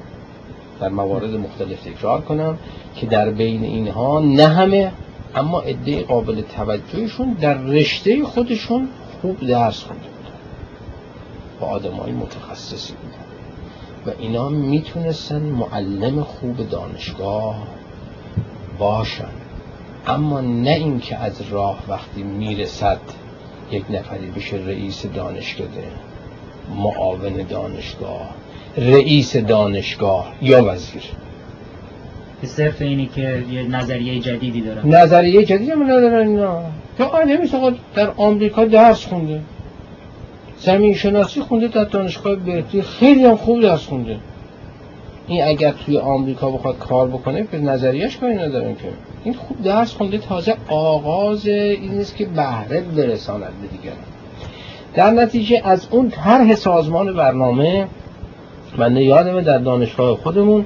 در 0.82 0.90
موارد 0.90 1.34
مختلف 1.34 1.84
تکرار 1.84 2.22
کنم 2.22 2.58
که 2.96 3.06
در 3.06 3.30
بین 3.30 3.64
اینها 3.64 4.20
نه 4.20 4.48
همه 4.48 4.92
اما 5.36 5.62
عده 5.62 6.02
قابل 6.02 6.42
توجهشون 6.42 7.34
در 7.42 7.54
رشته 7.54 8.24
خودشون 8.24 8.88
خوب 9.22 9.48
درس 9.48 9.84
خونده 9.84 10.15
با 11.66 11.72
آدم 11.72 11.94
های 11.94 12.12
متخصصی 12.12 12.94
بودن. 12.94 13.26
و 14.06 14.22
اینا 14.22 14.50
می‌تونستن 14.50 15.42
معلم 15.42 16.24
خوب 16.24 16.70
دانشگاه 16.70 17.68
باشن. 18.80 19.28
اما 20.08 20.42
نه 20.42 20.70
اینکه 20.70 21.18
از 21.18 21.42
راه 21.52 21.80
وقتی 21.88 22.24
می‌رسد 22.24 23.00
یک 23.72 23.84
نفری 23.90 24.28
بشه 24.28 24.58
رئیس 24.58 25.06
دانشکده 25.06 25.84
معاون 26.76 27.46
دانشگاه 27.50 28.30
رئیس 28.78 29.38
دانشگاه 29.38 30.34
یا 30.42 30.66
وزیر. 30.66 31.04
صرف 32.44 32.82
اینی 32.82 33.10
که 33.16 33.44
یه 33.52 33.64
نظریه 33.64 34.20
جدیدی 34.20 34.62
دارن. 34.62 34.96
نظریه 34.96 35.46
جدیدی 35.46 35.72
هم 35.72 35.84
ندارن 35.84 36.28
اینا. 36.28 36.62
یا 37.00 37.06
آدمی 37.06 37.50
در 37.96 38.12
آمریکا 38.18 38.66
درس 38.66 39.06
خونده. 39.06 39.42
زمین 40.58 40.94
شناسی 40.94 41.42
خونده 41.42 41.68
در 41.68 41.84
دانشگاه 41.84 42.36
برکلی 42.36 42.82
خیلی 42.82 43.26
هم 43.26 43.36
خوب 43.36 43.62
درس 43.62 43.86
خونده. 43.86 44.18
این 45.28 45.44
اگر 45.44 45.72
توی 45.72 45.98
آمریکا 45.98 46.52
بخواد 46.52 46.78
کار 46.78 47.08
بکنه 47.08 47.44
به 47.44 47.60
نظریش 47.60 48.18
کاری 48.18 48.36
ندارن 48.36 48.76
که. 48.76 48.90
این 49.24 49.34
خوب 49.34 49.64
درس 49.64 49.94
خونده 49.94 50.18
تازه 50.18 50.56
آغاز 50.68 51.48
این 51.48 51.92
نیست 51.92 52.16
که 52.16 52.26
بهره 52.26 52.82
برساند 52.82 53.54
به 53.62 53.68
دیگران. 53.68 53.98
در 54.94 55.12
نتیجه 55.12 55.62
از 55.64 55.88
اون 55.92 56.10
طرح 56.10 56.56
سازمان 56.56 57.14
برنامه 57.14 57.88
من 58.78 58.98
یادمه 58.98 59.42
در 59.42 59.58
دانشگاه 59.58 60.18
خودمون 60.18 60.66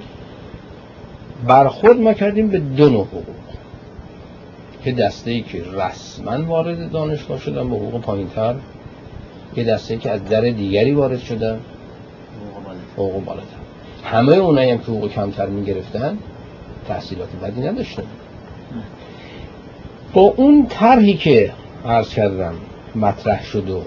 برخورد 1.47 1.99
ما 1.99 2.13
کردیم 2.13 2.47
به 2.47 2.59
دو 2.59 2.89
نوع 2.89 3.05
حقوق. 3.05 3.23
که 4.83 4.91
دسته 4.91 5.31
ای 5.31 5.41
که 5.41 5.63
رسما 5.73 6.45
وارد 6.45 6.91
دانشگاه 6.91 7.39
شدن 7.39 7.69
به 7.69 7.75
حقوق 7.75 8.01
پایینتر. 8.01 8.55
یه 9.55 9.63
دسته 9.63 9.97
که 9.97 10.11
از 10.11 10.25
در 10.25 10.41
دیگری 10.41 10.91
وارد 10.91 11.19
شدن. 11.19 11.59
حقوق 12.93 13.25
بالاتر. 13.25 13.47
همه 14.03 14.35
اونایی 14.35 14.71
هم 14.71 14.77
که 14.77 14.83
حقوق 14.83 15.11
کمتر 15.11 15.45
می 15.45 15.65
گرفتن 15.65 16.17
تحصیلات 16.87 17.29
بدی 17.43 17.61
نداشتن. 17.61 18.03
با 20.13 20.21
اون 20.21 20.65
طرحی 20.69 21.13
که 21.13 21.53
عرض 21.85 22.09
کردم 22.09 22.53
مطرح 22.95 23.43
شد 23.43 23.69
و 23.69 23.81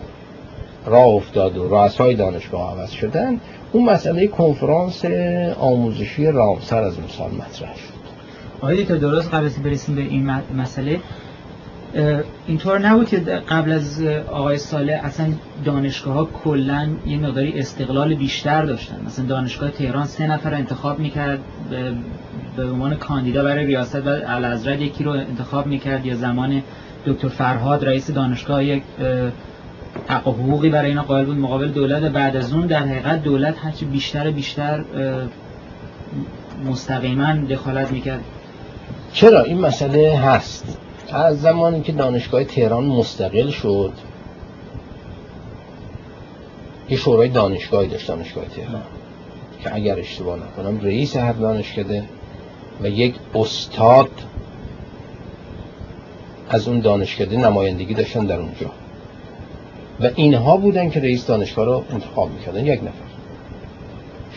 راه 0.87 1.07
افتاد 1.07 1.57
و 1.57 1.69
رؤسای 1.69 2.15
دانشگاه 2.15 2.71
عوض 2.71 2.91
شدن 2.91 3.41
اون 3.73 3.85
مسئله 3.85 4.27
کنفرانس 4.27 5.05
آموزشی 5.61 6.27
رامسر 6.27 6.83
از 6.83 6.95
سال 7.09 7.31
مطرح 7.31 7.77
شد. 7.77 8.03
آقای 8.61 8.85
تا 8.85 8.97
درست 8.97 9.35
قبل 9.35 9.49
برسیم 9.65 9.95
به 9.95 10.01
این 10.01 10.31
مسئله. 10.57 11.01
اینطور 12.47 12.79
نبود 12.79 13.09
که 13.09 13.17
قبل 13.49 13.73
از 13.73 14.03
آقای 14.31 14.59
ساله 14.59 14.93
اصلا 14.93 15.27
دانشگاه 15.65 16.15
ها 16.15 16.25
کلا 16.45 16.89
یه 17.07 17.19
مقداری 17.19 17.59
استقلال 17.59 18.15
بیشتر 18.15 18.65
داشتن. 18.65 18.97
مثلا 19.07 19.25
دانشگاه 19.25 19.71
تهران 19.71 20.05
سه 20.05 20.27
نفر 20.27 20.55
انتخاب 20.55 20.99
می‌کرد 20.99 21.39
به 22.57 22.65
عنوان 22.65 22.95
کاندیدا 22.95 23.45
برای 23.45 23.67
ریاست 23.67 24.07
و 24.07 24.09
الازرد 24.27 24.81
یکی 24.81 25.05
رو 25.05 25.11
انتخاب 25.11 25.67
می‌کرد 25.67 26.07
یا 26.07 26.15
زمان 26.15 26.63
دکتر 27.07 27.29
فرهاد 27.29 27.85
رئیس 27.85 28.11
دانشگاه 28.11 28.65
یک 28.65 28.83
حق 30.09 30.29
و 30.29 30.33
حقوقی 30.33 30.71
برای 30.71 30.89
اینا 30.89 31.03
قائل 31.03 31.25
بود 31.25 31.37
مقابل 31.37 31.69
دولت. 31.69 32.03
بعد 32.03 32.37
از 32.37 32.53
اون 32.53 32.67
در 32.67 32.83
حقیقت 32.83 33.23
دولت 33.23 33.55
هرچی 33.65 33.85
بیشتر 33.85 34.31
بیشتر 34.31 34.85
مستقیما 36.65 37.33
دخالت 37.35 37.91
می‌کرد. 37.91 38.21
چرا؟ 39.13 39.43
این 39.43 39.61
مسئله 39.61 40.19
هست. 40.19 40.79
از 41.17 41.41
زمانی 41.41 41.83
که 41.83 41.93
دانشگاه 41.93 42.45
تهران 42.45 42.85
مستقل 42.85 43.51
شد. 43.51 43.93
یه 46.89 46.97
شورای 46.97 47.29
دانشگاهی 47.29 47.89
داشت 47.89 48.09
دانشگاه 48.09 48.45
تهران. 48.45 48.83
که 49.63 49.75
اگر 49.75 49.99
اشتباه 49.99 50.39
نکنم 50.39 50.81
رئیس 50.81 51.17
هر 51.17 51.33
دانشکده 51.33 52.05
و 52.83 52.89
یک 52.89 53.15
استاد 53.35 54.11
از 56.49 56.69
اون 56.69 56.81
دانشکده 56.81 57.37
نمایندگی 57.37 57.95
داشتن 57.95 58.27
در 58.27 58.39
اونجا. 58.39 58.71
و 60.01 60.11
اینها 60.15 60.57
بودن 60.57 60.91
که 60.91 61.01
رئیس 61.01 61.27
دانشگاه 61.27 61.65
رو 61.65 61.85
انتخاب 61.91 62.31
می‌کردن 62.31 62.67
یک 62.67 62.81
نفر. 62.83 63.13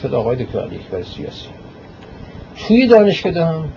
شد 0.02 0.14
آقای 0.14 0.45
دکتر 0.45 0.60
علی 0.60 0.76
اکبر 0.76 1.03
سیاسی. 1.03 1.47
توی 2.68 2.88
دانشکده 2.88 3.45
هم 3.45 3.69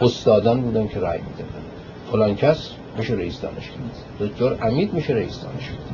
استادان 0.00 0.60
بودن 0.60 0.88
که 0.88 1.00
رأی 1.00 1.18
می‌دادن. 1.18 1.65
فلان 2.12 2.36
کس 2.36 2.70
میشه 2.98 3.14
رئیس 3.14 3.40
دانشگاه 3.40 3.78
دکتر 4.20 4.66
امید 4.66 4.94
میشه 4.94 5.12
رئیس 5.12 5.40
دانشگاه 5.40 5.86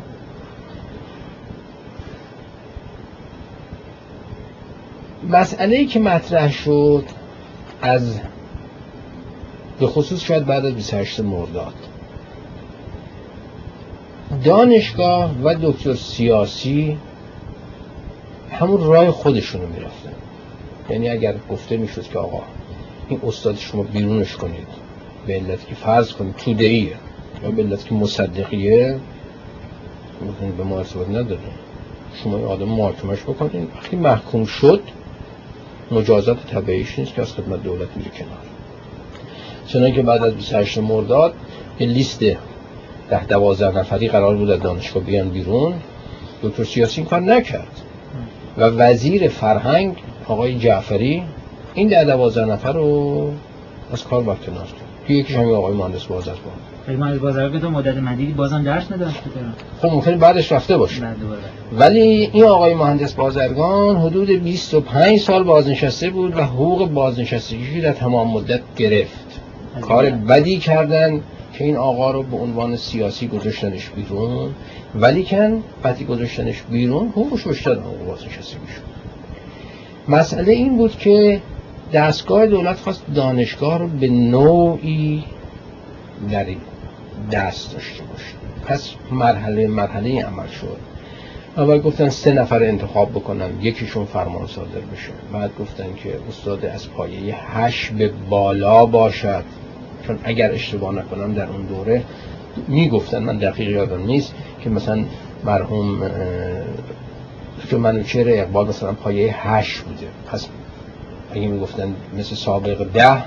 مسئله 5.29 5.77
ای 5.77 5.87
که 5.87 6.01
مطرح 6.01 6.53
شد 6.53 7.05
از 7.83 8.21
به 9.81 9.87
خصوص 9.87 10.21
شاید 10.21 10.47
بعد 10.47 10.67
از 10.67 10.75
28 10.75 11.21
مرداد. 11.21 11.75
دانشگاه 14.45 15.35
و 15.43 15.55
دکتر 15.63 15.95
سیاسی 15.95 16.99
همون 18.51 18.85
راه 18.85 19.11
خودشونو 19.11 19.67
می‌رفتن. 19.67 20.13
یعنی 20.91 21.09
اگر 21.09 21.35
گفته 21.51 21.77
می‌شد 21.77 22.03
که 22.03 22.19
آقا 22.19 22.43
این 23.09 23.21
استاد 23.27 23.57
شما 23.57 23.83
بیرونش 23.83 24.37
کنید. 24.37 24.82
به 25.27 25.35
علت 25.35 25.67
که 25.67 25.75
فرض 25.75 26.13
کنید 26.13 26.37
تودهیه 26.37 26.93
یا 27.43 27.51
به 27.51 27.63
علت 27.63 27.85
که 27.85 27.95
مصدقیه 27.95 28.99
به 30.57 30.65
ما 30.65 30.79
ارتباط 30.79 31.09
نداره. 31.09 31.41
شما 32.15 32.37
این 32.37 32.47
آدم 32.47 32.69
محاکمش 32.69 33.23
بکنید 33.23 33.69
وقتی 33.77 33.97
محکوم 33.97 34.45
شد 34.45 34.83
مجازات 35.91 36.47
طبعیش 36.47 36.99
نیست 36.99 37.15
که 37.15 37.23
از 37.23 37.33
خدمت 37.33 37.63
دولت 37.63 37.89
میره 37.97 38.11
کنار. 38.11 38.39
چنانکه 39.67 39.97
که 39.97 40.03
بعد 40.03 40.23
از 40.23 40.35
28 40.35 40.79
مرداد 40.79 41.35
یه 41.81 41.87
لیست 41.87 42.25
ده 43.11 43.27
دوازده 43.27 43.79
نفری 43.79 44.09
قرار 44.09 44.37
بود 44.37 44.51
از 44.51 44.61
دانشگاه 44.61 45.03
بیان 45.03 45.29
بیرون. 45.29 45.75
دکتر 46.43 46.65
سیاسی 46.65 47.01
این 47.01 47.11
کار 47.11 47.21
نکرد. 47.21 47.83
و 48.59 48.63
وزیر 48.63 49.29
فرهنگ 49.29 49.97
آقای 50.27 50.59
جعفری 50.59 51.23
این 51.75 51.89
ده 51.89 52.05
دوازده 52.05 52.45
نفر 52.45 52.73
رو 52.73 53.33
از 53.93 54.05
کار 54.05 54.23
برکنار 54.23 54.67
کرد. 54.67 54.82
که 55.09 55.15
یکیش 55.15 55.37
همین 55.37 55.55
آقای 55.55 55.75
مهندس 55.75 56.05
بازرگان 56.05 56.53
مهندس 56.89 57.19
بازرگان 57.19 57.61
تو 57.61 57.71
مدت 57.71 57.97
مدیدی 57.97 58.33
بازم 58.33 58.63
درس 58.63 58.93
نداشت 58.93 59.21
خب 59.83 59.89
ممکن 59.89 60.19
بعدش 60.19 60.53
رفته 60.53 60.77
باشه. 60.77 61.03
ولی 61.73 62.31
این 62.33 62.45
آقای 62.45 62.75
مهندس 62.75 63.13
بازرگان 63.13 63.97
حدود 63.97 64.31
25 64.31 65.19
سال 65.21 65.43
بازنشسته 65.43 66.11
بود 66.11 66.37
و 66.37 66.43
حقوق 66.43 66.91
بازنشستگی 66.91 67.81
در 67.81 67.93
تمام 67.93 68.31
مدت 68.31 68.61
گرفت. 68.77 69.41
کار 69.81 70.11
بدی 70.11 70.59
کردن 70.59 71.21
که 71.53 71.65
این 71.65 71.77
آقا 71.77 72.11
رو 72.11 72.23
به 72.23 72.37
عنوان 72.37 72.77
سیاسی 72.77 73.29
گذاشتنش 73.29 73.91
بیرون. 73.91 74.51
ولی 74.95 75.25
کن 75.25 75.63
وقتی 75.85 76.05
گذاشتنش 76.05 76.63
بیرون 76.71 77.09
حقوقش 77.09 77.49
بیشتر 77.49 77.73
حقوق 77.73 78.07
بازنشستگی 78.07 78.67
شد 78.75 78.83
مسئله 80.09 80.53
این 80.53 80.77
بود 80.77 80.99
که 80.99 81.41
دستگاه 81.93 82.47
دولت 82.47 82.77
خواست 82.77 83.03
دانشگاه 83.15 83.79
رو 83.79 83.89
به 83.89 84.09
نوعی 84.09 85.25
در 86.31 86.47
دست 87.33 87.73
داشته 87.73 88.05
باشه. 88.05 88.35
پس 88.67 88.91
مرحله 89.11 89.67
مرحله 89.67 90.25
عمل 90.25 90.47
شد. 90.47 90.77
اول 91.57 91.81
گفتن 91.81 92.09
سه 92.09 92.33
نفر 92.33 92.63
انتخاب 92.63 93.11
بکنن 93.11 93.51
یکیشون 93.61 94.05
فرمان 94.05 94.47
صادر 94.47 94.81
بشه. 94.93 95.11
بعد 95.33 95.51
گفتن 95.59 95.95
که 95.97 96.19
استاد 96.29 96.65
از 96.65 96.91
پایه 96.91 97.57
هش 97.57 97.91
به 97.91 98.11
بالا 98.31 98.87
باشد. 98.87 99.45
چون 100.07 100.19
اگر 100.25 100.53
اشتباه 100.53 100.95
نکنم 100.95 101.35
در 101.35 101.47
اون 101.47 101.63
دوره 101.63 102.03
می‌گفتن 102.69 103.19
من 103.19 103.39
دقیق 103.39 103.69
یادم 103.69 104.07
نیست 104.07 104.35
که 104.61 104.71
مثلا 104.71 105.05
مرحوم 105.45 106.11
که 107.71 107.77
منوچهر 107.77 108.27
اقبال 108.29 108.69
مثلا 108.69 108.93
پایه 108.93 109.49
هش 109.49 109.81
بوده. 109.81 110.07
پس 110.27 110.49
اگه 111.33 111.49
می‌گفتن 111.49 111.95
مثل 112.19 112.35
سابق 112.35 112.87
ده 112.95 113.25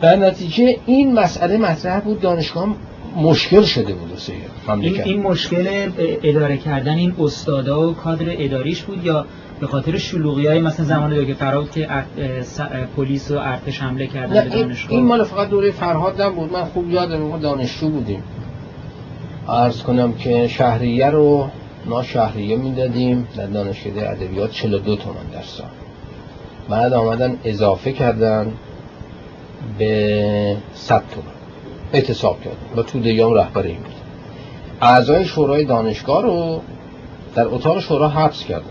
در 0.00 0.16
نتیجه 0.16 0.76
این 0.86 1.14
مسئله 1.14 1.56
مطرح 1.56 2.00
بود 2.00 2.20
دانشگاه 2.20 2.68
مشکل 3.16 3.62
شده 3.62 3.92
بود 3.92 4.18
این, 4.68 5.02
این 5.02 5.22
مشکل 5.22 5.90
اداره 6.22 6.56
کردن 6.56 6.94
این 6.94 7.14
استادا 7.18 7.90
و 7.90 7.94
کادر 7.94 8.26
اداریش 8.28 8.82
بود 8.82 9.04
یا 9.04 9.26
به 9.60 9.66
خاطر 9.66 9.98
شلوغی 9.98 10.46
های 10.46 10.60
مثلا 10.60 10.86
زمان 10.86 11.26
که 11.26 11.34
فراد 11.34 11.70
که 11.70 11.88
پلیس 12.96 13.30
و 13.30 13.38
ارتش 13.38 13.80
حمله 13.80 14.06
کردن 14.06 14.44
به 14.44 14.50
دانشگاه. 14.50 14.92
این 14.92 15.06
مال 15.06 15.24
فقط 15.24 15.48
دوره 15.48 15.70
فرهاد 15.70 16.22
نبود. 16.22 16.52
من 16.52 16.64
خوب 16.64 16.90
یادم 16.90 17.18
ما 17.18 17.38
دانشجو 17.38 17.88
بودیم. 17.88 18.22
عرض 19.48 19.82
کنم 19.82 20.12
که 20.12 20.48
شهریه 20.48 21.10
رو 21.10 21.50
ما 21.86 22.02
شهریه 22.02 22.56
می‌دادیم 22.56 23.28
در 23.36 23.46
دانشکده 23.46 24.10
ادبیات 24.10 24.50
42 24.50 24.96
تومن 24.96 25.26
در 25.32 25.42
سال 25.42 25.66
بعد 26.68 26.92
آمدن 26.92 27.38
اضافه 27.44 27.92
کردن 27.92 28.52
به 29.78 30.56
100 30.74 31.02
تومن 31.14 31.26
اعتصاب 31.92 32.40
کردن. 32.42 32.56
با 32.76 32.82
تو 32.82 33.00
دیام 33.00 33.34
رهبر 33.34 33.62
این 33.62 33.76
بود 33.76 33.94
اعضای 34.80 35.24
شورای 35.24 35.64
دانشگاه 35.64 36.22
رو 36.22 36.60
در 37.34 37.46
اتاق 37.46 37.80
شورا 37.80 38.08
حبس 38.08 38.44
کردن. 38.44 38.64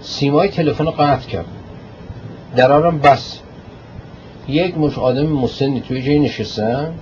سیمای 0.00 0.48
تلفن 0.48 0.84
رو 0.84 0.90
قطع 0.90 1.28
کردن. 1.28 1.48
درارم 2.56 2.98
بس. 2.98 3.38
یک 4.48 4.78
مش 4.78 4.98
آدم 4.98 5.26
مسنی 5.26 5.80
توی 5.80 6.02
جایی 6.02 6.18
نشستن. 6.18 6.94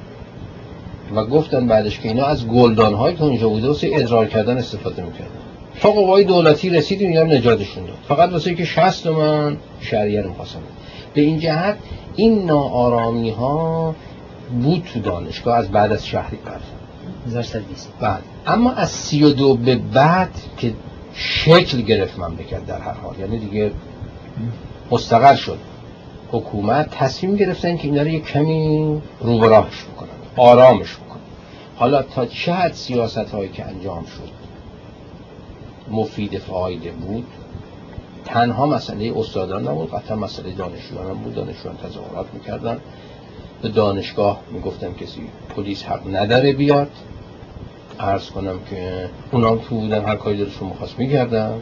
و 1.15 1.25
گفتن 1.25 1.67
بعدش 1.67 2.01
که 2.01 2.09
اینا 2.09 2.25
از 2.25 2.47
گلدان 2.47 2.95
هایی 2.95 3.17
که 3.17 3.25
اونجا 3.25 3.49
بوده 3.49 3.69
واسه 3.69 3.91
ادرار 3.93 4.27
کردن 4.27 4.59
استفاده 4.59 5.03
می‌کردن. 5.03 5.31
تا 5.81 5.91
قوای 5.91 6.25
دولتی 6.25 6.71
رسید 6.71 7.03
اینا 7.03 7.23
نجاتشون 7.23 7.87
داد. 7.87 7.97
فقط 8.09 8.33
واسه 8.33 8.55
که 8.55 8.65
60 8.65 9.07
من 9.07 9.57
شهریه 9.81 10.23
رو 10.23 10.31
به 11.15 11.21
این 11.21 11.39
جهت 11.39 11.77
این 12.17 12.45
ناآرامی 12.45 13.31
ها 13.31 13.95
بود 14.63 14.89
تو 14.93 15.01
دانشگاه 15.01 15.57
از 15.57 15.69
بعد 15.69 15.93
از 15.93 16.07
شهری 16.07 16.39
قرد 16.47 16.63
بعد. 18.01 18.23
اما 18.47 18.73
از 18.73 18.91
سی 18.91 19.23
و 19.23 19.31
دو 19.31 19.55
به 19.55 19.77
بعد 19.77 20.31
که 20.57 20.73
شکل 21.15 21.81
گرفت 21.81 22.19
مملکت 22.19 22.67
در 22.67 22.79
هر 22.79 22.93
حال. 22.93 23.15
یعنی 23.21 23.39
دیگه 23.39 23.71
مستقر 24.91 25.35
شد. 25.35 25.59
حکومت 26.33 26.91
تصمیم 26.91 27.37
گرفتن 27.37 27.77
که 27.77 27.89
اینا 27.89 28.03
رو 28.03 28.09
یک 28.09 28.25
کمی 28.25 29.03
روبراهش 29.21 29.85
بکنن. 29.85 30.16
آرامش 30.37 30.97
بکنن 30.97 31.21
حالا 31.77 32.03
تا 32.03 32.27
چه 32.27 32.53
حد 32.53 32.73
سیاست 32.73 33.19
هایی 33.19 33.49
که 33.49 33.65
انجام 33.65 34.05
شد 34.05 34.31
مفید 35.91 36.39
فایده 36.39 36.91
بود؟ 36.91 37.27
تنها 38.25 38.67
مسئله 38.67 39.13
استادان 39.17 39.69
نبود 39.69 39.91
قطعا 39.91 40.17
مسئله 40.17 40.53
دانشجویان 40.53 41.19
بود. 41.19 41.35
دانشجویان 41.35 41.77
تظاهرات 41.77 42.27
می‌کردن. 42.35 42.81
به 43.63 43.69
دانشگاه 43.69 44.41
می‌گفتم 44.51 44.95
کسی 44.95 45.29
پلیس 45.57 45.83
حق 45.83 46.17
نداره 46.17 46.53
بیاد. 46.53 46.91
عرض 48.01 48.31
کنم 48.31 48.59
که 48.71 49.11
اونام 49.33 49.59
تو 49.59 49.75
بودن 49.81 50.05
هر 50.05 50.17
کاری 50.17 50.37
دلشون 50.37 50.69
مخواست 50.69 50.99
می‌کردن 50.99 51.61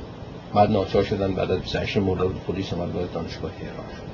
بعد 0.54 0.70
ناچار 0.70 1.02
شدن 1.02 1.34
بعد 1.34 1.50
از 1.50 1.60
28 1.60 1.96
مرداد 1.96 2.30
پلیس 2.48 2.72
اومد 2.72 3.12
دانشگاه 3.12 3.50
تهران 3.50 3.86
شد. 3.96 4.13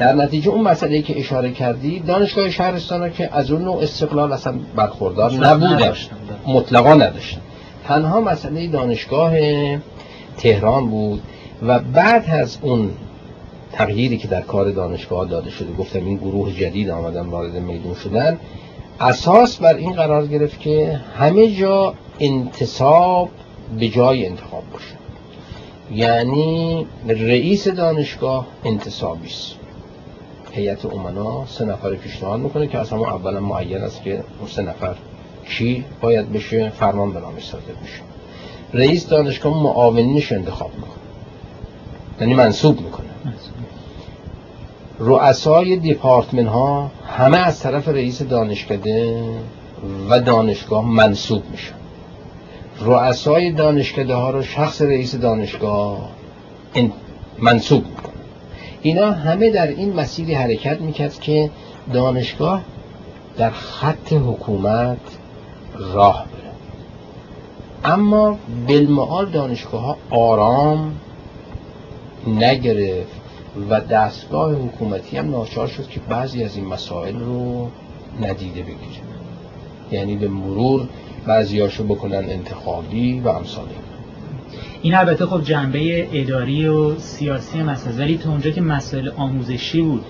در 0.00 0.12
نتیجه 0.12 0.50
اون 0.50 0.60
مسئله 0.60 1.02
که 1.02 1.18
اشاره 1.18 1.52
کردی 1.52 2.00
دانشگاه 2.00 2.50
شهرستان 2.50 3.02
ها 3.02 3.08
که 3.08 3.36
از 3.36 3.50
اون 3.50 3.62
نوع 3.62 3.82
استقلال 3.82 4.32
اصلا 4.32 4.54
برخوردار 4.76 5.32
نبودن 5.32 5.94
مطلقا 6.46 6.94
نداشتن. 6.94 7.40
تنها 7.88 8.20
مسئله 8.20 8.66
دانشگاه 8.66 9.32
تهران 10.36 10.90
بود 10.90 11.22
و 11.62 11.78
بعد 11.78 12.30
از 12.30 12.58
اون 12.62 12.90
تغییری 13.72 14.18
که 14.18 14.28
در 14.28 14.40
کار 14.40 14.70
دانشگاه 14.70 15.28
داده 15.28 15.50
شده 15.50 15.72
گفتم 15.72 16.04
این 16.04 16.16
گروه 16.16 16.52
جدید 16.52 16.90
آمدن 16.90 17.26
وارد 17.26 17.56
میدون 17.56 17.94
شدن 17.94 18.38
اساس 19.00 19.56
بر 19.56 19.74
این 19.74 19.92
قرار 19.92 20.26
گرفت 20.26 20.60
که 20.60 21.00
همه 21.18 21.54
جا 21.54 21.94
انتصاب 22.20 23.28
به 23.78 23.88
جای 23.88 24.26
انتخاب 24.26 24.62
باشه. 24.72 24.94
یعنی 25.92 26.86
رئیس 27.08 27.68
دانشگاه 27.68 28.46
انتصابی 28.64 29.26
است. 29.26 29.59
هیئت 30.52 30.86
امنا 30.86 31.46
سه 31.46 31.64
نفر 31.64 31.94
پیشنهاد 31.94 32.40
می‌کنه 32.40 32.66
که 32.66 32.78
از 32.78 32.90
همون 32.90 33.08
اولا 33.08 33.40
معین 33.40 33.82
است 33.82 34.02
که 34.02 34.24
اون 34.38 34.48
سه 34.48 34.62
نفر 34.62 34.94
کی 35.48 35.84
باید 36.00 36.32
بشه 36.32 36.70
فرمان 36.70 37.12
به 37.12 37.20
نامش 37.20 37.54
بشه. 37.54 38.02
رئیس 38.74 39.08
دانشگاه 39.08 39.62
معاونینش 39.62 40.32
انتخاب 40.32 40.70
می‌کنه. 40.74 40.90
یعنی 42.20 42.34
منصوب 42.34 42.80
می‌کنه. 42.80 43.06
رؤسای 44.98 45.76
دیپارتمن 45.76 46.46
ها 46.46 46.90
همه 47.06 47.38
از 47.38 47.60
طرف 47.60 47.88
رئیس 47.88 48.22
دانشکده 48.22 49.22
و 50.10 50.20
دانشگاه 50.20 50.86
منصوب 50.86 51.42
میشن. 51.50 51.74
رؤسای 52.80 53.52
دانشکده 53.52 54.14
ها 54.14 54.30
رو 54.30 54.42
شخص 54.42 54.82
رئیس 54.82 55.14
دانشگاه 55.14 56.10
منصوب 57.38 57.86
می‌کنه. 57.86 58.09
اینا 58.82 59.12
همه 59.12 59.50
در 59.50 59.66
این 59.66 59.92
مسیری 59.92 60.34
حرکت 60.34 60.80
می‌کرد 60.80 61.20
که 61.20 61.50
دانشگاه 61.92 62.62
در 63.36 63.50
خط 63.50 64.12
حکومت 64.12 64.98
راه 65.74 66.24
بره. 66.24 66.50
اما 67.92 68.38
بالمعال 68.68 69.30
دانشگاه 69.30 69.80
ها 69.82 69.96
آرام 70.10 70.94
نگرفت 72.26 73.20
و 73.70 73.80
دستگاه 73.80 74.54
حکومتی 74.54 75.16
هم 75.16 75.30
ناچار 75.30 75.66
شد 75.66 75.88
که 75.88 76.00
بعضی 76.00 76.44
از 76.44 76.56
این 76.56 76.66
مسائل 76.66 77.20
رو 77.20 77.68
ندیده 78.20 78.62
بگیره. 78.62 79.02
یعنی 79.92 80.16
به 80.16 80.28
مرور 80.28 80.88
بعضیاشو 81.26 81.84
بکنن 81.84 82.30
انتخابی 82.30 83.20
و 83.20 83.28
امثال 83.28 83.66
این 84.82 84.94
البته 84.94 85.26
خب 85.26 85.42
جنبه 85.44 86.08
اداری 86.12 86.66
و 86.66 86.98
سیاسی 86.98 87.62
مسئله 87.62 87.96
ولی 87.96 88.18
تا 88.18 88.30
اونجا 88.30 88.50
که 88.50 88.60
مسائل 88.60 89.08
آموزشی 89.16 89.80
بود 89.82 90.04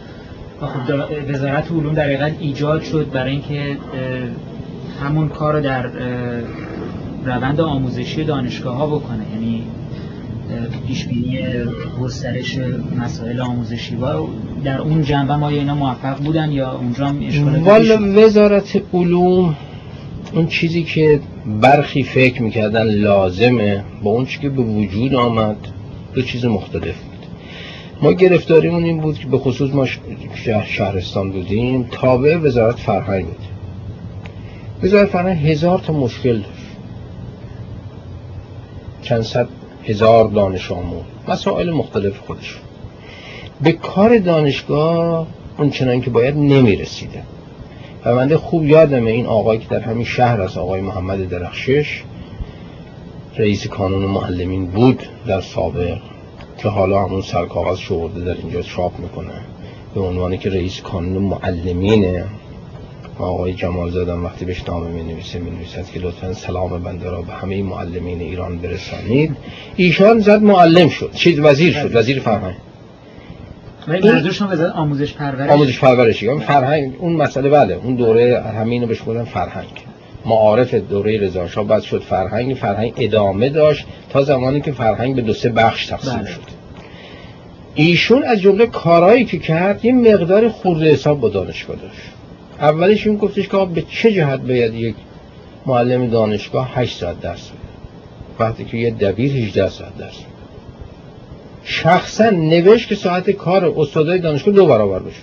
و 0.62 0.66
خب 0.66 0.80
وزارت 1.28 1.70
علوم 1.70 1.94
در 1.94 2.04
حقیقت 2.04 2.32
ایجاد 2.40 2.82
شد 2.82 3.10
برای 3.12 3.32
اینکه 3.32 3.76
همون 5.02 5.28
کار 5.28 5.54
رو 5.54 5.60
در 5.60 5.90
روند 7.24 7.60
آموزشی 7.60 8.24
دانشگاه 8.24 8.76
ها 8.76 8.86
بکنه. 8.86 9.26
یعنی 9.34 9.64
پیش 10.86 11.06
بینی 11.06 11.38
گسترش 12.00 12.58
مسائل 12.98 13.40
آموزشی. 13.40 13.96
و 13.96 14.26
در 14.64 14.80
اون 14.80 15.02
جنبه 15.02 15.36
ما 15.36 15.48
اینا 15.48 15.74
موفق 15.74 16.16
بودن 16.16 16.52
یا 16.52 16.72
اونجا 16.72 17.06
هم 17.06 17.64
والا 17.64 18.24
وزارت 18.26 18.82
علوم 18.94 19.56
اون 20.32 20.46
چیزی 20.46 20.82
که 20.82 21.20
برخی 21.60 22.02
فکر 22.02 22.42
می‌کردن 22.42 22.82
لازمه 22.82 23.84
با 24.02 24.10
اون 24.10 24.26
چیزی 24.26 24.42
که 24.42 24.48
به 24.48 24.62
وجود 24.62 25.14
آمد 25.14 25.56
دو 26.14 26.22
چیز 26.22 26.44
مختلف 26.44 26.82
بود. 27.00 27.26
ما 28.02 28.12
گرفتاریمون 28.12 28.84
این 28.84 29.00
بود 29.00 29.18
که 29.18 29.26
به 29.26 29.38
خصوص 29.38 29.74
ما 29.74 29.86
شهر 30.34 30.64
شهرستان 30.64 31.30
بودیم 31.30 31.88
تابع 31.92 32.36
وزارت 32.36 32.76
فرهنگ 32.76 33.24
بود. 33.24 33.46
وزارت 34.82 35.08
فرهنگ 35.08 35.46
هزار 35.46 35.78
تا 35.78 35.92
مشکل 35.92 36.36
داشت. 36.36 36.66
چند 39.02 39.22
صد 39.22 39.48
هزار 39.84 40.28
دانش 40.28 40.70
آموز. 40.70 41.02
مسائل 41.28 41.70
مختلف 41.70 42.18
خودش. 42.18 42.56
به 43.62 43.72
کار 43.72 44.18
دانشگاه 44.18 45.26
اون 45.58 45.70
چنان 45.70 46.00
که 46.00 46.10
باید 46.10 46.36
نمی‌رسیده 46.36 47.22
و 48.04 48.14
منده 48.14 48.36
خوب 48.36 48.64
یادمه 48.64 49.10
این 49.10 49.26
آقایی 49.26 49.60
که 49.60 49.68
در 49.68 49.80
همین 49.80 50.04
شهر 50.04 50.40
از 50.40 50.58
آقای 50.58 50.80
محمد 50.80 51.28
درخشش 51.28 52.02
رئیس 53.36 53.66
کانون 53.66 54.04
معلمین 54.04 54.66
بود 54.66 55.02
در 55.26 55.40
سابق 55.40 55.98
که 56.58 56.68
حالا 56.68 57.04
همون 57.04 57.20
سرکاغذ 57.20 57.78
شورده 57.78 58.20
در 58.24 58.36
اینجا 58.42 58.62
چاپ 58.62 58.98
می‌کنه. 58.98 59.32
به 59.94 60.00
عنوانی 60.00 60.38
که 60.38 60.50
رئیس 60.50 60.80
کانون 60.80 61.22
معلمینه. 61.22 62.24
آقای 63.18 63.54
جمال 63.54 63.90
زادم 63.90 64.24
وقتی 64.24 64.44
بهش 64.44 64.68
نامه 64.68 64.90
می 64.90 65.02
نویسه 65.02 65.38
می 65.38 65.50
نویسد 65.50 65.86
که 65.86 66.00
لطفا 66.00 66.32
سلام 66.32 66.82
بنده 66.82 67.10
را 67.10 67.22
به 67.22 67.32
همه 67.32 67.62
معلمین 67.62 68.20
ایران 68.20 68.58
برسانید. 68.58 69.36
ایشان 69.76 70.18
زد 70.18 70.42
معلم 70.42 70.88
شد 70.88 71.10
چیز 71.14 71.38
وزیر 71.38 71.72
شد 71.72 71.96
وزیر. 71.96 72.20
فرهنگ 72.20 72.56
منظورشون 73.88 74.70
آموزش 74.70 75.12
پرورش. 75.12 75.50
آموزش 75.50 75.78
پرورشی. 75.78 76.26
یعنی 76.26 76.40
فرهنگ 76.40 76.94
اون 76.98 77.12
مسئله 77.12 77.50
بله. 77.50 77.74
اون 77.74 77.94
دوره 77.94 78.42
همینو 78.42 78.86
بهش 78.86 79.00
بودن 79.00 79.24
فرهنگ. 79.24 79.84
معارف 80.26 80.74
دوره 80.74 81.20
رضا 81.20 81.48
شاه 81.48 81.64
بعد 81.64 81.82
شد 81.82 82.02
فرهنگ. 82.02 82.54
فرهنگ 82.54 82.92
ادامه 82.96 83.48
داشت 83.48 83.86
تا 84.10 84.22
زمانی 84.22 84.60
که 84.60 84.72
فرهنگ 84.72 85.16
به 85.16 85.22
دو 85.22 85.32
سه 85.32 85.48
بخش 85.48 85.86
تقسیم 85.86 86.16
بله. 86.16 86.30
شد. 86.30 86.40
ایشون 87.74 88.22
از 88.22 88.40
جمله 88.40 88.66
کارهایی 88.66 89.24
که 89.24 89.38
کرد 89.38 89.84
یه 89.84 89.92
مقدار 89.92 90.48
خورده 90.48 90.92
حساب 90.92 91.20
با 91.20 91.28
دانشگاه 91.28 91.76
داشت. 91.76 92.00
اولش 92.60 93.06
این 93.06 93.16
گفتش 93.16 93.48
که 93.48 93.56
به 93.74 93.82
چه 93.82 94.12
جهت 94.12 94.40
باید 94.40 94.74
یک 94.74 94.94
معلم 95.66 96.06
دانشگاه 96.06 96.70
8 96.74 96.98
ساعت 96.98 97.20
درس 97.20 97.48
بده؟ 97.48 97.58
وقتی 98.38 98.64
که 98.64 98.76
یه 98.76 98.90
دبیر 98.90 99.32
18 99.32 99.68
ساعت 99.68 99.96
درس 99.98 100.18
شخصا 101.64 102.30
نوشت 102.30 102.88
که 102.88 102.94
ساعت 102.94 103.30
کار 103.30 103.74
استادای 103.76 104.18
دانشگاه 104.18 104.54
دو 104.54 104.66
برابر 104.66 104.98
بشه 104.98 105.22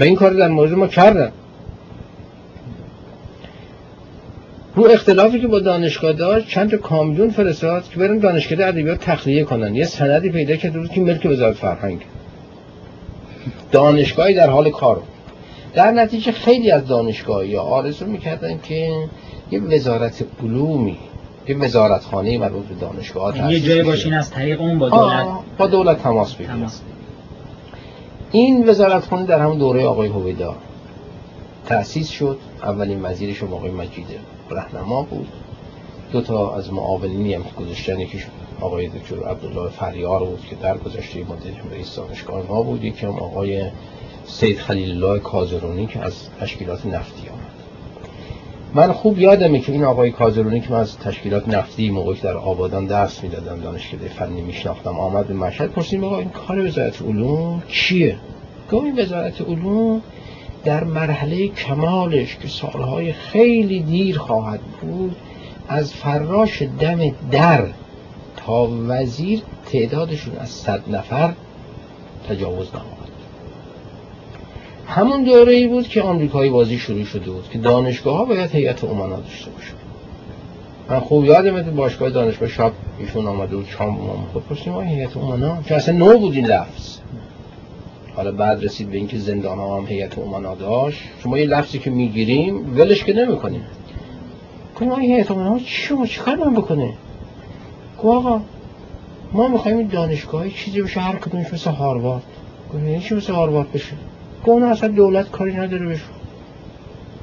و 0.00 0.02
این 0.02 0.14
کار 0.14 0.30
در 0.30 0.48
مورد 0.48 0.72
ما 0.72 0.86
کردن. 0.86 1.32
رو 4.74 4.86
اختلافی 4.90 5.40
که 5.40 5.46
با 5.46 5.60
دانشگاه 5.60 6.12
داشت 6.12 6.48
چند 6.48 6.70
تا 6.70 6.76
کامیون 6.76 7.30
فرستاد 7.30 7.88
که 7.88 7.98
برن 7.98 8.18
دانشکده 8.18 8.66
ادبیات 8.66 9.00
تخلیه 9.00 9.44
کنن. 9.44 9.74
یه 9.74 9.84
سندی 9.84 10.30
پیدا 10.30 10.56
کرده 10.56 10.88
که 10.88 11.00
ملک 11.00 11.26
وزارت 11.26 11.56
فرهنگ. 11.56 12.00
دانشگاهی 13.72 14.34
در 14.34 14.50
حال 14.50 14.70
کار. 14.70 15.02
در 15.74 15.90
نتیجه 15.90 16.32
خیلی 16.32 16.70
از 16.70 16.86
دانشگاه 16.86 17.46
یا 17.46 17.62
آرزو 17.62 18.06
می‌کردن 18.06 18.58
که 18.62 18.92
یه 19.50 19.60
وزارت 19.60 20.24
علومی 20.42 20.98
یه 21.48 21.56
وزارت 21.56 22.04
خانه 22.04 22.38
مربوط 22.38 22.64
به 22.64 22.74
دانشگاه 22.74 23.52
یه 23.52 23.60
جای 23.60 23.82
باشین 23.82 24.14
از 24.14 24.30
طریق 24.30 24.60
اون 24.60 24.78
با 24.78 24.88
دولت. 24.88 25.26
با 25.58 25.66
دولت 25.66 26.02
تماس 26.02 26.34
بگیرن 26.34 26.70
این 28.32 28.68
وزارت 28.68 29.06
خانه 29.06 29.26
در 29.26 29.40
همون 29.40 29.58
دوره 29.58 29.86
آقای 29.86 30.08
هویدا 30.08 30.54
تأسیس 31.66 32.08
شد. 32.08 32.38
اولین 32.62 33.02
وزیرش 33.02 33.42
آقای 33.42 33.70
مجید 33.70 34.06
رهنما 34.50 35.02
بود. 35.02 35.28
دو 36.12 36.20
تا 36.20 36.54
از 36.54 36.72
معاونینی 36.72 37.34
هم 37.34 37.42
گذاشتن 37.60 38.00
یکیش 38.00 38.26
آقای 38.60 38.88
دکتر 38.88 39.28
عبدالله 39.28 39.70
فریار 39.70 40.24
بود 40.24 40.46
که 40.50 40.56
در 40.56 40.78
گذشته 40.78 41.18
مدت 41.20 41.72
رئیس 41.72 41.96
دانشگاه 41.96 42.42
ما 42.48 42.62
بود. 42.62 42.84
یکی 42.84 43.06
هم 43.06 43.18
آقای 43.18 43.70
سید 44.26 44.58
خلیل 44.58 44.90
الله 44.90 45.18
کازرونی 45.18 45.86
که 45.86 46.00
از 46.00 46.14
تشکیلات 46.40 46.86
نفتی 46.86 47.28
آمد 47.28 47.35
من 48.76 48.92
خوب 48.92 49.18
یادمه 49.18 49.60
که 49.60 49.72
این 49.72 49.84
آقای 49.84 50.10
کازرونی 50.10 50.60
که 50.60 50.70
من 50.70 50.80
از 50.80 50.98
تشکیلات 50.98 51.48
نفتی 51.48 51.90
موقعی 51.90 52.20
در 52.20 52.36
آبادان 52.36 52.86
درس 52.86 53.22
می‌دادم 53.22 53.60
دانشکده 53.60 54.08
فنی 54.08 54.40
میشناختم 54.40 54.98
آمد 54.98 55.26
به 55.26 55.34
مشهد 55.34 55.70
پرسیم 55.70 56.04
آقا 56.04 56.18
این 56.18 56.28
کار 56.28 56.66
وزارت 56.66 57.02
علوم 57.02 57.62
چیه؟ 57.68 58.16
گفت 58.72 58.84
این 58.84 58.98
وزارت 58.98 59.40
علوم 59.40 60.02
در 60.64 60.84
مرحله 60.84 61.48
کمالش 61.48 62.36
که 62.36 62.48
سالهای 62.48 63.12
خیلی 63.12 63.80
دیر 63.80 64.18
خواهد 64.18 64.60
بود 64.60 65.16
از 65.68 65.94
فراش 65.94 66.62
دم 66.62 67.12
در 67.30 67.64
تا 68.36 68.70
وزیر 68.88 69.42
تعدادشون 69.66 70.36
از 70.36 70.48
صد 70.48 70.82
نفر 70.90 71.32
تجاوز 72.28 72.68
نماد 72.74 72.95
همون 74.86 75.24
دوره 75.24 75.52
ای 75.52 75.66
بود 75.66 75.88
که 75.88 76.02
آمریکایی 76.02 76.50
بازی 76.50 76.78
شروع 76.78 77.04
شده 77.04 77.30
بود 77.30 77.48
که 77.50 77.58
دانشگاه 77.58 78.16
ها 78.16 78.24
باید 78.24 78.50
هیئت 78.50 78.84
امنا 78.84 79.16
داشته 79.16 79.50
باشه 79.50 79.72
من 80.88 81.00
خوب 81.00 81.24
یادم 81.24 81.62
تو 81.62 81.70
باشگاه 81.70 82.10
دانشگاه 82.10 82.48
شب 82.48 82.72
ایشون 82.98 83.26
آمده 83.26 83.56
بود 83.56 83.66
شام 83.78 83.88
ما 83.88 84.40
پرسیم 84.48 84.72
ما 84.72 84.80
هیئت 84.80 85.16
امنا 85.16 85.62
که 85.62 85.76
اصلا 85.76 85.96
نو 85.96 86.18
بود 86.18 86.34
این 86.34 86.46
لفظ. 86.46 86.98
حالا 88.16 88.32
بعد 88.32 88.64
رسید 88.64 88.90
به 88.90 88.96
اینکه 88.96 89.18
زندان 89.18 89.58
ها 89.58 89.78
هم 89.78 89.86
هیئت 89.86 90.18
امنا 90.18 90.54
داشت. 90.54 91.02
شما 91.22 91.38
یه 91.38 91.46
لفظی 91.46 91.78
که 91.78 91.90
می‌گیریم 91.90 92.78
ولش 92.78 93.04
که 93.04 93.12
نمی‌کنیم. 93.12 93.62
کنیم 94.74 94.90
ما 94.90 94.96
هیئت 94.96 95.30
امنا 95.30 95.58
چی 95.58 95.64
شما 95.64 96.06
چیکار 96.06 96.36
من 96.36 96.54
بکنه؟ 96.54 96.92
آقا 97.98 98.40
ما 99.32 99.48
می‌خوایم 99.48 99.78
این 99.78 99.86
دانشگاه 99.86 100.48
چیزی 100.48 100.82
بشه 100.82 101.00
هر 101.00 101.16
کدومش 101.16 101.52
مثل 101.52 101.70
هاروارد. 101.70 102.22
گفتم 102.74 103.00
چی 103.00 103.14
مثل 103.14 103.32
هاروارد 103.32 103.72
بشه؟ 103.72 103.92
گفت 104.44 104.62
اصلا 104.62 104.88
دولت 104.88 105.30
کاری 105.30 105.56
نداره 105.56 105.86
بشه 105.86 106.02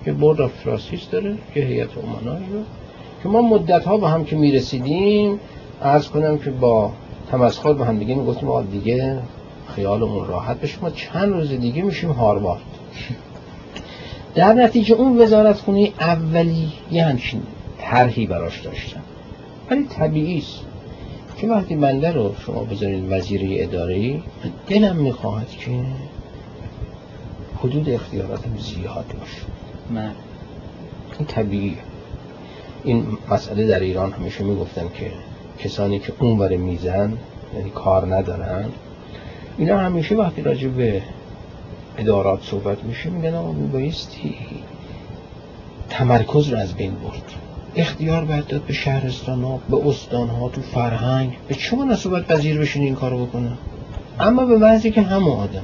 یه 0.08 0.14
board 0.14 0.42
of 0.42 0.64
trustees 0.64 1.10
داره 1.10 1.38
یه 1.56 1.64
هیئت 1.64 1.90
امنایی 1.98 2.46
که 3.24 3.30
ما 3.30 3.42
مدت 3.42 3.86
ها 3.86 3.98
با 3.98 4.08
هم 4.08 4.26
که 4.26 4.36
می‌رسیدیم 4.36 5.40
عرض 5.82 6.08
کنم 6.08 6.38
که 6.38 6.52
با 6.52 6.92
تمسخر 7.32 7.74
با 7.74 7.86
هم 7.86 8.00
دیگه 8.00 8.16
می‌گفتیم 8.16 8.50
آقا 8.50 8.62
دیگه 8.62 9.20
خیالمون 9.76 10.28
راحت 10.28 10.62
بشه 10.62 10.78
ما 10.82 10.90
چند 10.90 11.34
روز 11.34 11.50
دیگه 11.50 11.82
میشیم 11.82 12.12
هاروارد. 12.12 12.62
در 14.36 14.54
نتیجه 14.54 14.96
اون 14.96 15.22
وزارت 15.22 15.56
خونه 15.56 15.92
اولی 16.00 16.72
یه 16.92 17.06
همچین 17.06 17.42
طرحی 17.80 18.28
براش 18.28 18.62
داشتن. 18.62 19.02
ولی 19.72 19.84
طبیعی 19.84 20.38
است 20.38 20.60
که 21.38 21.48
وقتی 21.48 21.76
بنده 21.76 22.12
رو 22.12 22.32
شما 22.46 22.64
بذارید 22.64 23.06
وزیر 23.10 23.64
اداره 23.64 24.20
دلم 24.68 24.96
می‌خواهد 24.96 25.50
که 25.50 25.72
حدود 27.64 27.90
اختیاراتم 27.90 28.58
زیاد 28.58 29.06
باشه؟ 29.20 29.42
من. 29.90 30.12
این 31.20 31.28
طبیعیه. 31.28 31.78
این 32.84 33.06
مسئله 33.30 33.68
در 33.68 33.80
ایران 33.80 34.12
همیشه 34.12 34.44
می‌گفتن 34.44 34.86
که 34.94 35.12
کسانی 35.60 36.00
که 36.00 36.14
اونور 36.20 36.56
میزن 36.58 37.18
یعنی 37.58 37.70
کار 37.70 38.16
ندارن. 38.16 38.66
اینا 39.58 39.78
همیشه 39.78 40.16
وقتی 40.16 40.42
راجع 40.42 40.68
به 40.68 41.02
ادارات 41.98 42.44
صحبت 42.44 42.84
میشه 42.84 43.10
میگن 43.10 43.34
آقا 43.34 43.52
بایستی 43.52 44.36
تمرکز 45.90 46.48
رو 46.48 46.58
از 46.58 46.74
بین 46.74 46.92
برد. 46.92 47.24
اختیار 47.76 48.26
باید 48.26 48.48
داد 48.48 48.62
به 48.62 48.74
شهرستان 48.74 49.44
ها 49.44 49.60
به 49.70 49.88
استان 49.88 50.30
ها 50.30 50.50
تو 50.50 50.62
فرهنگ. 50.62 51.38
به 51.48 51.56
چه 51.56 51.76
مناسبت 51.76 52.28
پذیر 52.28 52.60
بشین 52.60 52.84
این 52.84 52.96
کارو 52.96 53.26
بکنه 53.26 53.52
اما 54.20 54.46
به 54.46 54.58
وضعی 54.58 54.92
که 54.92 55.02
همه 55.02 55.36
آدم. 55.36 55.64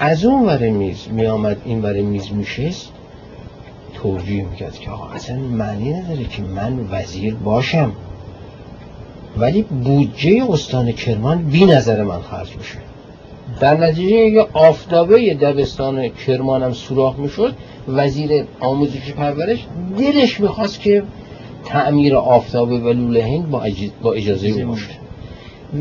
از 0.00 0.24
اون 0.24 0.46
ور 0.46 0.68
میز 0.68 1.08
میآمد 1.10 1.56
این 1.64 1.82
ور 1.82 2.00
میز 2.00 2.32
میشست 2.32 2.92
توجیه 3.94 4.44
می‌کرد 4.44 4.78
که 4.78 4.90
آقا 4.90 5.08
اصلا 5.08 5.36
معنی 5.36 5.92
نداره 5.92 6.24
که 6.24 6.42
من 6.42 6.88
وزیر 6.90 7.34
باشم. 7.34 7.92
ولی 9.36 9.62
بودجه 9.62 10.44
استان 10.50 10.92
کرمان 10.92 11.42
بی 11.42 11.64
نظر 11.64 12.02
من 12.02 12.20
خرج 12.20 12.56
میشه 12.56 12.78
در 13.60 13.76
نتیجه 13.76 14.16
یه 14.16 14.46
آفتابه 14.52 15.34
دبستان 15.34 16.08
کرمانم 16.08 16.72
سوراخ 16.72 17.18
می‌شد 17.18 17.54
وزیر 17.88 18.44
آموزش 18.60 19.12
پرورش 19.12 19.66
دلش 19.98 20.40
می‌خواست 20.40 20.80
که 20.80 21.02
تعمیر 21.64 22.16
آفتابه 22.16 22.78
و 22.78 22.92
لوله 22.92 23.24
هند 23.24 23.50
با, 23.50 23.66
با 24.02 24.12
اجازه 24.12 24.64
باشه 24.64 24.90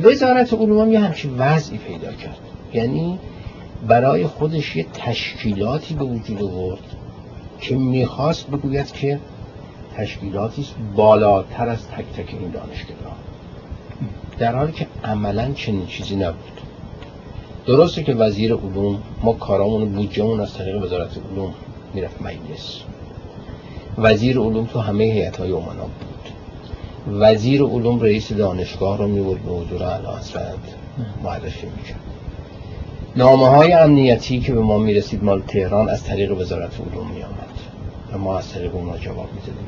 وزارت 0.03 0.53
علوم 0.53 0.91
یه 0.91 0.99
همچین 0.99 1.31
وضعی 1.37 1.77
پیدا 1.77 2.13
کرد. 2.13 2.37
یعنی 2.73 3.19
برای 3.87 4.27
خودش 4.27 4.75
یه 4.75 4.85
تشکیلاتی 4.93 5.93
به 5.93 6.03
وجود 6.03 6.43
آورد 6.43 6.83
که 7.61 7.75
می‌خواست 7.75 8.47
بگوید 8.47 8.91
که 8.91 9.19
تشکیلاتی 9.95 10.65
بالاتر 10.95 11.69
از 11.69 11.87
تک 11.87 12.05
تک 12.05 12.35
این 12.39 12.51
دانشگاه 12.51 12.97
در 14.39 14.55
حالی 14.55 14.71
که 14.71 14.87
عملا 15.03 15.51
چنین 15.53 15.85
چیزی 15.85 16.15
نبود. 16.15 16.61
درسته 17.65 18.03
که 18.03 18.13
وزیر 18.13 18.53
علوم 18.53 19.03
ما 19.23 19.33
کارامون 19.33 19.89
بودجهمون 19.89 20.39
از 20.41 20.53
طریق 20.53 20.83
وزارت 20.83 21.17
علوم 21.31 21.53
می‌رفت 21.93 22.21
مجلس. 22.21 22.81
وزیر 23.97 24.39
علوم 24.39 24.65
تو 24.65 24.79
همه 24.79 25.03
هیئت 25.03 25.37
های 25.37 25.51
امنا 25.51 25.83
بود. 25.83 26.31
وزیر 27.19 27.63
علوم 27.63 27.99
رئیس 27.99 28.33
دانشگاه 28.33 28.97
رو 28.97 29.07
می‌برد 29.07 29.41
به 29.41 29.51
حضور 29.51 29.83
اعلی 29.83 30.07
معرفی 31.23 31.67
می‌کرد. 31.77 32.06
نامه 33.17 33.47
های 33.47 33.73
امنیتی 33.73 34.39
که 34.39 34.53
به 34.53 34.61
ما 34.61 34.77
می‌رسید 34.77 35.23
مال 35.23 35.41
تهران 35.41 35.89
از 35.89 36.03
طریق 36.03 36.31
وزارت 36.31 36.71
علوم 36.79 37.11
می 37.11 37.23
آمد 37.23 37.49
و 38.13 38.17
ما 38.17 38.37
از 38.37 38.53
طریق 38.53 38.75
اونا 38.75 38.97
جواب 38.97 39.29
می‌دادیم. 39.33 39.67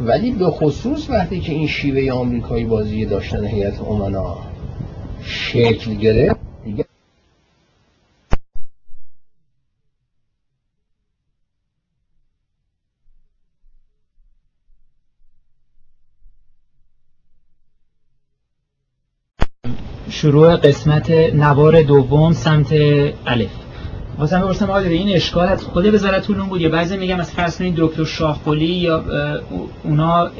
ولی 0.00 0.30
به 0.30 0.50
خصوص 0.50 1.10
وقتی 1.10 1.40
که 1.40 1.52
این 1.52 1.66
شیوه 1.66 2.12
آمریکایی 2.12 2.64
بازی 2.64 3.06
داشتن 3.06 3.44
هیئت 3.44 3.80
امنا 3.80 4.36
شکل 5.22 5.94
گرفت 5.94 6.47
شروع 20.20 20.56
قسمت 20.56 21.10
نوار 21.34 21.82
دوم 21.82 22.32
سمت 22.32 22.72
الف. 23.26 23.50
واسه 24.18 24.38
بپرسم 24.38 24.70
آقای 24.70 24.88
این 24.88 25.16
اشکال 25.16 25.48
از 25.48 25.62
خود 25.62 25.94
وزارت 25.94 26.30
علوم 26.30 26.48
بود؟ 26.48 26.60
یا 26.60 26.68
بعضی 26.68 26.96
میگم 26.96 27.20
از 27.20 27.30
فرض 27.30 27.58
کنید 27.58 27.74
دکتر 27.76 28.04
شاهقلی 28.04 28.66
یا 28.66 29.04
اونا 29.84 30.30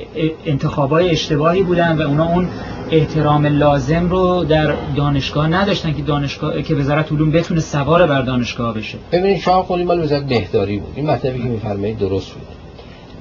انتخابای 0.46 1.10
اشتباهی 1.10 1.62
بودن 1.62 1.96
و 1.98 2.02
اونا 2.02 2.28
اون 2.28 2.48
احترام 2.90 3.46
لازم 3.46 4.10
رو 4.10 4.44
در 4.44 4.74
دانشگاه 4.96 5.48
نداشتن 5.48 5.92
که 5.92 6.02
دانشگاه 6.02 6.62
که 6.62 6.74
وزارت 6.74 7.12
علوم 7.12 7.30
بتونه 7.30 7.60
سوار 7.60 8.06
بر 8.06 8.22
دانشگاه 8.22 8.74
بشه. 8.74 8.98
ببینید 9.12 9.40
شاهقلی 9.40 9.84
مال 9.84 10.00
وزارت 10.00 10.26
بهداری 10.26 10.78
بود. 10.78 10.92
این 10.96 11.10
مطلبی 11.10 11.38
که 11.38 11.48
میفرمایید 11.48 11.98
درست 11.98 12.32
بود. 12.32 12.46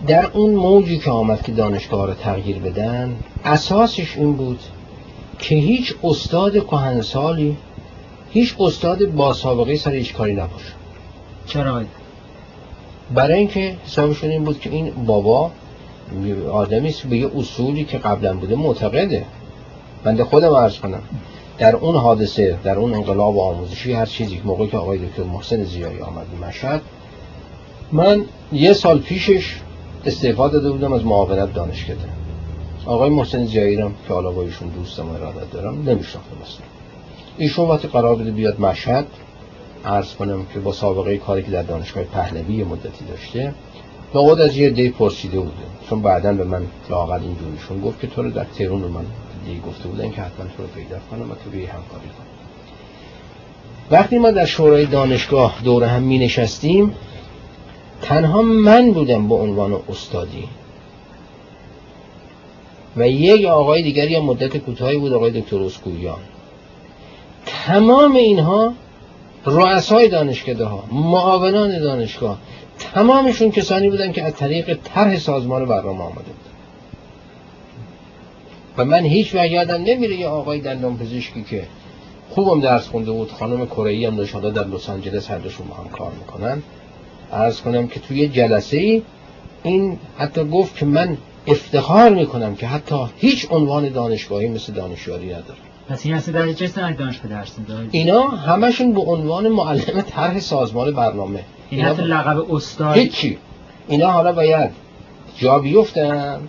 در 0.08 0.28
اون 0.34 0.56
موجی 0.56 0.98
که 0.98 1.12
آمد 1.12 1.42
که 1.42 1.52
دانشگاه 1.52 2.08
رو 2.08 2.14
تغییر 2.14 2.58
بدن 2.58 3.16
اساسش 3.46 4.18
این 4.18 4.34
بود 4.34 4.60
که 5.40 5.56
هیچ 5.56 5.96
استاد 6.04 6.66
کهنسالی 6.66 7.58
هیچ 8.32 8.56
استاد 8.60 9.06
با 9.06 9.34
سابقه 9.34 9.76
سر 9.76 9.92
هیچ 9.92 10.14
کاری 10.14 10.34
نباشه. 10.34 10.74
چرا 11.46 11.82
برای 13.14 13.40
اینکه 13.40 13.76
حسابشون 13.86 14.30
این 14.30 14.44
بود 14.44 14.60
که 14.60 14.70
این 14.70 14.92
بابا 15.06 15.52
آدمی 16.52 16.90
است 16.90 17.08
به 17.08 17.18
یه 17.18 17.32
اصولی 17.38 17.86
که 17.86 17.98
قبلا 17.98 18.34
بوده 18.34 18.56
معتقده. 18.56 19.26
بنده 20.04 20.24
خودم 20.24 20.54
عرض 20.54 20.80
کنم 20.80 21.02
در 21.58 21.76
اون 21.76 21.96
حادثه 21.96 22.58
در 22.64 22.78
اون 22.78 22.94
انقلاب 22.94 23.40
آموزشی 23.40 23.94
هر 23.94 24.06
چیزی 24.06 24.42
موقعی 24.46 24.68
که 24.68 24.78
آقای 24.78 24.98
دکتر 24.98 25.24
محسن 25.24 25.64
زیایی 25.64 26.00
آمد 26.00 26.26
به 26.28 26.48
مشهد 26.48 26.82
من 27.92 28.26
یه 28.52 28.74
سال 28.74 29.00
پیشش 29.00 29.56
استعفا 30.06 30.48
داده 30.48 30.72
بودم 30.72 30.94
از 30.94 31.06
معاونت 31.06 31.54
دانشکده. 31.54 32.17
آقای 32.88 33.10
محسن 33.10 33.46
زیایی 33.46 33.76
که 33.78 34.14
حالا 34.14 34.32
با 34.32 34.42
ایشون 34.42 34.68
دوستم 34.68 35.10
ارادت 35.10 35.52
دارم 35.52 35.74
نمیشناختم 35.74 36.38
اصلا. 36.44 36.66
ایشون 37.38 37.70
وقتی 37.70 37.88
قرار 37.88 38.16
بده 38.16 38.32
بیاد 38.32 38.62
مشهد 38.62 39.08
عرض 39.86 40.14
کنم 40.14 40.46
که 40.54 40.60
با 40.60 40.72
سابقه 40.72 41.18
کاری 41.18 41.44
که 41.44 41.52
در 41.52 41.64
دانشگاه 41.64 42.04
پهلوی 42.04 42.64
مدتی 42.64 43.06
داشته 43.06 43.54
خود 44.12 44.42
از 44.42 44.58
یه 44.58 44.70
دی 44.70 44.90
پرسیده 44.90 45.40
بوده. 45.40 45.52
چون 45.90 46.02
بعدا 46.02 46.34
به 46.34 46.44
من 46.44 46.66
لاقل 46.90 47.20
اینجوریشون 47.22 47.82
گفت 47.82 48.00
که 48.00 48.08
تو 48.08 48.24
رو 48.24 48.30
در 48.30 48.44
تهران 48.44 48.82
به 48.82 48.88
من 48.88 49.06
دی 49.46 49.62
گفته 49.68 49.88
بودن 49.88 50.12
که 50.12 50.22
حتما 50.22 50.46
تو 50.58 50.64
رو 50.64 50.70
پیدا 50.76 50.98
کنم 51.12 51.32
و 51.32 51.36
تو 51.44 51.50
بیای 51.50 51.66
همکاری 51.66 52.08
کنم. 52.18 52.28
وقتی 53.92 54.18
ما 54.18 54.32
در 54.32 54.46
شورای 54.46 54.86
دانشگاه 54.86 55.62
دور 55.64 55.84
هم 55.84 56.04
می 56.04 56.20
نشستیم 56.20 56.96
تنها 58.02 58.42
من 58.42 58.92
بودم 58.92 59.28
به 59.28 59.36
عنوان 59.36 59.80
استادی. 59.90 60.44
و 62.98 63.08
یک 63.08 63.46
آقای 63.46 63.82
دیگری 63.82 64.16
هم 64.16 64.24
مدت 64.24 64.58
کوتاهی 64.58 64.98
بود 64.98 65.14
آقای 65.14 65.42
دکتر 65.42 65.60
اسکویان. 65.60 66.20
تمام 67.46 68.16
اینها 68.16 68.74
رؤسای 69.46 70.08
دانشکده 70.08 70.66
ها 70.66 70.84
معاونان 70.92 71.80
دانشگاه 71.80 72.38
تمامشون 72.80 73.52
کسانی 73.52 73.90
بودن 73.90 74.12
که 74.12 74.24
از 74.24 74.34
طریق 74.34 74.80
طرح 74.84 75.18
سازمان 75.18 75.66
برنامه 75.66 76.04
آمده 76.04 76.22
بود. 76.22 76.48
و 78.78 78.86
من 78.86 79.04
هیچ 79.04 79.36
وقت 79.36 79.52
یادم 79.52 79.84
نمیره 79.84 80.16
یه 80.16 80.28
آقای 80.28 80.60
دندان 80.60 80.98
پزشکی 80.98 81.44
که 81.44 81.64
خوبم 82.30 82.62
درس 82.62 82.88
خونده 82.88 83.12
بود 83.12 83.32
خانم 83.32 83.66
کره 83.66 84.08
هم 84.08 84.16
داشت 84.16 84.42
در 84.42 84.68
لس 84.68 84.90
آنجلس 84.90 85.32
هر 85.32 85.38
دوشون 85.38 85.68
هم 85.68 85.90
کار 85.90 86.12
می‌کنن. 86.12 86.64
عرض 87.34 87.62
کنم 87.62 87.88
که 87.88 88.00
توی 88.00 88.28
جلسه 88.28 88.78
ای 88.78 89.02
این 89.64 90.00
حتی 90.18 90.44
گفت 90.44 90.78
که 90.78 90.86
من 90.86 91.18
افتخار 91.48 92.10
می‌کنم 92.10 92.56
که 92.56 92.68
حتی 92.68 92.96
هیچ 93.18 93.48
عنوان 93.52 93.90
دانشگاهی 93.90 94.48
مثل 94.50 94.74
دانشیاری 94.74 95.26
نداره 95.26 95.60
پس 95.90 96.06
این 96.06 96.16
اصلا 96.16 96.46
در 96.46 96.54
چه 96.54 96.68
سنگ 96.68 96.98
دانشگاه 96.98 97.32
درس 97.32 97.56
اینا 97.92 98.28
همشون 98.28 98.94
به 98.94 99.02
عنوان 99.02 99.48
معلم 99.48 100.02
طرح 100.02 100.40
سازمان 100.40 100.92
برنامه. 100.92 101.40
این 101.70 101.82
حتی 101.86 102.02
لقب 102.02 102.54
استاد. 102.54 102.98
هیچی. 102.98 103.38
اینا 103.88 104.12
حالا 104.12 104.34
باید 104.34 104.70
جا 105.38 105.60
بیفتن 105.60 106.40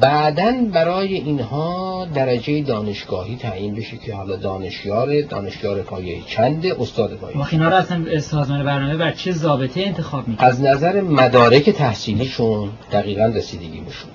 بعدا 0.00 0.52
برای 0.72 1.14
اینها 1.14 2.06
درجه 2.14 2.62
دانشگاهی 2.62 3.36
تعیین 3.36 3.74
بشه 3.74 3.96
که 3.96 4.14
حالا 4.14 4.36
دانشیار 4.36 5.20
دانشیار 5.20 5.82
پایه 5.82 6.22
چنده 6.26 6.76
استاد 6.80 7.14
پایه 7.14 7.36
ما 7.36 7.46
اینا 7.50 7.68
رو 7.68 7.74
اصلا 7.74 8.20
سازمان 8.20 8.64
برنامه 8.64 8.96
بر 8.96 9.12
چه 9.12 9.32
ضابطه 9.32 9.80
انتخاب 9.80 10.28
می‌کنه 10.28 10.46
از 10.46 10.60
نظر 10.60 11.00
مدارک 11.00 11.70
تحصیلیشون 11.70 12.68
دقیقا 12.92 13.24
رسیدگی 13.24 13.80
میشون 13.80 14.10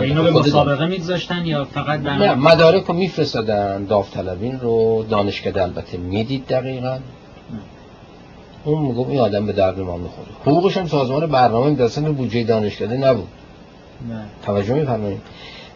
اینا 0.00 0.22
به 0.22 0.30
مسابقه 0.30 0.86
میگذاشتن 0.86 1.46
یا 1.46 1.64
فقط 1.64 2.00
نه 2.00 2.34
مدارک 2.34 2.84
رو 2.84 2.94
میفرستادن. 2.94 3.84
داوطلبین 3.84 4.60
رو 4.60 5.04
دانشکده 5.10 5.62
البته 5.62 5.98
می‌دید 5.98 6.46
دقیقا. 6.46 6.98
اون 8.64 8.82
میگم 8.82 9.10
این 9.10 9.20
آدم 9.20 9.46
به 9.46 9.52
درد 9.52 9.80
ما 9.80 9.96
می‌خوره. 9.96 10.28
حقوقش 10.42 10.76
هم 10.76 10.86
سازمان 10.86 11.26
برنامه 11.26 11.70
میدرسن 11.70 12.12
بودجه 12.12 12.44
دانشکده 12.44 12.96
نبود. 12.96 13.28
نه. 14.08 14.24
توجه 14.46 14.74
میفرمایید. 14.74 15.20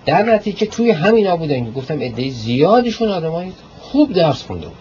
در 0.06 0.22
نتیجه 0.22 0.66
توی 0.66 0.90
همینا 0.90 1.36
بودن 1.36 1.64
که 1.64 1.70
گفتم 1.70 2.02
عده 2.02 2.30
زیادشون 2.30 3.08
آدمای 3.08 3.52
خوب 3.80 4.12
درس 4.12 4.42
خونده 4.42 4.66
بودن. 4.66 4.80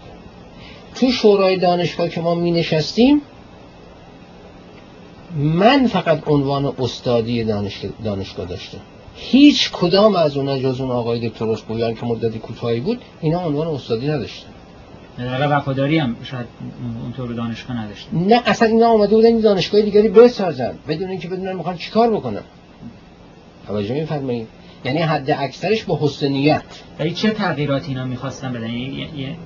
توی 0.94 1.12
شورای 1.12 1.56
دانشگاه 1.56 2.08
که 2.08 2.20
ما 2.20 2.34
می 2.34 2.50
نشستیم 2.50 3.20
من 5.36 5.86
فقط 5.86 6.28
عنوان 6.28 6.72
استادی 6.78 7.44
دانشگاه 8.04 8.46
داشتم. 8.46 8.78
هیچ 9.16 9.70
کدام 9.72 10.16
از 10.16 10.36
اونها 10.36 10.58
جز 10.58 10.80
اون 10.80 10.90
آقای 10.90 11.28
دکتر 11.28 11.48
اسبویان 11.48 11.94
که 11.94 12.06
مدتی 12.06 12.38
کوتاهی 12.38 12.80
بود 12.80 13.02
اینا 13.20 13.40
عنوان 13.40 13.66
استادی 13.66 14.08
نداشتن. 14.08 14.48
در 15.18 15.58
وفاداری 15.58 15.98
هم 15.98 16.16
شاید 16.22 16.46
اونطور 17.02 17.32
دانشگاه 17.32 17.84
نداشت 17.84 18.08
نه 18.12 18.42
اصلا 18.46 18.68
اینا 18.68 18.86
آمده 18.86 19.16
بودن 19.16 19.28
این 19.28 19.40
دانشگاه 19.40 19.80
دیگری 19.80 20.08
بسازن 20.08 20.74
بدون 20.88 21.10
اینکه 21.10 21.28
بدونن 21.28 21.52
می‌خوان 21.52 21.76
چیکار 21.76 22.10
بکنن. 22.10 22.42
توجه 23.66 23.94
میفرمایید 23.94 24.48
یعنی 24.84 24.98
حد 24.98 25.30
اکثرش 25.30 25.84
با 25.84 25.98
حسن 26.02 26.28
نیت 26.28 26.62
ولی 26.98 27.10
چه 27.10 27.30
تغییراتی 27.30 27.88
اینا 27.88 28.04
می‌خواستن 28.04 28.52
بدن؟ 28.52 28.70
یعنی 28.70 29.36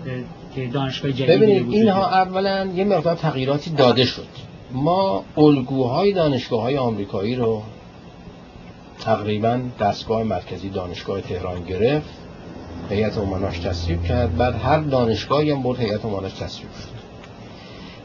که 0.54 0.66
دانشگاه 0.66 1.12
جدیدی 1.12 1.32
ببینید 1.38 1.72
اینها. 1.72 2.10
اولا 2.10 2.68
یه 2.76 2.84
مقدار 2.84 3.16
تغییراتی 3.16 3.70
داده 3.70 4.04
شد. 4.04 4.26
ما 4.72 5.24
الگوهای 5.36 6.12
دانشگاه 6.12 6.62
های 6.62 6.76
آمریکایی 6.76 7.34
رو 7.34 7.62
تقریبا 9.00 9.60
دستگاه 9.80 10.22
مرکزی 10.22 10.68
دانشگاه 10.68 11.20
تهران 11.20 11.64
گرفت. 11.64 12.08
هیئت 12.90 13.18
امناش 13.18 13.58
تصویب 13.58 14.04
کرد. 14.04 14.36
بعد 14.36 14.54
هر 14.54 14.78
دانشگاهی 14.78 15.50
هم 15.50 15.62
برد 15.62 15.80
هیئت 15.80 16.04
امناش 16.04 16.32
تصویب 16.32 16.70
شد. 16.72 17.00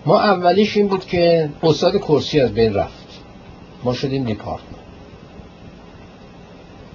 ما 0.06 0.20
اولیش 0.20 0.78
این 0.78 0.88
بود 0.88 1.06
که 1.06 1.50
استاد 1.64 1.98
کرسی 1.98 2.40
از 2.40 2.54
بین 2.54 2.74
رفت. 2.74 3.22
ما 3.84 3.94
شدیم 3.94 4.24
دیپارتمنت 4.24 4.76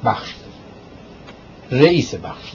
بخش. 0.05 0.35
رئیس 1.71 2.15
بخش. 2.15 2.53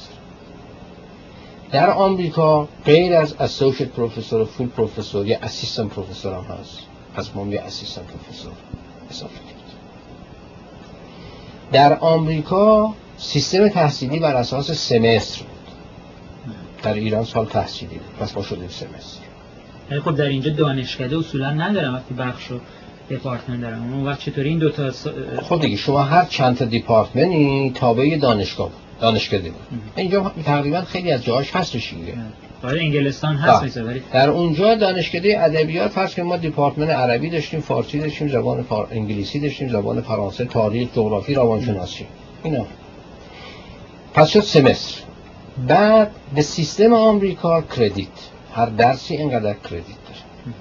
در 1.72 1.90
آمریکا 1.90 2.68
غیر 2.86 3.16
از 3.16 3.36
اسوشیت 3.40 3.90
پروفسور 3.90 4.42
و 4.42 4.46
فول 4.46 4.68
پروفسور 4.68 5.28
یا 5.28 5.38
اسیستن 5.42 5.88
پروفسور 5.88 6.34
هم 6.34 6.44
هست. 6.44 6.80
پس 7.16 7.36
ما 7.36 7.48
یه 7.48 7.62
اسیستن 7.62 8.02
پروفسور 8.02 8.54
اضافه. 9.10 9.45
در 11.72 11.98
آمریکا 12.00 12.94
سیستم 13.18 13.68
تحصیلی 13.68 14.20
بر 14.20 14.36
اساس 14.36 14.72
سمستر 14.72 15.42
بود. 15.42 15.56
در 16.84 16.94
ایران 16.94 17.24
سال 17.24 17.46
تحصیلی 17.46 17.96
بود. 17.96 18.18
پس 18.20 18.38
ما 18.38 18.44
شدیم 18.44 18.68
سمستر. 18.68 19.20
ولی 19.92 20.00
خب 20.00 20.16
در 20.16 20.26
اینجا 20.26 20.52
دانشکده 20.52 21.18
اصولا 21.18 21.50
ندارم 21.50 21.94
وقتی 21.94 22.14
بخش 22.14 22.52
و 22.52 22.60
دپارتمنت 23.10 23.62
دارم. 23.62 23.94
اون 23.94 24.06
وقت 24.06 24.20
چطوری 24.20 24.50
این 24.50 24.60
دوتا 24.60 24.92
س... 24.92 25.08
خب 25.50 25.62
دیگه 25.62 25.76
شما 25.76 26.04
هر 26.04 26.26
چند 26.26 26.58
تا 26.58 26.66
دیپارتمنی 26.66 27.72
تابع 27.76 28.18
دانشگاه 28.18 28.70
بود 28.70 29.00
دانشکده 29.02 29.50
بود. 29.50 29.82
اینجا 29.96 30.32
تقریبا 30.46 30.82
خیلی 30.82 31.12
از 31.12 31.24
جاهاش 31.24 31.56
هستش 31.56 31.94
دیگه. 31.94 32.14
وارد 32.66 32.78
انگلستان 32.78 33.36
هست 33.36 33.80
بله. 33.80 33.88
ولی 33.88 34.02
در 34.14 34.30
اونجا 34.30 34.76
دانشکده 34.76 35.44
ادبیات 35.44 35.98
هست 35.98 36.16
که 36.16 36.24
ما 36.24 36.38
دیپارتمنت 36.38 36.90
عربی 36.90 37.30
داشتیم 37.30 37.60
فارسی 37.60 38.00
داشتیم 38.00 38.28
زبان 38.28 38.64
فار... 38.64 38.88
انگلیسی 38.92 39.40
داشتیم 39.40 39.70
زبان 39.70 40.02
فرانسه 40.02 40.46
تاریخ 40.46 40.90
جغرافی 40.96 41.34
روانشناسی. 41.34 42.06
اینا. 42.44 42.66
پس 44.14 44.30
شد 44.30 44.40
سمستر. 44.40 45.02
بعد 45.68 46.12
به 46.36 46.42
سیستم 46.42 46.94
آمریکا 46.94 47.62
کردیت. 47.62 48.08
هر 48.54 48.66
درسی 48.66 49.16
اینقدر 49.16 49.54
کردیت 49.54 49.86
داره. 49.86 50.56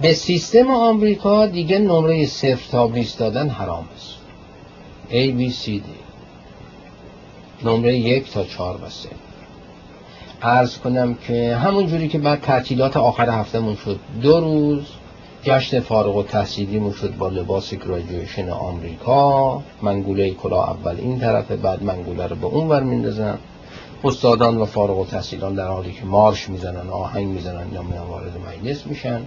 به 0.00 0.12
سیستم 0.12 0.70
آمریکا 0.70 1.46
دیگه 1.46 1.78
نمره 1.78 2.26
صفر 2.26 2.70
تا 2.70 2.86
20 2.86 3.18
دادن 3.18 3.48
حرام 3.48 3.88
است. 3.96 4.14
A 5.10 5.40
B 5.40 5.54
C 5.64 5.68
D. 5.68 5.88
نمره 7.64 7.96
یک 7.96 8.32
تا 8.32 8.44
چهار 8.44 8.76
و 8.76 8.88
سه. 8.88 9.08
عرض 10.42 10.78
کنم 10.78 11.14
که 11.14 11.56
همون 11.56 11.86
جوری 11.86 12.08
که 12.08 12.18
بعد 12.18 12.40
تعطیلات 12.40 12.96
آخر 12.96 13.30
هفتهمون 13.30 13.76
شد 13.76 13.98
دو 14.22 14.40
روز 14.40 14.84
جشن 15.42 15.80
فارغ 15.80 16.16
و 16.16 16.22
تحصیلیمون 16.22 16.92
شد 16.92 17.16
با 17.16 17.28
لباس 17.28 17.74
گراجویشن 17.74 18.48
آمریکا. 18.48 19.62
منگوله 19.82 20.30
کلا 20.30 20.64
اول 20.64 20.96
این 20.98 21.20
طرفه 21.20 21.56
بعد 21.56 21.82
منگوله 21.82 22.26
رو 22.26 22.36
به 22.36 22.46
اون 22.46 22.68
ور 22.68 22.82
میندازن 22.82 23.38
استادان 24.04 24.56
و 24.56 24.64
فارغ 24.64 24.98
و 24.98 25.04
تحصیلان 25.04 25.54
در 25.54 25.66
حالی 25.66 25.92
که 25.92 26.04
مارش 26.04 26.48
می‌زنن 26.48 26.90
آهنگ 26.90 27.26
می‌زنن 27.26 27.66
یا 27.74 27.82
میان 27.82 28.06
وارد 28.06 28.32
مجلس 28.48 28.86
میشن. 28.86 29.20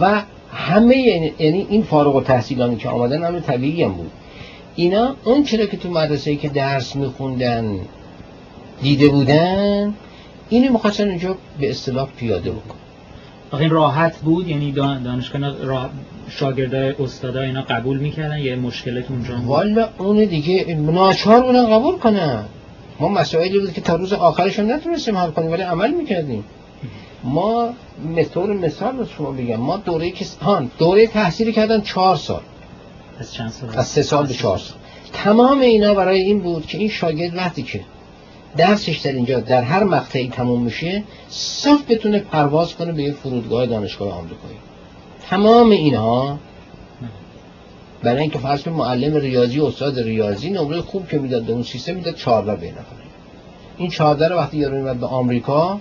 و 0.00 0.22
همه 0.52 0.96
یعنی 0.96 1.32
یعنی 1.38 1.66
این 1.70 1.82
فارغ 1.82 2.16
و 2.16 2.20
تحصیلانی 2.20 2.76
که 2.76 2.88
آمدن 2.88 3.24
همه 3.24 3.40
طبیعی 3.40 3.82
هم 3.82 3.92
بود. 3.92 4.10
اینا 4.76 5.14
اون 5.24 5.44
چرا 5.44 5.66
که 5.66 5.76
تو 5.76 5.90
مدرسه 5.90 6.36
که 6.36 6.48
درس 6.48 6.96
میخوندن 6.96 7.78
دیده 8.82 9.08
بودن 9.08 9.94
اینو 10.48 10.72
می‌خواستن 10.72 11.08
اونجا 11.08 11.36
به 11.60 11.70
اصطلاح 11.70 12.08
پیاده 12.16 12.50
بکن 12.50 12.74
آخه 13.50 13.68
راحت 13.68 14.16
بود 14.16 14.48
یعنی 14.48 14.72
دان- 14.72 15.02
دانشگاه 15.02 15.62
راه... 15.62 15.90
شاگردای 16.28 16.94
استادا 16.98 17.40
اینا 17.40 17.62
قبول 17.62 17.98
می‌کردن 17.98 18.38
یه 18.38 18.56
مشکلات 18.56 19.10
اونجا 19.10 19.34
بود. 19.34 19.44
والا 19.46 19.88
اون 19.98 20.24
دیگه 20.24 20.74
ناچار 20.74 21.42
بودن 21.42 21.66
قبول 21.66 21.96
کنن. 21.96 22.44
ما 23.00 23.08
مسائلی 23.08 23.58
بود 23.58 23.72
که 23.72 23.80
تا 23.80 23.96
روز 23.96 24.12
آخرش 24.12 24.58
هم 24.58 24.72
نتونستیم 24.72 25.16
حل 25.16 25.30
کنیم 25.30 25.50
ولی 25.50 25.62
عمل 25.62 25.90
می‌کردیم. 25.90 26.44
ما 27.24 27.68
مثال 28.16 28.56
مثال 28.56 28.96
رو 28.98 29.06
شما 29.06 29.30
بگم 29.30 29.56
ما 29.56 29.76
دوره 29.76 30.10
که 30.10 30.26
هان 30.42 30.70
دوره 30.78 31.06
تحصیلی 31.06 31.52
کردن 31.52 31.80
چهار 31.80 32.16
سال. 32.16 32.40
از 33.20 33.34
چند 33.34 33.50
سال؟ 33.50 33.70
از 33.76 33.86
سه 33.86 34.02
سال 34.02 34.26
به 34.26 34.34
چهار 34.34 34.58
سال. 34.58 34.76
تمام 35.12 35.60
اینا 35.60 35.94
برای 35.94 36.20
این 36.20 36.40
بود 36.40 36.66
که 36.66 36.78
این 36.78 36.88
شاگرد 36.88 37.36
وقتی 37.36 37.62
که 37.62 37.80
درسش 38.56 38.98
در 38.98 39.12
اینجا 39.12 39.40
در 39.40 39.62
هر 39.62 39.84
مقطعی 39.84 40.28
تموم 40.28 40.62
میشه 40.62 41.02
صاف 41.28 41.90
بتونه 41.90 42.18
پرواز 42.18 42.74
کنه 42.74 42.92
به 42.92 43.02
یه 43.02 43.12
فرودگاه 43.12 43.66
دانشگاه 43.66 44.12
آمریکایی. 44.12 44.56
تمام 45.30 45.70
اینها 45.70 46.38
برای 48.02 48.20
اینکه 48.20 48.38
فرض 48.38 48.68
معلم 48.68 49.16
ریاضی 49.16 49.60
استاد 49.60 49.98
ریاضی 50.00 50.50
نمره 50.50 50.80
خوب 50.80 51.08
که 51.08 51.18
می‌داد 51.18 51.50
اون 51.50 51.62
سیستم 51.62 51.94
می‌داد 51.94 52.14
14 52.14 52.56
به 52.56 52.70
نفر. 52.70 52.80
این 53.78 53.90
14 53.90 54.28
رو 54.28 54.36
وقتی 54.36 54.56
یارو 54.56 54.82
میاد 54.82 54.96
به 54.96 55.06
آمریکا 55.06 55.80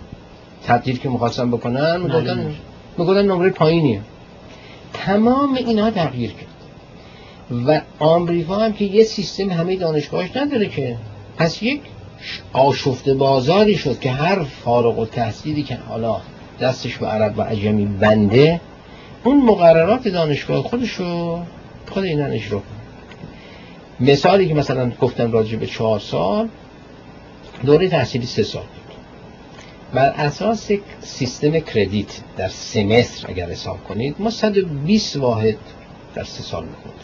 تبدیل 0.65 0.99
که 0.99 1.09
می‌خواستن 1.09 1.51
بکنن 1.51 2.01
می‌گفتن. 2.01 2.55
می‌گفتن 2.97 3.25
نمره 3.25 3.49
پایینیه. 3.49 4.01
تمام 4.93 5.55
اینها 5.55 5.91
تغییر 5.91 6.31
کرد. 6.31 6.47
و 7.67 7.81
آمریکا 7.99 8.55
هم 8.55 8.73
که 8.73 8.85
یه 8.85 9.03
سیستم 9.03 9.49
همه 9.49 9.75
دانشگاهش 9.75 10.37
نداره 10.37 10.69
که. 10.69 10.97
پس 11.37 11.63
یک 11.63 11.81
آشفته 12.53 13.13
بازاری 13.13 13.77
شد 13.77 13.99
که 13.99 14.11
هر 14.11 14.43
فارغ 14.43 14.99
و 14.99 15.05
تحصیلی 15.05 15.63
که 15.63 15.75
حالا 15.75 16.21
دستش 16.61 16.97
به 16.97 17.07
عرب 17.07 17.37
و 17.37 17.41
عجمی 17.41 17.85
بنده 17.85 18.61
اون 19.23 19.41
مقررات 19.41 20.07
دانشگاه 20.07 20.63
خودش 20.63 20.91
رو 20.91 21.39
خود 21.91 22.03
اینا 22.03 22.25
اجرا 22.25 22.59
کنه 22.59 22.83
مثالی 23.99 24.47
که 24.47 24.53
مثلا 24.53 24.89
گفتم 24.89 25.31
راجع 25.31 25.57
به 25.57 25.65
چهار 25.65 25.99
سال 25.99 26.49
دوره 27.65 27.89
تحصیلی 27.89 28.25
سه 28.25 28.43
سال 28.43 28.63
بود. 28.63 28.95
بر 29.93 30.09
اساس 30.09 30.71
سیستم 31.01 31.59
کردیت 31.59 32.19
در 32.37 32.47
سمستر 32.47 33.29
اگر 33.29 33.49
حساب 33.49 33.83
کنید 33.83 34.15
ما 34.19 34.29
120 34.29 35.15
واحد 35.15 35.57
در 36.15 36.23
سه 36.23 36.43
سال 36.43 36.63
میخوندیم. 36.65 37.01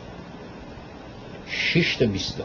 6 1.48 1.96
تا 1.96 2.06
20 2.06 2.38
تا. 2.38 2.44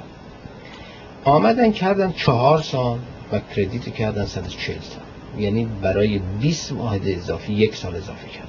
آمدن 1.25 1.73
کردن 1.73 2.13
چهار 2.13 2.63
سال 2.63 2.99
و 3.33 3.41
کردیت 3.57 3.95
کردن 3.95 4.27
140 4.27 4.77
سال. 4.81 5.43
یعنی 5.43 5.69
برای 5.83 6.21
20 6.41 6.73
واحد 6.73 7.01
اضافی 7.05 7.53
یک 7.53 7.77
سال 7.77 7.97
اضافه 7.97 8.29
کردن. 8.29 8.49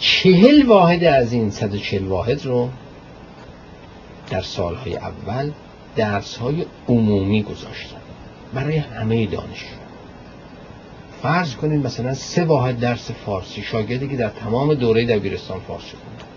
چهل 0.00 0.66
واحد 0.66 1.04
از 1.04 1.32
این 1.32 1.50
140 1.50 2.04
واحد 2.04 2.46
رو 2.46 2.68
در 4.30 4.42
سالهای 4.42 4.96
اول 4.96 5.50
درس 5.96 6.36
های 6.36 6.66
عمومی 6.88 7.42
گذاشتن. 7.42 7.96
برای 8.54 8.76
همه 8.76 9.26
دانش 9.26 9.64
فرض 11.22 11.54
کنید 11.54 11.86
مثلا 11.86 12.14
سه 12.14 12.44
واحد 12.44 12.80
درس 12.80 13.10
فارسی. 13.10 13.62
شاگردی 13.62 14.08
که 14.08 14.16
در 14.16 14.28
تمام 14.28 14.74
دوره 14.74 15.06
دبیرستان 15.06 15.60
فارسی 15.60 15.96
خونده. 15.96 16.27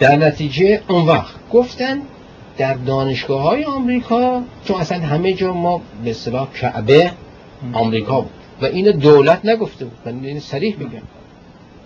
در 0.00 0.16
نتیجه 0.16 0.82
اون 0.88 1.06
وقت 1.06 1.34
گفتن 1.52 2.02
در 2.58 2.74
دانشگاه 2.74 3.42
های 3.42 3.64
آمریکا 3.64 4.42
چون 4.64 4.80
اصلا 4.80 4.98
همه 4.98 5.32
جا 5.32 5.52
ما 5.52 5.82
به 6.04 6.10
اصطلاح 6.10 6.48
کعبه 6.52 7.12
آمریکا 7.72 8.20
بود 8.20 8.30
و 8.62 8.64
این 8.64 8.90
دولت 8.90 9.44
نگفته 9.44 9.84
بود. 9.84 9.98
من 10.14 10.24
این 10.24 10.40
سریح 10.40 10.76
بگم. 10.76 11.02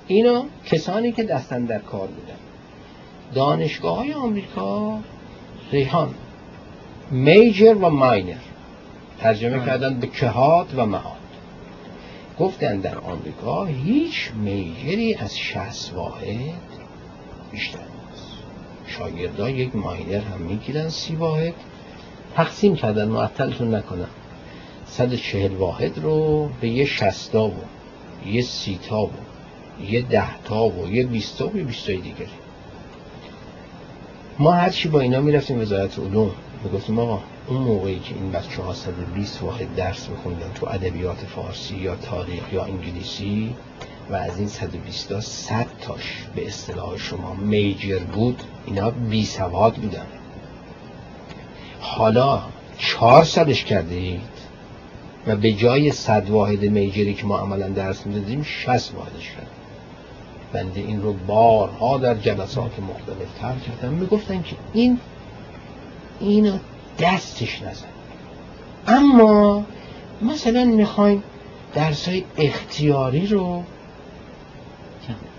اینا 0.06 0.44
کسانی 0.66 1.12
که 1.12 1.22
دستن 1.22 1.64
در 1.64 1.78
کار 1.78 2.06
بودن. 2.06 2.38
دانشگاه 3.34 3.96
های 3.96 4.12
آمریکا 4.12 4.98
ریحان 5.72 6.14
میجر 7.10 7.74
و 7.74 7.90
ماینر. 7.90 8.34
ترجمه 9.20 9.66
کردن 9.66 9.94
به 9.94 10.06
کهات 10.06 10.66
و 10.76 10.86
مهات. 10.86 11.12
گفتن 12.38 12.80
در 12.80 12.98
آمریکا 12.98 13.64
هیچ 13.64 14.30
میجری 14.34 15.14
از 15.14 15.38
شهست 15.38 15.94
واحد 15.94 16.54
بیشتر. 17.52 17.93
شاگردها 18.86 19.50
یک 19.50 19.76
ماینر 19.76 20.20
هم 20.20 20.40
می‌گیرن 20.40 20.88
سی 20.88 21.14
واحد. 21.14 21.54
تقسیم 22.34 22.76
کردن 22.76 23.08
معطلتون 23.08 23.74
نکنم 23.74 24.08
چهل 25.16 25.54
واحد 25.54 25.98
رو 25.98 26.48
به 26.60 26.68
یه 26.68 26.84
شستا 26.84 27.46
و 27.46 27.54
یه 28.26 28.42
سیتا 28.42 29.02
و 29.02 29.10
یه 29.88 30.02
ده 30.02 30.38
تا 30.44 30.68
و 30.68 30.88
یه 30.92 31.06
بیستا 31.06 31.48
و 31.48 31.56
یه 31.56 31.64
بیستای 31.64 31.96
دیگری 31.96 32.26
ما 34.38 34.52
هرچی 34.52 34.88
با 34.88 35.00
اینا 35.00 35.20
می‌رفتیم 35.20 35.60
وزارت 35.60 35.98
علوم. 35.98 36.30
می‌گفتیم 36.64 36.98
آقا 36.98 37.20
اون 37.46 37.62
موقعی 37.62 37.98
که 37.98 38.14
این 38.14 38.32
بچه 38.32 38.62
ها 38.62 38.74
120 38.74 39.42
واحد 39.42 39.74
درس 39.74 40.08
میخوندن 40.08 40.52
تو 40.54 40.68
ادبیات 40.68 41.16
فارسی 41.16 41.76
یا 41.76 41.96
تاریخ 41.96 42.52
یا 42.52 42.64
انگلیسی 42.64 43.54
و 44.10 44.14
از 44.14 44.38
این 44.38 44.48
120 44.48 45.08
تا 45.08 45.20
100 45.20 45.66
تاش 45.80 46.24
به 46.34 46.46
اصطلاح 46.46 46.96
شما 46.96 47.34
میجر 47.34 47.98
بود 47.98 48.42
اینا 48.66 48.90
بی 48.90 49.24
سواد 49.24 49.74
بودن. 49.74 50.06
حالا 51.80 52.42
چهار 52.78 53.24
سالش 53.24 53.64
کردید 53.64 54.20
و 55.26 55.36
به 55.36 55.52
جای 55.52 55.90
صد 55.90 56.30
واحد 56.30 56.62
میجری 56.62 57.14
که 57.14 57.26
ما 57.26 57.38
عملا 57.38 57.68
درس 57.68 58.06
می‌دادیم 58.06 58.42
60 58.42 58.94
واحدش 58.94 59.30
کردیم. 59.30 59.48
بنده 60.52 60.80
این 60.80 61.02
رو 61.02 61.12
بارها 61.12 61.98
در 61.98 62.14
جلسات 62.14 62.78
مختلف 62.78 63.38
تر 63.40 63.54
کردم. 63.66 63.94
می‌گفتن 63.94 64.42
که 64.42 64.56
این 64.72 64.98
اینو 66.20 66.58
دستش 67.00 67.62
نزن. 67.62 67.86
اما 68.86 69.64
مثلا 70.22 70.64
می‌خوایم 70.64 71.22
درس 71.74 72.08
های 72.08 72.24
اختیاری 72.38 73.26
رو 73.26 73.62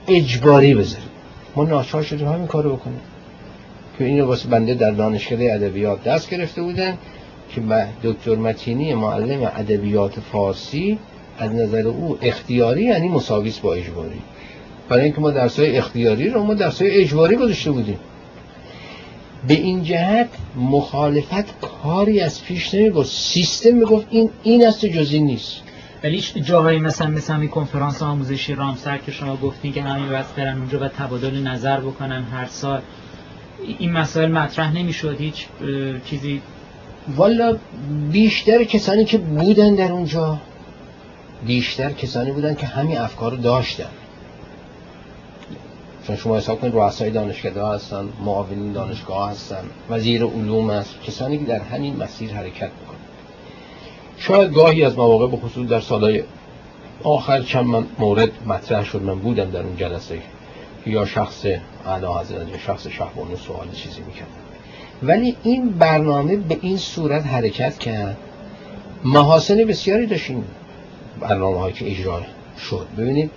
اجباری 0.07 0.76
بذاریم 0.76 1.10
ما 1.56 1.64
ناچار 1.64 2.03
شدیم 2.03 2.27
همین 2.27 2.48
کارو 2.48 2.76
بکنیم. 2.76 3.02
که 3.98 4.06
اینو 4.06 4.26
واسه 4.26 4.49
بنده 4.49 4.73
در 4.73 4.91
دانشگاه 4.91 5.40
ادبیات 5.41 6.03
دست 6.03 6.30
گرفته 6.30 6.61
بودن 6.61 6.98
که 7.56 7.61
دکتر 8.03 8.36
متینی 8.36 8.94
معلم 8.94 9.52
ادبیات 9.56 10.19
فارسی 10.19 10.99
از 11.40 11.53
نظر 11.53 11.88
او 11.88 12.18
اختیاری 12.22 12.84
یعنی 12.84 13.07
مساویس 13.07 13.60
با 13.60 13.73
اجباری. 13.73 14.22
برای 14.90 15.03
اینکه 15.03 15.22
ما 15.22 15.32
درسای 15.32 15.77
اختیاری 15.77 16.30
رو 16.30 16.44
ما 16.44 16.53
درسای 16.53 16.91
اجباری 16.91 17.36
گذاشته 17.36 17.72
بودیم. 17.72 17.99
به 19.48 19.53
این 19.53 19.84
جهت 19.84 20.30
مخالفت 20.56 21.60
کاری 21.61 22.19
از 22.19 22.44
پیش 22.44 22.73
نمی‌گفت 22.73 23.10
سیستم 23.10 23.73
می‌گفت 23.73 24.07
این 24.10 24.30
این 24.44 24.68
است 24.68 24.86
جزی 24.86 25.19
نیست. 25.19 25.61
ولی 26.06 26.22
جاهایی 26.22 26.80
مثلا 26.80 27.07
مثل 27.07 27.34
همین 27.34 27.49
کنفرانس 27.49 28.03
آموزشی 28.03 28.56
رامسر 28.56 28.98
که 28.98 29.11
شما 29.11 29.36
گفتین 29.36 29.73
که 29.73 29.82
همین 29.82 30.10
بس 30.10 30.26
برن 30.38 30.57
اونجا 30.57 30.80
و 30.80 30.88
تبادل 30.88 31.48
نظر 31.48 31.80
بکنن 31.80 32.23
هر 32.23 32.45
سال 32.45 32.82
این 33.80 33.91
مسائل 33.91 34.32
مطرح 34.32 34.73
نمی‌شد؟ 34.73 35.15
هیچ 35.19 35.45
چیزی؟ 36.06 36.41
والا 37.15 37.57
بیشتر 38.11 38.64
کسانی 38.64 39.06
که 39.06 39.18
بودن 39.18 39.76
در 39.76 39.91
اونجا 39.91 40.40
بیشتر 41.45 41.91
کسانی 41.91 42.32
بودن 42.32 42.56
که 42.56 42.65
همین 42.65 42.98
افکار 42.98 43.32
رو 43.32 43.38
داشتن. 43.38 43.90
چون 46.07 46.15
شما 46.15 46.38
حساب 46.38 46.61
کنید 46.61 46.76
رؤسای 46.76 47.10
دانشگاه 47.10 47.76
هستن 47.76 48.10
معاونین 48.26 48.73
دانشگاه 48.73 49.32
هستن 49.32 49.64
وزیر 49.90 50.23
علوم 50.23 50.69
است 50.69 51.02
کسانی 51.03 51.38
که 51.38 51.45
در 51.45 51.60
همین 51.60 52.03
مسیر 52.03 52.34
حرکت 52.34 52.69
شاید 54.17 54.53
گاهی 54.53 54.83
از 54.83 54.97
مواقع 54.97 55.27
به 55.27 55.37
خصوص 55.37 55.69
در 55.69 55.79
سالهای 55.79 56.23
آخر 57.03 57.41
چند 57.41 57.65
من 57.65 57.85
مورد 57.99 58.31
مطرح 58.47 58.85
شد. 58.85 59.01
من 59.01 59.19
بودم 59.19 59.51
در 59.51 59.61
اون 59.61 59.77
جلسه 59.77 60.19
یا 60.85 61.05
شخص 61.05 61.45
اعلی 61.85 62.05
حضرت 62.05 62.49
یا 62.49 62.57
شخص 62.57 62.87
شهبانو 62.87 63.35
سوال 63.35 63.71
چیزی 63.71 64.01
می‌کرد. 64.01 64.27
ولی 65.03 65.35
این 65.43 65.69
برنامه 65.69 66.35
به 66.35 66.57
این 66.61 66.77
صورت 66.77 67.25
حرکت 67.25 67.77
کرد. 67.77 68.17
محاسن 69.03 69.57
بسیاری 69.57 70.05
داشتیم 70.05 70.43
برنامه 71.19 71.59
هایی 71.59 71.73
که 71.73 71.91
اجرا 71.91 72.21
شد. 72.69 72.87
ببینید 72.97 73.31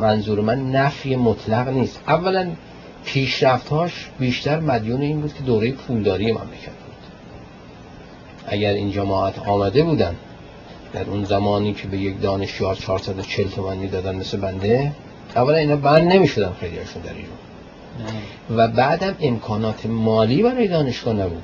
منظور 0.00 0.40
من 0.40 0.70
نفی 0.70 1.16
مطلق 1.16 1.68
نیست. 1.68 2.00
اولا 2.08 2.50
پیشرفتهاش 3.04 4.10
بیشتر 4.18 4.60
مدیون 4.60 5.00
این 5.00 5.20
بود 5.20 5.34
که 5.34 5.42
دوره 5.42 5.72
پولداری 5.72 6.32
مملکت 6.32 6.70
بود 6.70 6.83
اگر 8.46 8.72
این 8.72 8.90
جماعت 8.90 9.38
آمده 9.38 9.82
بودن 9.82 10.14
در 10.92 11.04
اون 11.10 11.24
زمانی 11.24 11.74
که 11.74 11.88
به 11.88 11.98
یک 11.98 12.20
دانشیار 12.20 12.74
440 12.74 13.48
تومن 13.48 13.76
می‌دادن 13.76 14.16
مثل 14.16 14.36
بنده 14.36 14.92
اولا 15.36 15.56
اینا 15.56 15.76
بند 15.76 16.12
نمی‌شدن 16.12 16.52
خیلیشون 16.60 17.02
در 17.02 17.10
ایران. 17.10 17.38
و 18.56 18.68
بعدم 18.68 19.16
امکانات 19.20 19.86
مالی 19.86 20.42
برای 20.42 20.68
دانشگاه 20.68 21.14
نبود. 21.14 21.42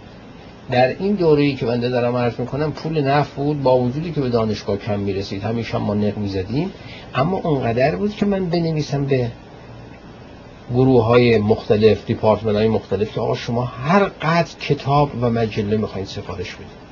در 0.70 0.88
این 0.88 1.14
دوره 1.14 1.54
که 1.54 1.66
بنده 1.66 1.88
دارم 1.88 2.16
عرض 2.16 2.40
می‌کنم 2.40 2.72
پول 2.72 3.00
نفت 3.00 3.34
بود 3.34 3.62
با 3.62 3.78
وجودی 3.78 4.12
که 4.12 4.20
به 4.20 4.28
دانشگاه 4.28 4.76
کم 4.76 5.00
می‌رسید. 5.00 5.42
همیشه 5.42 5.78
هم 5.78 5.82
ما 5.82 5.94
نق 5.94 6.18
می‌زدیم. 6.18 6.72
اما 7.14 7.36
اونقدر 7.36 7.96
بود 7.96 8.14
که 8.14 8.26
من 8.26 8.46
بنویسم 8.46 9.04
به 9.04 9.30
گروه 10.74 11.04
های 11.04 11.38
مختلف 11.38 12.06
دیپارتمنت 12.06 12.56
های 12.56 12.68
مختلف 12.68 13.14
که 13.14 13.20
آقا 13.20 13.34
شما 13.34 13.64
هر 13.64 14.04
قدر 14.04 14.50
کتاب 14.60 15.10
و 15.20 15.30
مجله 15.30 15.76
می‌خواین 15.76 16.06
سفارش 16.06 16.54
بدید. 16.54 16.89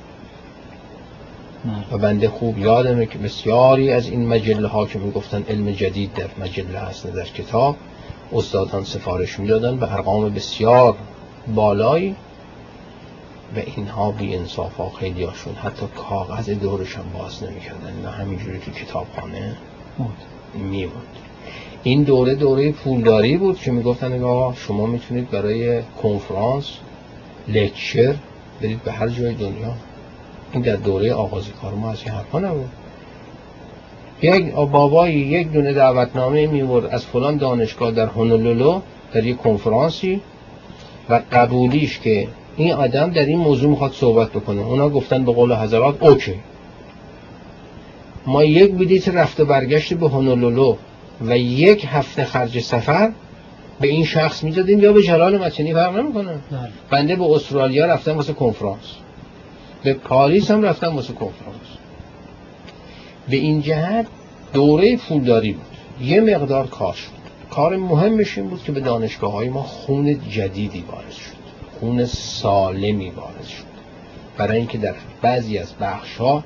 و 1.91 1.97
بنده 1.97 2.29
خوب 2.29 2.57
یادمه 2.57 3.05
که 3.05 3.17
بسیاری 3.17 3.91
از 3.91 4.09
این 4.09 4.27
مجله 4.27 4.67
ها 4.67 4.85
که 4.85 4.99
می‌گفتن 4.99 5.43
علم 5.49 5.71
جدید 5.71 6.13
در 6.13 6.29
مجله 6.39 6.79
هست 6.79 7.07
در 7.07 7.25
کتاب 7.25 7.75
استادان 8.33 8.83
سفارش 8.83 9.39
می‌دادن 9.39 9.77
به 9.77 9.93
ارقام 9.93 10.29
بسیار 10.29 10.95
بالایی 11.55 12.15
و 13.55 13.59
اینها 13.75 14.11
بی 14.11 14.35
انصاف 14.35 14.75
ها 14.75 14.89
خیلی 14.89 15.23
هاشون 15.23 15.55
حتی 15.55 15.85
کاغذ 15.95 16.49
دورشان 16.49 17.05
باز 17.19 17.43
نمی‌کردن 17.43 18.01
نه 18.03 18.09
همینجوری 18.09 18.59
که 18.59 18.71
کتابخانه 18.71 19.55
میموند. 20.53 21.15
این 21.83 22.03
دوره 22.03 22.35
دوره 22.35 22.71
پولداری 22.71 23.37
بود 23.37 23.59
که 23.59 23.71
می‌گفتن 23.71 24.23
آقا 24.23 24.53
شما 24.53 24.85
می‌تونید 24.85 25.29
برای 25.29 25.81
کنفرانس 26.01 26.65
لکچر 27.47 28.15
برید 28.61 28.83
به 28.83 28.91
هر 28.91 29.07
جای 29.07 29.33
دنیا. 29.33 29.73
این 30.53 30.61
در 30.61 30.75
دوره 30.75 31.13
آغاز 31.13 31.43
کار 31.61 31.73
ما 31.73 31.91
از 31.91 31.97
این 32.05 32.13
حرفا 32.13 32.39
نبود. 32.39 32.69
یک 34.21 34.53
بابایی 34.53 35.15
یک 35.15 35.51
دونه 35.51 35.73
دعوتنامه 35.73 36.47
میورد 36.47 36.85
از 36.85 37.05
فلان 37.05 37.37
دانشگاه 37.37 37.91
در 37.91 38.05
هونولولو 38.05 38.81
در 39.13 39.25
یک 39.25 39.37
کنفرانسی 39.37 40.21
و 41.09 41.21
قبولیش 41.31 41.99
که 41.99 42.27
این 42.57 42.73
آدم 42.73 43.09
در 43.09 43.25
این 43.25 43.39
موضوع 43.39 43.69
می‌خواد 43.69 43.91
صحبت 43.91 44.29
بکنه. 44.29 44.61
اونا 44.61 44.89
گفتن 44.89 45.25
به 45.25 45.33
قول 45.33 45.55
حضرات 45.55 46.03
اوکی. 46.03 46.35
ما 48.25 48.43
یک 48.43 48.71
بلیت 48.71 49.09
رفت 49.09 49.39
و 49.39 49.45
برگشت 49.45 49.93
به 49.93 50.09
هونولولو 50.09 50.75
و 51.21 51.37
یک 51.37 51.85
هفته 51.89 52.25
خرج 52.25 52.59
سفر 52.59 53.11
به 53.79 53.87
این 53.87 54.05
شخص 54.05 54.43
می‌دادین 54.43 54.79
یا 54.79 54.93
به 54.93 55.03
جلال 55.03 55.37
متینی 55.37 55.73
فرق 55.73 55.97
نمی‌کنه. 55.97 56.31
بله. 56.51 56.69
بنده 56.89 57.15
به 57.15 57.23
استرالیا 57.23 57.85
رفتم 57.85 58.15
واسه 58.15 58.33
کنفرانس. 58.33 58.95
به 59.83 59.93
پاریس 59.93 60.51
هم 60.51 60.63
رفتم 60.63 60.95
واسه 60.95 61.13
کنفرانس. 61.13 61.77
به 63.29 63.35
این 63.35 63.61
جهت 63.61 64.07
دوره 64.53 64.97
پولداری 64.97 65.53
بود. 65.53 65.65
یه 66.01 66.21
مقدار 66.21 66.67
کار 66.67 66.93
شد. 66.93 67.09
کار 67.51 67.77
مهمش 67.77 68.37
این 68.37 68.47
بود 68.47 68.63
که 68.63 68.71
به 68.71 68.79
دانشگاه 68.79 69.31
های 69.31 69.49
ما 69.49 69.63
خون 69.63 70.29
جدیدی 70.29 70.81
وارد 70.91 71.11
شد. 71.11 71.39
خون 71.79 72.05
سالمی 72.05 73.09
وارد 73.09 73.45
شد. 73.45 73.69
برای 74.37 74.57
اینکه 74.57 74.77
در 74.77 74.95
بعضی 75.21 75.57
از 75.57 75.73
بخش 75.81 76.17
ها 76.17 76.43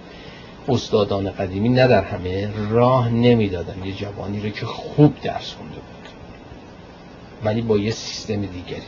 استادان 0.70 1.30
قدیمی 1.30 1.70
نه 1.70 1.88
در 1.88 2.04
همه 2.04 2.50
راه 2.70 3.10
نمی‌دادن. 3.10 3.86
یه 3.86 3.94
جوانی 3.94 4.40
رو 4.40 4.50
که 4.50 4.66
خوب 4.66 5.14
درس 5.22 5.54
خونده 5.54 5.76
بود. 5.76 6.10
ولی 7.44 7.62
با 7.62 7.78
یه 7.78 7.92
سیستم 7.92 8.42
دیگری. 8.42 8.82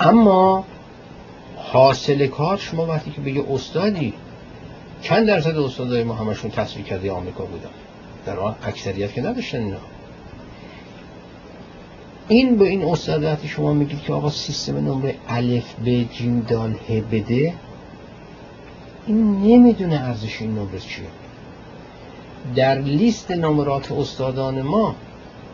اما 0.00 0.64
حاصل 1.72 2.26
کار 2.26 2.56
شما 2.56 2.86
وقتی 2.86 3.10
که 3.10 3.20
به 3.20 3.32
یه 3.32 3.44
استادی 3.50 4.12
چند 5.02 5.26
درصد 5.26 5.58
استادای 5.58 6.04
ما 6.04 6.14
همشون 6.14 6.50
تصویر 6.50 6.86
کرده 6.86 7.12
آمریکا 7.12 7.44
بودن؟ 7.44 7.70
در 8.26 8.38
آن 8.38 8.54
اکثریت 8.62 9.12
که 9.12 9.22
نداشتن 9.22 9.58
اینا. 9.58 9.76
این 12.28 12.56
به 12.56 12.68
این 12.68 12.84
استاد 12.84 13.24
وقتی 13.24 13.48
شما 13.48 13.72
میگید 13.72 14.02
که 14.02 14.12
آقا 14.12 14.30
سیستم 14.30 14.76
نمره 14.76 15.14
الف 15.28 15.74
به 15.84 16.04
جیم 16.04 16.40
دال 16.48 16.74
ه 16.88 17.00
بده 17.00 17.54
این 19.06 19.42
نمی‌دونه 19.42 20.00
ارزش 20.00 20.40
این 20.40 20.50
نمره 20.50 20.78
چیه. 20.78 21.06
در 22.56 22.78
لیست 22.78 23.30
نمرات 23.30 23.92
استادان 23.92 24.62
ما 24.62 24.94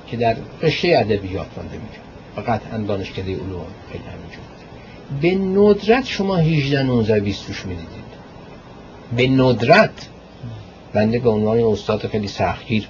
که 0.07 0.17
در 0.17 0.37
رشته 0.63 0.89
ادبیات 0.99 1.47
رانده 1.57 1.73
میگه. 1.73 2.05
و 2.37 2.41
قطعا 2.41 2.79
دانشکده 2.79 3.33
علوم 3.33 3.67
خیلی 3.93 4.05
همینجور. 4.05 4.54
به 5.21 5.35
ندرت 5.35 6.07
شما 6.07 6.37
18 6.37 6.83
19 6.83 7.21
20 7.21 7.47
توش 7.47 7.67
می‌دیدید. 7.67 8.05
به 9.17 9.29
ندرت. 9.29 10.09
بنده 10.93 11.19
به 11.19 11.31
عنوان 11.31 11.59
استاد 11.59 12.07
خیلی 12.07 12.29
سختگیر 12.29 12.89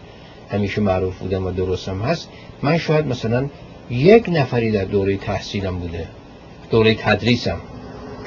همیشه 0.50 0.80
معروف 0.80 1.18
بودم 1.18 1.46
و 1.46 1.50
درستم 1.50 2.02
هست. 2.02 2.28
من 2.62 2.78
شاید 2.78 3.06
مثلا 3.06 3.48
یک 3.90 4.28
نفری 4.28 4.70
در 4.72 4.84
دوره 4.84 5.16
تحصیلم 5.16 5.78
بوده 5.78 6.08
دوره 6.70 6.94
تدریسم 6.94 7.58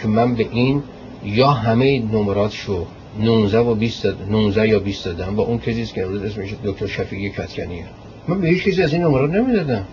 که 0.01 0.07
من 0.07 0.35
به 0.35 0.47
این 0.51 0.83
یا 1.23 1.47
همه 1.47 1.99
نمراتشو 1.99 2.85
19 3.19 3.59
و 3.59 3.75
20 3.75 4.05
19 4.29 4.67
یا 4.67 4.79
20 4.79 5.05
دادم. 5.05 5.35
با 5.35 5.43
اون 5.43 5.59
کسی 5.59 5.85
که 5.85 6.03
امروز 6.03 6.23
اسمش 6.23 6.49
دکتر 6.63 6.87
شفیقی 6.87 7.29
کتکنیه 7.29 7.85
من 8.27 8.41
به 8.41 8.47
هیچ 8.47 8.63
کسی 8.63 8.83
از 8.83 8.93
این 8.93 9.03
نمرات 9.03 9.31
نمی‌دادم. 9.31 9.85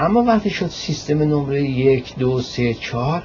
اما 0.00 0.22
وقتی 0.22 0.50
شد 0.50 0.68
سیستم 0.68 1.22
نمره 1.22 1.62
یک 1.62 2.16
دو 2.16 2.40
سه 2.40 2.74
چهار 2.74 3.22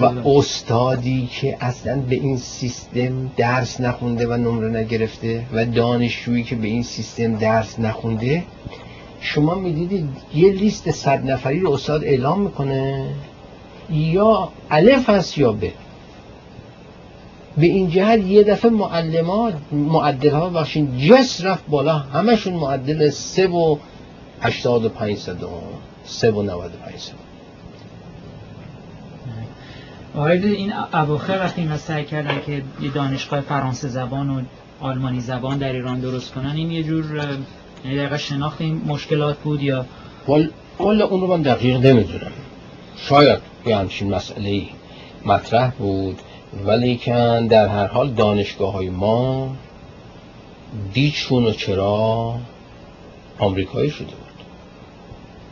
و 0.00 0.28
استادی 0.28 1.28
که 1.32 1.56
اصلا 1.60 2.00
به 2.00 2.14
این 2.14 2.36
سیستم 2.36 3.30
درس 3.36 3.80
نخونده 3.80 4.26
و 4.26 4.36
نمره 4.36 4.68
نگرفته 4.68 5.44
و 5.52 5.64
دانشجویی 5.64 6.42
که 6.42 6.56
به 6.56 6.66
این 6.66 6.82
سیستم 6.82 7.36
درس 7.36 7.78
نخونده 7.78 8.44
شما 9.20 9.54
می‌دیدید 9.54 10.08
یه 10.34 10.52
لیست 10.52 10.90
صد 10.90 11.30
نفری 11.30 11.60
رو 11.60 11.72
استاد 11.72 12.04
اعلام 12.04 12.40
می‌کنه 12.40 13.06
یا 13.90 14.48
الف 14.70 15.10
هست 15.10 15.38
یا 15.38 15.52
ب. 15.52 15.60
به 17.56 17.66
این 17.66 17.90
جهت 17.90 18.18
یه 18.18 18.42
دفعه 18.42 18.70
معلمات 18.70 19.54
معدل 19.72 20.30
ها 20.30 20.48
بخشین 20.48 20.98
جس 20.98 21.44
رفت 21.44 21.64
بالا 21.68 21.98
همشون 21.98 22.54
معدل 22.54 23.10
سه 23.10 23.46
و 23.46 23.76
هشتاد 24.42 24.84
و 24.84 24.88
پنج 24.88 25.16
صد 25.16 25.42
و 25.42 25.48
سه 26.04 26.30
و 26.30 26.42
نود 26.42 26.74
و 26.74 26.78
پنج 26.84 26.98
صد. 26.98 27.14
این 30.44 30.72
اواخر 30.72 31.38
وقتی 31.38 31.60
اینا 31.60 31.76
سعی 31.76 32.04
کردن 32.04 32.40
که 32.46 32.62
یه 32.80 32.90
دانشگاه 32.94 33.40
فرانسه 33.40 33.88
زبان 33.88 34.30
و 34.30 34.42
آلمانی 34.80 35.20
زبان 35.20 35.58
در 35.58 35.72
ایران 35.72 36.00
درست 36.00 36.34
کنن 36.34 36.56
این 36.56 36.70
یه 36.70 36.82
جور 36.82 37.04
یعنی 37.84 37.96
دقیقا 37.96 38.16
شناخت 38.16 38.60
این 38.60 38.82
مشکلات 38.86 39.38
بود 39.38 39.62
یا؟ 39.62 39.86
والا 40.78 41.06
اون 41.06 41.20
رو 41.20 41.26
من 41.26 41.42
دقیق 41.42 41.76
نمی‌دونم. 41.76 42.32
شاید 42.96 43.38
یه 43.66 43.76
همچین 43.76 44.14
مسئله 44.14 44.62
مطرح 45.26 45.70
بود 45.70 46.18
ولی 46.66 46.96
که 46.96 47.46
در 47.50 47.68
هر 47.68 47.86
حال 47.86 48.10
دانشگاه 48.10 48.72
های 48.72 48.90
ما 48.90 49.56
دیچون 50.92 51.44
و 51.44 51.52
چرا 51.52 52.34
آمریکایی 53.38 53.90
شده 53.90 54.21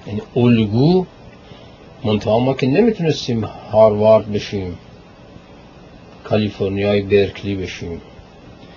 یعنی 0.07 0.23
الگو 0.37 1.07
منتها 2.05 2.39
ما 2.39 2.55
که 2.55 2.67
نمی‌تونستیم 2.67 3.45
هاروارد 3.45 4.33
بشیم 4.33 4.79
کالیفرنیای 6.25 7.03
برکلی 7.03 7.55
بشیم 7.55 8.01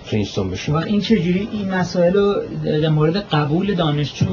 پرینستون 0.06 0.50
بشیم. 0.50 0.74
و 0.74 0.78
این 0.78 1.00
چجوری؟ 1.00 1.48
این 1.52 1.70
مسائل 1.70 2.12
رو 2.12 2.34
در 2.64 2.88
مورد 2.88 3.16
قبول 3.16 3.74
دانشجو 3.74 4.26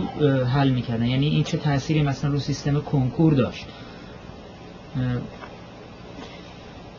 حل 0.46 0.70
می‌کردن. 0.70 1.06
یعنی 1.06 1.28
این 1.28 1.44
چه 1.44 1.58
تأثیری 1.58 2.04
مثلا 2.04 2.32
رو 2.32 2.40
سیستم 2.40 2.82
کنکور 2.82 3.34
داشت؟ 3.34 3.66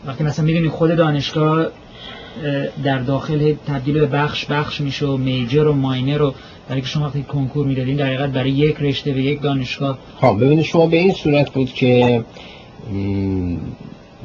وقتی 0.07 0.25
مثلا 0.25 0.45
می‌دونی 0.45 0.69
خود 0.69 0.97
دانشگاه 0.97 1.67
در 2.85 2.99
داخل 2.99 3.55
تبدیل 3.67 4.01
به 4.01 4.07
بخش 4.07 4.45
بخش 4.45 4.81
میشه 4.81 5.07
و 5.07 5.17
میجر 5.17 5.67
و 5.67 5.73
ماینر 5.73 6.19
رو 6.19 6.35
برای 6.69 6.81
که 6.81 6.87
شما 6.87 7.07
وقتی 7.07 7.23
کنکور 7.23 7.67
می‌دادین 7.67 7.97
در 7.97 8.07
حقیقت 8.07 8.31
برای 8.31 8.51
یک 8.51 8.77
رشته 8.81 9.13
به 9.13 9.23
یک 9.23 9.43
دانشگاه 9.43 9.99
ها 10.21 10.35
ببینید 10.35 10.65
شما 10.65 10.87
به 10.87 10.97
این 10.97 11.13
صورت 11.13 11.51
بود 11.51 11.73
که 11.73 12.25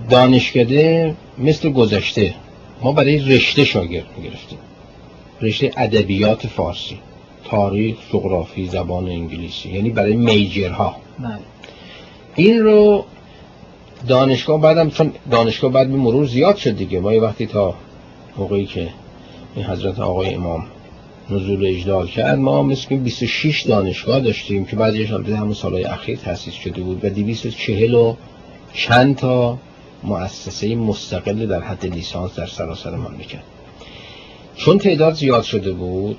دانشکده 0.10 1.16
مثل 1.38 1.70
گذشته 1.70 2.34
ما 2.82 2.92
برای 2.92 3.36
رشته 3.36 3.64
شاگرد 3.64 4.06
می‌گرفتیم 4.18 4.60
رشته 5.42 5.72
ادبیات 5.78 6.48
فارسی 6.48 7.00
تاریخ 7.46 7.98
جغرافی 8.14 8.68
زبان 8.68 9.08
انگلیسی 9.08 9.70
یعنی 9.70 9.90
برای 9.90 10.16
میجرها 10.16 10.96
بله. 11.20 11.38
این 12.36 12.64
رو 12.64 13.06
دانشگاه 14.08 14.62
بعدم 14.62 14.90
چون 14.90 15.12
دانشگاه 15.32 15.72
بعد 15.72 15.90
به 15.90 15.96
مرور 15.96 16.26
زیاد 16.26 16.56
شد 16.56 16.78
دیگه 16.78 17.00
ما 17.00 17.14
یه 17.14 17.22
وقتی 17.22 17.46
تا 17.46 17.76
موقعی 18.38 18.66
که 18.66 18.90
این 19.56 19.66
حضرت 19.66 20.00
آقای 20.00 20.34
امام 20.34 20.66
نزول 21.30 21.66
اجلال 21.66 22.08
کرد 22.08 22.40
ما 22.40 22.64
مثل 22.64 22.96
26 22.96 23.62
دانشگاه 23.62 24.20
داشتیم 24.20 24.66
که 24.66 24.76
بعضیش 24.76 25.12
هم 25.12 25.26
همون 25.26 25.54
سالهای 25.54 25.84
اخیر 25.84 26.18
تأسیس 26.18 26.54
شده 26.54 26.82
بود 26.82 27.06
و 27.06 27.10
240 27.10 27.94
و 27.94 28.16
چند 28.74 29.16
تا 29.16 29.58
مؤسسه 30.04 30.76
مستقل 30.76 31.46
در 31.46 31.62
حد 31.62 31.86
لیسانس 31.86 32.36
در 32.36 32.46
سراسر 32.46 32.96
مملکت. 32.96 33.40
چون 34.56 34.78
تعداد 34.78 35.14
زیاد 35.14 35.44
شده 35.44 35.72
بود 35.72 36.18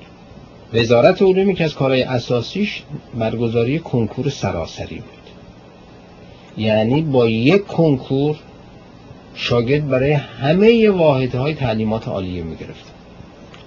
وزارت 0.75 1.23
علومی 1.23 1.55
که 1.55 1.65
از 1.65 1.75
کارهای 1.75 2.03
اساسیش 2.03 2.83
برگزاری 3.19 3.79
کنکور 3.79 4.29
سراسری 4.29 4.97
بود. 4.97 5.05
یعنی 6.65 7.03
با 7.03 7.29
یک 7.29 7.67
کنکور 7.67 8.37
شاگرد 9.41 9.89
برای 9.89 10.13
همه 10.13 10.91
واحدهای 10.91 11.55
تعلیمات 11.55 12.09
عالیه 12.09 12.43
می‌گرفت. 12.43 12.85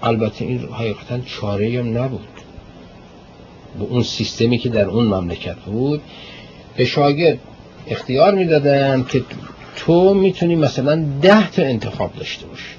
البته 0.03 0.45
این 0.45 0.60
حقیقتا 0.60 1.19
چاره 1.19 1.80
هم 1.80 1.98
نبود. 1.98 2.27
به 3.80 3.85
اون 3.85 4.03
سیستمی 4.03 4.57
که 4.57 4.69
در 4.69 4.85
اون 4.85 5.06
مملکت 5.06 5.56
بود 5.56 6.02
به 6.77 6.85
شاگرد 6.85 7.39
اختیار 7.88 8.35
می‌دادن 8.35 9.06
که 9.10 9.23
تو 9.76 10.14
می‌تونی 10.14 10.56
مثلا 10.56 11.06
ده 11.22 11.52
تا 11.52 11.64
انتخاب 11.64 12.14
داشته 12.14 12.45
باشی. 12.45 12.76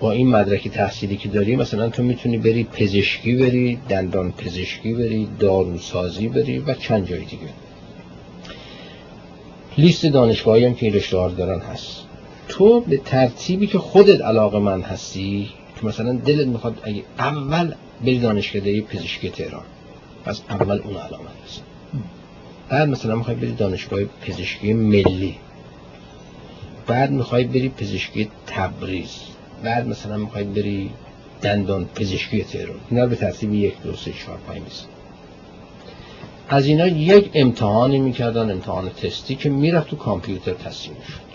با 0.00 0.12
این 0.12 0.28
مدرک 0.28 0.68
تحصیلی 0.68 1.16
که 1.16 1.28
داری 1.28 1.56
مثلا 1.56 1.88
تو 1.88 2.02
می‌تونی 2.02 2.38
بری 2.38 2.64
پزشکی 2.64 3.34
بری 3.34 3.78
دندان 3.88 4.32
پزشکی 4.32 4.92
بری 4.92 5.28
داروسازی 5.38 6.28
بری 6.28 6.58
و 6.58 6.74
چند 6.74 7.08
جای 7.08 7.24
دیگه. 7.24 7.48
لیست 9.78 10.06
دانشگاهی 10.06 10.64
هم 10.64 10.74
که 10.74 10.90
رشته 10.90 11.28
دارن 11.28 11.60
هست. 11.60 12.04
تو 12.48 12.80
به 12.80 12.96
ترتیبی 12.96 13.66
که 13.66 13.78
خودت 13.78 14.20
علاقه 14.20 14.58
من 14.58 14.82
هستی 14.82 15.50
که 15.80 15.86
مثلا 15.86 16.12
دلت 16.12 16.46
می‌خواد 16.46 16.80
اگه 16.82 17.02
اول 17.18 17.74
بری 18.00 18.18
دانشکده 18.18 18.80
پزشکی 18.80 19.30
تهران 19.30 19.62
پس 20.24 20.40
اول 20.50 20.80
اون 20.84 20.96
علامت 20.96 21.36
هست. 21.44 21.62
بعد 22.68 22.88
مثلا 22.88 23.16
می‌خوای 23.16 23.36
بری 23.36 23.52
دانشگاه 23.52 24.00
پزشکی 24.04 24.72
ملی. 24.72 25.36
بعد 26.86 27.10
می‌خوای 27.10 27.44
بری 27.44 27.68
پزشکی 27.68 28.28
تبریز. 28.46 29.14
بعد 29.64 29.88
مثلا 29.88 30.16
می‌خوای 30.16 30.44
بری 30.44 30.90
دندان 31.42 31.84
پزشکی 31.84 32.44
تهران. 32.44 32.76
اینا 32.90 33.06
به 33.06 33.16
ترتیب 33.16 33.54
یک 33.54 33.82
دو 33.82 33.96
سه 33.96 34.12
چهار 34.12 34.38
پنج 34.48 34.62
از 36.52 36.66
اینا 36.66 36.86
یک 36.86 37.30
امتحانی 37.34 37.98
می‌کردن 37.98 38.50
امتحان 38.50 38.88
تستی 38.88 39.34
که 39.34 39.48
می‌رفت 39.48 39.88
تو 39.88 39.96
کامپیوتر 39.96 40.52
تصمیم 40.52 40.96
شد. 41.08 41.32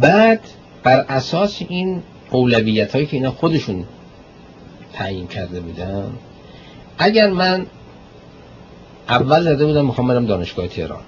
بعد 0.00 0.40
بر 0.82 1.00
اساس 1.08 1.62
این 1.68 2.02
اولویت 2.30 2.94
هایی 2.94 3.06
که 3.06 3.16
اینا 3.16 3.30
خودشون 3.30 3.84
تعیین 4.92 5.26
کرده 5.26 5.60
بودن 5.60 6.12
اگر 6.98 7.30
من 7.30 7.66
اول 9.08 9.42
زده 9.42 9.66
بودم 9.66 9.86
می‌خوام 9.86 10.08
برم 10.08 10.26
دانشگاه 10.26 10.68
تهران. 10.68 11.02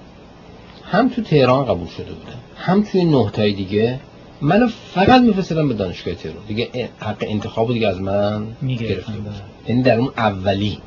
هم 0.84 1.08
تو 1.08 1.22
تهران 1.22 1.64
قبول 1.64 1.88
شده 1.88 2.12
بودم 2.12 2.38
هم 2.56 2.82
توی 2.82 3.04
نه 3.04 3.30
تای 3.30 3.52
دیگه 3.52 4.00
منو 4.40 4.68
فقط 4.94 5.22
میفرستادم 5.22 5.68
به 5.68 5.74
دانشگاه 5.74 6.14
تهران. 6.14 6.44
دیگه 6.48 6.88
حق 6.98 7.16
انتخاب 7.28 7.72
دیگه 7.72 7.88
از 7.88 8.00
من 8.00 8.46
گرفته 8.68 9.12
بود. 9.12 9.24
بله. 9.24 9.34
یعنی 9.68 9.82
در 9.82 9.98
اون 9.98 10.12
اولی. 10.16 10.78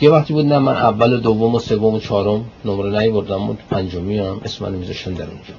یه 0.00 0.10
وقتی 0.10 0.32
بود 0.32 0.46
نه 0.46 0.58
من 0.58 0.72
اول 0.72 1.12
و 1.12 1.16
دوم 1.16 1.54
و 1.54 1.58
سوم 1.58 1.94
و 1.94 1.98
چهارم 2.00 2.44
نمره 2.64 2.98
نیوردم 2.98 3.50
و 3.50 3.54
پنجمی 3.70 4.18
هم 4.18 4.40
اسم 4.44 4.64
منو 4.64 4.78
میذاشتن 4.78 5.12
در 5.12 5.26
اونجا. 5.26 5.54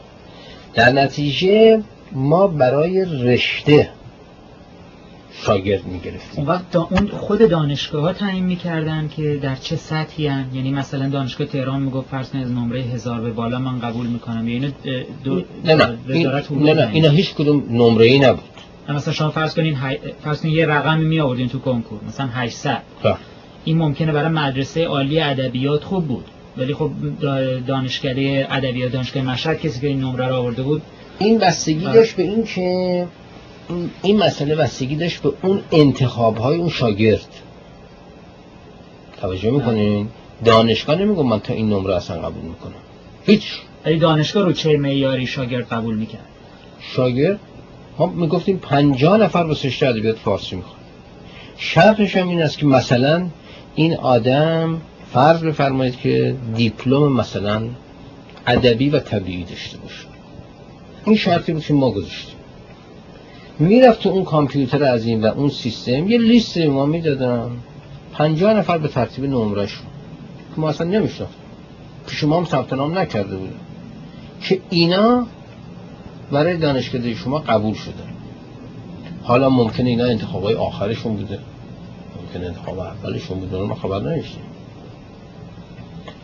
در 0.73 0.91
نتیجه 0.91 1.84
ما 2.11 2.47
برای 2.47 3.05
رشته 3.05 3.89
شاگرد 5.34 5.85
می‌گرفتیم. 5.85 6.39
اون 6.39 6.47
وقت 6.47 6.72
دا 6.72 6.88
اون 6.91 7.07
خود 7.07 7.49
دانشگاه 7.49 8.01
ها 8.01 8.13
تعیین 8.13 8.43
می‌کردن 8.45 9.07
که 9.07 9.39
در 9.41 9.55
چه 9.55 9.76
سطحی 9.76 10.27
هن؟ 10.27 10.45
یعنی 10.53 10.72
مثلا 10.72 11.09
دانشگاه 11.09 11.47
تهران 11.47 11.81
می‌گفت 11.81 12.09
فرض 12.09 12.30
از 12.35 12.51
نمره 12.51 12.81
هزار 12.81 13.22
به 13.22 13.31
بالا 13.31 13.59
من 13.59 13.80
قبول 13.80 14.07
می‌کنم. 14.07 14.47
اه، 14.47 14.72
دو 15.23 15.35
نه 15.65 15.76
نه. 15.76 15.97
نه 16.51 16.73
نه. 16.73 16.89
اینا 16.93 17.09
هیچ 17.09 17.34
کدوم 17.34 17.63
نمره 17.69 18.05
ای 18.05 18.19
نبود. 18.19 18.43
مثلا 18.89 19.13
شما 19.13 19.30
فرض 19.30 19.55
کنین. 19.55 19.77
فرض 20.23 20.41
کنین 20.41 20.53
یه 20.53 20.65
رقمی 20.65 21.05
می 21.05 21.19
آوردین 21.19 21.49
تو 21.49 21.59
کنکور 21.59 21.99
مثلا 22.07 22.27
800 22.27 22.81
بله. 23.03 23.15
این 23.65 23.77
ممکنه 23.77 24.11
برای 24.11 24.29
مدرسه 24.29 24.85
عالی 24.85 25.19
ادبیات 25.19 25.83
خوب 25.83 26.07
بود. 26.07 26.25
ولی 26.57 26.73
خب 26.73 26.91
دا- 27.21 27.67
دانشکده 27.67 28.47
ادبیات 28.49 28.91
دانشگاه 28.91 29.23
مشهد 29.23 29.59
کسی 29.59 29.79
که 29.79 29.88
این 29.88 29.99
نمره 30.01 30.27
رو 30.27 30.35
آورده 30.35 30.63
بود. 30.63 30.81
این 31.19 31.38
بستگی. 31.38 31.85
داشت 31.85 32.15
به 32.15 32.23
این 32.23 32.43
که 32.43 33.07
این- 34.03 34.23
مسئله 34.23 34.55
بستگی 34.55 34.95
داشت 34.95 35.21
به 35.21 35.33
اون 35.41 35.61
انتخاب 35.71 36.38
های 36.38 36.57
اون 36.57 36.69
شاگرد. 36.69 37.27
توجه 39.21 39.51
می‌کنین؟ 39.51 40.07
دانشگاه 40.45 40.95
نمیگم 40.95 41.25
من 41.25 41.39
تا 41.39 41.53
این 41.53 41.69
نمره 41.69 41.95
اصلا 41.95 42.21
قبول 42.21 42.43
می‌کنم. 42.43 42.73
هیچ. 43.25 43.59
ولی 43.85 43.97
دانشگاه 43.97 44.43
رو 44.43 44.53
چه 44.53 44.77
معیاری 44.77 45.27
شاگرد 45.27 45.67
قبول 45.67 45.95
می‌کرد. 45.95 46.25
شاگرد؟ 46.79 47.39
ما 47.97 48.05
می‌گفتیم 48.05 48.57
پنجاه 48.57 49.17
نفر 49.17 49.43
با 49.43 49.51
رشته 49.63 49.88
ادبیات 49.88 50.17
فارسی 50.17 50.55
می‌خوان. 50.55 50.75
شرطش 51.57 52.15
هم 52.17 52.29
این 52.29 52.41
است 52.41 52.57
که 52.57 52.65
مثلا 52.65 53.27
این 53.76 53.95
آدم 53.95 54.81
فرض 55.14 55.43
بفرمایید 55.43 55.98
که 55.98 56.35
دیپلم 56.56 57.14
مثلا 57.14 57.61
ادبی 58.48 58.89
و 58.89 58.99
طبیعی 58.99 59.43
داشته 59.43 59.77
باشه. 59.77 60.06
این 61.06 61.15
شرطی 61.15 61.53
بود 61.53 61.64
که 61.64 61.73
ما 61.73 61.91
گذاشتیم. 61.91 62.35
می‌رفت 63.60 63.99
تو 63.99 64.10
اون 64.10 64.23
کامپیوتر 64.23 64.84
عظیم 64.84 65.23
و 65.23 65.26
اون 65.26 65.49
سیستم 65.49 66.10
یه 66.10 66.18
لیست 66.18 66.57
به 66.57 66.69
ما 66.69 66.85
می‌دادن. 66.85 67.52
پنجاه 68.14 68.53
نفر 68.53 68.77
به 68.77 68.88
ترتیب 68.88 69.26
نمرهشون 69.26 69.85
که 70.56 70.61
ما 70.61 70.69
اصلا 70.69 70.88
نمیشناختیم. 70.88 71.41
پیش 72.07 72.23
ما 72.23 72.38
هم 72.38 72.45
ثبت 72.45 72.73
نام 72.73 72.98
نکرده 72.98 73.35
بودیم. 73.35 73.60
که 74.41 74.61
اینا 74.69 75.27
برای 76.31 76.57
دانشکده 76.57 77.15
شما 77.15 77.39
قبول 77.39 77.73
شده. 77.73 77.93
حالا 79.23 79.49
ممکنه 79.49 79.89
اینا 79.89 80.06
انتخابای 80.06 80.56
آخرشون 80.56 81.15
بوده. 81.15 81.39
ممکنه 82.31 82.47
انتخاب 82.47 82.79
اولشون 82.79 83.49
اون 83.53 83.67
ما 83.67 83.75
خبر 83.75 83.99
نداشتیم 83.99 84.43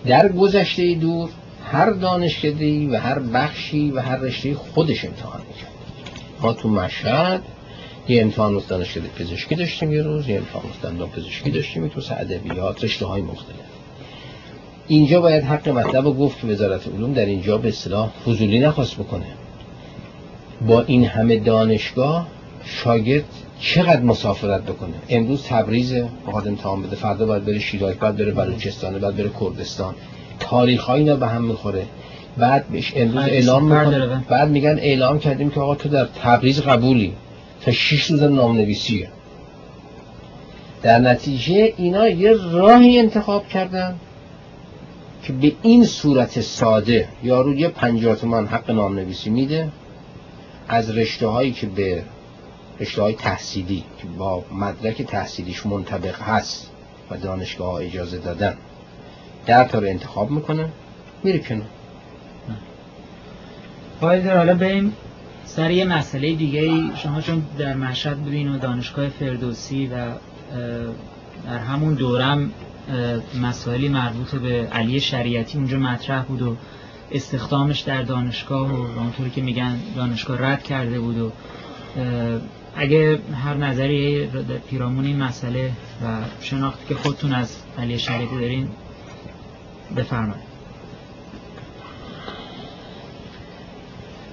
در 0.06 0.32
گذشته 0.32 0.96
دور 0.96 1.30
هر 1.64 1.90
دانشکده 1.90 2.90
و 2.90 2.96
هر 2.96 3.20
بخشی 3.20 3.92
و 3.92 4.00
هر 4.00 4.18
رشته 4.18 4.54
خودش 4.54 5.06
امتحان 5.06 5.42
می‌کرد. 5.48 5.72
ما 6.42 6.54
تو 6.54 6.70
مشهد 6.70 7.42
یه 8.08 8.22
امتحان 8.22 8.54
واسه 8.54 8.68
دانشکده 8.68 9.08
پزشکی 9.08 9.56
داشتیم 9.56 9.94
یه 9.94 10.02
روز 10.02 10.30
یه 10.30 10.38
امتحان 10.38 10.64
واسه 10.64 10.80
دندان 10.84 11.10
پزشکی 11.10 11.52
داشتیم 11.52 11.88
تو 11.88 12.02
ادبیات 12.12 12.84
رشته 12.84 13.06
های 13.06 13.22
مختلف. 13.22 13.56
اینجا 14.88 15.22
باید 15.22 15.44
حق 15.44 15.70
مطلب 15.70 16.06
رو 16.06 16.14
گفت 16.14 16.42
که 16.42 16.48
وزارت 16.48 16.88
علوم 16.88 17.14
در 17.14 17.26
اینجا 17.26 17.58
به 17.58 17.68
اصطلاح 17.68 18.10
فضولی 18.10 18.60
نخواست 18.60 18.96
بکنه. 18.96 19.26
با 20.68 20.82
این 20.82 21.06
همه 21.06 21.40
دانشگاه 21.40 22.28
شاگرد 22.66 23.47
چقدر 23.60 24.02
مسافرت 24.02 24.62
بکنه؟ 24.64 24.94
امروز 25.10 25.44
تبریز 25.44 25.94
بخواد 26.28 26.48
امتحان 26.48 26.82
بده. 26.82 26.96
فردا 26.96 27.26
باید 27.26 27.46
بره 27.46 27.60
شیراز 27.60 27.96
بعد 27.96 28.18
بره 28.18 28.32
بلوچستان 28.32 29.00
بعد 29.00 29.16
بره 29.16 29.32
کردستان. 29.42 29.96
تاریخ 30.40 30.84
ها 30.84 30.94
اینا 30.96 31.16
به 31.16 31.28
هم 31.28 31.44
می‌خوره. 31.44 31.86
بعد 32.38 32.68
بهش 32.68 32.94
امروز 32.96 33.24
اعلام 33.24 33.64
می‌کنه. 33.64 34.24
بعد 34.30 34.50
میگن 34.50 34.80
اعلام 34.80 35.20
کردیم 35.20 35.50
که 35.50 35.60
آقا 35.60 35.76
تو 35.76 35.90
در 35.90 36.06
تبریز 36.06 36.62
قبولی. 36.62 37.14
تا 37.62 37.72
6 37.72 38.04
روز 38.04 38.24
نامنویسیه. 38.24 39.10
در 40.84 41.00
نتیجه 41.00 41.74
اینا 41.78 42.08
یه 42.08 42.34
راهی 42.52 43.00
انتخاب 43.00 43.48
کردن 43.48 43.96
که 45.24 45.34
به 45.34 45.52
این 45.62 45.86
صورت 45.86 46.42
ساده 46.42 47.08
یارو 47.24 47.56
یه 47.56 47.68
پنجاه 47.68 48.16
تومن 48.16 48.48
حق 48.48 48.72
نامنویسی 48.72 49.30
میده. 49.30 49.70
از 50.68 50.98
رشته 50.98 51.28
هایی 51.28 51.52
که 51.52 51.68
به 51.68 52.04
رشته 52.80 53.02
های 53.02 53.14
تحصیلی 53.14 53.84
با 54.18 54.46
مدرک 54.52 55.02
تحصیلیش 55.02 55.66
منطبق 55.66 56.22
هست 56.22 56.72
و 57.12 57.18
دانشگاه 57.18 57.74
اجازه 57.74 58.18
دادن. 58.18 58.58
در 59.46 59.64
تا 59.64 59.80
رو 59.80 59.88
انتخاب 59.88 60.32
می‌کنه 60.32 60.70
میره 61.24 61.62
آقای 64.02 64.20
دکتر، 64.20 64.38
حالا 64.38 64.54
بریم 64.54 64.94
سر 65.46 65.72
یه 65.72 65.86
مسئله 65.86 66.34
دیگه 66.36 66.96
شما 66.96 67.22
چون 67.22 67.44
در 67.58 67.74
مشهد 67.74 68.18
بودین 68.18 68.56
و 68.56 68.58
دانشگاه 68.58 69.10
فردوسی 69.10 69.88
و 69.88 70.06
در 71.46 71.58
همون 71.58 71.94
دورم 71.94 72.52
مسائلی 73.42 73.90
مربوط 73.90 74.36
به 74.36 74.68
علی 74.72 75.00
شریعتی 75.00 75.58
اونجا 75.58 75.78
مطرح 75.78 76.24
بود 76.24 76.42
و 76.42 76.56
استخدامش 77.12 77.80
در 77.80 78.02
دانشگاه 78.02 78.72
و 78.72 79.00
اونطوری 79.00 79.30
که 79.30 79.42
میگن 79.42 79.80
دانشگاه 79.96 80.42
رد 80.42 80.64
کرده 80.64 81.00
بود 81.00 81.18
و 81.18 81.32
اگه 82.78 83.20
هر 83.34 83.54
نظری 83.54 84.30
پیرامون 84.70 85.06
این 85.06 85.18
مسئله 85.18 85.72
و 86.04 86.06
شناختی 86.42 86.86
که 86.88 86.96
خودتون 86.96 87.34
از 87.34 87.56
علی 87.78 88.00
شریعتی 88.00 88.36
دارین 88.40 88.68
بفرمایید. 89.98 90.48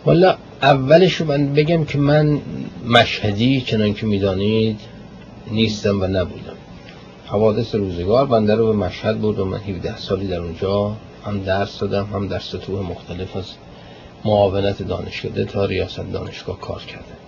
والا 0.04 0.36
اولش 0.62 1.20
من 1.20 1.54
بگم 1.54 1.84
که 1.84 1.98
من 1.98 2.40
مشهدی 2.86 3.60
چنان 3.60 3.94
که 3.94 4.06
می‌دانید 4.06 4.80
نیستم 5.50 6.02
و 6.02 6.06
نبودم. 6.06 6.56
حوادث 7.26 7.74
روزگار 7.74 8.26
بنده 8.26 8.54
رو 8.54 8.66
به 8.66 8.72
مشهد 8.72 9.20
برد 9.20 9.38
و 9.38 9.44
من 9.44 9.58
17 9.58 9.96
سالی 9.96 10.26
در 10.26 10.40
اونجا 10.40 10.96
هم 11.26 11.40
درس 11.40 11.78
دادم 11.78 12.04
هم 12.12 12.28
در 12.28 12.38
سطوح 12.38 12.90
مختلف 12.90 13.36
از 13.36 13.44
معاونت 14.24 14.82
دانشکده 14.82 15.44
تا 15.44 15.64
ریاست 15.64 16.00
دانشگاه 16.12 16.60
کار 16.60 16.82
کردم. 16.82 17.23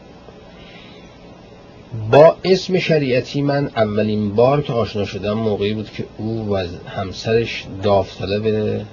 با 2.11 2.37
اسم 2.45 2.79
شریعتی 2.79 3.43
من 3.43 3.71
اولین 3.77 4.35
بار 4.35 4.63
که 4.63 4.73
آشنا 4.73 5.05
شدم 5.05 5.33
موقعی 5.33 5.75
بود 5.75 5.91
که 5.91 6.07
او 6.19 6.49
و 6.49 6.67
همسرش 6.87 7.67
داوطلب 7.83 8.87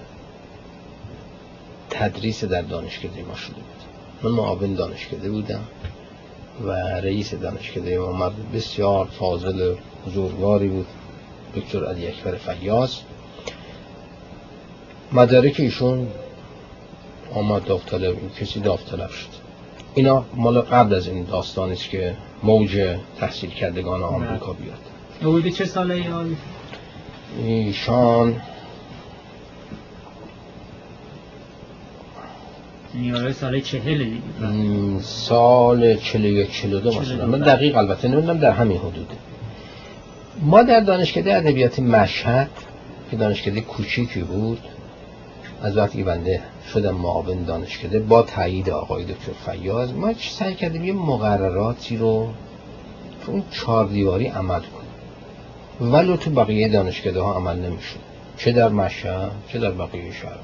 تدریس 1.89 2.43
در 2.43 2.61
دانشکده 2.61 3.21
ما 3.21 3.35
شده 3.35 3.55
بود. 3.55 3.83
من 4.23 4.31
معاون 4.31 4.73
دانشکده 4.73 5.29
بودم 5.29 5.63
و 6.65 6.71
رئیس 6.71 7.33
دانشکده 7.33 7.97
ما 7.97 8.11
مرد 8.11 8.51
بسیار 8.53 9.05
فاضل 9.05 9.75
بزرگواری 10.07 10.67
بود 10.67 10.87
دکتر 11.55 11.85
علی 11.85 12.07
اکبر 12.07 12.35
فیاض. 12.35 12.95
مدارک 15.11 15.55
ایشون 15.59 16.07
آمد 17.33 17.63
داوطلب 17.63 18.15
کسی 18.39 18.59
داوطلب 18.59 19.09
شد. 19.09 19.42
اینا 19.95 20.25
مال 20.35 20.61
قبل 20.61 20.93
از 20.95 21.07
این 21.07 21.23
داستانی 21.23 21.73
است 21.73 21.89
که 21.89 22.13
موج 22.43 22.97
تحصیل 23.19 23.49
کردگان 23.49 24.03
آمریکا 24.03 24.53
بیاد. 24.53 24.79
حدود 25.21 25.47
چه 25.47 25.65
ساله 25.65 25.93
ای 25.93 26.07
آقای؟ 26.07 26.35
ایشان 27.43 28.41
سال 33.33 33.59
چهل 33.59 33.97
دیگه. 33.97 34.47
م، 34.47 34.99
سال 34.99 35.95
41 35.95 36.51
42 36.51 36.89
مثلا. 36.89 37.03
42. 37.03 37.31
من 37.31 37.39
دقیق 37.39 37.77
البته 37.77 38.07
نمی‌دونم 38.07 38.39
در 38.39 38.51
همین 38.51 38.77
حدوده. 38.77 39.15
ما 40.41 40.63
در 40.63 40.79
دانشکده 40.79 41.35
ادبیات 41.35 41.79
مشهد 41.79 42.49
که 43.11 43.17
دانشکده 43.17 43.61
کوچیکی 43.61 44.21
بود 44.21 44.59
از 45.63 45.77
وقتی 45.77 46.03
بنده 46.03 46.41
شدم 46.73 46.95
معاون 46.95 47.43
دانشکده 47.43 47.99
با 47.99 48.21
تایید 48.21 48.69
آقای 48.69 49.03
دکتر 49.05 49.31
فیاض 49.45 49.91
ما 49.91 50.13
سعی 50.13 50.55
کردیم 50.55 50.83
یه 50.83 50.93
مقرراتی 50.93 51.97
رو 51.97 52.29
تو 53.25 53.31
اون 53.31 53.43
چهار 53.51 53.85
دیواری 53.85 54.27
عمل 54.27 54.59
کنیم. 54.59 55.93
ولو 55.93 56.17
تو 56.17 56.29
بقیه 56.29 56.69
دانشکده 56.69 57.21
ها 57.21 57.33
عمل 57.33 57.59
نمی‌شد. 57.59 57.99
چه 58.37 58.51
در 58.51 58.69
مشهد 58.69 59.31
چه 59.47 59.59
در 59.59 59.71
بقیه 59.71 60.11
شهر. 60.11 60.39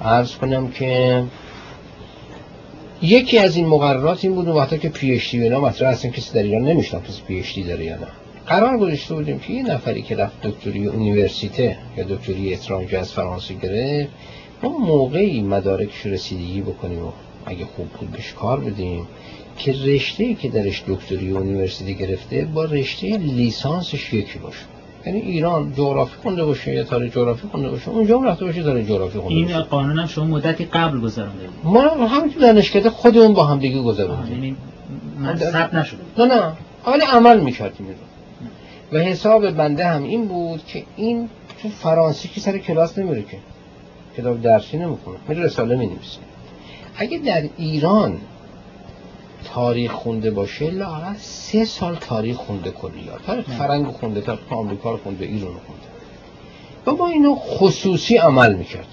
عرض 0.00 0.36
کنم 0.36 0.70
که 0.70 1.24
یکی 3.02 3.38
از 3.38 3.56
این 3.56 3.66
مقررات 3.66 4.24
این 4.24 4.34
بود 4.34 4.48
وقتا 4.48 4.76
که 4.76 4.88
پی 4.88 5.12
اچ 5.12 5.30
دی 5.30 5.42
اینا 5.42 5.60
مطرح 5.60 5.90
هستن 5.90 6.10
کسی 6.10 6.32
در 6.32 6.42
ایران 6.42 6.62
نمی‌شناسه 6.62 7.06
کسی 7.06 7.22
پی 7.22 7.38
اچ 7.38 7.54
دی 7.54 7.62
داره 7.62 7.84
یا 7.84 7.96
نه. 7.96 8.06
قرار 8.48 8.78
گذاشته 8.78 9.14
بودیم 9.14 9.38
که 9.38 9.52
یه 9.52 9.62
نفری 9.62 10.02
که 10.02 10.16
رفت 10.16 10.42
دکتری 10.42 10.86
اونیورسیته 10.86 11.76
یا 11.96 12.04
دکتری 12.04 12.54
اترانجه 12.54 12.98
از 12.98 13.12
فرانسه 13.12 13.54
گرفت 13.54 14.10
ما 14.62 14.78
موقعی 14.78 15.42
مدارکش 15.42 16.06
رسیدگی 16.06 16.60
بکنیم 16.60 17.04
و 17.04 17.10
اگه 17.46 17.64
خوب 17.64 17.88
بود 17.88 18.10
بهش 18.10 18.32
کار 18.32 18.60
بدیم 18.60 19.06
که 19.58 19.72
رشته 19.72 20.34
که 20.34 20.48
درش 20.48 20.84
دکتری 20.88 21.30
اونیورسیتی 21.30 21.94
گرفته 21.94 22.48
با 22.54 22.64
رشته 22.64 23.06
لیسانسش 23.06 24.12
یکی 24.12 24.38
باشه. 24.38 24.64
یعنی 25.06 25.20
ایران 25.20 25.72
جغرافی 25.72 26.16
خونده 26.22 26.44
باشه 26.44 26.74
یا 26.74 26.84
تاریخ 26.84 27.12
جغرافی 27.12 27.48
خونده 27.48 27.68
باشه 27.68 27.88
اونجا 27.88 28.18
هم 28.18 28.24
رفته 28.24 28.44
باشه 28.44 28.62
تاریخ 28.62 28.88
جغرافی 28.88 29.18
خونده 29.18 29.34
این 29.34 29.60
قانون 29.60 29.98
هم 29.98 30.06
شما 30.06 30.24
مدتی 30.24 30.64
قبل 30.64 31.00
گذرونده 31.00 31.48
ما 31.64 31.80
همین 31.88 32.32
تو 32.32 32.40
دانشکده 32.40 32.90
خودمون 32.90 33.34
با 33.34 33.44
هم 33.44 33.58
دیگه 33.58 33.82
گذروندیم 33.82 34.56
یعنی 35.22 35.36
ثبت 35.36 35.74
نشده 35.74 36.00
نه 36.18 36.24
نه 36.24 36.52
حالا 36.82 37.04
عمل 37.04 37.40
می‌کردیم. 37.40 37.86
و 38.92 38.98
حساب 38.98 39.50
بنده 39.50 39.86
هم 39.86 40.02
این 40.02 40.28
بود 40.28 40.66
که 40.66 40.84
این 40.96 41.28
تو 41.62 41.68
فرانسی 41.68 42.28
که 42.28 42.40
سر 42.40 42.58
کلاس 42.58 42.98
نمیره 42.98 43.22
که 43.22 43.38
کتاب 44.16 44.42
درسی 44.42 44.76
نمی‌کنه 44.78 45.16
میره 45.28 45.42
رساله 45.42 45.76
می‌نویسه. 45.76 46.18
اگه 46.96 47.18
در 47.18 47.48
ایران 47.56 48.20
تاریخ 49.44 49.92
خونده 49.92 50.30
باشه 50.30 50.70
لاغت 50.70 51.18
سه 51.18 51.64
سال 51.64 51.94
تاریخ 51.94 52.36
خونده 52.36 52.70
کلیات 52.70 53.26
تاریخ 53.26 53.50
فرنگ 53.50 53.86
خونده 53.86 54.20
تاریخ 54.20 54.52
آمریکا 54.52 54.90
رو 54.90 54.96
خونده 54.96 55.24
ایران 55.24 55.54
رو 55.54 55.60
خونده. 55.66 55.82
و 56.86 56.92
با 56.92 57.08
اینو 57.08 57.34
خصوصی 57.34 58.16
عمل 58.16 58.54
می‌کرد. 58.54 58.86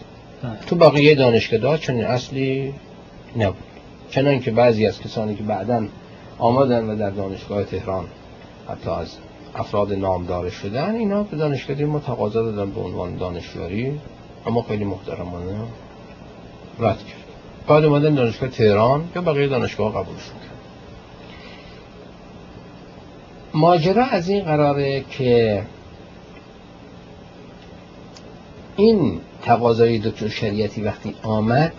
تو 0.67 0.75
بقیه 0.75 1.15
دانشگاه 1.15 1.77
چنین 1.77 2.05
اصلی 2.05 2.73
نبود. 3.37 3.63
چنان 4.09 4.39
که 4.39 4.51
بعضی 4.51 4.87
از 4.87 5.01
کسانی 5.01 5.35
که 5.35 5.43
بعدا 5.43 5.87
آمدن 6.37 6.89
و 6.89 6.95
در 6.95 7.09
دانشگاه 7.09 7.63
تهران 7.63 8.05
حتی 8.69 8.89
از 8.89 9.07
افراد 9.55 9.93
نامدار 9.93 10.49
شدن 10.49 10.95
اینا 10.95 11.23
به 11.23 11.37
دانشگاه 11.37 11.81
ما 11.81 11.99
تقاضا 11.99 12.41
دادن 12.51 12.71
به 12.71 12.81
عنوان 12.81 13.15
دانشیاری 13.15 13.99
اما 14.45 14.61
خیلی 14.61 14.83
محترمانه 14.83 15.55
رد 16.79 16.97
کرد. 16.97 17.25
بعد 17.67 17.85
اومدن 17.85 18.15
دانشگاه 18.15 18.49
تهران 18.49 19.09
یا 19.15 19.21
بقیه 19.21 19.47
دانشگاه 19.47 19.91
قبولشون 19.91 20.15
کرد 20.15 20.55
ماجرا 23.53 24.05
از 24.05 24.29
این 24.29 24.43
قراره 24.43 25.05
که 25.09 25.63
این 28.75 29.19
تقاضای 29.41 29.99
دکتر 29.99 30.27
شریعتی 30.27 30.81
وقتی 30.81 31.15
آمد 31.23 31.73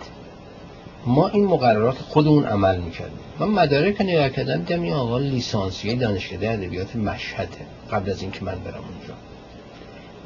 ما 1.05 1.27
این 1.27 1.45
مقررات 1.45 1.97
خودمون 1.97 2.45
عمل 2.45 2.79
می‌کردیم. 2.79 3.19
من 3.39 3.47
مدارک 3.47 4.01
نگاه 4.01 4.29
کردم 4.29 4.57
دیدم 4.57 4.81
این 4.81 4.93
آقا 4.93 5.17
لیسانسیه 5.17 5.95
دانشکده 5.95 6.51
ادبیات 6.51 6.95
مشهده. 6.95 7.57
قبل 7.91 8.09
از 8.11 8.21
اینکه 8.21 8.45
من 8.45 8.55
برم 8.55 8.73
اونجا. 8.73 9.13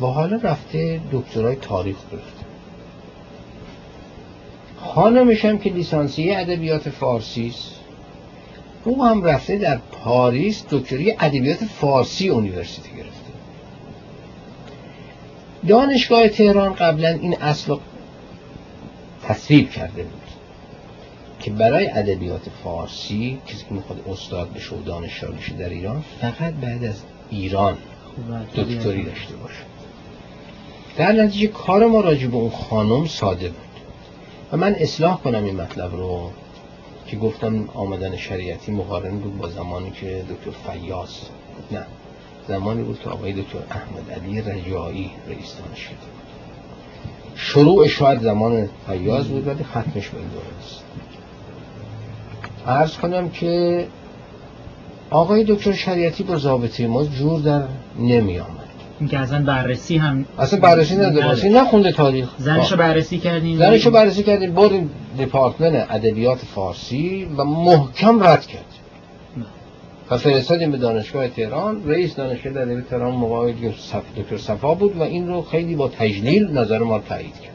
و 0.01 0.05
حالا 0.05 0.35
رفته 0.35 1.01
دکترای 1.11 1.55
تاریخ 1.55 1.97
گرفته. 2.11 2.45
خانمش 4.81 5.45
هم 5.45 5.57
که 5.57 5.69
لیسانسیه 5.69 6.39
ادبیات 6.39 6.89
فارسی 6.89 7.47
است 7.47 7.75
او 8.83 9.05
هم 9.05 9.23
رفته 9.23 9.57
در 9.57 9.77
پاریس 9.77 10.63
دکتری 10.69 11.11
ادبیات 11.19 11.65
فارسی 11.65 12.29
اونیورسیتی 12.29 12.89
گرفته. 12.89 13.11
دانشگاه 15.67 16.27
تهران 16.27 16.73
قبلا 16.73 17.09
این 17.09 17.41
اصل 17.41 17.75
تصویب 19.23 19.69
کرده 19.69 20.03
بود. 20.03 20.20
که 21.41 21.51
برای 21.51 21.89
ادبیات 21.89 22.41
فارسی 22.63 23.39
کسی 23.47 23.65
که 23.69 23.73
می‌خواد 23.73 24.03
استاد 24.09 24.53
بشه 24.53 24.75
و 24.75 24.81
دانشجو 24.81 25.31
بشه 25.31 25.53
در 25.53 25.69
ایران 25.69 26.03
فقط 26.21 26.53
بعد 26.53 26.83
از 26.83 27.01
ایران 27.29 27.77
دکتری 28.55 29.03
داشته 29.03 29.35
باشه. 29.35 29.59
در 30.97 31.11
نتیجه 31.11 31.47
کار 31.47 31.85
ما 31.85 32.01
راجع 32.01 32.27
به 32.27 32.35
اون 32.35 32.49
خانم 32.49 33.05
ساده 33.05 33.49
بود. 33.49 33.71
و 34.51 34.57
من 34.57 34.75
اصلاح 34.75 35.21
کنم 35.21 35.43
این 35.43 35.61
مطلب 35.61 35.95
رو 35.95 36.31
که 37.07 37.17
گفتم 37.17 37.69
آمدن 37.73 38.17
شریعتی 38.17 38.71
مقارن 38.71 39.17
بود 39.17 39.37
با 39.37 39.49
زمانی 39.49 39.91
که 39.91 40.23
دکتر 40.29 40.71
فیاض 40.71 41.09
نه 41.71 41.85
زمانی 42.47 42.83
بود 42.83 42.99
که 42.99 43.09
آقای 43.09 43.33
دکتر 43.33 43.59
احمد 43.71 44.11
علی 44.11 44.41
رجایی 44.41 45.11
رئیس 45.27 45.55
دانشکده 45.55 45.95
بود. 45.95 46.21
شروع 47.35 47.87
شاید 47.87 48.21
زمان 48.21 48.69
فیاض 48.87 49.27
بود 49.27 49.47
ولی 49.47 49.63
ختمش 49.63 50.09
به 50.09 50.17
این 50.17 50.29
عرض 52.67 52.97
کنم 52.97 53.29
که 53.29 53.85
آقای 55.09 55.43
دکتر 55.43 55.71
شریعتی 55.71 56.23
با 56.23 56.35
ضابطه 56.35 56.87
ما 56.87 57.03
جور 57.03 57.41
در 57.41 57.63
نمی 57.99 58.39
آمد 58.39 58.61
که 59.09 59.19
اصلا 59.19 59.43
بررسی 59.43 59.97
هم 59.97 60.25
اصلا 60.39 60.59
بررسی 60.59 60.95
نداره 60.95 61.29
اصلا 61.29 61.61
نخونده 61.61 61.91
تاریخ. 61.91 62.29
زنشو 62.37 62.75
بررسی 62.77 63.17
کردیم. 63.17 63.57
زنشو 63.57 63.91
بررسی 63.91 64.23
کردیم 64.23 64.53
بریم 64.53 64.89
دپارتمن 65.19 65.85
ادبیات 65.89 66.37
فارسی 66.37 67.27
و 67.37 67.43
محکم 67.43 68.23
رد 68.23 68.45
کرد 68.45 68.65
و 70.11 70.17
فرستادیم 70.17 70.71
به 70.71 70.77
دانشگاه 70.77 71.27
تهران. 71.27 71.81
رئیس 71.85 72.15
دانشگاه 72.15 72.53
ادبیات 72.53 72.89
تهران 72.89 73.11
موقع 73.11 73.51
دکتر 74.17 74.37
صفا 74.37 74.73
بود 74.73 74.97
و 74.97 75.01
این 75.01 75.27
رو 75.27 75.41
خیلی 75.41 75.75
با 75.75 75.87
تجلیل 75.87 76.51
نظر 76.57 76.79
ما 76.79 76.99
تایید 76.99 77.39
کرد. 77.39 77.50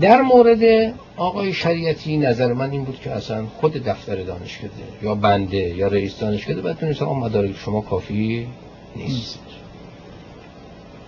در 0.00 0.22
مورد 0.22 0.94
آقای 1.16 1.52
شریعتی 1.52 2.16
نظر 2.16 2.52
من 2.52 2.70
این 2.70 2.84
بود 2.84 3.00
که 3.00 3.10
اصلا 3.10 3.46
خود 3.46 3.72
دفتر 3.72 4.22
دانشکده 4.22 4.70
یا 5.02 5.14
بنده 5.14 5.56
یا 5.56 5.88
رئیس 5.88 6.18
دانشکده 6.18 6.60
باید 6.60 6.76
تونست 6.76 7.02
مدارک 7.02 7.56
شما 7.56 7.80
کافی 7.80 8.46
نیست. 8.96 9.38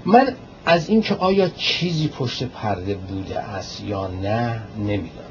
من 0.05 0.37
از 0.67 0.89
اینکه 0.89 1.15
آیا 1.15 1.49
چیزی 1.49 2.09
پشت 2.09 2.45
پرده 2.45 2.95
بوده 2.95 3.39
است 3.39 3.85
یا 3.85 4.07
نه 4.07 4.63
نمی‌دانم. 4.79 5.31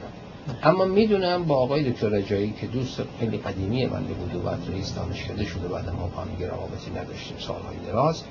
اما 0.64 0.86
می‌دونم 0.86 1.44
با 1.44 1.56
آقای 1.56 1.92
دکتر 1.92 2.10
رجایی 2.10 2.54
که 2.62 2.68
دوست 2.68 3.02
خیلی 3.20 3.38
قدیمی 3.38 3.86
بنده 3.86 4.14
بود 4.14 4.36
و 4.36 4.40
بعد 4.40 4.60
رئیس 4.72 4.96
دانشکده 4.96 5.46
شده 5.46 5.68
بعد 5.68 5.90
ما 5.90 6.10
با 6.16 6.48
روابطی 6.48 6.92
نداشتیم 6.92 7.38
سالهای 7.40 7.78
دراز. 7.88 8.24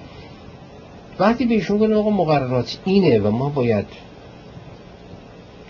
وقتی 1.18 1.44
بهشون 1.44 1.78
گفتم 1.78 1.92
آقا 1.92 2.10
مقررات 2.10 2.78
اینه 2.84 3.18
و 3.18 3.30
ما 3.30 3.48
باید 3.48 3.86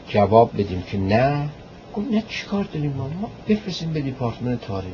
جواب 0.09 0.51
بدیم 0.55 0.83
که 0.83 0.99
نه. 0.99 1.49
گفت 1.97 2.11
نه 2.11 2.23
چیکار 2.29 2.65
داریم 2.65 2.93
ما؟ 2.93 3.09
ما 3.09 3.31
بفرستیم 3.49 3.93
به 3.93 4.01
دیپارتمن 4.01 4.59
تاریخ. 4.59 4.93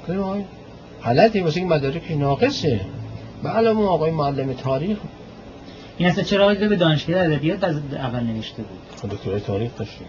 گفتم 0.00 0.20
آقای 0.20 0.44
غلطه 1.04 1.42
واسه 1.42 1.60
این 1.60 1.68
مدارک 1.68 2.10
ناقصه. 2.10 2.80
به 3.42 3.48
علاوه 3.48 3.84
آقای 3.84 4.10
معلم 4.10 4.52
تاریخ. 4.52 4.98
این 5.98 6.08
اصلا 6.08 6.24
چرا 6.24 6.54
به 6.54 6.76
دانشگاه 6.76 7.24
ادبیات 7.24 7.64
از 7.64 7.76
اول 7.92 8.20
نوشته 8.20 8.62
بود؟ 8.62 9.10
دکترای 9.10 9.40
تاریخ 9.40 9.70
داشتیم. 9.78 10.06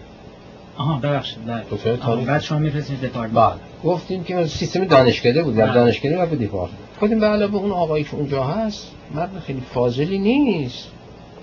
آها 0.76 0.98
ببخشید 0.98 1.46
بله. 1.46 1.96
تاریخ. 1.96 2.28
بعد 2.28 2.40
شما 2.40 2.58
میفرستید 2.58 3.00
دپارتمان 3.00 3.50
بله. 3.50 3.60
گفتیم 3.92 4.24
که 4.24 4.46
سیستم 4.46 4.84
دانشکده 4.84 5.42
بود 5.42 5.56
در 5.56 5.74
دانشکده 5.74 6.22
و 6.22 6.26
به 6.26 6.36
دیپارتمان. 6.36 6.80
گفتیم 7.02 7.20
به 7.20 7.26
علاوه 7.26 7.54
اون 7.54 7.72
آقایی 7.72 8.04
که 8.04 8.14
اونجا 8.14 8.44
هست 8.44 8.90
مرد 9.14 9.38
خیلی 9.46 9.60
فاضلی 9.74 10.18
نیست. 10.18 10.88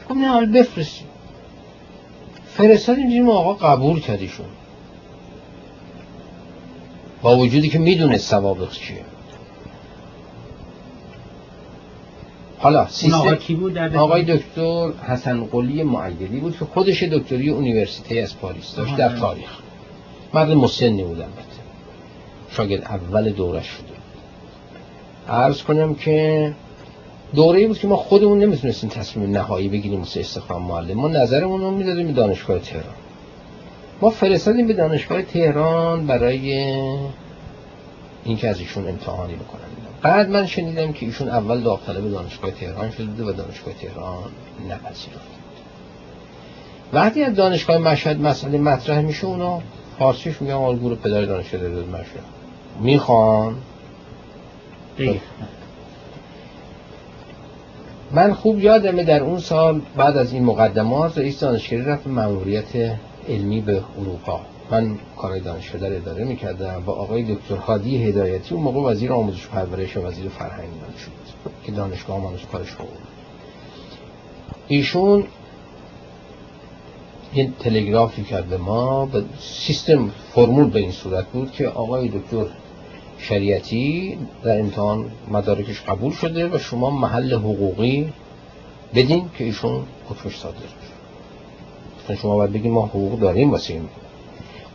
گفتم 0.02 0.20
نه 0.20 0.28
حال 0.28 0.46
بفرستیم. 0.46 1.08
فرستادیم 2.60 3.08
دیدیم 3.08 3.30
آقا 3.30 3.54
قبول 3.54 4.00
کردیشون 4.00 4.46
با 7.22 7.38
وجودی 7.38 7.70
که 7.70 7.80
می‌دونه 7.80 8.18
سوابق 8.18 8.72
چیه. 8.72 8.98
حالا 12.58 12.88
آقا 13.14 13.36
کی 13.36 13.56
بود؟ 13.56 13.78
آقای 13.78 14.24
دکتر 14.24 14.92
حسن 15.08 15.44
قلی 15.46 15.84
معیدی 15.84 16.40
بود 16.40 16.58
که 16.58 16.66
خودش 16.66 17.04
دکتری 17.04 17.50
اونیورسیته 17.50 18.20
از 18.20 18.40
پاریس 18.40 18.76
داشت 18.76 18.96
در 18.96 19.18
تاریخ. 19.18 19.50
مرد 20.34 20.52
مسنی 20.52 21.04
بود 21.04 21.20
البته 21.20 21.60
شاگرد 22.52 22.84
اول 22.84 23.30
دورش 23.30 23.66
شده. 23.68 24.00
عرض 25.34 25.64
کنم 25.64 25.96
که 25.96 26.54
دوره 27.36 27.68
بود 27.68 27.80
که 27.80 27.88
ما 27.88 27.96
خودمون 27.96 28.40
نمی‌تونستیم 28.40 28.90
تصمیم 28.90 29.32
نهایی 29.32 29.70
بگیریم 29.70 30.00
واسه 30.00 30.20
استخدام 30.20 30.62
معلم. 30.62 30.98
ما 30.98 31.08
نظرمون 31.08 31.62
رو 31.62 31.72
می‌دادیم 31.72 32.08
به 32.08 32.14
دانشگاه 32.14 32.60
تهران. 32.60 32.94
ما 34.02 34.10
فرستادیم 34.10 34.68
به 34.68 34.74
دانشگاه 34.74 35.22
تهران 35.22 36.08
برای 36.08 36.54
اینکه 38.24 38.50
از 38.50 38.60
ایشون 38.60 38.88
امتحانی 38.88 39.34
بکنن. 39.34 39.62
بعد 40.02 40.30
من 40.30 40.46
شنیدم 40.46 40.92
که 40.92 41.06
ایشون 41.06 41.30
اول 41.30 41.62
داوطلب 41.62 42.12
دانشگاه 42.12 42.52
تهران 42.52 42.92
شده 42.92 43.24
و 43.24 43.32
دانشگاه 43.32 43.74
تهران 43.74 44.24
نپذیرفت. 44.70 45.30
وقتی 46.94 47.24
از 47.24 47.36
دانشگاه 47.36 47.78
مشهد 47.78 48.22
مسئله 48.22 48.58
مطرح 48.58 49.02
میشه 49.02 49.26
اونا 49.26 49.62
فارسیش 50.00 50.42
میگن 50.42 50.54
آل 50.54 50.80
گروه 50.80 50.98
پدر 50.98 51.22
دانشگاه 51.22 51.62
مشهد. 51.62 52.24
می‌خوان؟ 52.80 53.56
من 58.12 58.34
خوب 58.34 58.60
یادمه 58.60 59.04
در 59.04 59.24
اون 59.24 59.40
سال 59.40 59.82
بعد 59.98 60.18
از 60.18 60.34
این 60.34 60.44
مقدمات 60.44 61.18
رئیس 61.18 61.40
دانشگاهی 61.40 61.82
رفت 61.84 62.08
مأموریت 62.08 62.98
علمی 63.30 63.62
به 63.62 63.82
اروپا. 64.02 64.42
من 64.72 64.98
کارهای 65.18 65.40
دانشگاه 65.40 65.82
در 65.82 65.96
اداره 65.96 66.24
می‌کردم 66.24 66.84
و 66.86 66.92
آقای 66.92 67.36
دکتر 67.36 67.56
هادی 67.56 68.04
هدایتی 68.04 68.56
اون 68.56 68.64
موقع 68.64 68.92
وزیر 68.92 69.14
آموزش 69.14 69.48
پرورش 69.48 69.98
و 69.98 70.02
وزیر 70.02 70.30
فرهنگ 70.30 70.70
شد 71.06 71.52
که 71.66 71.72
دانشگاه 71.72 72.16
آموزش 72.16 72.46
کارش 72.52 72.72
بود. 72.72 72.88
ایشون 74.68 75.24
یه 77.34 77.52
تلگرافی 77.60 78.24
کرد 78.24 78.46
به 78.46 78.58
ما 78.58 79.06
به 79.06 79.24
سیستم 79.40 80.12
فرمول 80.36 80.70
به 80.70 80.80
این 80.80 80.92
صورت 80.92 81.26
بود 81.26 81.52
که 81.52 81.68
آقای 81.68 82.08
دکتر 82.08 82.46
شریعتی 83.20 84.18
در 84.44 84.60
امتحان 84.60 85.12
مدارکش 85.32 85.82
قبول 85.82 86.14
شده 86.14 86.48
و 86.48 86.58
شما 86.58 86.90
محل 86.90 87.34
حقوقی 87.34 88.14
بدین 88.96 89.30
که 89.38 89.44
ایشون 89.44 89.84
حکمش 90.10 90.38
صادر 90.38 90.58
بشه. 90.58 92.22
شما 92.22 92.36
باید 92.36 92.54
بگیم 92.54 92.72
ما 92.72 92.86
حقوق 92.86 93.20
داریم 93.20 93.52
واسه 93.52 93.74
این. 93.74 93.90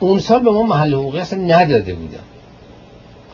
اون 0.00 0.18
سال 0.18 0.42
به 0.42 0.50
ما 0.50 0.62
محل 0.62 0.94
حقوقی 0.94 1.18
اصلا 1.18 1.38
نداده 1.38 1.94
بودن. 1.94 2.18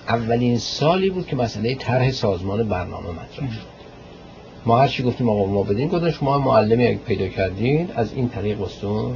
اولین 0.09 0.59
سالی 0.59 1.11
بود 1.11 1.27
که 1.27 1.37
مسئله 1.37 1.75
طرح 1.75 2.11
سازمان 2.11 2.69
برنامه 2.69 3.11
مطرح 3.11 3.53
شد. 3.53 3.71
ما 4.67 4.79
هر 4.79 4.89
چی 4.89 5.03
گفتیم 5.03 5.29
آقا 5.29 5.47
ما 5.47 5.63
بدین 5.63 5.89
گفتن 5.89 6.11
شما 6.11 6.39
معلمی 6.39 6.87
اگه 6.87 6.99
پیدا 6.99 7.29
کردین 7.29 7.89
از 7.95 8.13
این 8.13 8.29
طریق 8.29 8.61
وستون 8.61 9.15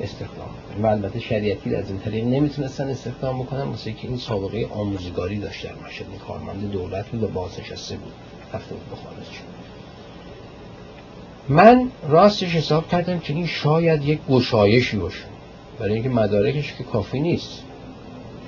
استخدام 0.00 0.48
و 0.82 0.86
البته 0.86 1.20
شریعتی 1.20 1.74
از 1.74 1.90
این 1.90 1.98
طریق 1.98 2.24
نمی‌تونستن 2.24 2.88
استخدام 2.88 3.42
بکنن 3.42 3.62
واسه 3.62 3.92
که 3.92 4.08
این 4.08 4.16
سابقه 4.16 4.66
آموزگاری 4.70 5.38
داشت 5.38 5.64
در 5.64 5.74
مشهد 5.86 6.06
این 6.10 6.18
کارمند 6.18 6.70
دولت 6.72 7.08
بود 7.08 7.22
و 7.22 7.28
بازنشسته 7.28 7.96
بود. 7.96 8.12
رفته 8.54 8.74
بود 8.74 8.90
به 8.90 8.96
خارج. 8.96 9.26
من 11.48 11.90
راستش 12.08 12.54
حساب 12.54 12.88
کردم 12.88 13.18
که 13.18 13.32
این 13.32 13.46
شاید 13.46 14.04
یک 14.04 14.20
گشایشی 14.30 14.96
باشه. 14.96 15.24
برای 15.78 15.94
اینکه 15.94 16.08
مدارکش 16.08 16.74
که 16.74 16.84
کافی 16.84 17.20
نیست. 17.20 17.62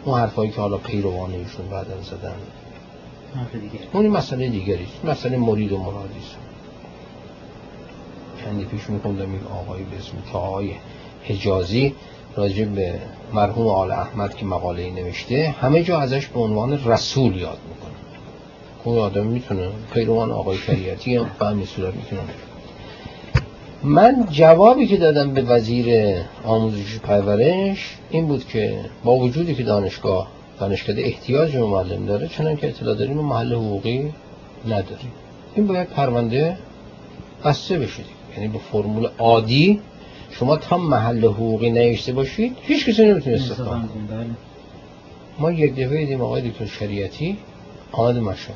اون 0.04 0.18
حرفایی 0.20 0.50
که 0.50 0.60
حالا 0.60 0.78
پیروان 0.78 1.34
ایشون 1.34 1.68
بعدا 1.68 2.00
زدن. 2.02 2.36
اون 3.92 4.06
مسئله 4.06 4.48
دیگری 4.48 4.86
مسئله 5.04 5.36
مرید 5.36 5.72
و 5.72 5.78
مرادی 5.78 6.18
است. 6.18 6.36
چندی 8.44 8.64
پیش 8.64 8.90
میخوندم 8.90 9.32
این 9.32 9.44
آقایی 9.44 9.84
به 9.84 9.96
اسم 9.96 10.12
آقای 10.32 10.70
حجازی 11.24 11.94
راجع 12.36 12.64
به 12.64 12.94
مرحوم 13.32 13.66
آل 13.66 13.90
احمد 13.90 14.34
که 14.34 14.44
مقاله 14.44 14.82
ای 14.82 14.90
نوشته 14.90 15.54
همه 15.60 15.82
جا 15.82 15.98
ازش 15.98 16.26
به 16.26 16.40
عنوان 16.40 16.80
رسول 16.84 17.36
یاد 17.36 17.58
می‌کنه. 17.68 17.94
اون 18.84 18.98
آدم 18.98 19.26
می‌تونه 19.26 19.68
پیروان 19.94 20.30
آقای 20.30 20.58
شریعتی 20.58 21.16
هم 21.16 21.30
به 21.38 21.46
همین 21.46 21.66
صورت 21.66 21.94
می‌تونه. 21.94 22.22
من 23.82 24.26
جوابی 24.30 24.86
که 24.86 24.96
دادم 24.96 25.34
به 25.34 25.42
وزیر 25.42 26.16
آموزش 26.44 26.98
پرورش 26.98 27.96
این 28.10 28.26
بود 28.26 28.48
که 28.48 28.80
با 29.04 29.16
وجودی 29.16 29.54
که 29.54 29.62
دانشگاه 29.62 30.28
دانشکده 30.60 31.02
احتیاج 31.02 31.56
به 31.56 31.66
معلم 31.66 32.06
داره 32.06 32.28
چنان 32.28 32.56
که 32.56 32.68
اطلاع 32.68 32.94
داریم 32.94 33.18
و 33.18 33.22
محل 33.22 33.52
حقوقی 33.52 34.12
نداریم. 34.66 35.12
این 35.54 35.66
باید 35.66 35.88
پرونده 35.88 36.56
بسته 37.44 37.78
بشه. 37.78 38.02
یعنی 38.36 38.48
به 38.48 38.58
فرمول 38.58 39.08
عادی 39.18 39.80
شما 40.38 40.56
تا 40.56 40.78
محل 40.78 41.24
حقوقی 41.24 41.70
نوشته 41.70 42.12
باشید 42.12 42.56
هیچ 42.62 42.86
کسی 42.86 43.06
نمی‌تونه 43.06 43.36
استخدام 43.36 43.88
کنه. 43.88 44.26
ما 45.38 45.52
یک 45.52 45.72
دفعه 45.72 45.98
دیدیم 45.98 46.20
آقای 46.20 46.42
دکتر 46.50 46.66
شریعتی 46.66 47.36
آمد 47.92 48.18
مشهد 48.18 48.54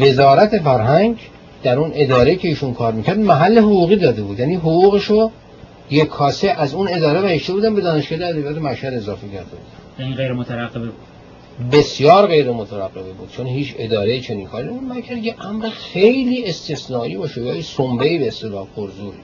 وزارت 0.00 0.58
فرهنگ 0.58 1.16
در 1.62 1.78
اون 1.78 1.90
اداره 1.94 2.36
که 2.36 2.48
ایشون 2.48 2.74
کار 2.74 2.92
می‌کرد 2.92 3.18
محل 3.18 3.58
حقوقی 3.58 3.96
داده 3.96 4.22
بود. 4.22 4.38
یعنی 4.38 4.54
حقوقشو 4.54 5.30
یک 5.90 6.08
کاسه 6.08 6.48
از 6.48 6.74
اون 6.74 6.88
اداره 6.88 7.22
بهشته 7.22 7.52
بودن 7.52 7.74
به 7.74 7.80
دانشکده 7.80 8.26
ادبیات 8.26 8.58
مشهد 8.58 8.94
اضافه 8.94 9.28
کرده 9.28 9.50
بود. 9.50 9.60
این 9.98 10.14
غیر 10.14 10.32
مترقبه 10.32 10.86
بود. 10.86 10.94
بسیار 11.72 12.26
غیر 12.26 12.50
مترقبه 12.50 13.12
بود. 13.12 13.30
چون 13.32 13.46
هیچ 13.46 13.74
اداره 13.78 14.20
چنین 14.20 14.46
کاری 14.46 14.68
نمی‌کرد. 14.68 15.18
یه 15.18 15.46
امر 15.46 15.68
خیلی 15.68 16.44
استثنایی 16.44 17.16
باشه 17.16 17.40
یا 17.40 17.62
سنبه‌ای 17.62 18.18
به 18.18 18.28
اصطلاح 18.28 18.66
پرزوری. 18.76 19.18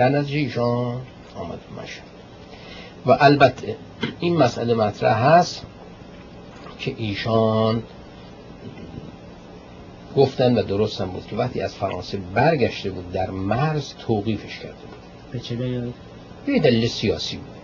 در 0.00 0.08
نتیجه 0.08 0.38
ایشان 0.38 1.00
آمد 1.36 1.58
مشهد. 1.82 2.04
و 3.06 3.16
البته 3.20 3.76
این 4.20 4.36
مسئله 4.36 4.74
مطرح 4.74 5.16
هست 5.16 5.62
که 6.78 6.94
ایشان 6.96 7.82
گفتن 10.16 10.58
و 10.58 10.62
درست 10.62 11.00
هم 11.00 11.08
بود 11.08 11.26
که 11.26 11.36
وقتی 11.36 11.60
از 11.60 11.74
فرانسه 11.74 12.18
برگشته 12.34 12.90
بود 12.90 13.12
در 13.12 13.30
مرز 13.30 13.94
توقیفش 13.94 14.58
کرده 14.58 14.68
بود. 14.68 14.98
به 15.32 15.38
چه 15.38 15.56
دلیل؟ 15.56 15.92
به 16.46 16.58
دلیل 16.58 16.86
سیاسی 16.88 17.36
بود. 17.36 17.56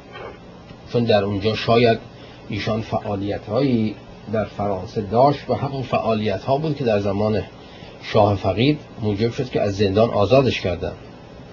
چون 0.93 1.05
در 1.05 1.25
اونجا 1.25 1.55
شاید 1.55 1.99
ایشان 2.49 2.81
فعالیت 2.81 3.47
هایی 3.47 3.95
در 4.33 4.45
فرانسه 4.45 5.01
داشت 5.01 5.51
و 5.51 5.55
همون 5.55 5.83
فعالیت 5.83 6.45
ها 6.45 6.59
بود 6.59 6.77
که 6.77 6.85
در 6.85 7.01
زمان 7.01 7.43
شاه 8.03 8.37
فقید 8.37 8.81
موجب 9.03 9.33
شد 9.33 9.51
که 9.51 9.61
از 9.61 9.77
زندان 9.77 10.11
آزادش 10.11 10.61
کردن. 10.61 10.93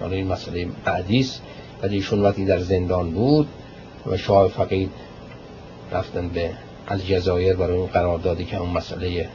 حالا 0.00 0.16
این 0.16 0.26
مسئله 0.26 0.66
بعدی 0.84 1.20
است 1.20 1.42
ولی 1.82 1.96
ایشون 1.96 2.22
وقتی 2.22 2.44
در 2.44 2.58
زندان 2.58 3.10
بود 3.10 3.48
و 4.06 4.16
شاه 4.16 4.48
فقید 4.48 4.90
رفتن 5.92 6.28
به 6.28 6.50
الجزایر 6.88 7.56
برای 7.56 7.76
اون 7.76 7.86
قراردادی 7.86 8.44
که 8.44 8.56
اون 8.56 8.70
مسئله 8.70 9.28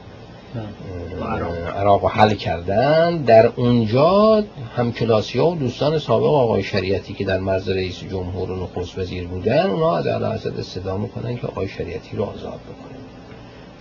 عراق. 1.76 2.12
حل 2.12 2.34
کردن 2.34 3.18
در 3.18 3.46
اونجا 3.46 4.44
همکلاسی 4.78 5.40
ها 5.40 5.52
و 5.52 5.56
دوستان 5.56 6.00
سابق 6.00 6.26
آقای 6.26 6.64
شریعتی 6.64 7.14
که 7.14 7.26
در 7.26 7.40
مرز 7.40 7.70
رئیس 7.70 8.00
جمهور 8.00 8.52
و 8.52 8.64
نخست 8.64 9.00
وزیر 9.00 9.28
بودن 9.28 9.70
اونا 9.70 9.98
از 9.98 10.08
علا 10.08 10.32
حضرت 10.34 10.60
استدا 10.60 10.98
می‌کنن 10.98 11.38
که 11.38 11.48
آقای 11.48 11.68
شریعتی 11.68 12.18
رو 12.18 12.24
آزاد 12.24 12.60
بکنن. 12.60 13.00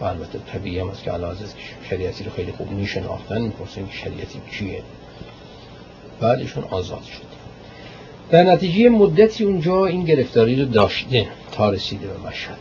و 0.00 0.04
البته 0.04 0.38
طبیعی 0.52 0.78
هم 0.78 0.88
است 0.88 1.02
که 1.02 1.10
علا 1.10 1.30
حضرت 1.30 1.54
شریعتی 1.90 2.24
رو 2.24 2.30
خیلی 2.30 2.52
خوب 2.52 2.70
میشناختن 2.70 3.40
می‌پرسن 3.40 3.86
که 3.86 3.92
شریعتی 3.92 4.40
کیه. 4.52 4.82
بعدشون 6.20 6.64
آزاد 6.70 7.02
شد. 7.02 7.28
در 8.30 8.42
نتیجه 8.42 8.88
مدتی 8.88 9.44
اونجا 9.44 9.86
این 9.86 10.04
گرفتاری 10.04 10.56
رو 10.56 10.64
داشته 10.64 11.28
تا 11.52 11.70
رسیده 11.70 12.06
به 12.06 12.28
مشهد. 12.28 12.58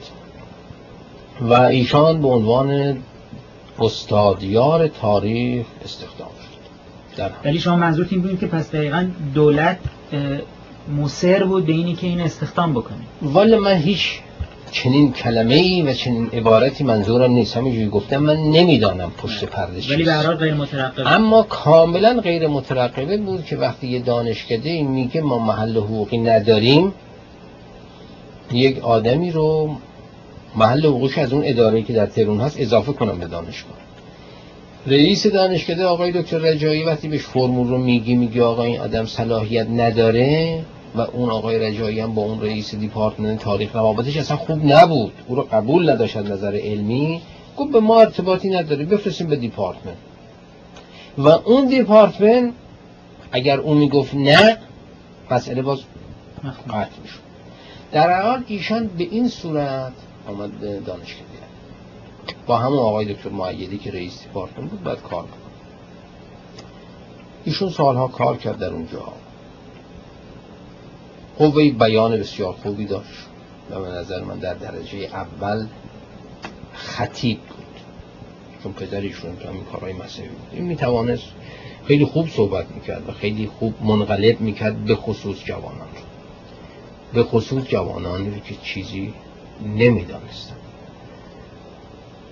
و 1.41 1.53
ایشان 1.53 2.21
به 2.21 2.27
عنوان 2.27 2.97
استادیار 3.79 4.88
تاریخ 4.88 5.65
استخدام 5.85 6.29
شد. 7.17 7.31
ولی 7.45 7.59
شما 7.59 7.75
منظور 7.75 8.07
این 8.11 8.21
بود 8.21 8.39
که 8.39 8.47
پس 8.47 8.71
دقیقا 8.71 9.09
دولت 9.34 9.79
مصر 10.97 11.43
بود 11.43 11.65
به 11.65 11.73
اینی 11.73 11.95
که 11.95 12.07
این 12.07 12.21
استخدام 12.21 12.73
بکنه. 12.73 12.97
والا 13.21 13.59
من 13.59 13.75
هیچ 13.75 14.19
چنین 14.72 15.14
کلمه 15.14 15.56
ای 15.56 15.81
و 15.81 15.94
چنین 15.94 16.30
عبارتی 16.34 16.84
منظورم 16.84 17.31
نیست. 17.31 17.57
همینجوری 17.57 17.88
گفتم 17.89 18.18
من 18.18 18.38
نمی‌دانم 18.38 19.11
پشت 19.18 19.45
پرده 19.45 19.81
ولی 19.89 20.03
به 20.03 20.18
غیر 20.18 20.53
مترقبه 20.53 21.11
اما 21.11 21.44
کاملا 21.44 22.22
غیر 22.22 22.48
مترقبه 22.48 23.18
بود 23.18 23.45
که 23.45 23.57
وقتی 23.57 23.88
یه 23.88 23.99
دانشکده 23.99 24.69
این 24.69 24.88
میگه 24.88 25.22
ما 25.22 25.39
محل 25.39 25.77
حقوقی 25.77 26.18
نداریم 26.18 26.94
یک 28.52 28.80
آدمی 28.80 29.31
رو 29.31 29.76
محل 30.56 30.85
حقوقش 30.85 31.18
از 31.18 31.34
اون 31.34 31.41
اداره 31.45 31.81
که 31.81 31.94
در 31.94 32.06
تهران 32.06 32.39
هست 32.39 32.61
اضافه 32.61 32.94
کنم 32.94 33.19
به 33.19 33.26
دانشگاه. 33.26 33.77
رئیس 34.88 35.27
دانشکده 35.27 35.85
آقای 35.85 36.11
دکتر 36.11 36.38
رجایی 36.38 36.84
وقتی 36.84 37.07
بهش 37.07 37.22
فرمول 37.22 37.68
رو 37.68 37.77
میگی 37.77 38.15
میگی 38.15 38.41
آقا 38.41 38.64
این 38.64 38.80
آدم 38.80 39.06
صلاحیت 39.06 39.68
نداره 39.69 40.60
و 40.95 41.01
اون 41.01 41.30
آقای 41.30 41.59
رجایی 41.59 41.99
هم 41.99 42.14
با 42.14 42.22
اون 42.22 42.41
رئیس 42.41 42.76
دیپارتمنت 42.76 43.39
تاریخ 43.39 43.76
روابطش 43.76 44.18
اصلا 44.18 44.38
خوب 44.38 44.65
نبود. 44.65 45.14
او 45.27 45.35
رو 45.35 45.47
قبول 45.51 45.89
نداشت 45.89 46.18
نظر 46.18 46.55
علمی. 46.55 47.22
گفت 47.57 47.72
به 47.72 47.80
ما 47.80 47.99
ارتباطی 47.99 48.49
نداره 48.49 48.85
بفرستیم 48.85 49.27
به 49.27 49.35
دیپارتمنت. 49.35 49.97
و 51.18 51.27
اون 51.27 51.68
دیپارتمنت 51.68 52.53
اگر 53.31 53.59
اون 53.59 53.77
می‌گفت 53.77 54.15
نه 54.15 54.57
مسئله 55.31 55.61
باز 55.61 55.80
قطع 56.69 56.99
می‌شد. 57.03 57.19
در 57.91 58.22
حال 58.22 58.43
ایشان 58.47 58.88
به 58.88 59.03
این 59.03 59.27
صورت 59.27 59.93
آمد 60.27 60.85
دانشگاه 60.85 61.27
با 62.47 62.57
همون 62.57 62.80
آقای 62.80 63.14
دکتر 63.14 63.30
معیدی 63.30 63.77
که 63.77 63.91
رئیس 63.91 64.23
دیپارتمنت 64.23 64.69
بود 64.69 64.84
باید 64.84 65.01
کار 65.01 65.22
کنه 65.22 65.31
ایشون 67.45 67.69
سالها 67.69 68.07
کار 68.07 68.38
کرد 68.38 68.57
در 68.57 68.69
اونجا. 68.69 69.03
قوه 71.38 71.72
بیان 71.72 72.19
بسیار 72.19 72.53
خوبی 72.53 72.85
داشت. 72.85 73.27
و 73.72 73.81
به 73.81 73.88
نظر 73.88 74.23
من 74.23 74.39
در 74.39 74.53
درجه 74.53 74.97
اول 74.97 75.68
خطیب 76.73 77.39
بود. 77.39 77.65
چون 78.64 78.73
پدر 78.73 79.01
ایشون 79.01 79.35
تو 79.35 79.49
همین 79.49 79.64
کارهای 79.64 79.93
مسئله 79.93 80.27
بود. 80.27 80.47
این 80.51 80.64
می‌توانست 80.64 81.27
خیلی 81.85 82.05
خوب 82.05 82.30
صحبت 82.30 82.72
می‌کرد 82.76 83.09
و 83.09 83.11
خیلی 83.11 83.47
خوب 83.47 83.73
منقلب 83.84 84.41
می‌کرد 84.41 84.85
به 84.85 84.95
خصوص 84.95 85.43
جوانان 85.43 85.88
به 87.14 87.23
خصوص 87.23 87.64
جوانان 87.64 88.41
که 88.45 88.55
چیزی 88.64 89.14
نمی‌دانستن 89.76 90.55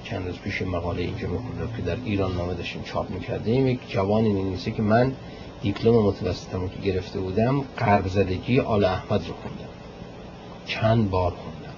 چند 0.04 0.28
روز 0.28 0.40
پیش 0.40 0.62
مقاله 0.62 1.02
اینجا 1.02 1.28
میخوندم 1.28 1.70
که 1.78 1.82
در 1.82 1.98
ایران 2.06 2.36
نامه 2.36 2.54
داشتیم 2.54 2.84
چاپ 2.84 3.10
می‌کردیم. 3.10 3.68
یک 3.68 3.80
جوانی 3.88 4.30
می‌نویسه 4.30 4.72
که 4.72 4.82
من 4.82 5.12
دیپلم 5.66 5.94
متوسطم 5.94 6.68
که 6.68 6.82
گرفته 6.82 7.20
بودم 7.20 7.62
قرب 7.78 8.08
زدگی 8.08 8.60
آل 8.60 8.86
احمد 8.86 9.28
رو 9.28 9.34
خوندم. 9.34 9.70
چند 10.66 11.10
بار 11.10 11.32
خوندم. 11.32 11.76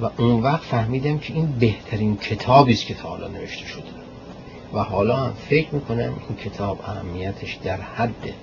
و 0.00 0.22
اون 0.22 0.42
وقت 0.42 0.62
فهمیدم 0.62 1.18
که 1.18 1.34
این 1.34 1.46
بهترین 1.46 2.16
کتابی 2.16 2.72
است 2.72 2.86
که 2.86 2.94
تا 2.94 3.08
حالا 3.08 3.28
نوشته 3.28 3.66
شده. 3.66 3.82
و 4.72 4.78
حالا 4.78 5.16
هم 5.16 5.32
فکر 5.32 5.74
می‌کنم 5.74 6.14
این 6.28 6.38
کتاب 6.44 6.80
اهمیتش 6.84 7.54
در 7.54 7.80
حد 7.80 8.34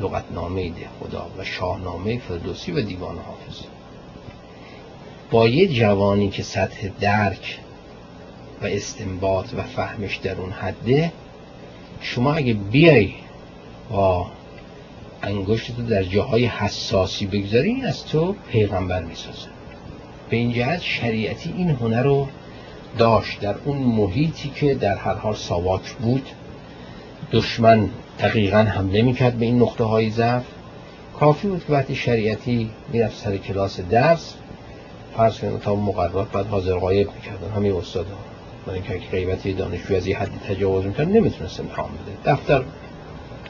لغتنامه 0.00 0.70
ده 0.70 0.88
خدا 1.00 1.26
و 1.38 1.44
شاهنامه 1.44 2.18
فردوسی 2.18 2.72
و 2.72 2.82
دیوان 2.82 3.18
حافظ 3.18 3.62
با 5.30 5.48
یه 5.48 5.68
جوانی 5.68 6.30
که 6.30 6.42
سطح 6.42 6.88
درک 7.00 7.60
و 8.62 8.66
استنباط 8.66 9.54
و 9.54 9.62
فهمش 9.62 10.16
در 10.16 10.40
اون 10.40 10.52
حده 10.52 11.12
شما 12.00 12.34
اگه 12.34 12.54
بیای 12.54 13.12
با 13.90 14.26
انگشت 15.22 15.76
در 15.76 16.02
جاهای 16.02 16.46
حساسی 16.46 17.26
بگذاری 17.26 17.82
از 17.82 18.06
تو 18.06 18.34
پیغمبر 18.48 19.02
می‌سازه. 19.02 19.48
به 20.30 20.36
این 20.36 20.52
جهت 20.52 20.80
شریعتی 20.80 21.54
این 21.56 21.70
هنر 21.70 22.02
رو 22.02 22.28
داشت 22.98 23.40
در 23.40 23.54
اون 23.64 23.76
محیطی 23.76 24.48
که 24.54 24.74
در 24.74 24.96
هر 24.96 25.14
حال 25.14 25.34
ساواک 25.34 25.92
بود. 25.92 26.28
دشمن 27.32 27.90
دقیقا 28.18 28.58
حمله 28.58 29.02
می‌کرد 29.02 29.38
به 29.38 29.44
این 29.44 29.62
نقطه 29.62 29.84
های 29.84 30.10
ضعف. 30.10 30.44
کافی 31.20 31.48
بود 31.48 31.64
که 31.66 31.72
وقتی 31.72 31.94
شریعتی 31.94 32.70
می‌رفت 32.92 33.16
سر 33.16 33.36
کلاس 33.36 33.80
درس 33.80 34.34
فرض 35.16 35.38
کنید 35.38 35.60
تا 35.60 35.74
مقررات 35.74 36.32
بعد 36.32 36.46
حاضر 36.46 36.74
غایب 36.78 37.08
می‌کردن. 37.14 37.50
همین 37.56 37.72
استاد 37.72 38.06
ها 38.06 38.16
من 38.66 38.74
اینکه 38.74 39.00
غیبت 39.10 39.48
دانشجو 39.48 39.94
از 39.94 40.06
یه 40.06 40.18
حدی 40.18 40.38
تجاوز 40.48 40.84
می‌کرد 40.84 41.08
نمی‌تونست 41.08 41.60
امتحان 41.60 41.90
بده 41.90 42.32
دفتر 42.32 42.64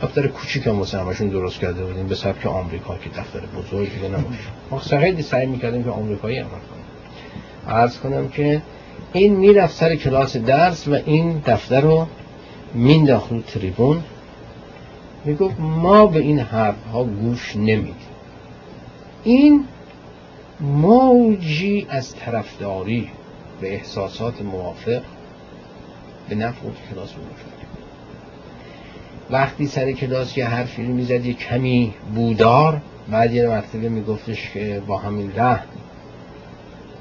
دفتر 0.03 0.27
کوچیک 0.27 0.67
هم 0.67 0.79
واسه 0.79 1.01
همشون 1.01 1.29
درست 1.29 1.61
کرده 1.61 1.85
بودیم 1.85 2.07
به 2.07 2.15
سبک 2.15 2.47
آمریکا 2.47 2.97
که 2.97 3.11
دفتر 3.11 3.41
بزرگی 3.41 3.91
دیگه 3.91 4.09
نباشه. 4.09 4.39
ما 4.71 4.79
خیلی 4.79 5.23
سعی 5.23 5.47
می‌کردیم 5.47 5.85
که 5.85 5.91
آمریکایی 5.91 6.39
عمل 6.39 6.49
کنیم. 6.49 6.85
عرض 7.69 7.99
کنم 7.99 8.29
که 8.29 8.63
این 9.13 9.37
می‌رفت 9.37 9.75
سر 9.75 9.97
کلاس 9.97 10.37
درس 10.37 10.89
و 10.89 10.95
این 10.95 11.43
دفتر 11.47 11.81
رو 11.81 12.07
مینداخت 12.75 13.33
رو 13.33 13.43
تریبون. 13.43 14.03
می‌گفت 15.25 15.61
ما 15.61 16.07
به 16.07 16.21
این 16.21 16.39
حرف 16.39 16.87
ها 16.93 17.05
گوش 17.05 17.57
نمیدیم. 17.57 17.95
این 19.25 19.65
موجی 20.61 21.87
از 21.89 22.15
طرفداری 22.15 23.11
به 23.61 23.75
احساسات 23.75 24.43
موافق 24.43 25.03
به 26.29 26.35
نفع 26.35 26.69
کلاس 26.91 27.13
بود 27.13 27.27
وقتی 29.31 29.67
سر 29.67 29.93
کلاس 29.93 30.39
یه 30.39 30.47
حرفی 30.47 30.87
رو 30.87 30.93
می‌زد 30.93 31.27
یه 31.27 31.35
کمی 31.35 31.95
بودار 32.15 32.81
بعد 33.11 33.35
یه 33.35 33.47
مرتبه 33.47 33.89
میگفتش 33.89 34.51
که 34.51 34.83
با 34.87 34.99
همین 34.99 35.33
ره 35.37 35.61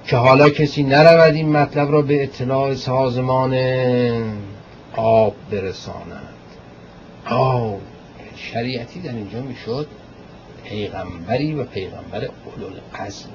که 0.06 0.18
حالا 0.18 0.50
کسی 0.50 0.84
نرود 0.84 1.36
این 1.36 1.50
مطلب 1.52 1.92
را 1.92 2.02
به 2.02 2.24
اطلاع 2.24 2.76
سازمان 2.76 3.58
آب 4.96 5.34
برساند. 5.52 6.30
آب 7.26 7.82
شریعتی 8.36 9.00
در 9.00 9.14
اینجا 9.14 9.42
می‌شد 9.42 9.88
پیغمبری 10.64 11.54
و 11.54 11.64
پیغمبر 11.64 12.30
قصد 12.96 13.30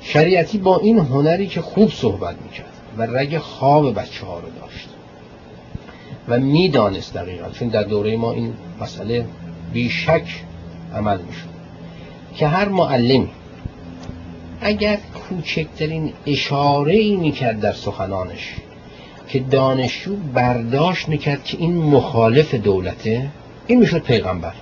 شریعتی 0.00 0.58
با 0.58 0.78
این 0.78 0.98
هنری 0.98 1.46
که 1.46 1.60
خوب 1.60 1.90
صحبت 1.90 2.36
می‌کرد 2.42 2.72
و 2.96 3.02
رگ 3.02 3.38
خواب 3.38 3.94
بچه 3.94 4.26
ها 4.26 4.38
رو 4.38 4.48
داشت. 4.60 4.88
و 6.28 6.40
می‌دانست 6.40 7.14
دقیقا 7.14 7.50
چون 7.50 7.68
در 7.68 7.82
دوره 7.82 8.16
ما 8.16 8.32
این 8.32 8.52
مسئله 8.80 9.24
بیشک 9.72 10.22
عمل 10.94 11.18
می‌شد. 11.18 11.54
که 12.36 12.46
هر 12.46 12.68
معلمی 12.68 13.28
اگر 14.60 14.98
کوچکترین 15.14 16.12
اشاره 16.26 16.94
ای 16.94 17.16
می‌کرد 17.16 17.60
در 17.60 17.72
سخنانش 17.72 18.54
که 19.28 19.38
دانشجو 19.38 20.16
برداشت 20.16 21.08
می‌کرد 21.08 21.44
که 21.44 21.58
این 21.58 21.76
مخالف 21.76 22.54
دولته 22.54 23.28
این 23.66 23.78
می‌شد 23.78 24.02
پیغمبر. 24.02 24.52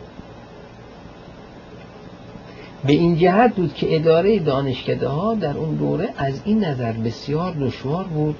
به 2.86 2.92
این 2.92 3.18
جهت 3.18 3.54
بود 3.54 3.74
که 3.74 3.96
اداره 3.96 4.38
دانشکده 4.38 5.08
ها 5.08 5.34
در 5.34 5.56
اون 5.56 5.74
دوره 5.74 6.08
از 6.16 6.40
این 6.44 6.64
نظر 6.64 6.92
بسیار 6.92 7.52
دشوار 7.52 8.04
بود 8.04 8.36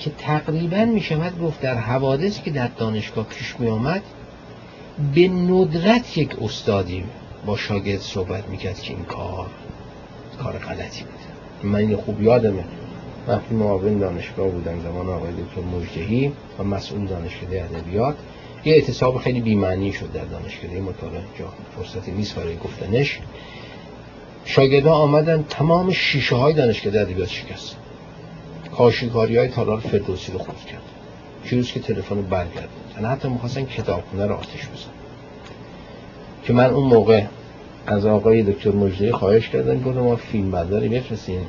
که 0.00 0.10
تقریبا 0.18 0.84
می 0.84 1.00
شود 1.00 1.40
گفت 1.40 1.60
در 1.60 1.74
حوادث 1.74 2.42
که 2.42 2.50
در 2.50 2.68
دانشگاه 2.68 3.24
پیش 3.24 3.56
می 3.58 3.68
آمد 3.68 4.02
به 5.14 5.28
ندرت 5.28 6.18
یک 6.18 6.42
استادی 6.42 7.04
با 7.46 7.56
شاگرد 7.56 8.00
صحبت 8.00 8.48
می‌کرد 8.48 8.80
که 8.80 8.94
این 8.94 9.04
کار 9.04 9.46
کار 10.42 10.52
غلطی 10.52 11.04
بود. 11.04 11.70
من 11.70 11.78
این 11.78 11.96
خوب 11.96 12.22
یادمه. 12.22 12.64
وقتی 13.28 13.54
معاون 13.54 13.98
دانشگاه 13.98 14.48
بودم 14.48 14.80
زمان 14.80 15.08
آقای 15.08 15.32
دکتر 15.32 15.60
مجدهی 15.60 16.32
و 16.58 16.64
مسئول 16.64 17.06
دانشکده 17.06 17.64
ادبیات 17.64 18.16
یه 18.64 18.74
اعتصاب 18.74 19.18
خیلی 19.18 19.40
بیمعنی 19.40 19.92
شد 19.92 20.12
در 20.12 20.24
دانشکده 20.24 20.80
مطالعه. 20.80 21.22
جا 21.38 21.48
فرصتی 21.76 22.10
نیست 22.10 22.34
برای 22.34 22.56
گفتنش. 22.56 23.18
شاگردان 24.44 24.92
آمدن 24.92 25.44
تمام 25.50 25.92
شیشه 25.92 26.36
های 26.36 26.54
دانشکده 26.54 27.00
ادبیات 27.00 27.28
شکست. 27.28 27.76
کاشیکاری 28.80 29.36
های 29.36 29.48
تالار 29.48 29.80
فردوسی 29.80 30.32
رو 30.32 30.38
خود 30.38 30.56
کرد. 30.56 30.82
چیزی 31.44 31.72
که 31.72 31.80
تلفن 31.80 32.14
رو 32.14 32.22
برگرد 32.22 32.68
یعنی 32.94 33.06
حتی 33.06 33.28
می‌خواستن 33.28 33.64
کتابخونه 33.64 34.26
رو 34.26 34.34
آتش 34.34 34.68
بزن 34.68 34.90
که 36.44 36.52
من 36.52 36.64
اون 36.64 36.88
موقع 36.88 37.24
از 37.86 38.06
آقای 38.06 38.42
دکتر 38.42 38.70
مجدهی 38.70 39.12
خواهش 39.12 39.48
کردم 39.48 39.80
گفتم 39.80 40.00
ما 40.00 40.16
فیلم 40.16 40.50
برداری 40.50 40.88
بفرستیم. 40.88 41.46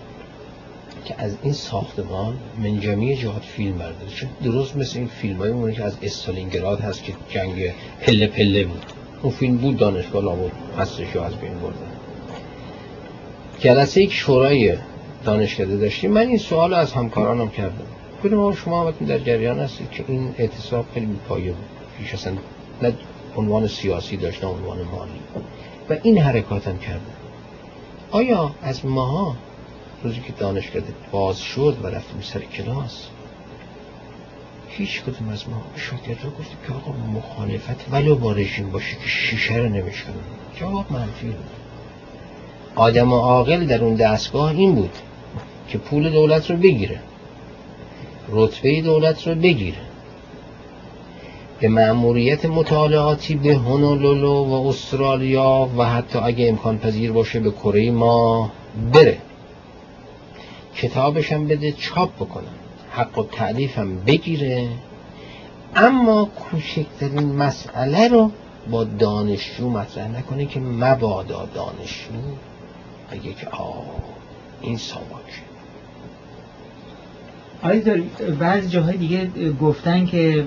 که 1.05 1.15
از 1.17 1.35
این 1.43 1.53
ساختمان 1.53 2.37
من 2.63 2.79
جمعی 2.79 3.15
جهات 3.15 3.43
فیلم 3.43 3.77
برداره 3.77 4.11
چون 4.15 4.29
درست 4.43 4.77
مثل 4.77 4.99
این 4.99 5.07
فیلم 5.07 5.37
های 5.37 5.73
که 5.73 5.83
از 5.83 5.97
استالینگراد 6.01 6.81
هست 6.81 7.03
که 7.03 7.13
جنگ 7.29 7.73
پله 8.01 8.27
پله 8.27 8.63
بود. 8.63 8.85
اون 9.21 9.33
فیلم 9.33 9.57
بود 9.57 9.77
دانشگاه 9.77 10.23
لابد 10.23 10.51
هستش 10.79 11.15
از 11.15 11.35
بین 11.35 11.53
بردن. 11.53 11.91
جلسه 13.59 14.01
یک 14.01 14.13
شورای 14.13 14.77
دانشکده 15.23 15.77
داشتیم. 15.77 16.11
من 16.11 16.27
این 16.27 16.37
سوال 16.37 16.73
از 16.73 16.93
همکارانم 16.93 17.49
کردم. 17.49 17.85
گفتم 18.23 18.53
شما 18.53 18.87
هم 18.87 19.05
در 19.07 19.19
جریان 19.19 19.59
هستید 19.59 19.91
که 19.91 20.03
این 20.07 20.35
اعتصاب 20.37 20.85
خیلی 20.93 21.19
پایه 21.27 21.51
بود. 21.51 21.65
پیش 21.97 22.13
اصلا 22.13 22.33
نه 22.81 22.93
عنوان 23.35 23.67
سیاسی 23.67 24.17
داشت 24.17 24.43
نه 24.43 24.49
عنوان 24.49 24.77
مالی. 24.77 25.45
و 25.89 25.95
این 26.03 26.17
حرکات 26.17 26.67
هم 26.67 26.77
کردم. 26.77 27.01
آیا 28.11 28.51
از 28.63 28.85
ماها 28.85 29.35
روزی 30.03 30.21
که 30.21 30.33
دانشکده 30.33 30.93
باز 31.11 31.39
شد 31.39 31.77
و 31.83 31.87
رفتیم 31.87 32.21
سر 32.21 32.39
کلاس 32.39 33.07
هیچ 34.67 35.01
کدوم 35.01 35.29
از 35.29 35.49
ما 35.49 35.61
شاگرد 35.75 36.23
رو 36.23 36.29
گفتیم 36.29 36.57
که 36.67 36.73
آقا 36.73 36.91
مخالفت 36.91 37.85
ولو 37.91 38.15
با 38.15 38.31
رژیم 38.31 38.69
باشه 38.69 38.95
که 38.95 39.07
شیشه 39.07 39.55
رو 39.55 39.69
نمیشکنم 39.69 40.23
جواب 40.59 40.91
منفی 40.91 41.27
بود. 41.27 41.49
آدم 42.75 43.13
عاقل 43.13 43.65
در 43.65 43.83
اون 43.83 43.95
دستگاه 43.95 44.51
این 44.51 44.75
بود. 44.75 44.97
که 45.71 45.77
پول 45.77 46.09
دولت 46.09 46.51
رو 46.51 46.57
بگیره. 46.57 46.99
رتبه 48.29 48.81
دولت 48.81 49.27
رو 49.27 49.35
بگیره. 49.35 49.77
به 51.59 51.67
مأموریت 51.67 52.45
مطالعاتی 52.45 53.35
به 53.35 53.55
هنولولو 53.55 54.45
و 54.45 54.67
استرالیا 54.67 55.69
و 55.77 55.85
حتی 55.85 56.19
اگه 56.19 56.49
امکان 56.49 56.77
پذیر 56.77 57.11
باشه 57.11 57.39
به 57.39 57.51
کره 57.51 57.91
ما 57.91 58.51
بره. 58.93 59.17
کتابشم 60.75 61.47
بده 61.47 61.71
چاپ 61.71 62.15
بکنم 62.15 62.55
حق 62.91 63.17
و 63.17 63.23
تعلیفم 63.23 63.95
بگیره. 63.95 64.67
اما 65.75 66.25
کوچکترین 66.25 67.35
مسئله 67.35 68.07
رو 68.07 68.31
با 68.71 68.83
دانشجو 68.83 69.69
مطرح 69.69 70.07
نکنه 70.07 70.45
که 70.45 70.59
مبادا 70.59 71.47
دانشجو. 71.55 72.13
بگه 73.11 73.33
که 73.33 73.47
آه 73.49 73.85
این 74.61 74.77
ساواک. 74.77 75.50
آیا 77.63 78.03
بعضی 78.39 78.69
جاهای 78.69 78.97
دیگه 78.97 79.29
گفتن 79.61 80.05
که 80.05 80.45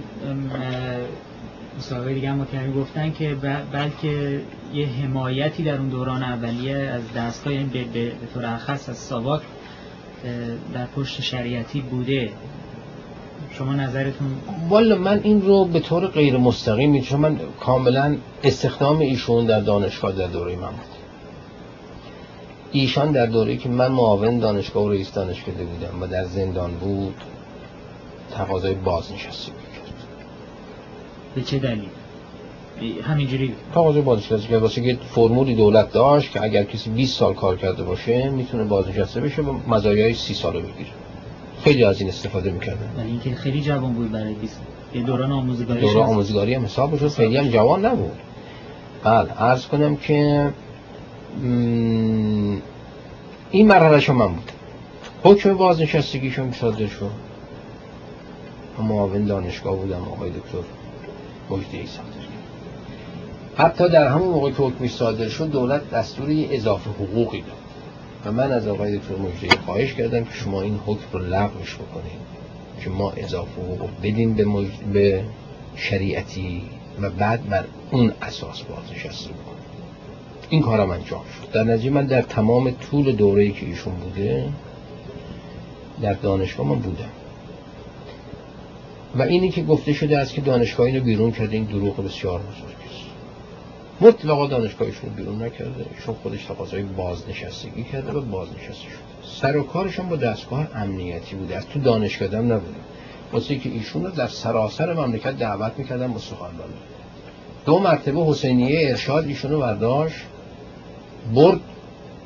مصاحبه 1.78 2.15
دیگه 2.15 2.31
هم 2.31 2.47
گفتن 2.77 3.12
که 3.12 3.36
بلکه 3.73 4.41
یه 4.74 4.86
حمایتی 4.86 5.62
در 5.62 5.77
اون 5.77 5.89
دوران 5.89 6.23
اولیه 6.23 6.77
از 6.77 7.03
دستگاه 7.16 7.55
یعنی 7.55 7.66
به 7.66 8.12
طور 8.35 8.57
خاص 8.57 8.89
از 8.89 8.97
ساواک 8.97 9.41
در 10.74 10.86
پشت 10.86 11.20
شریعتی 11.20 11.81
بوده. 11.81 12.31
شما 13.59 13.74
نظرتون؟ 13.74 14.28
والا 14.69 14.97
من 14.97 15.20
این 15.23 15.43
رو 15.43 15.65
به 15.65 15.81
طور 15.81 16.07
غیر 16.07 16.36
مستقیم 16.36 17.01
چون 17.01 17.20
من 17.20 17.39
کاملا 17.61 18.16
استخدام 18.45 18.99
ایشون 18.99 19.47
در 19.47 19.61
دانشگاه 19.61 20.12
در 20.12 20.27
دوره 20.27 20.57
من 20.57 20.69
بود. 20.69 20.93
ایشان 22.76 23.12
در 23.12 23.26
دوره 23.26 23.56
که 23.56 23.68
من 23.68 23.92
معاون 23.92 24.38
دانشگاه 24.38 24.84
و 24.84 24.90
رئیس 24.90 25.12
دانشگاه 25.12 25.55
بودم 25.55 26.02
و 26.02 26.06
در 26.06 26.24
زندان 26.24 26.74
بود 26.74 27.14
تقاضای 28.30 28.74
بازنشستی 28.74 29.52
می‌کرد 29.52 29.94
به 31.34 31.42
چه 31.42 31.59
دلیل؟ 31.59 31.88
همینجوری 33.02 33.55
تقاضای 33.74 34.02
بازنشسته 34.02 34.48
که 34.48 34.59
واسه 34.59 34.82
که 34.82 34.98
فرمولی 35.14 35.55
دولت 35.55 35.92
داشت 35.92 36.32
که 36.32 36.42
اگر 36.42 36.64
کسی 36.64 36.90
20 36.90 37.18
سال 37.18 37.34
کار 37.34 37.56
کرده 37.56 37.82
باشه 37.82 38.30
می‌تونه 38.30 38.64
بازنشسته 38.64 39.20
بشه 39.20 39.42
و 39.42 39.52
مزایای 39.68 40.14
30 40.14 40.34
ساله 40.34 40.60
بگیره. 40.60 40.90
خیلی 41.64 41.84
از 41.84 42.01
این 42.01 42.09
استفاده 42.09 42.51
می‌کردن. 42.51 42.90
ولی 42.96 43.10
اینکه 43.10 43.34
خیلی 43.34 43.60
جوان 43.60 43.92
بود 43.92 44.12
برای 44.12 44.34
20 44.34 44.60
یه 44.94 45.02
دوران 45.02 45.32
آموزگاری 45.32 45.80
دوران 45.80 46.09
آموزگاری 46.09 46.55
هم 46.55 46.64
حساب 46.64 46.94
بشه 46.94 47.09
خیلی 47.09 47.36
هم 47.36 47.48
جوان 47.48 47.84
نبود. 47.84 48.18
بله 49.05 49.32
عرض 49.32 49.66
کنم 49.66 49.96
که 49.96 50.51
این 53.51 53.69
مرحله 53.69 54.12
من 54.12 54.27
بود. 54.27 54.52
حکم 55.23 55.55
بازنشستگیشون 55.55 56.52
صادر 56.52 56.86
شد. 56.86 57.11
معاون 58.78 59.24
دانشگاه 59.24 59.77
بودم 59.77 60.02
آقای 60.02 60.31
دکتر 60.31 60.59
مجدی 61.51 61.78
ای 61.78 61.86
صادر 61.86 62.24
حتی 63.56 63.89
در 63.89 64.09
همون 64.09 64.28
موقع 64.28 64.51
که 64.51 64.56
حکمی 64.56 64.89
صادر 64.89 65.28
شد 65.28 65.51
دولت 65.51 65.90
دستوری 65.90 66.48
اضافه 66.51 66.90
حقوقی 66.90 67.40
داد. 67.40 67.56
و 68.24 68.32
من 68.32 68.52
از 68.52 68.69
آقای 68.69 68.98
دکتر 68.98 69.15
مجدی 69.16 69.48
خواهش 69.65 69.94
کردم 69.94 70.24
که 70.24 70.35
شما 70.35 70.62
این 70.62 70.81
حکم 70.86 71.06
رو 71.12 71.19
لغوش 71.19 71.74
بکنید. 71.74 72.35
که 72.81 72.90
ما 72.90 73.11
اضافه 73.11 73.62
حقوق 73.62 73.90
بدیم 74.02 74.35
به, 74.35 74.44
به 74.93 75.24
شریعتی 75.77 76.62
و 77.01 77.11
بعد 77.11 77.48
بر 77.48 77.65
اون 77.90 78.12
اساس 78.23 78.62
بازنشسته 78.62 79.31
بکنیم. 79.31 79.53
این 80.50 80.62
کارم 80.62 80.90
انجام 80.90 81.24
شد. 81.24 81.52
در 81.52 81.64
نتیجه 81.64 81.90
من 81.90 82.06
در 82.06 82.22
تمام 82.22 82.70
طول 82.70 83.12
دوره‌ای 83.12 83.52
که 83.52 83.66
ایشون 83.66 83.94
بوده 83.94 84.48
در 86.02 86.12
دانشگاه 86.12 86.66
من 86.66 86.78
بودم. 86.78 87.10
و 89.16 89.22
اینی 89.22 89.50
که 89.50 89.62
گفته 89.62 89.92
شده 89.92 90.18
است 90.18 90.34
که 90.34 90.40
دانشگاه 90.40 90.86
اینو 90.86 91.00
بیرون 91.00 91.32
کرده 91.32 91.56
این 91.56 91.64
دروغ 91.64 92.04
بسیار 92.04 92.40
بزرگ 92.40 92.76
است. 92.90 93.04
مطلقا 94.00 94.46
دانشگاهشون 94.46 95.10
بیرون 95.10 95.42
نکرده 95.42 95.86
ایشون 95.96 96.14
خودش 96.22 96.44
تقاضای 96.44 96.82
بازنشستگی 96.82 97.84
کرده 97.84 98.12
و 98.12 98.20
بازنشسته 98.20 98.72
شده. 98.72 99.30
سر 99.40 99.56
و 99.56 99.62
کارشون 99.62 100.08
با 100.08 100.16
دستگاه 100.16 100.68
امنیتی 100.74 101.36
بوده. 101.36 101.56
از 101.56 101.66
تو 101.66 101.80
دانشگاه 101.80 102.28
هم 102.28 102.52
نبوده. 102.52 102.78
واسه 103.32 103.56
که 103.56 103.68
ایشون 103.68 104.04
رو 104.04 104.10
در 104.10 104.26
سراسر 104.26 104.92
مملکت 104.92 105.38
دعوت 105.38 105.72
می‌کردن 105.78 106.12
با 106.12 106.18
سخنرانی. 106.18 106.74
دو 107.66 107.78
مرتبه 107.78 108.24
حسینیه 108.24 108.88
ارشاد 108.88 109.26
ایشون 109.26 109.50
رو 109.50 109.60
برداشت. 109.60 110.16
برد 111.34 111.60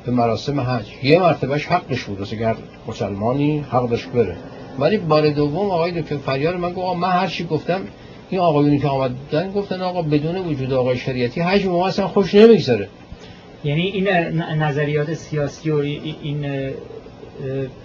به 0.05 0.11
مراسم 0.11 0.59
حج. 0.59 0.85
یه 1.03 1.19
مرتبهش 1.19 1.65
حقش 1.65 2.03
بود. 2.03 2.19
واسه 2.19 2.55
مسلمانی 2.87 3.59
حق 3.59 3.89
داشت 3.89 4.09
بره. 4.09 4.37
ولی 4.79 4.97
بار 4.97 5.29
دوم 5.29 5.71
آقای 5.71 6.01
دکتر 6.01 6.17
فریار 6.17 6.57
من 6.57 6.73
گفت 6.73 6.97
من 6.97 7.11
هر 7.11 7.27
چی 7.27 7.43
گفتم 7.43 7.81
این 8.29 8.41
آقایونی 8.41 8.79
که 8.79 8.87
آمدن 8.87 9.51
گفتن 9.51 9.81
آقا 9.81 10.01
بدون 10.01 10.37
وجود 10.37 10.73
آقای 10.73 10.97
شریعتی 10.97 11.41
حج 11.41 11.65
ما 11.65 11.87
اصلا 11.87 12.07
خوش 12.07 12.35
نمیگذره. 12.35 12.87
یعنی 13.63 13.81
این 13.81 14.07
نظریات 14.37 15.13
سیاسی 15.13 15.71
و 15.71 15.75
این 15.75 16.45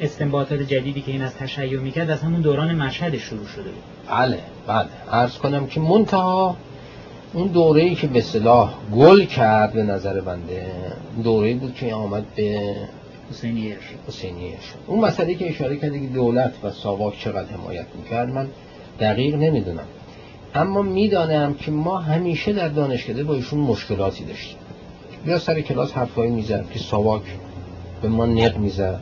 استنباطات 0.01 0.62
جدیدی 0.62 1.01
که 1.01 1.12
این 1.12 1.23
از 1.23 1.35
تشیع 1.35 1.81
می‌کرد 1.81 2.11
از 2.11 2.20
همون 2.20 2.41
دوران 2.41 2.74
مشهد 2.74 3.19
شروع 3.19 3.47
شده 3.47 3.70
بله 4.11 4.39
بله. 4.66 4.86
عرض 5.12 5.39
کنم 5.39 5.66
که 5.66 5.81
منتها 5.81 6.57
اون 7.35 7.47
دوره 7.47 7.82
ای 7.82 7.94
که 7.94 8.06
به 8.06 8.20
صلاح 8.20 8.74
گل 8.94 9.24
کرد 9.24 9.73
به 9.73 9.82
نظر 9.82 10.20
بنده 10.20 10.66
دوره 11.24 11.55
بود 11.55 11.74
که 11.74 11.94
آمد 11.94 12.24
به 12.36 12.74
حسینیه 13.31 13.77
اون 14.86 15.01
مسئله 15.01 15.35
که 15.35 15.48
اشاره 15.51 15.77
کرده 15.77 16.01
که 16.01 16.06
دولت 16.06 16.52
و 16.62 16.70
ساواک 16.70 17.19
چقدر 17.19 17.48
حمایت 17.48 17.86
می‌کرد 17.94 18.28
من 18.28 18.48
دقیق 19.01 19.35
نمی‌دونم. 19.35 19.85
اما 20.55 20.82
می‌دانم 20.82 21.55
که 21.55 21.70
ما 21.70 21.98
همیشه 21.98 22.52
در 22.52 22.69
دانشکده 22.69 23.24
با 23.24 23.35
ایشون 23.35 23.61
مشکلاتی 23.61 24.24
داشتیم. 24.24 24.56
یا 25.27 25.39
سر 25.39 25.61
کلاس 25.61 25.93
حرفایی 25.93 26.31
می‌زد 26.31 26.70
که 26.73 26.78
ساواک 26.78 27.23
به 28.02 28.09
ما 28.09 28.27
نق 28.27 28.56
می‌زد. 28.56 29.01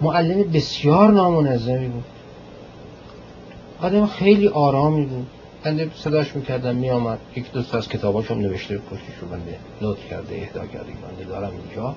معلم 0.00 0.42
بسیار 0.42 1.12
نامنظمی 1.12 1.88
بود. 1.88 2.04
آدم 3.82 4.06
خیلی 4.06 4.48
آرامی 4.48 5.04
بود. 5.06 5.26
بنده 5.66 5.90
صداش 5.94 6.36
می‌کردم 6.36 6.76
میامد 6.76 7.18
یک 7.36 7.52
دوست 7.52 7.74
از 7.74 7.88
کتاباش 7.88 8.30
هم 8.30 8.38
نوشته 8.38 8.78
پشتش 8.78 9.18
رو 9.20 9.28
بنده 9.28 9.58
نوت 9.82 9.98
کرده 10.10 10.34
اهدا 10.34 10.66
کرده 10.66 10.92
بنده 11.02 11.24
دارم 11.24 11.52
اینجا. 11.66 11.96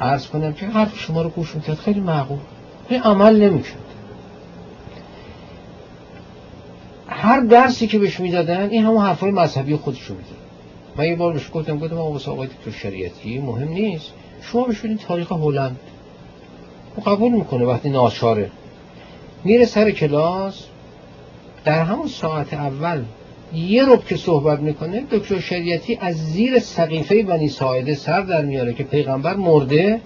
عرض 0.00 0.26
کنم 0.26 0.52
که 0.52 0.66
حرف 0.66 0.98
شما 0.98 1.22
رو 1.22 1.28
گوش 1.28 1.54
می‌کرد 1.54 1.76
خیلی 1.76 2.00
معقول. 2.00 2.38
خیلی 2.88 3.00
عمل 3.00 3.42
نمی‌کرد 3.42 3.84
هر 7.08 7.40
درسی 7.40 7.86
که 7.86 7.98
بهش 7.98 8.20
می‌دادن 8.20 8.68
این 8.70 8.84
همون 8.84 9.04
حرفای 9.04 9.30
مذهبی 9.30 9.76
خودش 9.76 10.02
رو 10.02 10.14
می‌داد 10.14 10.36
من 10.96 11.04
یه 11.04 11.16
بار 11.16 11.32
بهش 11.32 11.50
گفتم 11.52 11.78
گفتم 11.78 11.98
آقا 11.98 12.30
آقای 12.32 12.48
دکتر 12.48 12.70
شریعتی 12.70 13.38
مهم 13.38 13.68
نیست. 13.68 14.12
شما 14.42 14.64
بهش 14.64 14.82
تاریخ 15.08 15.32
هلند. 15.32 15.80
قبول 17.06 17.32
می‌کنه 17.32 17.64
وقتی 17.64 17.90
ناچاره. 17.90 18.50
میره 19.44 19.64
سر 19.64 19.90
کلاس 19.90 20.64
در 21.64 21.82
همون 21.82 22.08
ساعت 22.08 22.54
اول 22.54 23.02
یه 23.54 23.86
رب 23.86 24.04
که 24.04 24.16
صحبت 24.16 24.60
می‌کنه 24.60 25.04
دکتر 25.10 25.40
شریعتی 25.40 25.98
از 26.00 26.16
زیر 26.16 26.58
سقیفه 26.58 27.22
بنی 27.22 27.48
ساعده 27.48 27.94
سر 27.94 28.20
در 28.20 28.44
میاره 28.44 28.74
که 28.74 28.84
پیغمبر 28.84 29.36
مرده 29.36 30.00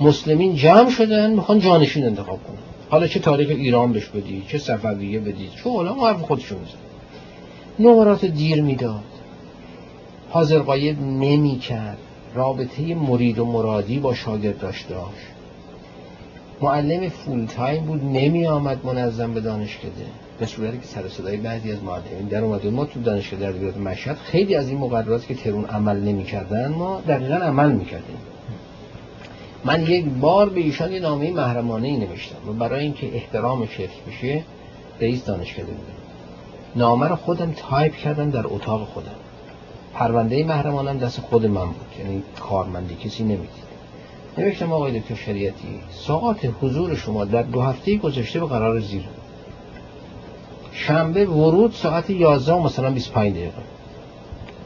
مسلمین 0.00 0.54
جمع 0.54 0.90
شدن 0.90 1.30
می‌خوان 1.30 1.58
جانشین 1.58 2.04
انتخاب 2.04 2.38
کنن. 2.44 2.56
حالا 2.90 3.06
چه 3.06 3.20
تاریخ 3.20 3.48
ایران 3.48 3.92
بش 3.92 4.06
بدی 4.06 4.42
چه 4.48 4.58
صفویه 4.58 5.20
بدی 5.20 5.48
چه 5.64 5.70
حالا 5.70 5.94
حرف 5.94 6.22
خودشون 6.22 6.58
میزن 6.58 6.78
نمرات 7.78 8.24
دیر 8.24 8.62
می‌داد. 8.62 9.04
حاضر 10.30 10.58
قایب 10.58 11.02
نمی 11.02 11.58
کرد. 11.58 11.98
رابطه 12.34 12.94
مرید 12.94 13.38
و 13.38 13.44
مرادی 13.44 13.98
با 13.98 14.14
شاگرد 14.14 14.58
داشت. 14.58 14.86
معلم 16.60 17.08
فول 17.08 17.46
تایم 17.46 17.84
بود 17.84 18.04
نمی 18.04 18.46
آمد 18.46 18.86
منظم 18.86 19.34
به 19.34 19.40
دانشکده. 19.40 20.06
به 20.40 20.46
صورتی 20.46 20.78
که 20.78 20.86
سر 20.86 21.08
صدای 21.08 21.36
بعضی 21.36 21.72
از 21.72 21.82
معلمین 21.82 22.28
در 22.30 22.44
اومد 22.44 22.66
ما 22.66 22.84
تو 22.84 23.00
دانشگاه 23.00 23.40
در 23.40 23.48
ادبیات 23.48 23.76
مشهد 23.76 24.16
خیلی 24.16 24.54
از 24.54 24.68
این 24.68 24.78
مقررات 24.78 25.26
که 25.26 25.34
ترون 25.34 25.64
عمل 25.64 25.96
نمی‌کردن 25.96 26.68
ما 26.68 27.00
دقیقا 27.08 27.34
عمل 27.34 27.72
می‌کردیم. 27.72 28.16
من 29.64 29.82
یک 29.82 30.04
بار 30.04 30.48
به 30.48 30.60
ایشان 30.60 30.92
یه 30.92 31.00
نامه 31.00 31.30
محرمانه 31.30 31.88
ای 31.88 31.96
نوشتم 31.96 32.48
و 32.48 32.52
برای 32.52 32.80
اینکه 32.80 33.16
احترام 33.16 33.62
حفظ 33.62 33.96
بشه 34.08 34.42
رئیس 35.00 35.24
دانشکده 35.24 35.64
بودم 35.64 36.00
نامه 36.76 37.08
رو 37.08 37.16
خودم 37.16 37.52
تایپ 37.56 37.94
کردم 37.94 38.30
در 38.30 38.46
اتاق 38.46 38.88
خودم. 38.88 39.10
پرونده 39.94 40.44
محرمانم 40.44 40.98
دست 40.98 41.20
خود 41.20 41.46
من 41.46 41.66
بود 41.66 41.86
یعنی 41.98 42.22
کارمندی 42.40 42.94
کسی 42.94 43.22
نمی‌دید. 43.22 43.70
نوشتم 44.38 44.72
آقای 44.72 45.00
دکتر 45.00 45.14
شریعتی 45.14 45.80
ساعات 45.90 46.52
حضور 46.62 46.94
شما 46.94 47.24
در 47.24 47.42
دو 47.42 47.60
هفته 47.60 47.96
گذشته 47.96 48.40
به 48.40 48.46
قرار 48.46 48.80
زیر 48.80 49.02
شنبه 50.86 51.26
ورود 51.26 51.72
ساعت 51.72 52.10
11 52.10 52.54
مثلا 52.54 52.90
25 52.90 53.32
دقیقه. 53.36 53.52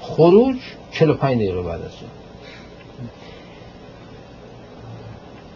خروج 0.01 0.57
45 0.91 1.37
دقیقه 1.37 1.63
بعد 1.63 1.83
از 1.83 1.91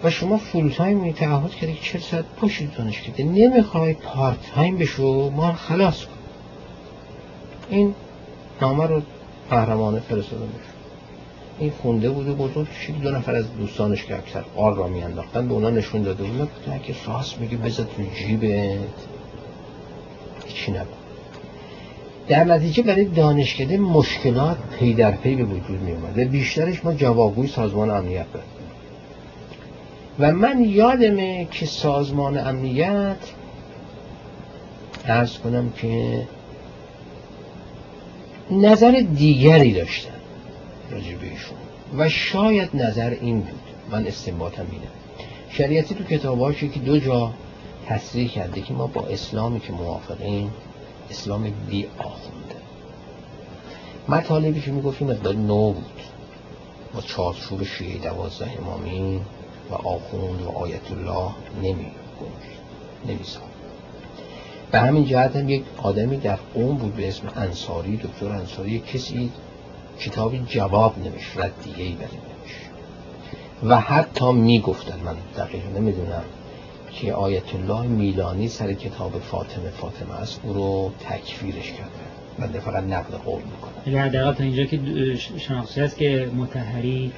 و 0.05 0.11
شما 0.11 0.37
فول 0.37 0.71
تایم 0.71 1.13
تعهد 1.13 1.51
کردی 1.51 1.75
که 1.75 1.81
40 1.83 2.01
ساعت 2.01 2.25
پشت 2.41 2.77
دانشکده 2.77 3.25
نمی‌خوای 3.25 3.95
پارت 3.95 4.39
تایم 4.55 4.79
بشو 4.79 5.31
ما 5.31 5.53
خلاص 5.53 6.05
کن. 6.05 6.13
این 7.71 7.95
نامه 8.61 8.87
رو 8.87 9.03
قهرمانه 9.51 10.01
فرستاده 10.01 10.45
میشه 10.45 10.71
این 11.59 11.73
خونده 11.83 12.11
بود 12.11 12.29
و 12.29 12.35
بزرگ 12.35 12.69
کشید. 12.71 13.01
دو 13.01 13.11
نفر 13.11 13.35
از 13.35 13.57
دوستانش 13.57 14.05
که 14.05 14.17
اکثر 14.17 14.45
آر 14.57 14.75
را 14.75 14.87
میانداختن 14.87 15.49
به 15.49 15.55
اونا 15.55 15.71
نشون 15.71 16.03
داده 16.03 16.25
بود 16.25 16.49
که 16.83 16.95
راست 17.07 17.39
میگه 17.39 17.57
بذار 17.57 17.87
تو 17.97 18.03
جیبت. 18.15 19.18
هیچی 20.49 20.73
نبود. 20.73 20.99
در 22.29 22.45
نتیجه 22.45 22.83
برای 22.83 23.05
دانشکده 23.05 23.77
مشکلات 23.77 24.59
پی 24.79 24.95
در 24.95 25.11
پی 25.11 25.35
به 25.35 25.45
وجود 25.45 25.81
می 25.81 25.93
اومد 25.93 26.19
بیشترش 26.19 26.85
ما 26.85 26.95
جوابگوی 26.95 27.49
سازمان 27.49 27.91
امنیت 27.91 28.27
بود 28.27 28.43
و 30.19 30.33
من 30.33 30.65
یادمه 30.65 31.49
که 31.51 31.67
سازمان 31.67 32.39
امنیت 32.39 33.17
ارز 35.05 35.39
کنم 35.39 35.73
که 35.77 36.23
نظر 38.51 39.05
دیگری 39.15 39.73
داشتن 39.73 40.11
راجع 40.91 41.07
ایشون. 41.07 41.59
و 41.99 42.09
شاید 42.09 42.71
نظر 42.75 43.11
این 43.11 43.41
بود. 43.41 43.61
من 43.91 44.07
استنباطم 44.07 44.67
اینه. 44.73 44.87
شریعتی 45.51 45.95
تو 45.95 46.05
کتاباشی 46.05 46.69
که 46.69 46.81
دو 46.81 46.99
جا 46.99 47.33
تصریح 47.89 48.29
کرده 48.29 48.61
که 48.61 48.75
ما 48.75 48.87
با 48.87 49.07
اسلامی 49.07 49.61
که 49.61 49.73
موافقیم 49.73 50.53
اسلام 51.11 51.53
بی 51.71 51.87
آخونده. 51.99 52.57
مطالبی 54.09 54.61
که 54.61 54.71
می‌گفتیم 54.71 55.11
مقدار 55.11 55.35
نو 55.35 55.73
بود. 55.73 56.01
با 56.95 57.01
چارچوب 57.01 57.65
شیعه 57.65 57.99
دوازده 57.99 58.51
امامی 58.59 59.21
و 59.71 59.75
آخوند 59.75 60.43
و 60.43 60.49
آیت 60.49 60.91
الله 60.91 61.31
نمی 61.63 61.91
نمی 63.07 63.25
به 64.71 64.79
همین 64.79 65.05
جهت 65.05 65.37
هم 65.37 65.49
یک 65.49 65.65
آدمی 65.83 66.17
در 66.17 66.39
قوم 66.55 66.77
بود 66.77 66.97
به 66.97 67.09
اسم 67.09 67.29
انصاری 67.37 67.97
دکتر 67.97 68.29
انصاری 68.29 68.79
کسی 68.79 69.33
کتابی 70.01 70.45
جواب 70.47 70.99
نمیش 70.99 71.37
دیگه 71.65 71.83
ای 71.83 71.93
نمیش 71.93 72.55
و 73.63 73.81
حتی 73.81 74.33
می‌گفتن 74.33 75.01
من 75.05 75.17
دقیق 75.37 75.67
نمی‌دونم 75.77 76.25
که 77.01 77.13
آیت 77.13 77.55
الله 77.55 77.87
میلانی 77.87 78.49
سر 78.49 78.73
کتاب 78.73 79.19
فاطمه 79.19 79.71
فاطمه 79.71 80.15
است 80.15 80.41
او 80.43 80.53
رو 80.53 80.93
تکفیرش 81.01 81.73
کرده. 81.73 81.91
بنده 82.39 82.61
فقط 82.61 82.85
نقل 82.85 83.17
قول 83.17 83.43
می‌کنم 83.43 83.83
یعنی 83.87 83.99
حداقل 84.09 84.33
تا 84.33 84.45
اینجا 84.45 84.65
که 84.65 84.81
شناخته 85.39 85.83
است 85.83 85.97
که 85.97 86.31
متحری 86.37 87.13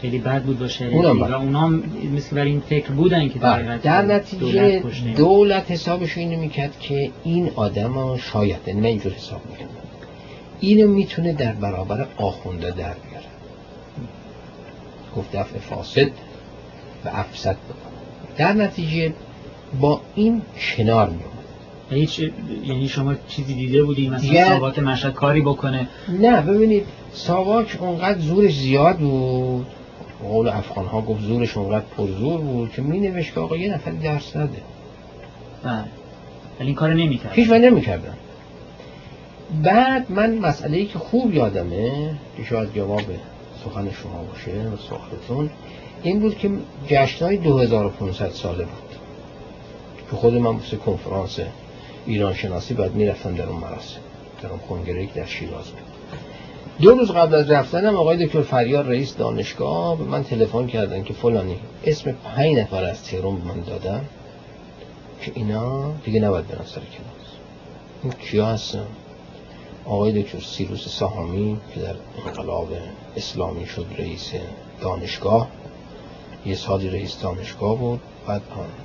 خیلی 0.00 0.18
بد 0.18 0.42
بود 0.42 0.58
باشه 0.58 0.84
اونم 0.84 1.22
و 1.22 1.34
اونا 1.34 1.68
مثل 2.16 2.36
برای 2.36 2.50
این 2.50 2.60
فکر 2.60 2.90
بودن 2.90 3.28
که 3.28 3.38
بله. 3.38 3.78
در 3.78 4.02
نتیجه 4.02 4.78
دولت, 4.80 5.16
دولت 5.16 5.70
حسابش 5.70 6.18
اینو 6.18 6.40
می‌کرد 6.40 6.78
که 6.80 7.10
این 7.24 7.50
آدم 7.56 7.92
ها 7.92 8.18
شاید 8.18 8.70
نه 8.70 8.88
اینجور 8.88 9.12
حساب 9.12 9.40
می‌کنه 9.50 9.68
اینو 10.60 10.88
می‌تونه 10.88 11.32
در 11.32 11.52
برابر 11.52 12.06
آخونده 12.16 12.70
در 12.70 12.74
بیاره. 12.74 13.26
گفت 15.16 15.36
دفع 15.36 15.58
فاسد 15.58 16.10
و 17.04 17.08
افسد 17.12 17.56
بکنه 17.56 17.89
در 18.40 18.52
نتیجه 18.52 19.12
با 19.80 20.00
این 20.14 20.42
کنار 20.76 21.08
میومد 21.08 21.24
هیچ 21.90 22.20
یعنی 22.64 22.88
شما 22.88 23.14
چیزی 23.28 23.54
دیده 23.54 23.84
بودی؟ 23.84 24.08
مثلا 24.08 24.32
یه... 24.32 24.48
ساواک 24.48 24.78
مشهد 24.78 25.14
کاری 25.14 25.40
بکنه. 25.40 25.88
نه 26.08 26.40
ببینید 26.40 26.86
ساواک 27.12 27.78
اونقدر 27.80 28.18
زورش 28.18 28.54
زیاد 28.54 28.98
بود. 28.98 29.66
قول 30.22 30.48
افغان 30.48 30.86
ها 30.86 31.00
گفت 31.00 31.22
زورش 31.22 31.56
اونقدر 31.56 31.84
پرزور 31.96 32.40
بود 32.40 32.72
که 32.72 32.82
می 32.82 33.00
نوشت 33.00 33.34
که 33.34 33.40
آقا 33.40 33.56
یه 33.56 33.74
نفر 33.74 33.90
درس 33.90 34.36
نده. 34.36 34.62
بله. 35.62 35.84
ولی 36.60 36.66
این 36.66 36.74
کار 36.74 36.94
نمی 36.94 37.18
کرد 37.18 37.32
هیچ 37.32 37.50
نمی 37.50 37.80
کردن 37.80 38.14
بعد 39.62 40.12
من 40.12 40.38
مسئله 40.38 40.76
ای 40.76 40.86
که 40.86 40.98
خوب 40.98 41.34
یادمه 41.34 42.14
که 42.36 42.44
شاید 42.44 42.74
جواب 42.74 43.02
سخن 43.64 43.90
شما 44.02 44.24
باشه 44.32 44.50
و 44.50 44.76
سخنتون 44.76 45.50
این 46.02 46.20
بود 46.20 46.38
که 46.38 46.50
جشنهای 46.86 47.36
2500 47.36 48.30
ساله 48.30 48.64
بود. 48.64 48.90
که 50.10 50.16
خود 50.16 50.34
من 50.34 50.58
بسه 50.58 50.76
کنفرانس 50.76 51.38
ایران 52.06 52.34
شناسی 52.34 52.74
باید 52.74 52.94
می‌رفتم 52.94 53.34
در 53.34 53.46
اون 53.46 53.60
مراسم. 53.60 54.00
در 54.42 54.48
اون 54.48 54.58
کنگره 54.58 55.08
در 55.14 55.26
شیراز 55.26 55.68
بود. 55.68 55.90
دو 56.80 56.90
روز 56.90 57.10
قبل 57.10 57.34
از 57.34 57.50
رفتنم 57.50 57.96
آقای 57.96 58.26
دکتر 58.26 58.42
فریار 58.42 58.84
رئیس 58.84 59.16
دانشگاه 59.16 59.98
به 59.98 60.04
من 60.04 60.24
تلفن 60.24 60.66
کردن 60.66 61.02
که 61.02 61.12
فلانی 61.12 61.56
اسم 61.84 62.12
پنج 62.12 62.56
نفر 62.56 62.84
از 62.84 63.04
تهران 63.04 63.36
به 63.36 63.44
من 63.44 63.60
دادن 63.60 64.04
که 65.22 65.32
اینا 65.34 65.92
دیگه 66.04 66.20
نباید 66.20 66.48
برن 66.48 66.64
سر 66.64 66.80
کلاس. 66.80 67.30
این 68.02 68.12
کیا 68.12 68.46
هستن؟ 68.46 68.86
آقای 69.84 70.22
دکتر 70.22 70.40
سیروس 70.40 70.88
ساهامی 70.88 71.56
که 71.74 71.80
در 71.80 71.94
انقلاب 72.26 72.68
اسلامی 73.16 73.66
شد 73.66 73.86
رئیس 73.98 74.32
دانشگاه. 74.80 75.48
یه 76.46 76.54
سالی 76.54 76.90
رئیس 76.90 77.20
دانشگاه 77.20 77.78
بود 77.78 78.00
بعد 78.26 78.42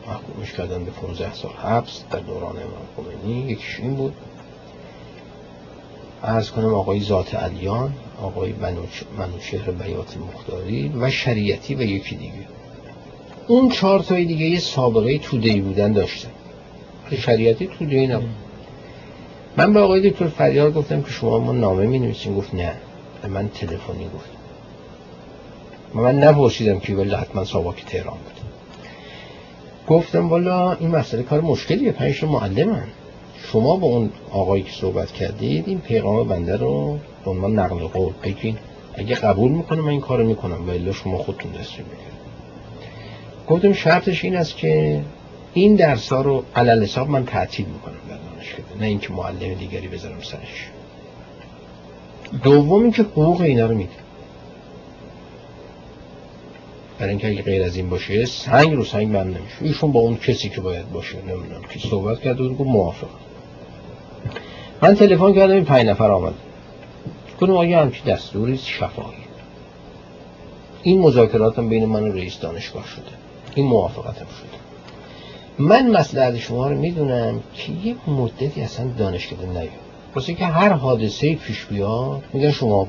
محکومش 0.07 0.51
کردن 0.51 0.83
به 0.85 0.91
15 0.91 1.33
سال 1.33 1.51
حبس 1.51 2.03
در 2.11 2.19
دوران 2.19 2.55
امام 2.55 3.11
خمینی 3.23 3.51
یکیش 3.51 3.79
این 3.79 3.95
بود. 3.95 4.13
ارز 6.23 6.51
کنم 6.51 6.73
آقای 6.73 7.01
ذات 7.01 7.35
علیان 7.35 7.93
آقای 8.21 8.53
منوچهر 9.17 9.71
بیات 9.71 10.17
مختاری 10.17 10.93
و 10.99 11.09
شریعتی 11.09 11.75
و 11.75 11.81
یکی 11.81 12.15
دیگه. 12.15 12.47
اون 13.47 13.69
چهار 13.69 13.99
تای 13.99 14.25
دیگه 14.25 14.45
یه 14.45 14.59
سابقه 14.59 15.17
تودهی 15.17 15.61
بودن 15.61 15.91
داشتن. 15.91 16.29
شریعتی 17.17 17.67
تودهی 17.67 18.07
نبود. 18.07 18.29
من 19.57 19.73
به 19.73 19.79
آقای 19.79 20.09
دکتر 20.09 20.27
فریار 20.27 20.71
گفتم 20.71 21.01
که 21.01 21.11
شما 21.11 21.39
ما 21.39 21.51
نامه 21.51 21.85
می 21.85 21.99
نویسین 21.99 22.35
گفت 22.35 22.53
نه. 22.53 22.73
من 23.29 23.49
تلفنی 23.49 24.05
گفت. 24.15 24.34
من 25.95 26.19
نپرسیدم 26.19 26.79
که 26.79 26.95
ولی 26.95 27.13
حتما 27.13 27.45
سابقه 27.45 27.81
تهران 27.81 28.17
بود 28.17 28.33
گفتم 29.87 30.29
والا 30.29 30.73
این 30.73 30.89
مسئله 30.89 31.23
کار 31.23 31.41
مشکلیه 31.41 31.91
پنج 31.91 32.23
معلم 32.23 32.83
شما 33.51 33.75
با 33.75 33.87
اون 33.87 34.09
آقایی 34.31 34.63
که 34.63 34.71
صحبت 34.71 35.11
کردید 35.11 35.67
این 35.67 35.79
پیغام 35.79 36.27
بنده 36.27 36.57
رو 36.57 36.99
به 37.25 37.31
عنوان 37.31 37.59
نقل 37.59 37.79
قول 37.87 38.13
بگین. 38.23 38.57
اگه 38.95 39.15
قبول 39.15 39.51
می‌کنه 39.51 39.81
من 39.81 39.89
این 39.89 40.01
کارو 40.01 40.27
می‌کنم. 40.27 40.67
ولی 40.67 40.93
شما 40.93 41.17
خودتون 41.17 41.51
دستور 41.51 41.85
بگیرید 41.85 42.15
گفتم 43.47 43.73
شرطش 43.73 44.23
این 44.23 44.35
است 44.35 44.57
که 44.57 45.01
این 45.53 45.75
درس 45.75 46.13
ها 46.13 46.21
رو 46.21 46.43
علل 46.55 46.83
حساب 46.83 47.09
من 47.09 47.25
تعطیل 47.25 47.65
می‌کنم 47.65 47.93
در 48.09 48.17
دانشگاه 48.17 48.65
نه 48.79 48.85
اینکه 48.85 49.13
معلم 49.13 49.53
دیگری 49.53 49.87
بذارم 49.87 50.21
سرش. 50.21 50.69
دوم 52.43 52.81
اینکه 52.83 53.03
حقوق 53.03 53.41
اینا 53.41 53.65
رو 53.65 53.75
میده 53.75 54.04
برای 56.99 57.09
اینکه 57.09 57.27
اگه 57.27 57.41
غیر 57.41 57.63
از 57.63 57.75
این 57.75 57.89
باشه 57.89 58.25
سنگ 58.25 58.73
رو 58.73 58.83
سنگ 58.83 59.07
من 59.07 59.27
نمیشه. 59.27 59.55
ایشون 59.61 59.91
با 59.91 59.99
اون 59.99 60.17
کسی 60.17 60.49
که 60.49 60.61
باید 60.61 60.91
باشه 60.91 61.17
نمی‌دونم 61.17 61.61
که 61.69 61.79
صحبت 61.79 62.21
کرده 62.21 62.43
بود 62.43 62.67
موافق. 62.67 63.07
من 64.81 64.95
تلفن 64.95 65.33
کردم 65.33 65.53
این 65.53 65.65
پنج 65.65 65.85
نفر 65.85 66.11
آمد. 66.11 66.33
کنم 67.39 67.57
آیا 67.57 67.81
همچی 67.81 68.01
دستوری 68.03 68.57
شفاهی. 68.57 69.17
این 70.83 70.99
مذاکراتم 70.99 71.69
بین 71.69 71.85
من 71.85 72.03
و 72.03 72.11
رئیس 72.11 72.39
دانشگاه 72.39 72.87
شده. 72.87 73.11
این 73.55 73.65
موافقتم 73.65 74.25
شده. 74.25 74.59
من 75.59 75.91
مسئله 75.91 76.39
شما 76.39 76.67
رو 76.67 76.77
می‌دونم 76.77 77.39
که 77.55 77.71
یه 77.71 77.95
مدتی 78.07 78.61
اصلا 78.61 78.87
دانشکده 78.97 79.45
نیاد. 79.45 79.69
واسه 80.15 80.33
که 80.33 80.45
هر 80.45 80.73
حادثه 80.73 81.35
پیش 81.35 81.65
بیاد 81.65 82.23
میگن 82.33 82.51
شما 82.51 82.87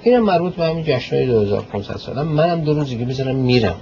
بود 0.00 0.08
اینم 0.08 0.24
مربوط 0.24 0.54
به 0.54 0.64
همین 0.64 0.84
جشنهای 0.84 1.26
2500 1.26 1.96
سالم 1.96 2.28
منم 2.28 2.60
دو 2.60 2.74
روزی 2.74 2.98
که 2.98 3.04
بذارم 3.04 3.36
میرم. 3.36 3.76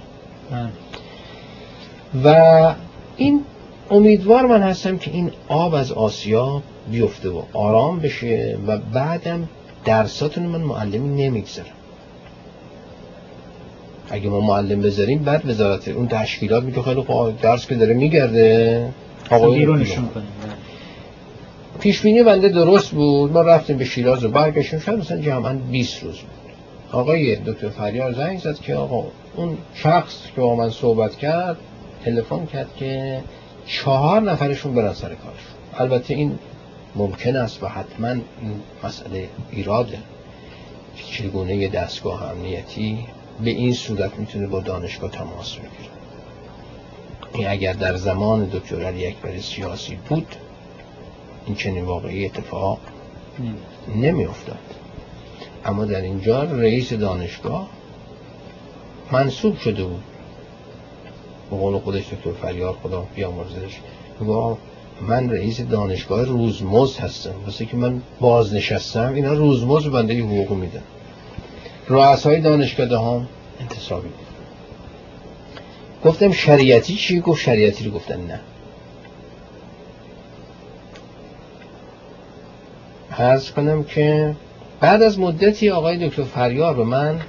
و 2.25 2.73
این 3.17 3.43
امیدوار 3.91 4.45
من 4.45 4.61
هستم 4.61 4.97
که 4.97 5.11
این 5.11 5.31
آب 5.47 5.73
از 5.73 5.91
آسیا 5.91 6.61
بیفته 6.91 7.29
و 7.29 7.41
آرام 7.53 7.99
بشه 7.99 8.57
و 8.67 8.77
بعدم 8.77 9.49
درساتون 9.85 10.43
من 10.43 10.61
معلمی 10.61 11.23
نمی‌گذارم. 11.23 11.67
اگه 14.09 14.29
ما 14.29 14.39
معلم 14.39 14.81
بذاریم 14.81 15.23
بعد 15.23 15.49
وزارت 15.49 15.87
اون 15.87 16.07
تشکیلات 16.07 16.63
میگه 16.63 16.81
خیلی 16.81 17.03
درس 17.41 17.67
که 17.67 17.75
داره 17.75 17.93
میگرده. 17.93 18.89
آقا 19.31 19.49
بیرونشون 19.49 20.07
کنیم 20.07 20.27
پیش 21.79 22.01
بینی 22.01 22.23
بنده 22.23 22.49
درست 22.49 22.91
بود. 22.91 23.31
ما 23.31 23.41
رفتیم 23.41 23.77
به 23.77 23.85
شیراز 23.85 24.23
و 24.23 24.29
برگشتیم. 24.29 24.79
شاید 24.79 24.99
مثلا 24.99 25.21
جمعا 25.21 25.53
20 25.53 26.03
روز 26.03 26.17
بود. 26.17 26.29
آقای 26.91 27.35
دکتر 27.35 27.69
فریار 27.69 28.13
زنگ 28.13 28.39
زد 28.39 28.59
که 28.59 28.75
آقا 28.75 29.03
اون 29.35 29.57
شخص 29.73 30.13
که 30.35 30.41
با 30.41 30.55
من 30.55 30.69
صحبت 30.69 31.15
کرد 31.15 31.57
تلفن 32.05 32.45
کرد 32.45 32.67
که 32.77 33.19
چهار 33.65 34.21
نفرشون 34.21 34.75
برن 34.75 34.93
سر 34.93 35.07
کارش 35.07 35.41
البته 35.77 36.13
این 36.13 36.39
ممکن 36.95 37.35
است 37.35 37.63
و 37.63 37.67
حتما 37.67 38.07
این 38.07 38.23
مسئله 38.83 39.29
ایراده. 39.51 39.97
چگونه 40.95 41.67
دستگاه 41.67 42.31
امنیتی 42.31 42.99
به 43.43 43.49
این 43.49 43.73
صورت 43.73 44.19
می‌تونه 44.19 44.47
با 44.47 44.59
دانشگاه 44.59 45.11
تماس 45.11 45.55
بگیره؟ 45.55 45.89
اگر 47.51 47.73
در 47.73 47.95
زمان 47.95 48.49
دکتر 48.53 48.83
علی 48.83 49.07
اکبر 49.07 49.39
سیاسی 49.39 49.97
بود 50.09 50.35
این 51.45 51.55
چنین 51.55 51.83
واقعی 51.83 52.25
اتفاق 52.25 52.79
نمی 53.95 54.25
افتاد 54.25 54.57
اما 55.65 55.85
در 55.85 56.01
اینجا 56.01 56.43
رئیس 56.43 56.93
دانشگاه 56.93 57.69
منصوب 59.11 59.57
شده 59.57 59.83
بود. 59.83 60.03
به 61.49 61.57
قول 61.57 61.79
خودش 61.79 62.03
دکتر 62.13 62.31
فریار 62.31 62.77
خدا 62.83 63.07
بیامرزش 63.15 63.79
میگه 64.19 64.57
من 65.01 65.29
رئیس 65.29 65.61
دانشگاه 65.61 66.23
روزمز 66.23 66.97
هستم. 66.97 67.35
واسه 67.45 67.65
که 67.65 67.77
من 67.77 68.01
بازنشستم 68.19 69.13
اینا 69.13 69.33
روزمز 69.33 69.87
بنده 69.87 70.19
حقوق 70.19 70.51
میدن. 70.51 70.83
رؤسای 71.87 72.41
دانشگاه 72.41 73.15
هم 73.15 73.27
انتصابی 73.59 74.07
بود. 74.07 74.27
گفتم 76.05 76.31
شریعتی 76.31 76.95
چی؟ 76.95 77.19
گفت 77.19 77.41
شریعتی 77.41 77.83
رو 77.83 77.91
گفتن 77.91 78.21
نه. 78.21 78.39
عرض 83.19 83.51
کنم 83.51 83.83
که 83.83 84.35
بعد 84.79 85.01
از 85.01 85.19
مدتی 85.19 85.69
آقای 85.69 86.07
دکتر 86.07 86.23
فریار 86.23 86.73
به 86.73 86.83
من 86.83 87.19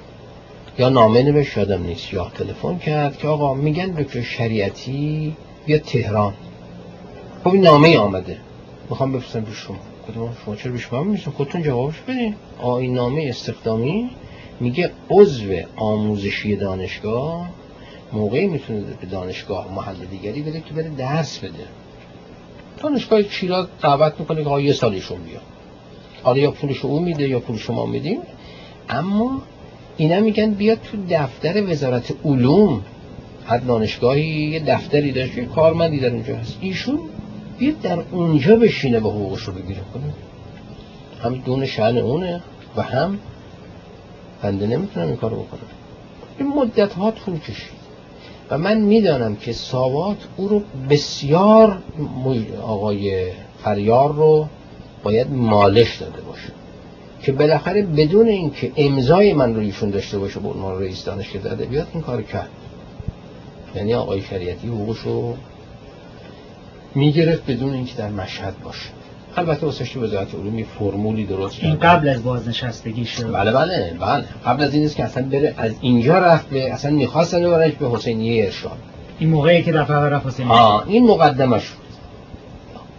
یا 0.79 0.89
نامه 0.89 1.23
نوشت 1.23 1.51
شدم 1.51 1.83
نیست 1.83 2.13
یا 2.13 2.31
تلفن 2.35 2.77
کرد 2.77 3.17
که 3.17 3.27
آقا 3.27 3.53
میگن 3.53 3.85
دکتر 3.85 4.21
شریعتی 4.21 5.35
بیا 5.65 5.77
تهران. 5.77 6.33
خب 7.43 7.53
این 7.53 7.61
نامه 7.61 7.97
آمده. 7.97 8.37
می‌خوام 8.89 9.11
بفرستم 9.11 9.41
به 9.41 9.51
شما. 9.51 9.77
کدوم 10.07 10.29
شما 10.45 10.55
چرا 10.55 10.71
بیش 10.71 10.93
من 10.93 11.03
میشم 11.03 11.31
خودتون 11.31 11.63
جوابش 11.63 11.99
بدین. 12.07 12.35
این 12.63 12.93
نامه 12.93 13.25
استخدامی 13.29 14.09
میگه 14.59 14.91
عضو 15.09 15.53
آموزشی 15.75 16.55
دانشگاه. 16.55 17.49
موقعی 18.13 18.47
می‌تونه 18.47 18.81
به 19.01 19.07
دانشگاه 19.07 19.73
محل 19.75 20.05
دیگری 20.11 20.41
بده 20.41 20.61
که 20.61 20.73
بره 20.73 20.89
درس 20.89 21.39
بده. 21.39 21.65
دانشگاه 22.77 23.23
شیراز 23.23 23.67
دعوت 23.83 24.13
می‌کنه 24.19 24.43
که 24.43 24.49
یه 24.49 24.73
سالیشون 24.73 25.23
بیا 25.23 25.39
حالا 26.23 26.37
یا 26.37 26.51
پولش 26.51 26.85
او 26.85 26.99
میده 26.99 27.27
یا 27.27 27.39
پول 27.39 27.57
شما 27.57 27.85
میدیم 27.85 28.19
اما 28.89 29.41
اینا 29.97 30.19
میگن 30.19 30.51
بیاد 30.51 30.81
تو 30.81 30.97
دفتر 31.09 31.71
وزارت 31.71 32.13
علوم. 32.25 32.81
هر 33.45 33.57
دانشگاهی 33.57 34.23
یه 34.23 34.59
دفتری 34.59 35.11
داشت 35.11 35.37
یه 35.37 35.45
کارمندی 35.45 35.99
در 35.99 36.09
اونجا 36.09 36.35
هست. 36.35 36.57
ایشون 36.61 36.99
بیاد 37.59 37.81
در 37.81 37.99
اونجا 38.11 38.55
بشینه 38.55 38.99
به 38.99 39.09
حقوقش 39.09 39.41
رو 39.43 39.53
بگیره. 39.53 39.81
کنه 39.93 40.13
هم 41.23 41.35
دون 41.35 41.65
شأن 41.65 41.97
اونه 41.97 42.41
و 42.77 42.81
هم 42.81 43.19
بنده 44.41 44.67
نمی‌تونم 44.67 45.07
این 45.07 45.15
کارو 45.15 45.35
بکنم. 45.35 45.59
این 46.39 46.47
مدت 46.47 46.93
ها 46.93 47.11
طول 47.11 47.39
کشید. 47.39 47.81
و 48.49 48.57
من 48.57 48.81
می‌دانم 48.81 49.35
که 49.35 49.53
ساوات 49.53 50.17
او 50.37 50.47
رو 50.47 50.61
بسیار 50.89 51.83
آقای 52.61 53.31
فریار 53.63 54.13
رو 54.13 54.47
باید 55.03 55.27
مالش 55.31 55.97
داده 55.97 56.21
باشه. 56.21 56.49
که 57.21 57.31
بالاخره 57.31 57.81
بدون 57.81 58.27
اینکه 58.27 58.71
امضای 58.77 59.33
من 59.33 59.55
رو 59.55 59.61
ایشون 59.61 59.89
داشته 59.89 60.19
باشه 60.19 60.39
به 60.39 60.49
عنوان 60.49 60.81
رئیس 60.81 61.05
دانشگاه 61.05 61.41
داده 61.41 61.65
بیاد 61.65 61.87
این 61.93 62.03
کار 62.03 62.21
کرد. 62.21 62.49
یعنی 63.75 63.93
آقای 63.93 64.21
شریعتی 64.21 64.67
حقوقش 64.67 64.99
رو 64.99 65.35
می‌گرفت 66.95 67.51
بدون 67.51 67.73
اینکه 67.73 67.95
در 67.97 68.09
مشهد 68.09 68.53
باشه. 68.63 68.89
البته 69.37 69.65
واسه 69.65 69.99
وزارت 69.99 70.35
علوم 70.35 70.63
فرمولی 70.63 71.25
درست 71.25 71.57
این 71.61 71.75
قبل 71.75 72.09
از 72.09 72.23
بازنشستگی 72.23 73.05
شد 73.05 73.33
بله 73.33 73.51
بله 73.51 73.95
بله. 73.99 74.25
قبل 74.45 74.63
از 74.63 74.73
این 74.73 74.85
است 74.85 74.95
که 74.95 75.03
اصلا 75.03 75.23
بره 75.23 75.53
از 75.57 75.71
اینجا 75.81 76.17
رفت 76.19 76.49
به 76.49 76.73
اصلا 76.73 76.91
می‌خواستن 76.91 77.43
ببرنش 77.43 77.73
به 77.73 77.89
حسینیه 77.89 78.45
ارشاد. 78.45 78.77
این 79.19 79.29
موقعی 79.29 79.63
که 79.63 79.71
دفعه 79.71 79.95
رفت 79.95 80.25
حسینیه 80.25 80.87
این 80.87 81.07
مقدمه 81.07 81.59
شد 81.59 81.73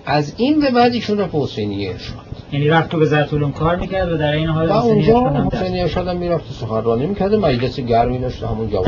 از 0.06 0.34
این 0.36 0.60
به 0.60 0.70
بعد 0.70 0.92
ایشون 0.92 1.18
رفت 1.18 1.34
حسینیه 1.34 1.90
ارشاد 1.90 2.26
یعنی 2.52 2.68
رفت 2.68 2.90
تو 2.90 3.00
وزارت 3.02 3.34
علوم 3.34 3.52
کار 3.52 3.76
می‌کرد 3.76 4.12
و 4.12 4.16
در 4.16 4.32
این 4.32 4.48
حال 4.48 4.72
اونجا 4.72 5.48
حسینیه 5.52 5.82
ارشاد 5.82 6.08
هم 6.08 6.16
می‌رفت 6.16 6.52
سخنرانی 6.52 7.06
می‌کرد. 7.06 7.34
مجلس 7.34 7.80
گرمی 7.80 8.18
داشت 8.18 8.42
همون 8.42 8.70
جواب 8.70 8.86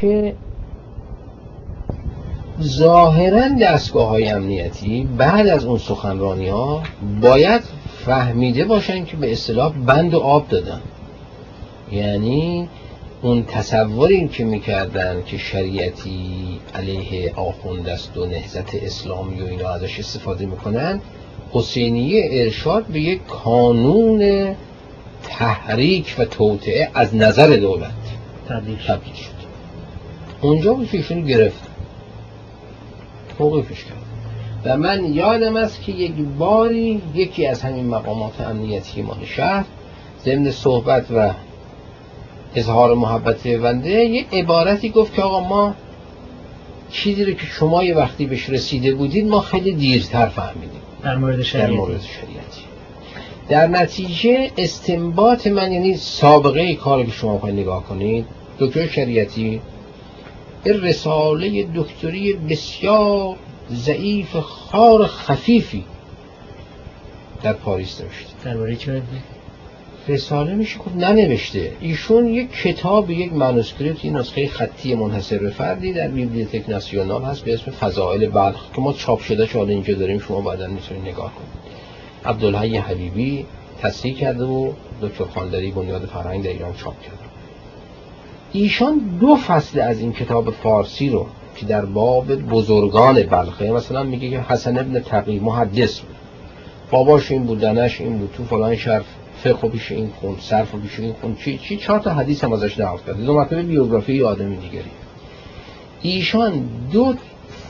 که 0.00 0.34
ظاهرا 2.62 3.48
دستگاه 3.62 4.08
های 4.08 4.28
امنیتی 4.28 5.08
بعد 5.18 5.46
از 5.46 5.64
اون 5.64 5.78
سخنرانی 5.78 6.48
ها 6.48 6.82
باید 7.22 7.62
فهمیده 8.06 8.64
باشن 8.64 9.04
که 9.04 9.16
به 9.16 9.32
اصطلاح 9.32 9.72
بند 9.72 10.14
و 10.14 10.18
آب 10.18 10.48
دادن. 10.48 10.80
یعنی 11.92 12.68
اون 13.22 13.44
تصوری 13.44 14.28
که 14.28 14.44
می‌کردن 14.44 15.22
که 15.26 15.38
شریعتی 15.38 16.60
علیه 16.74 17.34
آخوند 17.36 17.88
است 17.88 18.16
و 18.16 18.26
نهزت 18.26 18.74
اسلامی 18.74 19.40
و 19.40 19.44
اینا 19.44 19.68
ازش 19.68 19.98
استفاده 19.98 20.46
می‌کنن 20.46 21.00
حسینیه 21.52 22.28
ارشاد 22.32 22.86
به 22.86 23.00
یک 23.00 23.26
کانون 23.26 24.54
تحریک 25.22 26.16
و 26.18 26.24
توطعه 26.24 26.90
از 26.94 27.14
نظر 27.14 27.56
دولت 27.56 27.90
تبدیل 28.48 28.78
شد. 28.78 29.38
اونجا 30.40 30.74
بود 30.74 30.90
که 30.90 30.96
ایشون 30.96 31.24
گرفت. 31.24 31.62
موقفش 33.38 33.84
کرد. 33.84 34.07
و 34.64 34.76
من 34.76 35.14
یادم 35.14 35.56
است 35.56 35.82
که 35.82 35.92
یک 35.92 36.12
باری 36.38 37.02
یکی 37.14 37.46
از 37.46 37.62
همین 37.62 37.86
مقامات 37.86 38.40
امنیتی 38.40 39.02
مال 39.02 39.24
شهر 39.24 39.64
ضمن 40.24 40.50
صحبت 40.50 41.10
و 41.10 41.30
اظهار 42.54 42.94
محبت 42.94 43.46
بنده 43.48 43.90
یه 43.90 44.24
عبارتی 44.32 44.90
گفت 44.90 45.14
که 45.14 45.22
آقا 45.22 45.48
ما 45.48 45.74
چیزی 46.90 47.24
رو 47.24 47.32
که 47.32 47.46
شما 47.46 47.84
یه 47.84 47.94
وقتی 47.96 48.26
بهش 48.26 48.50
رسیده 48.50 48.94
بودید 48.94 49.26
ما 49.26 49.40
خیلی 49.40 49.72
دیرتر 49.72 50.26
فهمیدیم. 50.26 50.80
در 51.02 51.16
مورد 51.16 51.42
شریعتی. 51.42 51.72
در 51.72 51.78
مورد 51.78 52.00
شریعتی. 52.00 52.62
در 53.48 53.66
نتیجه 53.66 54.50
استنباط 54.56 55.46
من 55.46 55.72
یعنی 55.72 55.96
سابقه 55.96 56.74
کاری 56.74 57.06
که 57.06 57.12
شما 57.12 57.38
خواهید 57.38 57.58
نگاه 57.58 57.84
کنید 57.84 58.24
دکتر 58.58 58.86
شریعتی 58.86 59.60
رساله 60.64 61.66
دکتری 61.74 62.32
بسیار 62.32 63.36
ضعیف 63.72 64.36
خار 64.36 65.06
خفیفی 65.06 65.84
در 67.42 67.52
پاریس 67.52 68.00
نوشته 68.00 68.32
درباره 68.44 68.76
چه 68.76 69.02
رساله 70.08 70.54
میشه 70.54 70.78
خب 70.78 70.96
ننوشته. 70.96 71.72
ایشون 71.80 72.28
یک 72.28 72.52
کتاب 72.52 73.10
یک 73.10 73.32
منوسکریپت 73.32 74.04
این 74.04 74.16
نسخه 74.16 74.48
خطی 74.48 74.94
منحصر 74.94 75.38
به 75.38 75.50
فردی 75.50 75.92
در 75.92 76.08
بیبلیوتک 76.08 76.68
ناسیونال 76.68 77.24
هست 77.24 77.44
به 77.44 77.54
اسم 77.54 77.70
فضائل 77.70 78.28
بلخ 78.28 78.72
که 78.74 78.80
ما 78.80 78.92
چاپ 78.92 79.20
شده 79.20 79.46
شده 79.46 79.72
اینجا 79.72 79.94
داریم 79.94 80.18
شما 80.18 80.40
بعدا 80.40 80.66
می‌تونید 80.66 81.02
نگاه 81.02 81.32
کنید. 81.34 81.78
عبدالحی 82.24 82.76
حبیبی 82.76 83.46
تصحیح 83.80 84.16
کرده 84.16 84.44
و 84.44 84.72
دکتر 85.02 85.24
خاندری 85.24 85.70
بنیاد 85.70 86.06
فرهنگ 86.06 86.44
در 86.44 86.50
ایران 86.50 86.74
چاپ 86.74 87.02
کرده. 87.02 87.18
ایشان 88.52 88.98
دو 89.20 89.36
فصل 89.36 89.80
از 89.80 90.00
این 90.00 90.12
کتاب 90.12 90.50
فارسی 90.50 91.08
رو 91.08 91.26
که 91.60 91.66
در 91.66 91.84
باب 91.84 92.34
بزرگان 92.34 93.22
بلخه 93.22 93.70
مثلا 93.70 94.02
میگه 94.02 94.30
که 94.30 94.40
حسن 94.40 94.78
ابن 94.78 95.00
تقی 95.00 95.38
محدث 95.38 96.00
بود. 96.00 96.16
باباش 96.90 97.30
این 97.30 97.44
بود 97.44 97.60
دنش 97.60 98.00
این 98.00 98.18
بود 98.18 98.34
تو 98.36 98.44
فلان 98.44 98.76
شرف 98.76 99.04
فقه 99.36 99.68
پیش 99.68 99.92
این 99.92 100.10
خون 100.20 100.36
صرف 100.40 100.74
پیش 100.74 101.00
این 101.00 101.14
خون 101.20 101.36
چی 101.36 101.58
چی 101.58 101.76
چهار 101.76 101.98
تا 101.98 102.14
حدیث 102.14 102.44
هم 102.44 102.52
ازش 102.52 102.80
نقل 102.80 102.98
کرده 103.06 103.22
دو 103.22 103.34
مرتبه 103.34 103.62
بیوگرافی 103.62 104.22
آدمی 104.22 104.56
دیگری. 104.56 104.90
ایشان 106.02 106.68
دو 106.92 107.14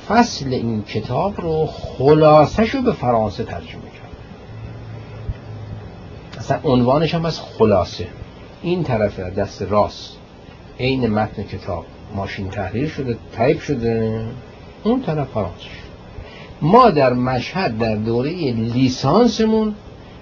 فصل 0.08 0.52
این 0.52 0.82
کتاب 0.82 1.40
رو 1.40 1.66
خلاصش 1.66 2.70
رو 2.70 2.82
به 2.82 2.92
فرانسه 2.92 3.44
ترجمه 3.44 3.82
کرد. 3.82 4.10
اصلا 6.38 6.60
عنوانش 6.64 7.14
هم 7.14 7.24
از 7.24 7.40
خلاصه. 7.40 8.06
این 8.62 8.84
طرف 8.84 9.20
دست 9.20 9.62
راست. 9.62 10.16
عین 10.80 11.06
متن 11.06 11.42
کتاب. 11.42 11.84
ماشین 12.14 12.50
تحریر 12.50 12.88
شده 12.88 13.16
تایپ 13.36 13.60
شده. 13.60 14.24
اون 14.84 15.02
طرف 15.02 15.28
فرانسه 15.28 15.66
ما 16.62 16.90
در 16.90 17.12
مشهد 17.12 17.78
در 17.78 17.96
دوره 17.96 18.30
لیسانسمون 18.52 19.74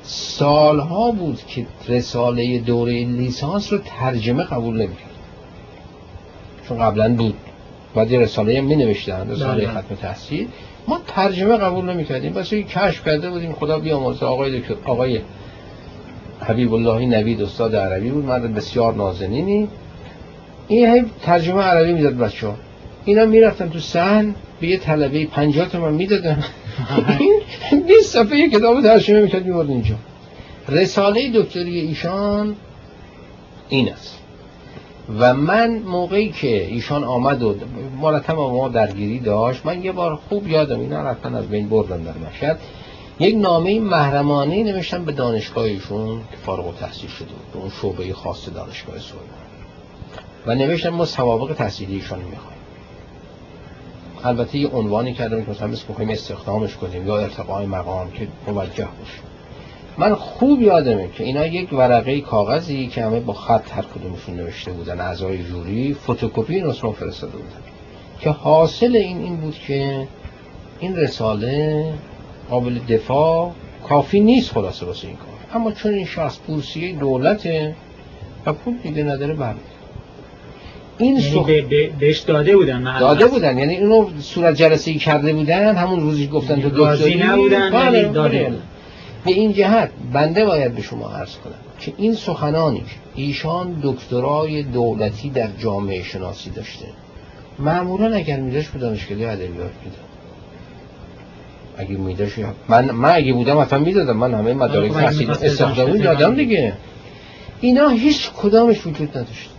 سالها 0.03 1.11
بود 1.11 1.41
که 1.47 1.67
رساله 1.89 2.59
دوره 2.59 3.05
لیسانس 3.05 3.73
رو 3.73 3.79
ترجمه 3.79 4.43
قبول 4.43 4.75
نمی‌کرد 4.75 5.11
چون 6.69 6.79
قبلا 6.79 7.15
بود. 7.15 7.35
بعد 7.95 8.11
یه 8.11 8.19
رساله 8.19 8.59
هم 8.59 8.65
می 8.65 8.77
نوشتن 8.77 9.31
رساله 9.31 9.67
بله. 9.67 9.81
ختم 9.81 9.95
تحصیل. 9.95 10.49
ما 10.89 11.01
ترجمه 11.07 11.57
قبول 11.57 11.91
نمی‌کردیم. 11.91 12.33
بس 12.33 12.55
کشف 12.55 13.05
کرده 13.05 13.31
بودیم. 13.31 13.53
خدا 13.53 13.79
بیامرزه. 13.79 14.27
آقای 14.27 14.63
آقای 14.85 15.21
حبیب 16.41 16.75
اللهی 16.75 17.07
نوید 17.07 17.43
استاد 17.43 17.77
عربی 17.77 18.11
بود. 18.11 18.25
مرد 18.25 18.55
بسیار 18.55 18.95
نازنینی. 18.95 19.69
این 20.69 20.95
هی 20.95 21.05
ترجمه 21.23 21.63
عربی 21.63 21.93
می‌داد 21.93 22.17
بچه 22.17 22.47
ها 22.47 22.57
اینا 23.05 23.25
می‌رفتن 23.25 23.69
تو 23.69 23.79
سن 23.79 24.35
به 24.61 24.67
یه 24.67 24.77
طلبه 24.77 25.27
پنجاه 25.27 25.69
تومن 25.69 25.95
می‌دادن. 25.95 26.45
این 27.21 27.43
20 27.89 28.13
صفحه 28.13 28.49
کتاب 28.49 28.83
ترجمه 28.83 29.21
می‌کرد 29.21 29.47
میورد 29.47 29.71
اینجا. 29.71 29.95
رساله 30.69 31.31
دکتری 31.35 31.81
ایشان 31.81 32.57
این 33.69 33.93
است 33.93 34.19
و 35.19 35.35
من 35.35 35.79
موقعی 35.79 36.29
که 36.29 36.67
ایشان 36.67 37.05
آمد 37.05 37.43
و 37.43 37.55
مرتب 38.01 38.35
ما 38.35 38.69
درگیری 38.69 39.19
داشت 39.19 39.67
من 39.67 39.85
یه 39.85 39.93
بار 39.93 40.17
خوب 40.17 40.49
یادم 40.49 40.81
اینا 40.81 41.03
رفتن 41.03 41.35
از 41.35 41.49
بین 41.49 41.69
بردن 41.69 42.03
در 42.03 42.15
مشهد. 42.29 42.59
یک 43.21 43.37
نامه 43.37 43.81
محرمانه 43.81 44.63
نوشتم 44.63 45.05
به 45.05 45.13
دانشگاهشون 45.13 46.21
که 46.31 46.37
فارغ 46.47 46.67
التحصیل 46.67 47.11
شده 47.11 47.29
اون 47.55 47.71
شعبه 47.83 48.15
خاص 48.15 48.49
دانشگاه 48.49 48.99
سوربن 48.99 49.46
و 50.47 50.55
نوشتم 50.55 50.89
ما 50.89 51.05
سوابق 51.05 51.55
تحصیلیشون 51.55 52.19
می‌خوایم. 52.19 52.57
البته 54.25 54.59
یه 54.59 54.69
عنوانی 54.69 55.13
کردم 55.13 55.45
که 55.45 55.51
مثلا 55.51 55.67
مثل 55.67 55.85
بخوایم 55.89 56.11
استخدامش 56.11 56.77
کنیم 56.77 57.07
یا 57.07 57.19
ارتقای 57.19 57.67
مقام 57.67 58.11
که 58.11 58.29
موجه 58.47 58.89
باشه. 58.99 59.19
من 59.99 60.15
خوب 60.15 60.63
یادمه 60.63 61.09
که 61.09 61.25
اینا 61.25 61.47
یک 61.47 61.73
ورقه 61.73 62.21
کاغذی 62.21 62.87
که 62.87 63.05
همه 63.05 63.21
با 63.21 63.33
خط 63.33 63.73
هر 63.73 63.83
کدومشون 63.83 64.37
نوشته 64.37 64.73
بودن 64.73 65.01
اعضای 65.01 65.45
جوری 65.45 65.95
فتوکپی 65.95 66.61
رو 66.61 66.73
فرستاده 66.73 67.33
بودن. 67.33 67.61
که 68.21 68.31
حاصل 68.31 68.97
این 68.97 69.19
این 69.19 69.37
بود 69.37 69.59
که 69.59 70.09
این 70.81 70.97
رساله 70.97 71.85
قابل 72.51 72.79
دفاع 72.79 73.53
کافی 73.89 74.21
نیست 74.21 74.53
خلاصه 74.53 74.87
واسه 74.87 75.09
این 75.09 75.17
کار. 75.17 75.61
اما 75.61 75.73
چون 75.73 75.95
این 75.95 76.07
شخص 76.07 76.39
پورسیه 76.39 76.93
دولته 76.93 77.77
و 78.47 78.53
پول 78.53 78.77
دیگه 78.77 79.03
نداره 79.03 79.35
برمید 79.35 79.76
این 80.99 81.17
یعنی 81.17 81.63
بهش 82.01 82.19
داده 82.19 82.57
بودن 82.57 82.99
داده 82.99 83.27
بودن. 83.27 83.59
یعنی 83.59 83.75
اینو 83.75 84.09
صورت 84.21 84.55
جلسه 84.55 84.91
ای 84.91 84.99
کرده 84.99 85.33
بودن 85.33 85.77
همون 85.77 86.01
روزی 86.01 86.27
گفتن 86.27 86.61
تو 86.61 86.71
دکتری. 86.71 87.15
نبودن 87.15 87.71
بله، 87.71 88.05
داده 88.09 88.39
بله. 88.39 88.59
به 89.25 89.31
این 89.33 89.53
جهت 89.53 89.91
بنده 90.13 90.45
باید 90.45 90.75
به 90.75 90.83
شما 90.83 91.11
عرض 91.11 91.35
کنم 91.35 91.55
که 91.81 91.93
این 91.97 92.15
سخنانی 92.15 92.83
ایشان 93.15 93.81
دکترای 93.83 94.63
دولتی 94.63 95.31
در 95.31 95.49
جامعه 95.59 96.03
شناسی 96.03 96.51
داشته 96.51 96.87
معمولا 97.59 98.17
اگر 98.17 98.41
میداشت 98.41 98.73
به 98.73 98.79
دانشکده 98.79 99.29
ادبیات 99.29 99.51
می‌داد. 99.85 100.07
اگه 101.77 101.97
میداشت 101.97 102.39
من 102.69 102.91
من 102.91 103.11
اگه 103.15 103.33
بودم 103.33 103.57
اصلا 103.57 103.79
می‌دادم. 103.79 104.17
من 104.17 104.35
همه 104.35 104.55
مدارک 104.55 104.93
خب، 104.93 105.01
تحصیل 105.01 105.31
استخدامی 105.31 105.99
دادم 105.99 106.35
دیگه. 106.35 106.73
اینا 107.61 107.89
هیچ 107.89 108.31
کدامش 108.37 108.87
وجود 108.87 109.19
نداشت. 109.19 109.51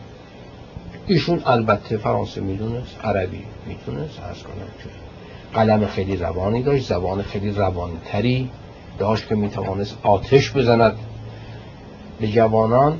ایشون 1.08 1.42
البته 1.45 1.98
فرانسه 1.98 2.42
می‌دونست 2.42 3.00
عربی 3.03 3.44
می‌دونست 3.66 4.19
ارز 4.19 4.44
کنم 4.44 4.68
که 4.84 4.90
قلم 5.53 5.86
خیلی 5.86 6.18
روانی 6.18 6.64
داشت 6.64 6.88
زبان 6.88 7.22
خیلی 7.22 7.52
روانی 7.52 7.98
تری 8.06 8.50
داشت 9.00 9.27
که 9.27 9.36
می‌توانست 9.36 9.98
آتش 10.03 10.52
بزند 10.52 10.95
به 12.19 12.27
جوانان. 12.27 13.00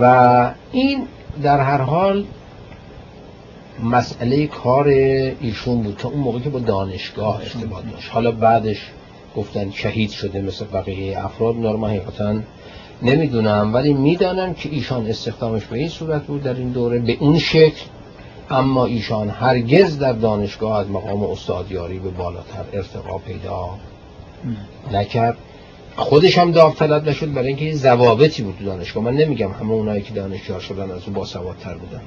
و 0.00 0.54
این 0.72 1.06
در 1.42 1.60
هر 1.60 1.80
حال 1.80 2.24
مسئله 3.82 4.46
کار 4.46 4.88
ایشون 5.40 5.82
بود 5.82 5.96
تا 5.96 6.08
اون 6.08 6.20
موقع 6.20 6.38
که 6.38 6.50
با 6.50 6.58
دانشگاه 6.58 7.40
ارتباط 7.40 7.84
داشت. 7.92 8.10
حالا 8.10 8.30
بعدش 8.30 8.90
گفتن 9.36 9.70
شهید 9.70 10.10
شده 10.10 10.40
مثل 10.40 10.64
بقیه 10.64 11.24
افراد. 11.24 11.56
من 11.56 11.88
حقیقتا 11.88 12.34
نمی‌دونم 13.02 13.74
ولی 13.74 13.92
می‌دانم 13.94 14.54
که 14.54 14.68
ایشان 14.72 15.06
استخدامش 15.06 15.64
به 15.64 15.78
این 15.78 15.88
صورت 15.88 16.22
بود 16.22 16.42
در 16.42 16.54
این 16.54 16.70
دوره 16.70 16.98
به 16.98 17.16
اون 17.20 17.38
شکل. 17.38 17.82
اما 18.50 18.86
ایشان 18.86 19.28
هرگز 19.28 19.98
در 19.98 20.12
دانشگاه 20.12 20.78
از 20.78 20.90
مقام 20.90 21.22
استادیاری 21.22 21.98
به 21.98 22.10
بالاتر 22.10 22.64
ارتقا 22.72 23.18
پیدا 23.18 23.68
نکرد. 24.92 25.36
خودش 25.96 26.38
هم 26.38 26.52
داوطلب 26.52 27.08
نشد 27.08 27.32
برای 27.32 27.48
اینکه 27.48 27.74
ضوابطی 27.74 28.42
بود 28.42 28.56
تو 28.58 28.64
دانشگاه. 28.64 29.04
من 29.04 29.14
نمیگم 29.14 29.52
همه 29.52 29.72
اونایی 29.72 30.02
که 30.02 30.14
دانشجو 30.14 30.60
شدن 30.60 30.90
از 30.90 31.00
او 31.06 31.12
باسوادتر 31.12 31.74
بودن. 31.74 32.00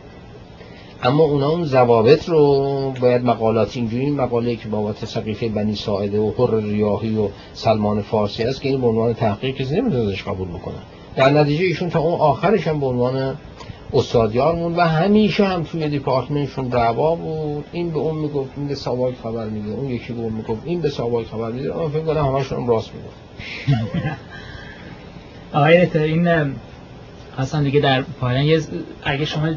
اما 1.05 1.23
اونا 1.23 1.49
اون 1.49 1.65
ضوابط 1.65 2.29
رو 2.29 2.93
باید 3.01 3.25
مقالات 3.25 3.77
اینجوری 3.77 4.03
این 4.03 4.15
مقاله 4.15 4.55
که 4.55 4.67
بابت 4.67 5.05
سقیفه 5.05 5.49
بنی 5.49 5.75
ساعده 5.75 6.19
و 6.19 6.31
حر 6.37 6.55
ریاهی 6.55 7.17
و 7.17 7.27
سلمان 7.53 8.01
فارسی 8.01 8.43
است 8.43 8.61
که 8.61 8.69
این 8.69 8.81
به 8.81 8.87
عنوان 8.87 9.13
تحقیق 9.13 9.55
کسی 9.55 9.75
نمی‌تونه 9.75 10.03
ازش 10.03 10.23
قبول 10.23 10.47
بکنه. 10.47 10.75
در 11.15 11.29
نتیجه 11.29 11.65
ایشون 11.65 11.89
تا 11.89 11.99
اون 11.99 12.19
آخرش 12.19 12.67
هم 12.67 12.79
به 12.79 12.85
عنوان 12.85 13.37
استادیار 13.93 14.71
و 14.77 14.81
همیشه 14.81 15.45
هم 15.45 15.63
توی 15.63 15.89
دیپارتمنتشون 15.89 16.67
دعوا 16.67 17.15
بود. 17.15 17.65
این 17.71 17.89
به 17.91 17.99
اون 17.99 18.15
می‌گفت 18.15 18.49
این 18.57 18.67
به 18.67 18.75
ساواک 18.75 19.13
خبر 19.23 19.45
میده 19.45 19.71
اون 19.71 19.89
یکی 19.89 20.13
به 20.13 20.21
اون 20.21 20.33
می‌گفت 20.33 20.61
این 20.65 20.81
به 20.81 20.89
ساواک 20.89 21.25
خبر 21.27 21.51
میده. 21.51 21.77
من 21.77 21.89
فکر 21.89 22.03
کنم 22.03 22.25
همشون 22.25 22.59
هم 22.61 22.67
راست 22.67 22.91
می‌گفت. 22.95 23.15
آقای 25.53 25.77
این 25.77 26.53
اصلا 27.37 27.63
دیگه 27.63 27.79
در 27.79 28.01
پایان 28.01 28.63
اگه 29.03 29.25
شما 29.25 29.49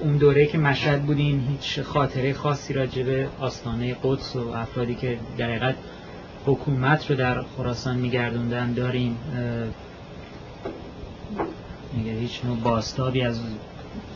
اون 0.00 0.16
دوره 0.16 0.46
که 0.46 0.58
مشهد 0.58 1.02
بودین 1.02 1.48
هیچ 1.48 1.80
خاطره 1.80 2.32
خاصی 2.32 2.74
راجع 2.74 3.02
به 3.02 3.28
آستانه 3.40 3.96
قدس 4.02 4.36
و 4.36 4.48
افرادی 4.48 4.94
که 4.94 5.18
در 5.38 5.46
حقیقت 5.46 5.74
حکومت 6.46 7.10
رو 7.10 7.16
در 7.16 7.42
خراسان 7.56 7.96
میگردوندن 7.96 8.72
داریم 8.72 9.16
میگه 11.92 12.12
هیچ 12.12 12.40
نوع 12.44 12.56
باستابی 12.56 13.22
از 13.22 13.40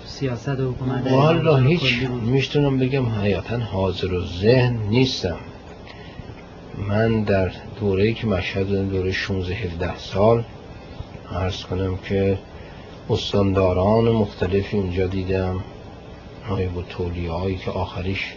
سیاست 0.07 0.49
و 0.49 0.71
حکومت 0.71 1.13
والا 1.13 1.57
هیچ. 1.57 2.09
میشتونم 2.23 2.79
بگم 2.79 3.09
حیاتا 3.09 3.59
حاضر 3.59 4.13
و 4.13 4.27
ذهن 4.27 4.77
نیستم. 4.77 5.37
من 6.89 7.23
در 7.23 7.51
دوره 7.81 8.13
که 8.13 8.27
مشهد 8.27 8.91
دوره 8.91 9.13
16 9.13 9.55
17 9.55 9.99
سال 9.99 10.45
عرض 11.33 11.63
کنم 11.63 11.97
که 11.97 12.39
استانداران 13.11 14.05
مختلفی 14.05 14.77
اونجا 14.77 15.07
دیدم. 15.07 15.61
آقای 16.51 16.67
با 16.67 16.83
هایی 17.33 17.57
که 17.57 17.71
آخریش 17.71 18.35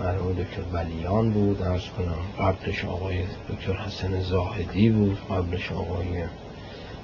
مرحوم 0.00 0.32
دکتر 0.32 0.62
ولیان 0.72 1.30
بود 1.30 1.62
ارز 1.62 1.82
کنم. 1.98 2.46
قبلش 2.46 2.84
آقای 2.84 3.16
دکتر 3.48 3.72
حسن 3.72 4.20
زاهدی 4.20 4.90
بود. 4.90 5.18
قبلش 5.30 5.72
آقای 5.72 6.24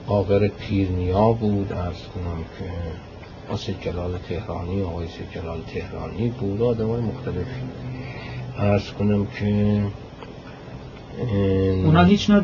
آقر 0.06 0.48
پیرنیا 0.48 1.32
بود 1.32 1.72
ارز 1.72 2.02
کنم 2.14 2.44
که 2.58 2.64
آسید 3.52 3.76
جلال 3.80 4.18
تهرانی 4.28 4.82
آقای 4.82 5.06
سید 5.08 5.30
جلال 5.34 5.60
تهرانی 5.74 6.28
بود. 6.28 6.62
آدم 6.62 6.88
های 6.88 7.00
مختلفی 7.00 7.62
ارز 8.58 8.90
کنم 8.90 9.26
که 9.26 9.82
اونا 11.84 12.05
هیچ 12.05 12.30
نوع 12.30 12.42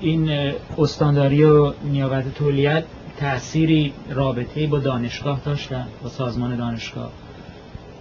این 0.00 0.52
استانداری 0.78 1.44
و 1.44 1.72
نیابت 1.84 2.34
تولیت 2.34 2.84
تأثیری 3.16 3.92
رابطه 4.10 4.66
با 4.66 4.78
دانشگاه 4.78 5.40
داشتن 5.44 5.86
با 6.02 6.08
سازمان 6.08 6.56
دانشگاه. 6.56 7.10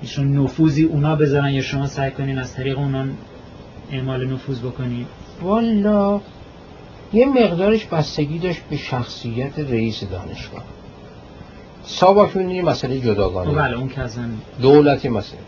ایشون 0.01 0.37
نفوذی 0.37 0.83
اونا 0.83 1.15
بذارن 1.15 1.49
یا 1.49 1.61
شما 1.61 1.87
سعی 1.87 2.11
کنین 2.11 2.37
از 2.37 2.53
طریق 2.53 2.79
اونا 2.79 3.05
اعمال 3.91 4.25
نفوذ 4.33 4.59
بکنید 4.59 5.07
والا 5.41 6.21
یه 7.13 7.25
مقدارش 7.25 7.85
بستگی 7.85 8.39
داشت 8.39 8.61
به 8.69 8.77
شخصیت 8.77 9.59
رئیس 9.59 10.03
دانشگاه. 10.03 10.63
سابق 11.83 12.37
یه 12.37 12.61
مسئله 12.61 12.99
جداگانه. 12.99 13.51
بله 13.51 13.77
اون 13.77 13.89
کزن 13.89 14.29
دولتی 14.61 15.09
مسئله. 15.09 15.39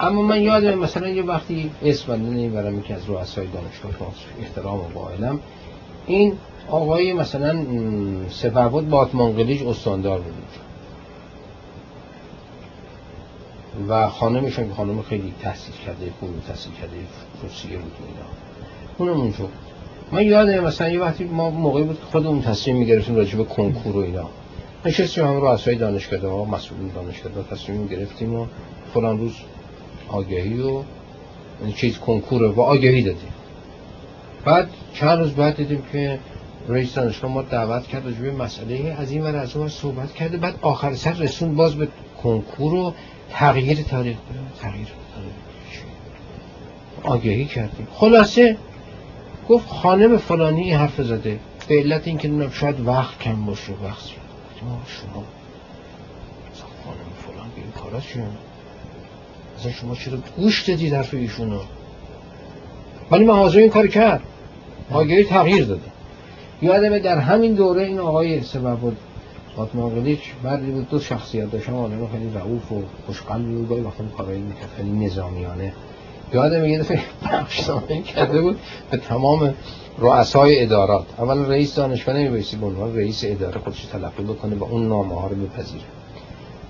اما 0.00 0.22
من 0.22 0.42
یادم 0.42 0.78
مثلا 0.78 1.08
یه 1.08 1.22
وقتی 1.22 1.70
اسم 1.84 2.12
نمی‌برم 2.12 2.82
که 2.82 2.94
از 2.94 3.08
رؤسای 3.08 3.46
دانشگاه 3.46 4.12
احترام 4.40 4.78
و 4.78 4.82
قائلم 4.94 5.40
این 6.06 6.32
آقای 6.70 7.12
مثلا 7.12 7.64
سفربود 8.30 8.88
باتمانقلیج 8.88 9.62
استاندار 9.62 10.20
بود. 10.20 10.34
و 13.88 14.08
خانمشون 14.08 14.68
که 14.68 14.74
خانم 14.74 15.02
خیلی 15.02 15.34
تحصیل 15.42 15.74
کرده 15.86 16.12
خوب 16.20 16.30
تحصیل 16.48 16.72
کرده 16.72 16.96
روسیه 17.42 17.78
بود 17.78 17.92
اینا. 18.06 18.28
اونم 18.98 19.20
اونجا 19.20 19.48
من 20.12 20.22
یادم 20.22 20.64
مثلا 20.64 20.88
یه 20.88 21.00
وقتی 21.00 21.24
ما 21.24 21.50
موقعی 21.50 21.82
بود 21.82 21.96
که 21.96 22.04
خودمون 22.12 22.42
تصمیم 22.42 22.76
می‌گرفتیم 22.76 23.16
راجع 23.16 23.36
به 23.36 23.44
کنکور 23.44 23.96
و 23.96 23.98
اینا. 23.98 24.28
نشستیم 24.84 25.24
هم 25.24 25.36
رو 25.36 25.44
اصای 25.44 25.74
دانشکده 25.74 26.28
ها 26.28 26.44
مسئولین 26.44 26.90
دانشکده 26.94 27.34
ها 27.34 27.42
تصمیم 27.42 27.86
گرفتیم 27.86 28.34
و 28.34 28.46
فلان 28.94 29.18
روز 29.18 29.32
آگهی 30.08 30.60
و 30.60 30.82
چیز 31.76 31.98
کنکور 31.98 32.42
و 32.42 32.60
آگهی 32.60 33.02
دادیم. 33.02 33.32
بعد 34.44 34.68
چند 34.94 35.18
روز 35.18 35.32
بعد 35.32 35.56
دیدیم 35.56 35.82
که 35.92 36.18
رئیس 36.68 36.94
دانشگاه 36.94 37.30
ما 37.30 37.42
دعوت 37.42 37.86
کرد 37.86 38.04
راجع 38.04 38.20
به 38.20 38.30
مسئله 38.30 38.96
از 38.98 39.10
این 39.10 39.22
ور 39.22 39.36
از 39.36 39.56
اون 39.56 39.68
صحبت 39.68 40.14
کرده 40.14 40.36
بعد 40.36 40.54
آخر 40.62 40.94
سر 40.94 41.12
رسون 41.12 41.54
باز 41.54 41.74
به 41.74 41.88
کنکور 42.22 42.74
و 42.74 42.94
تغییر 43.30 43.82
تاریخ. 43.82 44.16
تغییر. 44.60 44.88
آگهی 47.02 47.44
کردیم. 47.44 47.86
خلاصه 47.94 48.56
گفت 49.48 49.68
خانم 49.68 50.16
فلانی 50.16 50.72
حرف 50.72 51.02
زده. 51.02 51.38
به 51.68 51.74
علت 51.74 52.08
اینکه 52.08 52.28
نمی‌دونم 52.28 52.50
شاید 52.50 52.86
وقت 52.86 53.18
کم 53.18 53.44
باشه 53.44 53.72
وقت 53.84 54.04
ما 54.62 54.80
شما 54.86 55.24
خانم 56.84 56.96
فلان 57.26 57.48
به 57.56 57.60
این 57.62 57.70
کارا 57.70 57.98
اصلا 59.58 59.72
شما 59.72 59.94
چرا 59.94 60.18
گوش 60.36 60.68
دادید 60.68 60.94
حرف 60.94 61.14
ایشونو؟ 61.14 61.60
ولی 63.10 63.24
من 63.24 63.34
حاضر 63.34 63.58
این 63.58 63.70
کار 63.70 63.86
کرد. 63.86 64.22
آگهی 64.90 65.24
تغییر 65.24 65.64
داده. 65.64 65.97
یادمه 66.62 66.98
در 66.98 67.18
همین 67.18 67.54
دوره 67.54 67.82
این 67.82 67.98
آقای 67.98 68.42
سبب 68.42 68.76
بود. 68.76 68.96
فاطمه 69.56 69.90
قلیچ 69.90 70.20
مردی 70.44 70.70
بود 70.70 70.88
دو 70.90 71.00
شخصیت 71.00 71.50
داشتن 71.50 71.72
آدم 71.72 72.08
خیلی 72.12 72.30
رعوف 72.34 72.72
و 72.72 72.82
خوشقلبی 73.06 73.54
بود. 73.54 73.68
گاهی 73.68 73.80
وقتا 73.80 74.04
کارایی 74.16 74.40
می‌کرد. 74.40 74.68
خیلی 74.76 75.06
نظامیانه. 75.06 75.72
یادم 76.34 76.64
یه 76.64 76.78
دفعه 76.78 77.00
بخشنامه 77.24 78.02
کرده 78.02 78.40
بود 78.40 78.58
به 78.90 78.96
تمام 78.96 79.54
رؤسای 79.98 80.62
ادارات. 80.62 81.06
اول 81.18 81.46
رئیس 81.46 81.74
دانشگاه 81.74 82.16
نمیبایستی 82.16 82.56
به 82.56 82.66
عنوان 82.66 82.96
رئیس 82.96 83.24
اداره 83.26 83.58
خودش 83.60 83.84
تلقی 83.84 84.22
بکنه 84.22 84.56
و 84.56 84.64
اون 84.64 84.88
نامه 84.88 85.20
ها 85.20 85.26
رو 85.26 85.36
بپذیره. 85.36 85.84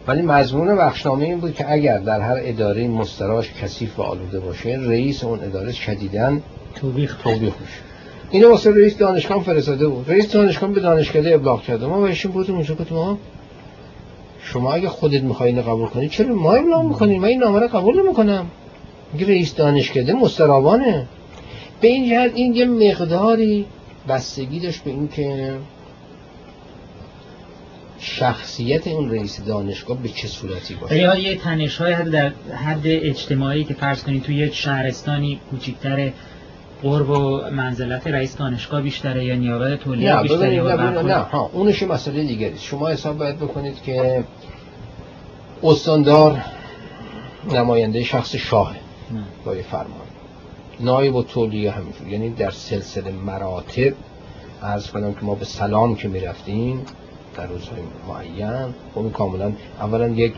ولی 0.06 0.22
مضمون 0.22 0.76
بخشنامه 0.76 1.24
این 1.24 1.40
بود 1.40 1.54
که 1.54 1.72
اگر 1.72 1.98
در 1.98 2.20
هر 2.20 2.36
اداره 2.40 2.88
مستراش 2.88 3.52
کثیف 3.52 3.98
و 3.98 4.02
آلوده 4.02 4.40
باشه 4.40 4.68
رئیس 4.68 5.24
اون 5.24 5.44
اداره 5.44 5.72
شدیداً 5.72 6.38
توبیخ. 6.74 7.22
توبیخ 7.22 7.54
میشه. 7.60 7.87
اینو 8.30 8.50
واسه 8.50 8.70
رئیس 8.70 8.96
دانشگاه 8.98 9.42
فرستاده 9.42 9.88
بود. 9.88 10.10
رئیس 10.10 10.32
دانشگاه 10.32 10.70
به 10.70 10.80
دانشکده 10.80 11.34
ابلاغ 11.34 11.62
کرده 11.62 11.86
ما 11.86 12.00
بهشون 12.00 12.32
بودیم 12.32 12.54
اونجا 12.54 12.74
گفتم 12.74 12.94
ما 12.94 13.18
شما 14.42 14.72
اگه 14.72 14.88
خودت 14.88 15.22
می‌خوای 15.22 15.50
اینو 15.50 15.62
قبول 15.62 15.88
کنی 15.88 16.08
چرا 16.08 16.34
ما 16.34 16.52
ابلاغ 16.52 16.84
می‌کنیم؟ 16.84 17.20
من 17.20 17.28
این 17.28 17.38
نامه 17.38 17.60
رو 17.60 17.68
قبول 17.68 18.02
نمی‌کنم. 18.02 18.46
میگه 19.12 19.26
رئیس 19.26 19.54
دانشکده 19.54 20.12
مسترابانه. 20.12 21.06
به 21.80 21.88
این 21.88 22.08
جهت 22.08 22.32
این 22.34 22.54
یه 22.54 22.64
مقداری 22.64 23.66
بستگی 24.08 24.60
داشت 24.60 24.84
به 24.84 24.90
اینکه 24.90 25.52
شخصیت 27.98 28.88
اون 28.88 29.10
رئیس 29.10 29.40
دانشگاه 29.44 30.02
به 30.02 30.08
چه 30.08 30.28
صورتی 30.28 30.74
باشه. 30.74 31.20
یه 31.22 31.36
تنش 31.36 31.76
های 31.76 31.92
حد 31.92 32.10
در 32.10 32.32
حد 32.64 32.82
اجتماعی 32.84 33.64
که 33.64 33.74
فرض 33.74 34.02
کنید 34.02 34.22
توی 34.22 34.36
یک 34.36 34.54
شهرستانی 34.54 35.40
کوچیکتر 35.50 36.10
قرب 36.82 37.10
و 37.10 37.40
منزلت 37.50 38.06
رئیس 38.06 38.36
دانشگاه 38.36 38.80
بیشتره 38.80 39.24
یا 39.24 39.34
نیابت 39.34 39.80
تولید 39.80 40.08
نه 40.08 40.22
بیشتره 40.22 40.62
نه, 40.62 40.90
نه, 40.90 41.02
نه 41.02 41.14
ها 41.14 41.50
اونش 41.52 41.82
مسئله 41.82 42.24
دیگری 42.24 42.54
است. 42.54 42.64
شما 42.64 42.88
حساب 42.88 43.18
باید 43.18 43.36
بکنید 43.36 43.82
که 43.82 44.24
استاندار 45.62 46.44
نماینده 47.52 48.04
شخص 48.04 48.36
شاه. 48.36 48.74
با 49.44 49.56
یه 49.56 49.62
فرمان. 49.62 49.88
نایب 50.80 51.14
و 51.14 51.22
تولیه 51.22 51.70
همینجور. 51.70 52.08
یعنی 52.08 52.30
در 52.30 52.50
سلسله 52.50 53.12
مراتب 53.12 53.92
عرض 54.62 54.90
کنم 54.90 55.14
که 55.14 55.20
ما 55.22 55.34
به 55.34 55.44
سلام 55.44 55.96
که 55.96 56.08
می‌رفتیم 56.08 56.84
در 57.36 57.46
روزهای 57.46 57.80
معین 58.08 58.74
خب 58.94 58.98
این 58.98 59.10
کاملا 59.10 59.52
اولا 59.80 60.08
یک 60.08 60.32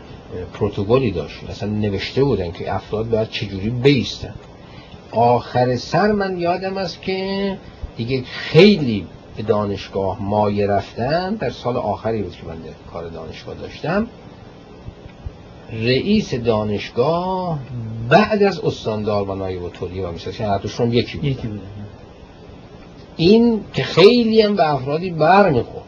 پروتکلی 0.53 1.11
داشت. 1.11 1.49
اصلا 1.49 1.69
نوشته 1.69 2.23
بودن 2.23 2.51
که 2.51 2.75
افراد 2.75 3.09
باید 3.09 3.29
چجوری 3.29 3.69
بیستن. 3.69 4.33
آخر 5.11 5.75
سر 5.75 6.11
من 6.11 6.37
یادم 6.37 6.77
است 6.77 7.01
که 7.01 7.57
دیگه 7.97 8.23
خیلی 8.23 9.07
به 9.37 9.43
دانشگاه 9.43 10.23
مایه 10.23 10.67
رفتن 10.67 11.35
در 11.35 11.49
سال 11.49 11.77
آخری 11.77 12.21
بود 12.21 12.35
که 12.35 12.43
من 12.47 12.57
کار 12.93 13.07
دانشگاه 13.07 13.55
داشتم. 13.55 14.07
رئیس 15.71 16.33
دانشگاه 16.33 17.59
بعد 18.09 18.43
از 18.43 18.59
استاندار 18.59 19.29
و 19.29 19.35
نایب 19.35 19.69
تولیه 19.69 20.07
و 20.07 20.11
هر 20.39 20.57
دوشون 20.57 20.93
یکی 20.93 21.17
بود. 21.17 21.25
یکی 21.25 21.47
بوده 21.47 21.61
این 23.17 23.63
که 23.73 23.83
خیلی 23.83 24.41
هم 24.41 24.55
به 24.55 24.73
افرادی 24.73 25.09
بر 25.09 25.49
می‌خورد 25.49 25.85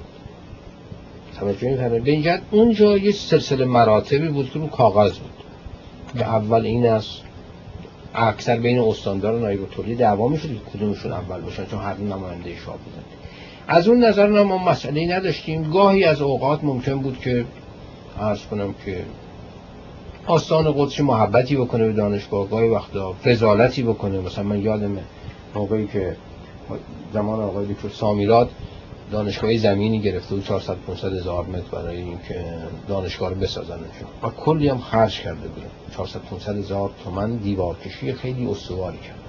توجه 1.39 1.69
می‌فرمایید. 1.69 2.23
به 2.23 2.41
اونجا 2.51 2.97
یه 2.97 3.11
سلسله 3.11 3.65
مراتبی 3.65 4.27
بود 4.27 4.51
که 4.51 4.59
رو 4.59 4.67
کاغذ 4.67 5.17
بود. 5.17 5.31
که 6.17 6.25
اول 6.25 6.65
این 6.65 6.85
است 6.85 7.21
اکثر 8.15 8.57
بین 8.57 8.79
استاندار 8.79 9.33
و 9.33 9.39
نایب 9.39 9.69
تولی 9.69 9.95
دعوا 9.95 10.27
می‌شد 10.27 10.47
که 10.49 10.77
کدومشون 10.77 11.11
اول 11.11 11.41
باشن 11.41 11.65
چون 11.65 11.79
هر 11.79 11.97
نماینده 11.97 12.55
شاه 12.55 12.77
بودن. 12.77 13.03
از 13.67 13.87
اون 13.87 14.03
نظر 14.03 14.43
ما 14.43 14.57
مسئله 14.57 15.15
نداشتیم. 15.15 15.71
گاهی 15.71 16.03
از 16.03 16.21
اوقات 16.21 16.63
ممکن 16.63 16.99
بود 16.99 17.19
که 17.19 17.45
عرض 18.21 18.45
کنم 18.45 18.75
که 18.85 18.97
آستان 20.27 20.73
قدس 20.77 20.99
محبتی 20.99 21.55
بکنه 21.55 21.87
به 21.87 21.93
دانشگاه 21.93 22.49
گاهی 22.49 22.69
وقتا 22.69 23.13
رزالتی 23.25 23.83
بکنه. 23.83 24.19
مثلا 24.19 24.43
من 24.43 24.61
یادمه 24.61 25.01
موقعی 25.55 25.87
که 25.87 26.15
زمان 27.13 27.39
آقای 27.39 27.65
دکتر 27.65 27.89
سامیراد 27.89 28.49
دانشگاه 29.11 29.57
زمینی 29.57 29.99
گرفته 29.99 30.35
بود 30.35 30.45
400 30.45 30.75
500 30.75 31.13
هزار 31.13 31.45
متر 31.45 31.67
برای 31.71 32.01
اینکه 32.01 32.45
دانشگاه 32.87 33.29
رو 33.29 33.35
بسازن 33.35 33.79
و 34.23 34.29
کلی 34.29 34.67
هم 34.67 34.77
خرج 34.77 35.19
کرده 35.19 35.47
بود. 35.47 35.63
400 35.97 36.19
500 36.19 36.57
هزار 36.57 36.89
تومن 37.03 37.35
دیوار 37.35 37.75
کشی 37.75 38.13
خیلی 38.13 38.45
استواری 38.45 38.97
کرد. 38.97 39.19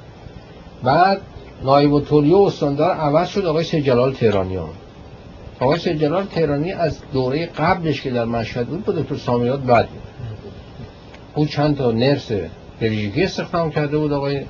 بعد 0.82 1.20
نایب 1.62 1.94
التولیه 1.94 2.36
و 2.36 2.40
استاندار 2.40 2.90
عوض 2.90 3.28
شد 3.28 3.46
آقای 3.46 3.64
سید 3.64 3.84
جلال 3.84 4.12
تهرانیان 4.12 4.68
آقای 5.60 5.78
سید 5.78 6.00
جلال 6.00 6.24
تهرانی 6.24 6.72
از 6.72 6.98
دوره 7.12 7.46
قبلش 7.46 8.02
که 8.02 8.10
در 8.10 8.24
مشهد 8.24 8.66
بود 8.66 8.84
با 8.84 8.92
دکتر 8.92 9.16
سامیراد 9.16 9.64
بعد 9.64 9.88
بود. 9.88 10.02
او 11.34 11.46
چند 11.46 11.76
تا 11.76 11.90
نرس 11.90 12.30
بلژیکی 12.80 13.22
استخدام 13.22 13.70
کرده 13.70 13.98
بود 13.98 14.12
آقای 14.12 14.44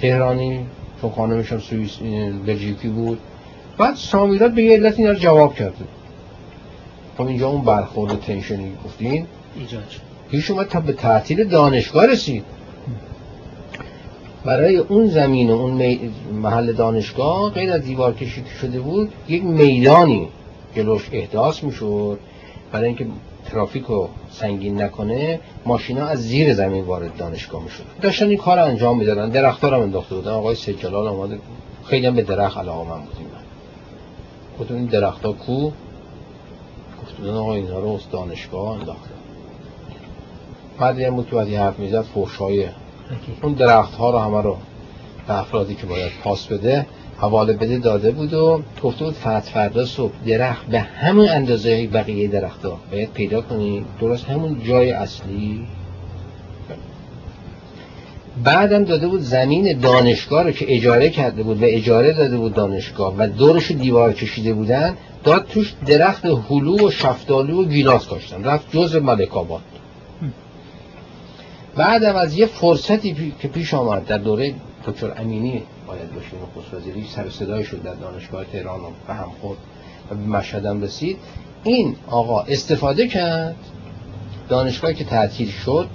تهرانی 0.00 0.66
چون 1.00 1.10
خانمش 1.10 1.52
هم 1.52 1.58
سوئیس 1.58 1.98
بلژیکی 2.46 2.88
بود. 2.88 3.18
بعد 3.78 3.94
سامیراد 3.94 4.54
به 4.54 4.62
یه 4.62 4.76
علت 4.76 4.98
اینا 4.98 5.10
رو 5.10 5.18
جواب 5.18 5.54
کرده. 5.54 5.84
خب 7.18 7.26
اینجا 7.26 7.48
اون 7.48 7.60
برخورد 7.60 8.20
تنشنی 8.20 8.72
گفتین 8.84 9.26
ایجاد 9.56 9.84
شد. 9.88 10.52
اومد 10.52 10.68
تا 10.68 10.80
به 10.80 10.92
تعطیل 10.92 11.44
دانشگاه 11.44 12.06
رسید. 12.06 12.44
برای 14.44 14.76
اون 14.76 15.06
زمین 15.06 15.50
و 15.50 15.54
اون 15.54 15.70
می- 15.70 16.10
محل 16.42 16.72
دانشگاه 16.72 17.50
غیر 17.50 17.72
از 17.72 17.82
دیوار 17.82 18.14
کشی 18.14 18.42
که 18.42 18.50
شده 18.60 18.80
بود 18.80 19.12
یک 19.28 19.44
میدانی 19.44 20.28
جلوش 20.74 21.08
احداث 21.12 21.64
می‌شد. 21.64 22.18
برای 22.72 22.86
اینکه 22.86 23.06
ترافیک 23.50 23.84
رو 23.84 24.08
سنگین 24.30 24.82
نکنه 24.82 25.40
ماشینا 25.66 26.06
از 26.06 26.22
زیر 26.22 26.54
زمین 26.54 26.84
وارد 26.84 27.16
دانشگاه 27.16 27.62
می‌شد 27.64 27.84
داشتن 28.02 28.28
این 28.28 28.38
کار 28.38 28.58
انجام 28.58 28.98
می‌دادن. 28.98 29.28
درختار 29.28 29.74
هم 29.74 29.80
انداخته 29.80 30.14
بودن. 30.14 30.30
آقای 30.30 30.54
سید 30.54 30.80
جلال 30.80 31.06
آمده. 31.08 31.38
خیلی 31.84 32.06
هم 32.06 32.14
به 32.14 32.22
درخت 32.22 32.58
علاقه 32.58 32.90
من 32.90 33.00
بودیم 33.00 33.26
گفتم 34.60 34.74
این 34.74 34.86
درختها 34.86 35.32
کو؟ 35.32 35.70
گفت 37.02 37.16
بودن 37.18 37.34
آقا 37.34 37.54
اینا 37.54 37.78
رو 37.78 37.88
از 37.88 38.10
دانشگاه 38.10 38.68
انداخته. 38.80 39.10
بعد 40.78 40.98
یه 40.98 41.10
بود 41.10 41.30
که 41.30 41.46
یه 41.46 41.60
حرف 41.60 41.78
می‌زد 41.78 42.04
اوکی. 42.14 42.68
اون 43.42 43.52
درخت 43.52 43.94
ها 43.94 44.10
رو 44.10 44.18
همه 44.18 44.42
رو 44.42 44.56
به 45.26 45.38
افرادی 45.38 45.74
که 45.74 45.86
باید 45.86 46.12
پاس 46.24 46.46
بده 46.46 46.86
حواله 47.18 47.52
بده 47.52 47.78
داده 47.78 48.10
بود 48.10 48.34
و 48.34 48.62
گفته 48.82 49.04
بود 49.04 49.14
فقط 49.14 49.42
فردا 49.42 49.84
صبح 49.84 50.12
درخت 50.26 50.66
به 50.66 50.80
همون 50.80 51.28
اندازه 51.28 51.86
بقیه 51.86 52.28
درخت 52.28 52.64
ها 52.64 52.78
باید 52.92 53.12
پیدا 53.12 53.40
کنی. 53.40 53.84
درست 54.00 54.24
همون 54.24 54.62
جای 54.64 54.90
اصلی. 54.90 55.66
بعدم 58.44 58.84
داده 58.84 59.08
بود 59.08 59.20
زمین 59.20 59.78
دانشگاه 59.80 60.42
رو 60.42 60.50
که 60.50 60.74
اجاره 60.76 61.10
کرده 61.10 61.42
بود 61.42 61.62
و 61.62 61.64
اجاره 61.68 62.12
داده 62.12 62.36
بود 62.36 62.54
دانشگاه 62.54 63.14
و 63.18 63.26
دورش 63.26 63.70
دیوار 63.72 64.12
کشیده 64.12 64.52
بودن 64.54 64.96
داد 65.24 65.46
توش 65.48 65.74
درخت 65.86 66.24
هلو 66.26 66.86
و 66.86 66.90
شفتالو 66.90 67.62
و 67.62 67.64
گیلاس 67.64 68.06
کاشتن. 68.06 68.44
رفت 68.44 68.76
جز 68.76 68.96
ملک 68.96 69.36
آباد 69.36 69.62
بعدم 71.76 72.16
از 72.16 72.38
یه 72.38 72.46
فرصتی 72.46 73.14
پی- 73.14 73.34
که 73.40 73.48
پیش 73.48 73.74
آمد 73.74 74.06
در 74.06 74.18
دوره 74.18 74.54
دکتر 74.86 75.12
امینی 75.16 75.62
باید 75.86 76.14
باشه 76.14 76.26
نخست 76.26 76.74
وزیری 76.74 77.06
سر 77.06 77.30
صدای 77.30 77.64
شد 77.64 77.82
در 77.82 77.94
دانشگاه 77.94 78.44
تهران 78.44 78.80
و 78.80 78.90
به 79.06 79.14
هم 79.14 79.30
خورد 79.40 79.58
و 80.10 80.14
به 80.14 80.20
مشهد 80.38 80.66
هم 80.66 80.82
رسید. 80.82 81.18
این 81.64 81.96
آقا 82.10 82.40
استفاده 82.40 83.08
کرد. 83.08 83.56
دانشگاهی 84.48 84.94
که 84.94 85.04
تعطیل 85.04 85.50
شد 85.50 85.88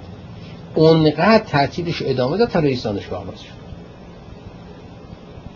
اونقدر 0.74 1.38
تعطیلش 1.38 2.02
ادامه 2.06 2.36
داد 2.36 2.48
تا 2.48 2.58
رئیس 2.58 2.82
دانشگاه 2.82 3.24
عوض 3.24 3.40
شد. 3.40 3.62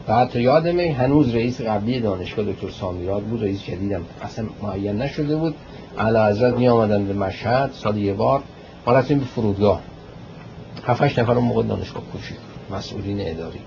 بعد 0.06 0.30
تو 0.30 0.40
یادمه 0.40 0.92
هنوز 0.92 1.34
رئیس 1.34 1.60
قبلی 1.60 2.00
دانشگاه 2.00 2.44
دکتر 2.44 2.70
سامیراد 2.70 3.22
بود 3.22 3.42
رئیس 3.42 3.62
جدیدم 3.62 4.02
اصلا 4.22 4.46
معین 4.62 4.96
نشده 4.96 5.36
بود. 5.36 5.54
اعلی 5.98 6.18
حضرت 6.18 6.54
می 6.54 6.68
آمدن 6.68 7.04
به 7.04 7.12
مشهد 7.14 7.70
سال 7.72 7.96
یه 7.96 8.12
بار. 8.12 8.42
ما 8.86 8.92
رفتیم 8.92 9.18
به 9.18 9.24
فرودگاه. 9.24 9.80
هفتش 10.84 11.18
نفر 11.18 11.32
اون 11.32 11.44
موقع 11.44 11.62
دانشگاه 11.62 12.02
کوچیک 12.02 12.36
مسئولین 12.70 13.30
اداری. 13.30 13.58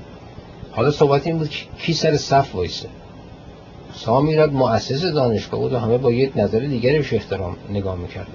حالا 0.72 0.92
صحبت 0.92 1.28
این 1.28 1.38
بود 1.38 1.50
کی 1.80 1.94
سر 1.94 2.18
صف 2.18 2.56
وایسه. 2.56 2.90
سامیراد 3.94 4.54
مؤسس 4.54 5.06
دانشگاه 5.06 5.60
بود 5.60 5.74
و 5.74 5.80
همه 5.80 5.98
با 5.98 6.12
یک 6.12 6.32
نظر 6.36 6.60
دیگری 6.60 6.98
بهش 6.98 7.14
احترام 7.14 7.56
نگاه 7.70 7.96
می‌کرد 7.96 8.28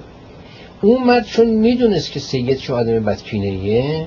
اومد 0.84 1.24
چون 1.24 1.46
می‌دونست 1.46 2.12
که 2.12 2.20
سید 2.20 2.58
شو 2.58 2.74
آدم 2.74 3.04
بدکینهیه 3.04 4.06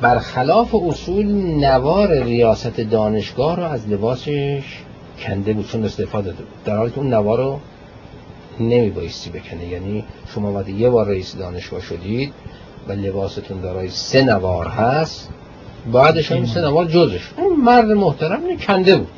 برخلاف 0.00 0.74
اصول 0.74 1.26
نوار 1.60 2.22
ریاست 2.22 2.80
دانشگاه 2.80 3.56
رو 3.56 3.62
از 3.62 3.88
لباسش 3.88 4.62
کنده 5.20 5.52
بود 5.52 5.68
چون 5.68 5.84
استفاده 5.84 6.30
داده 6.30 6.42
بود. 6.42 6.64
در 6.64 6.76
حالی 6.76 6.90
که 6.90 6.98
اون 6.98 7.14
نوار 7.14 7.38
رو 7.38 7.60
نمی 8.60 8.90
بایستی 8.90 9.30
بکنه. 9.30 9.66
یعنی 9.66 10.04
شما 10.34 10.52
وقتی 10.52 10.72
یه 10.72 10.90
بار 10.90 11.06
رئیس 11.06 11.36
دانشگاه 11.36 11.80
شدید 11.80 12.32
و 12.88 12.92
لباستون 12.92 13.60
دارای 13.60 13.88
سه 13.88 14.22
نوار 14.22 14.68
هست 14.68 15.28
بعدش 15.92 16.32
این 16.32 16.46
سه 16.46 16.60
نوار 16.60 16.84
جزش. 16.84 17.30
اون 17.36 17.56
مرد 17.60 17.90
محترم 17.90 18.44
اینو 18.44 18.58
کنده 18.58 18.96
بود. 18.96 19.08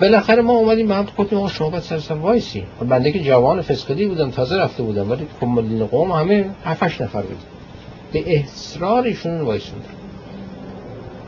بالاخره 0.00 0.42
ما 0.42 0.52
اومدیم 0.52 0.88
به 0.88 0.94
هم 0.94 1.06
گفتیم 1.18 1.38
آقا 1.38 1.48
شما 1.48 1.70
باید 1.70 1.82
سر 1.82 1.98
سر 1.98 2.14
وایسی. 2.14 2.64
خب 2.80 2.86
بنده 2.86 3.12
که 3.12 3.20
جوان 3.20 3.62
فسقلی 3.62 4.06
بودم 4.06 4.30
تازه 4.30 4.56
رفته 4.56 4.82
بودم 4.82 5.10
ولی 5.10 5.26
کمالین 5.40 5.86
قوم 5.86 6.12
همه 6.12 6.50
هفتش 6.64 7.00
نفر 7.00 7.22
بود 7.22 7.38
به 8.12 8.40
اصرارشون 8.40 9.40
وایسوندن 9.40 9.84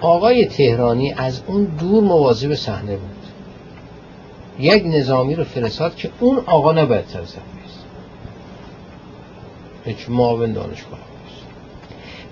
آقای 0.01 0.45
تهرانی 0.45 1.15
از 1.17 1.43
اون 1.47 1.65
دور 1.65 2.05
مواظب 2.05 2.55
صحنه 2.55 2.97
بود. 2.97 3.11
یک 4.59 4.83
نظامی 4.86 5.35
رو 5.35 5.45
فرستاد 5.45 5.97
که 5.97 6.11
اون 6.20 6.39
آقا 6.47 6.73
نباید 6.73 7.05
سر 7.09 7.25
صف. 7.25 7.39
هیچ 9.85 10.09
معاون 10.09 10.53
دانشگاه. 10.53 10.99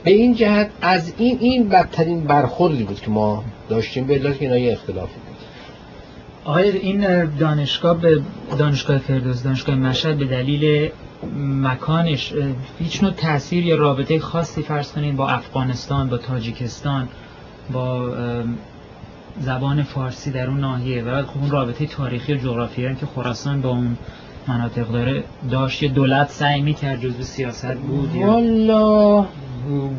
به 0.04 0.10
این 0.10 0.34
جهت 0.34 0.70
از 0.80 1.12
این 1.18 1.38
این 1.40 1.68
بدترین 1.68 2.20
برخوردی 2.20 2.82
بود 2.82 3.00
که 3.00 3.10
ما 3.10 3.44
داشتیم 3.68 4.06
به 4.06 4.14
علت 4.14 4.38
که 4.38 4.44
اینا 4.44 4.58
یه 4.58 4.72
اختلافی 4.72 5.23
آقای 6.44 6.78
این 6.78 7.24
دانشگاه 7.24 8.00
به 8.00 8.22
دانشگاه 8.58 8.98
فردوس 8.98 9.42
دانشگاه 9.42 9.74
مشهد 9.74 10.18
به 10.18 10.24
دلیل 10.24 10.90
مکانش 11.46 12.32
هیچ 12.78 13.02
نوع 13.02 13.12
تاثیر 13.12 13.66
یا 13.66 13.76
رابطه 13.76 14.20
خاصی 14.20 14.62
فرض 14.62 14.92
کنین 14.92 15.16
با 15.16 15.28
افغانستان 15.28 16.08
با 16.08 16.16
تاجیکستان 16.16 17.08
با 17.72 18.14
زبان 19.40 19.82
فارسی 19.82 20.30
در 20.30 20.46
اون 20.46 20.60
ناحیه. 20.60 21.02
و 21.02 21.22
خب 21.22 21.38
اون 21.40 21.50
رابطه 21.50 21.86
تاریخی 21.86 22.34
و 22.34 22.36
جغرافیایی 22.36 22.96
که 22.96 23.06
خراسان 23.06 23.60
با 23.60 23.68
اون 23.68 23.96
مناطق 24.48 24.88
داره 24.88 25.24
داشت. 25.50 25.82
یه 25.82 25.88
دولت 25.88 26.30
سعی 26.30 26.62
می‌کرد 26.62 27.00
جزو 27.00 27.22
سیاست 27.22 27.74
بود 27.74 28.16
والا 28.16 29.26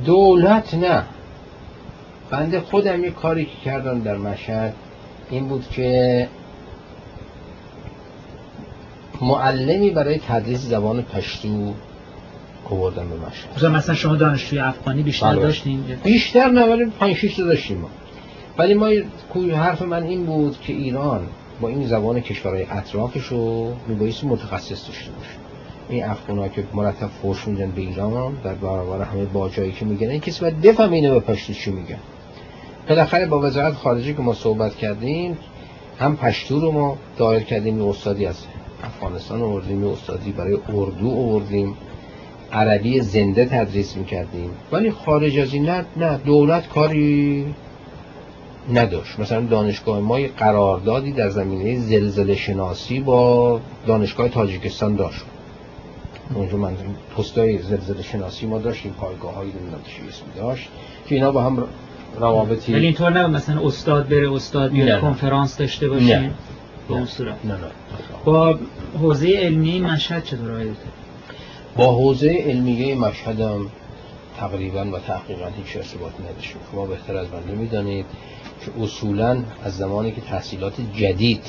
دولت 0.05 0.73
نه. 0.73 1.03
بنده 2.29 2.61
خودم 2.61 3.03
یه 3.03 3.11
کاری 3.11 3.45
که 3.45 3.57
کردم 3.65 3.99
در 3.99 4.17
مشهد 4.17 4.73
این 5.29 5.47
بود 5.47 5.69
که 5.69 6.27
معلمی 9.21 9.89
برای 9.89 10.19
تدریس 10.27 10.59
زبان 10.59 11.01
پشتو 11.01 11.73
آوردم 12.69 13.09
به 13.09 13.15
مشهد. 13.15 13.75
مثلا 13.75 13.95
شما 13.95 14.15
دانشجوی 14.15 14.59
افغانی 14.59 15.03
بیشتر 15.03 15.29
بله. 15.29 15.41
داشتین؟ 15.41 15.83
بیشتر 16.03 16.49
نه 16.49 16.65
ولی 16.65 16.85
5 16.85 17.15
6 17.15 17.39
داشتیم 17.39 17.77
ما. 17.77 17.89
ولی 18.57 18.73
ما 18.73 18.89
حرف 19.55 19.81
من 19.81 20.03
این 20.03 20.25
بود 20.25 20.61
که 20.61 20.73
ایران 20.73 21.27
با 21.61 21.67
این 21.67 21.87
زبان 21.87 22.19
کشورهای 22.19 22.65
اطرافش 22.69 23.25
رو 23.25 23.73
میبایستی 23.87 24.27
متخصص 24.27 24.87
داشته 24.87 25.11
باشه 25.11 25.29
این 25.89 26.03
افغان 26.03 26.49
که 26.49 26.63
مرتب 26.73 27.07
فوش 27.07 27.47
میدن 27.47 27.71
به 27.71 27.81
ایران 27.81 28.37
در 28.43 28.53
برابر 28.53 29.05
همه 29.05 29.25
باجایی 29.25 29.71
که 29.71 29.85
میگن 29.85 30.09
این 30.09 30.19
کسی 30.19 30.41
باید 30.41 30.61
بفهم 30.61 30.91
اینو 30.91 31.13
به 31.13 31.19
پشتو 31.19 31.53
چی 31.53 31.71
میگن. 31.71 31.99
بالاخره 32.89 33.25
با 33.25 33.39
وزارت 33.39 33.73
خارجه 33.73 34.13
که 34.13 34.21
ما 34.21 34.33
صحبت 34.33 34.75
کردیم 34.75 35.37
هم 35.99 36.17
پشتو 36.17 36.59
رو 36.59 36.71
ما 36.71 36.97
دایر 37.17 37.43
کردیم 37.43 37.87
استادی 37.87 38.25
از 38.25 38.37
افغانستان 38.83 39.41
آوردیم 39.41 39.87
استادی 39.87 40.31
برای 40.31 40.57
اردو 40.73 41.09
آوردیم. 41.09 41.77
عربی 42.51 43.01
زنده 43.01 43.45
تدریس 43.45 43.97
می‌کردیم. 43.97 44.49
ولی 44.71 44.91
خارج 44.91 45.39
از 45.39 45.53
این 45.53 45.65
نه, 45.65 45.85
نه 45.97 46.17
دولت 46.17 46.69
کاری 46.69 47.45
نداشت. 48.73 49.19
مثلا 49.19 49.41
دانشگاه 49.41 49.99
ما 49.99 50.19
یه 50.19 50.27
قراردادی 50.27 51.11
در 51.11 51.29
زمینه 51.29 51.79
زلزله 51.79 52.35
شناسی 52.35 52.99
با 52.99 53.59
دانشگاه 53.87 54.29
تاجیکستان 54.29 54.95
داشت. 54.95 55.23
اونجا 56.33 56.57
من 56.57 56.75
پستای 57.17 57.57
زلزله 57.57 58.01
شناسی 58.01 58.45
ما 58.45 58.59
داشتیم 58.59 58.91
پایگاه 58.91 59.33
اسمی 59.37 60.33
داشت 60.35 60.69
که 61.07 61.15
اینا 61.15 61.31
با 61.31 61.43
هم 61.43 61.63
روابطی. 62.19 62.73
ولی 62.73 62.85
اینطور 62.85 63.09
نه 63.09 63.27
مثلا 63.27 63.67
استاد 63.67 64.07
بره 64.07 64.33
استاد 64.33 64.75
یا 64.75 64.99
کنفرانس 64.99 65.57
داشته 65.57 65.89
باشه 65.89 66.19
نه. 66.19 66.31
نه. 66.89 67.07
نه 67.43 67.51
نه. 67.51 67.57
با 68.25 68.59
حوزه 68.99 69.27
علمی 69.27 69.79
مشهد 69.79 70.23
چطور 70.23 70.65
با 71.75 71.95
حوزه 71.95 72.43
علمیه 72.45 72.95
مشهدم 72.95 73.65
تقریبا 74.37 74.85
و 74.85 74.99
تحقیقا 74.99 75.47
هیچ 75.47 75.77
ارتباطی 75.77 76.23
نداشتیم. 76.23 76.57
شما 76.71 76.85
بهتر 76.85 77.17
از 77.17 77.27
بنده 77.27 77.51
می‌دانید 77.51 78.05
که 78.65 78.83
اصولا 78.83 79.37
از 79.63 79.77
زمانی 79.77 80.11
که 80.11 80.21
تحصیلات 80.21 80.73
جدید 80.95 81.43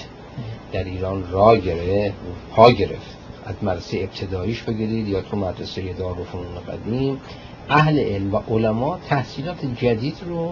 در 0.73 0.85
ایران 0.85 1.25
را 1.31 1.57
گرفت 1.57 2.15
پا 2.51 2.70
گرفت. 2.70 3.17
از 3.47 3.55
مدرسه 3.62 3.99
ابتداییش 3.99 4.62
بگیرید 4.62 5.09
یا 5.09 5.23
تو 5.23 5.36
مدرسه 5.36 5.93
دارالفنون 5.93 6.44
قدیم 6.68 7.20
اهل 7.68 7.98
علم 7.98 8.34
و 8.34 8.40
علما 8.48 8.98
تحصیلات 9.08 9.66
جدید 9.76 10.16
رو 10.26 10.50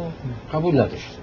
قبول 0.53 0.81
نداشت 0.81 1.19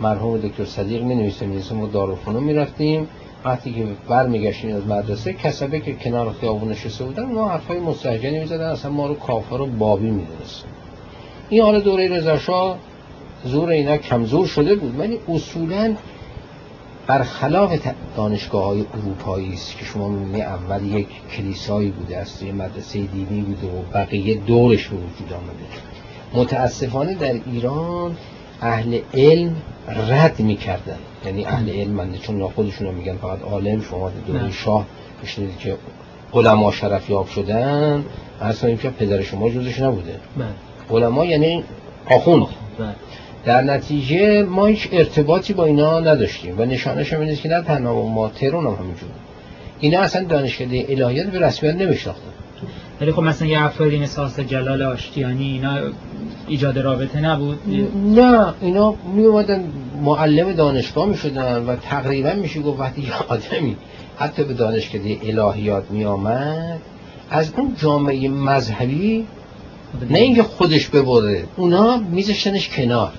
مرحوم 0.00 0.38
دکتر 0.38 0.64
صدیق 0.64 1.02
می 1.02 1.14
نویسه 1.14 1.46
می 1.46 1.62
ما 1.74 1.86
دارالفنون 1.86 2.42
می 2.42 2.54
رفتیم 2.54 3.08
وقتی 3.44 3.72
که 3.72 3.86
برمیگشتیم 4.08 4.76
از 4.76 4.86
مدرسه 4.86 5.32
کسبه 5.32 5.80
که 5.80 5.94
کنار 5.94 6.32
خیابون 6.40 6.68
نشسته 6.68 7.04
بودن 7.04 7.24
ما 7.24 7.48
حرفای 7.48 7.80
مستهجنی 7.80 8.38
می‌زدن 8.38 8.70
اصلا 8.70 8.90
ما 8.90 9.06
رو 9.06 9.14
کافر 9.14 9.60
و 9.60 9.66
بابی 9.66 10.10
می‌دونستن. 10.10 10.68
این 11.48 11.62
حال 11.62 11.80
دوره 11.80 12.08
رضا 12.08 12.76
زور 13.44 13.68
اینا 13.68 13.96
کمزور 13.96 14.46
شده 14.46 14.74
بود 14.74 14.98
ولی 14.98 15.18
اصولا 15.28 15.94
برخلاف 17.06 17.78
دانشگاه 18.16 18.64
های 18.64 18.84
اروپایی 18.94 19.52
است 19.52 19.76
که 19.76 19.84
شما 19.84 20.08
می‌بینید 20.08 20.42
اول 20.42 20.86
یک 20.86 21.06
کلیسایی 21.36 21.90
بوده 21.90 22.16
است 22.16 22.42
یه 22.42 22.52
مدرسه 22.52 23.00
دینی 23.00 23.40
بوده 23.40 23.66
و 23.66 23.82
بقیه 23.94 24.34
دورش 24.34 24.88
به 24.88 24.96
وجود 24.96 25.32
آمده. 25.32 25.64
متاسفانه 26.34 27.14
در 27.14 27.40
ایران 27.46 28.16
اهل 28.62 29.00
علم 29.14 29.56
رد 29.88 30.40
می‌کردن. 30.40 30.98
یعنی 31.26 31.44
اهل 31.46 31.70
علم 31.70 31.90
منده 31.90 32.18
چون 32.18 32.48
خودشون 32.48 32.86
رو 32.86 32.92
میگن 32.92 33.16
فقط 33.16 33.42
عالم 33.42 33.80
شما 33.82 34.10
دوره 34.26 34.50
شاه 34.50 34.86
بشنید 35.22 35.58
که 35.58 35.76
علما 36.32 36.72
شرفیاب 36.72 37.26
شدن. 37.26 38.04
اصلا 38.40 38.74
که 38.74 38.90
پدر 38.90 39.22
شما 39.22 39.50
جزش 39.50 39.80
نبوده. 39.80 40.20
بله. 40.36 40.46
علما 40.90 41.24
یعنی 41.24 41.64
آخوند. 42.10 42.46
بله. 42.78 42.94
در 43.44 43.62
نتیجه 43.62 44.42
ما 44.42 44.66
هیچ 44.66 44.88
ارتباطی 44.92 45.52
با 45.52 45.64
اینا 45.64 46.00
نداشتیم 46.00 46.60
و 46.60 46.64
نشانش 46.64 47.12
هم 47.12 47.34
که 47.34 47.48
نه 47.48 47.62
تنها 47.62 48.06
ما 48.06 48.28
تهران 48.28 48.66
هم 48.66 48.72
همینجور 48.72 49.08
اینا 49.80 50.00
اصلا 50.00 50.24
دانشکده 50.24 50.86
الهیات 50.88 51.26
به 51.26 51.38
رسمیت 51.38 51.74
نمیشناختن. 51.74 52.22
ولی 53.00 53.12
خب 53.12 53.22
مثلا 53.22 53.48
یه 53.48 53.64
افرادی 53.64 53.98
مثل 53.98 54.44
جلال 54.44 54.82
آشتیانی 54.82 55.44
اینا 55.44 55.78
ایجاد 56.48 56.78
رابطه 56.78 57.20
نبود؟ 57.20 57.58
نه 58.06 58.54
اینا 58.60 58.94
می 59.14 59.24
اومدن 59.24 59.64
معلم 60.02 60.52
دانشگاه 60.52 61.06
می 61.06 61.16
شدن 61.16 61.66
و 61.66 61.76
تقریبا 61.76 62.32
میشه 62.32 62.60
گفت 62.60 62.80
وقتی 62.80 63.08
آدمی 63.28 63.76
حتی 64.18 64.44
به 64.44 64.54
دانشکده 64.54 65.18
الهیات 65.22 65.90
می 65.90 66.04
آمد 66.04 66.80
از 67.30 67.52
اون 67.56 67.76
جامعه 67.78 68.28
مذهبی 68.28 69.26
نه 70.10 70.18
اینکه 70.18 70.42
خودش 70.42 70.88
ببره 70.88 71.44
اونا 71.56 71.96
میذاشتنش 71.96 72.68
کنار. 72.68 73.12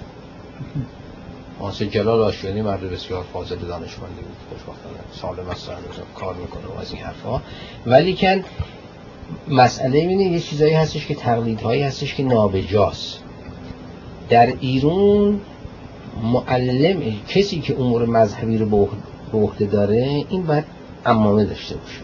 آنسه 1.59 1.85
جلال 1.85 2.21
آشیانی 2.21 2.61
مرد 2.61 2.81
بسیار 2.81 3.23
فاضل 3.33 3.55
دانشمندی 3.55 4.21
بود 4.21 4.37
خوشبختانه 4.49 4.95
سالم 5.11 5.49
است 5.49 5.69
کار 6.15 6.35
می‌کنه 6.35 6.75
و 6.75 6.79
از 6.79 6.93
این 6.93 7.01
حرفا 7.01 7.41
ولی 7.85 8.13
کن 8.13 8.43
مسئله 9.47 9.99
اینه 9.99 10.23
یه 10.23 10.39
چیزایی 10.39 10.73
هستش 10.73 11.07
که 11.07 11.15
تقلیدهایی 11.15 11.81
هستش 11.81 12.15
که 12.15 12.23
نابجاست. 12.23 13.19
در 14.29 14.53
ایران 14.59 15.41
معلم 16.23 17.01
کسی 17.27 17.61
که 17.61 17.75
امور 17.79 18.05
مذهبی 18.05 18.57
رو 18.57 18.87
به 19.31 19.37
عهده 19.37 19.65
داره 19.65 20.25
این 20.29 20.43
باید 20.43 20.65
امامه 21.05 21.45
داشته 21.45 21.75
باشه. 21.75 21.99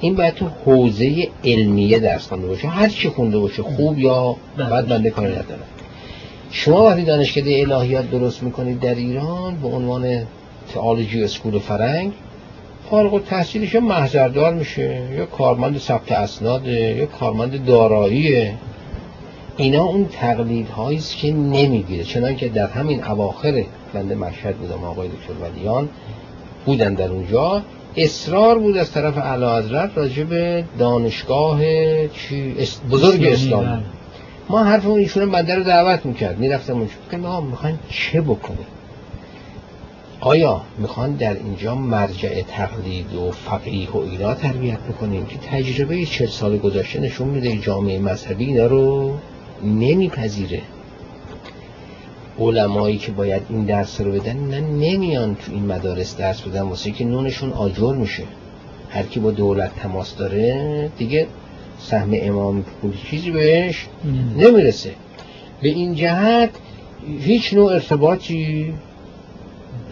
این 0.00 0.14
باید 0.14 0.34
تو 0.34 0.46
حوزه 0.64 1.28
علمیه 1.44 1.98
درس 1.98 2.28
خونده 2.28 2.46
باشه. 2.46 2.68
هر 2.68 2.88
چی 2.88 3.08
خونده 3.08 3.38
باشه 3.38 3.62
خوب 3.62 3.98
یا 3.98 4.36
بله. 4.56 4.70
بعد 4.70 4.88
بنده 4.88 5.10
کاری 5.10 5.32
نداره. 5.32 5.62
شما 6.56 6.84
وقتی 6.84 7.02
دانشکده 7.02 7.66
الهیات 7.68 8.10
درست 8.10 8.42
می‌کنید 8.42 8.80
در 8.80 8.94
ایران 8.94 9.56
به 9.56 9.68
عنوان 9.68 10.26
تئولوژی 10.74 11.24
اسکول 11.24 11.58
فرنگ 11.58 12.12
فارغ 12.90 13.14
التحصیلش 13.14 13.74
محضردار 13.74 14.54
میشه 14.54 15.02
یا 15.16 15.26
کارمند 15.26 15.78
ثبت 15.78 16.12
اسناده 16.12 16.72
یا 16.72 17.06
کارمند 17.06 17.64
داراییه. 17.64 18.54
اینا 19.56 19.84
اون 19.84 20.08
تقلید 20.12 20.68
است 20.96 21.16
که 21.16 21.32
نمی‌گیره. 21.32 22.04
چنان 22.04 22.36
که 22.36 22.48
در 22.48 22.66
همین 22.66 23.04
اواخر 23.04 23.64
بنده 23.94 24.14
مشهد 24.14 24.56
بودم 24.56 24.84
آقای 24.84 25.08
دکتر 25.08 25.32
ولیان 25.42 25.88
بودن 26.66 26.94
در 26.94 27.08
اونجا. 27.08 27.62
اصرار 27.96 28.58
بود 28.58 28.76
از 28.76 28.92
طرف 28.92 29.18
اعلی 29.18 29.44
حضرت 29.44 29.90
راجع 29.94 30.24
به 30.24 30.64
دانشگاه 30.78 31.60
چی؟ 32.08 32.54
بزرگ 32.90 33.24
اسلام. 33.24 33.82
ما 34.48 34.64
حرف 34.64 34.86
اون 34.86 34.98
ایشون 34.98 35.30
بنده 35.30 35.54
رو 35.54 35.62
دعوت 35.62 36.06
می‌کرد. 36.06 36.38
می‌رفتم 36.38 36.72
اونجا. 36.72 36.92
که 37.10 37.16
ما 37.16 37.40
می‌خواین 37.40 37.78
چه 37.88 38.20
بکنیم؟ 38.20 38.66
آیا 40.20 40.60
می‌خوان 40.78 41.12
در 41.12 41.34
اینجا 41.34 41.74
مرجع 41.74 42.42
تقلید 42.42 43.14
و 43.14 43.30
فقیه 43.30 43.90
و 43.90 43.96
اینا 43.96 44.34
تربیت 44.34 44.78
بکنیم 44.78 45.26
که 45.26 45.38
تجربه 45.38 46.06
چه 46.06 46.26
سال 46.26 46.58
گذشته 46.58 47.00
نشون 47.00 47.28
میده 47.28 47.56
جامعه 47.56 47.98
مذهبی 47.98 48.44
اینا 48.44 48.66
رو 48.66 49.14
نمیپذیره؟ 49.62 50.62
علمایی 52.38 52.98
که 52.98 53.12
باید 53.12 53.42
این 53.48 53.64
درس 53.64 54.00
رو 54.00 54.12
بدن 54.12 54.36
نه 54.36 54.60
نمیان 54.60 55.34
تو 55.34 55.52
این 55.52 55.66
مدارس 55.66 56.16
درس 56.16 56.40
بدن. 56.40 56.62
واسه 56.62 56.90
که 56.90 57.04
نونشون 57.04 57.52
آجر 57.52 57.94
میشه. 57.94 58.22
هر 58.90 59.02
کی 59.02 59.20
با 59.20 59.30
دولت 59.30 59.74
تماس 59.76 60.16
داره 60.16 60.90
دیگه 60.98 61.26
سهم 61.90 62.10
امام 62.12 62.62
پول 62.62 62.92
چیزی 63.10 63.30
بهش 63.30 63.86
نمی‌رسه. 64.36 64.90
به 65.62 65.68
این 65.68 65.94
جهت 65.94 66.50
هیچ 67.20 67.54
نوع 67.54 67.72
ارتباطی 67.72 68.74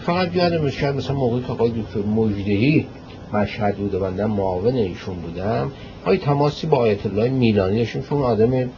فقط 0.07 0.37
یادم 0.37 0.71
شاید 0.71 0.97
مثلا 0.97 1.17
موقعی 1.17 1.43
که 1.43 1.53
آقای 1.53 1.71
دکتر 1.71 2.01
مجدهی 2.01 2.87
مشهد 3.33 3.77
بود 3.77 3.95
و 3.95 4.01
بندم 4.01 4.31
معاون 4.31 4.75
ایشون 4.75 5.15
بودم 5.15 5.71
های 6.07 6.19
تماسی 6.19 6.67
با 6.67 6.77
آیت 6.77 7.07
الله 7.07 7.29
میلانی 7.29 7.87
چون 7.87 8.23
آدم 8.23 8.71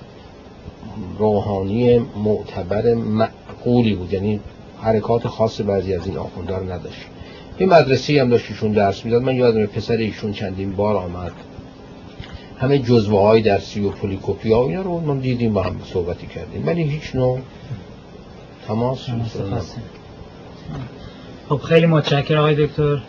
روحانی 1.19 1.99
معتبر 1.99 2.95
معقولی 2.95 3.95
بود. 3.95 4.13
یعنی 4.13 4.41
حرکات 4.81 5.29
خاص 5.29 5.61
بعضی 5.61 5.95
از 5.95 6.07
این 6.07 6.17
آخوندار 6.17 6.73
نداشت. 6.73 7.01
این 7.59 7.69
مدرسه 7.69 8.21
هم 8.21 8.29
داشت 8.29 8.51
ایشون 8.51 8.73
درس 8.73 9.05
می‌داد. 9.05 9.23
من 9.23 9.35
یادم 9.35 9.67
پسر 9.67 9.97
ایشون 9.97 10.33
چندین 10.33 10.73
بار 10.73 10.97
آمد. 10.97 11.33
همه 12.59 12.79
جزوه 12.79 13.21
های 13.21 13.43
درسی 13.43 13.81
و 13.81 13.91
پولیکوپی 13.91 14.53
ها 14.53 14.69
اینا 14.69 14.83
رو 14.83 15.01
ما 15.01 15.15
دیدیم 15.15 15.53
با 15.53 15.63
هم 15.63 15.81
صحبتی 15.85 16.27
کردیم. 16.27 16.67
ولی 16.67 16.83
هیچ 16.83 17.15
نوع 17.15 17.39
تماس 18.67 19.07
خب 21.49 21.57
خیلی 21.57 21.87
متشکرم 21.87 22.39
آقای 22.39 22.67
دکتر. 22.67 23.03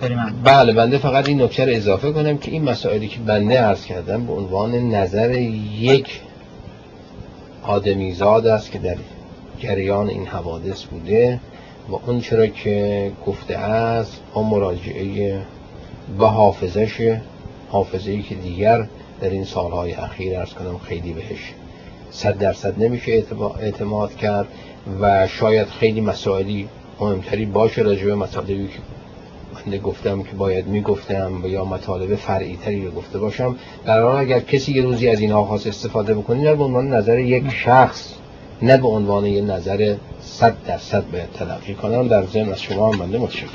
خیلی 0.00 0.14
بله 0.44 0.72
بنده 0.72 0.98
فقط 0.98 1.28
این 1.28 1.42
نکته 1.42 1.66
اضافه 1.68 2.12
کنم 2.12 2.38
که 2.38 2.50
این 2.50 2.64
مسائلی 2.64 3.08
که 3.08 3.20
بنده 3.20 3.60
عرض 3.60 3.84
کردم 3.84 4.26
به 4.26 4.32
عنوان 4.32 4.74
نظر 4.74 5.30
یک 5.78 6.20
آدمیزاد 7.62 8.46
است 8.46 8.70
که 8.70 8.78
در 8.78 8.96
جریان 9.58 10.08
این 10.08 10.26
حوادث 10.26 10.84
بوده 10.84 11.40
و 11.88 11.94
اون 12.06 12.20
چرا 12.20 12.46
که 12.46 13.12
گفته 13.26 13.56
است 13.58 14.20
با 14.34 14.42
مراجعه 14.42 15.38
به 16.18 16.26
حافظش 16.26 17.18
حافظه 17.68 18.10
ای 18.10 18.22
که 18.22 18.34
دیگر 18.34 18.86
در 19.20 19.30
این 19.30 19.44
سالهای 19.44 19.92
اخیر 19.92 20.38
ارز 20.38 20.54
کنم 20.54 20.78
خیلی 20.78 21.12
بهش 21.12 21.54
صد 22.10 22.38
درصد 22.38 22.82
نمیشه 22.82 23.24
اعتماد 23.60 24.16
کرد 24.16 24.46
و 25.00 25.26
شاید 25.26 25.68
خیلی 25.68 26.00
مسائلی 26.00 26.68
مهمتری 27.00 27.46
باشه 27.46 27.82
راجع 27.82 28.04
به 28.04 28.14
مطالبی 28.14 28.68
که 28.68 28.78
من 29.66 29.78
گفتم 29.78 30.22
که 30.22 30.32
باید 30.32 30.66
می‌گفتم 30.66 31.44
و 31.44 31.48
یا 31.48 31.64
مطالب 31.64 32.14
فرعی 32.14 32.56
تری 32.56 32.84
رو 32.84 32.90
گفته 32.90 33.18
باشم. 33.18 33.56
در 33.84 34.02
حال 34.02 34.16
اگر 34.16 34.40
کسی 34.40 34.72
یه 34.72 34.82
روزی 34.82 35.08
از 35.08 35.20
اینها 35.20 35.44
خواست 35.44 35.66
استفاده 35.66 36.14
بکنید 36.14 36.44
در 36.44 36.54
به 36.54 36.64
عنوان 36.64 36.88
نظر 36.88 37.18
یک 37.18 37.44
شخص 37.50 38.14
نه 38.62 38.76
به 38.76 38.88
عنوان 38.88 39.26
یه 39.26 39.42
نظر 39.42 39.96
صد 40.20 40.56
درصد 40.66 41.04
به 41.04 41.24
تلقی 41.34 41.74
کنم. 41.74 42.08
در 42.08 42.26
ذهن 42.26 42.52
از 42.52 42.62
شما 42.62 42.92
هم 42.92 42.98
بنده 42.98 43.18
متشکرم. 43.18 43.48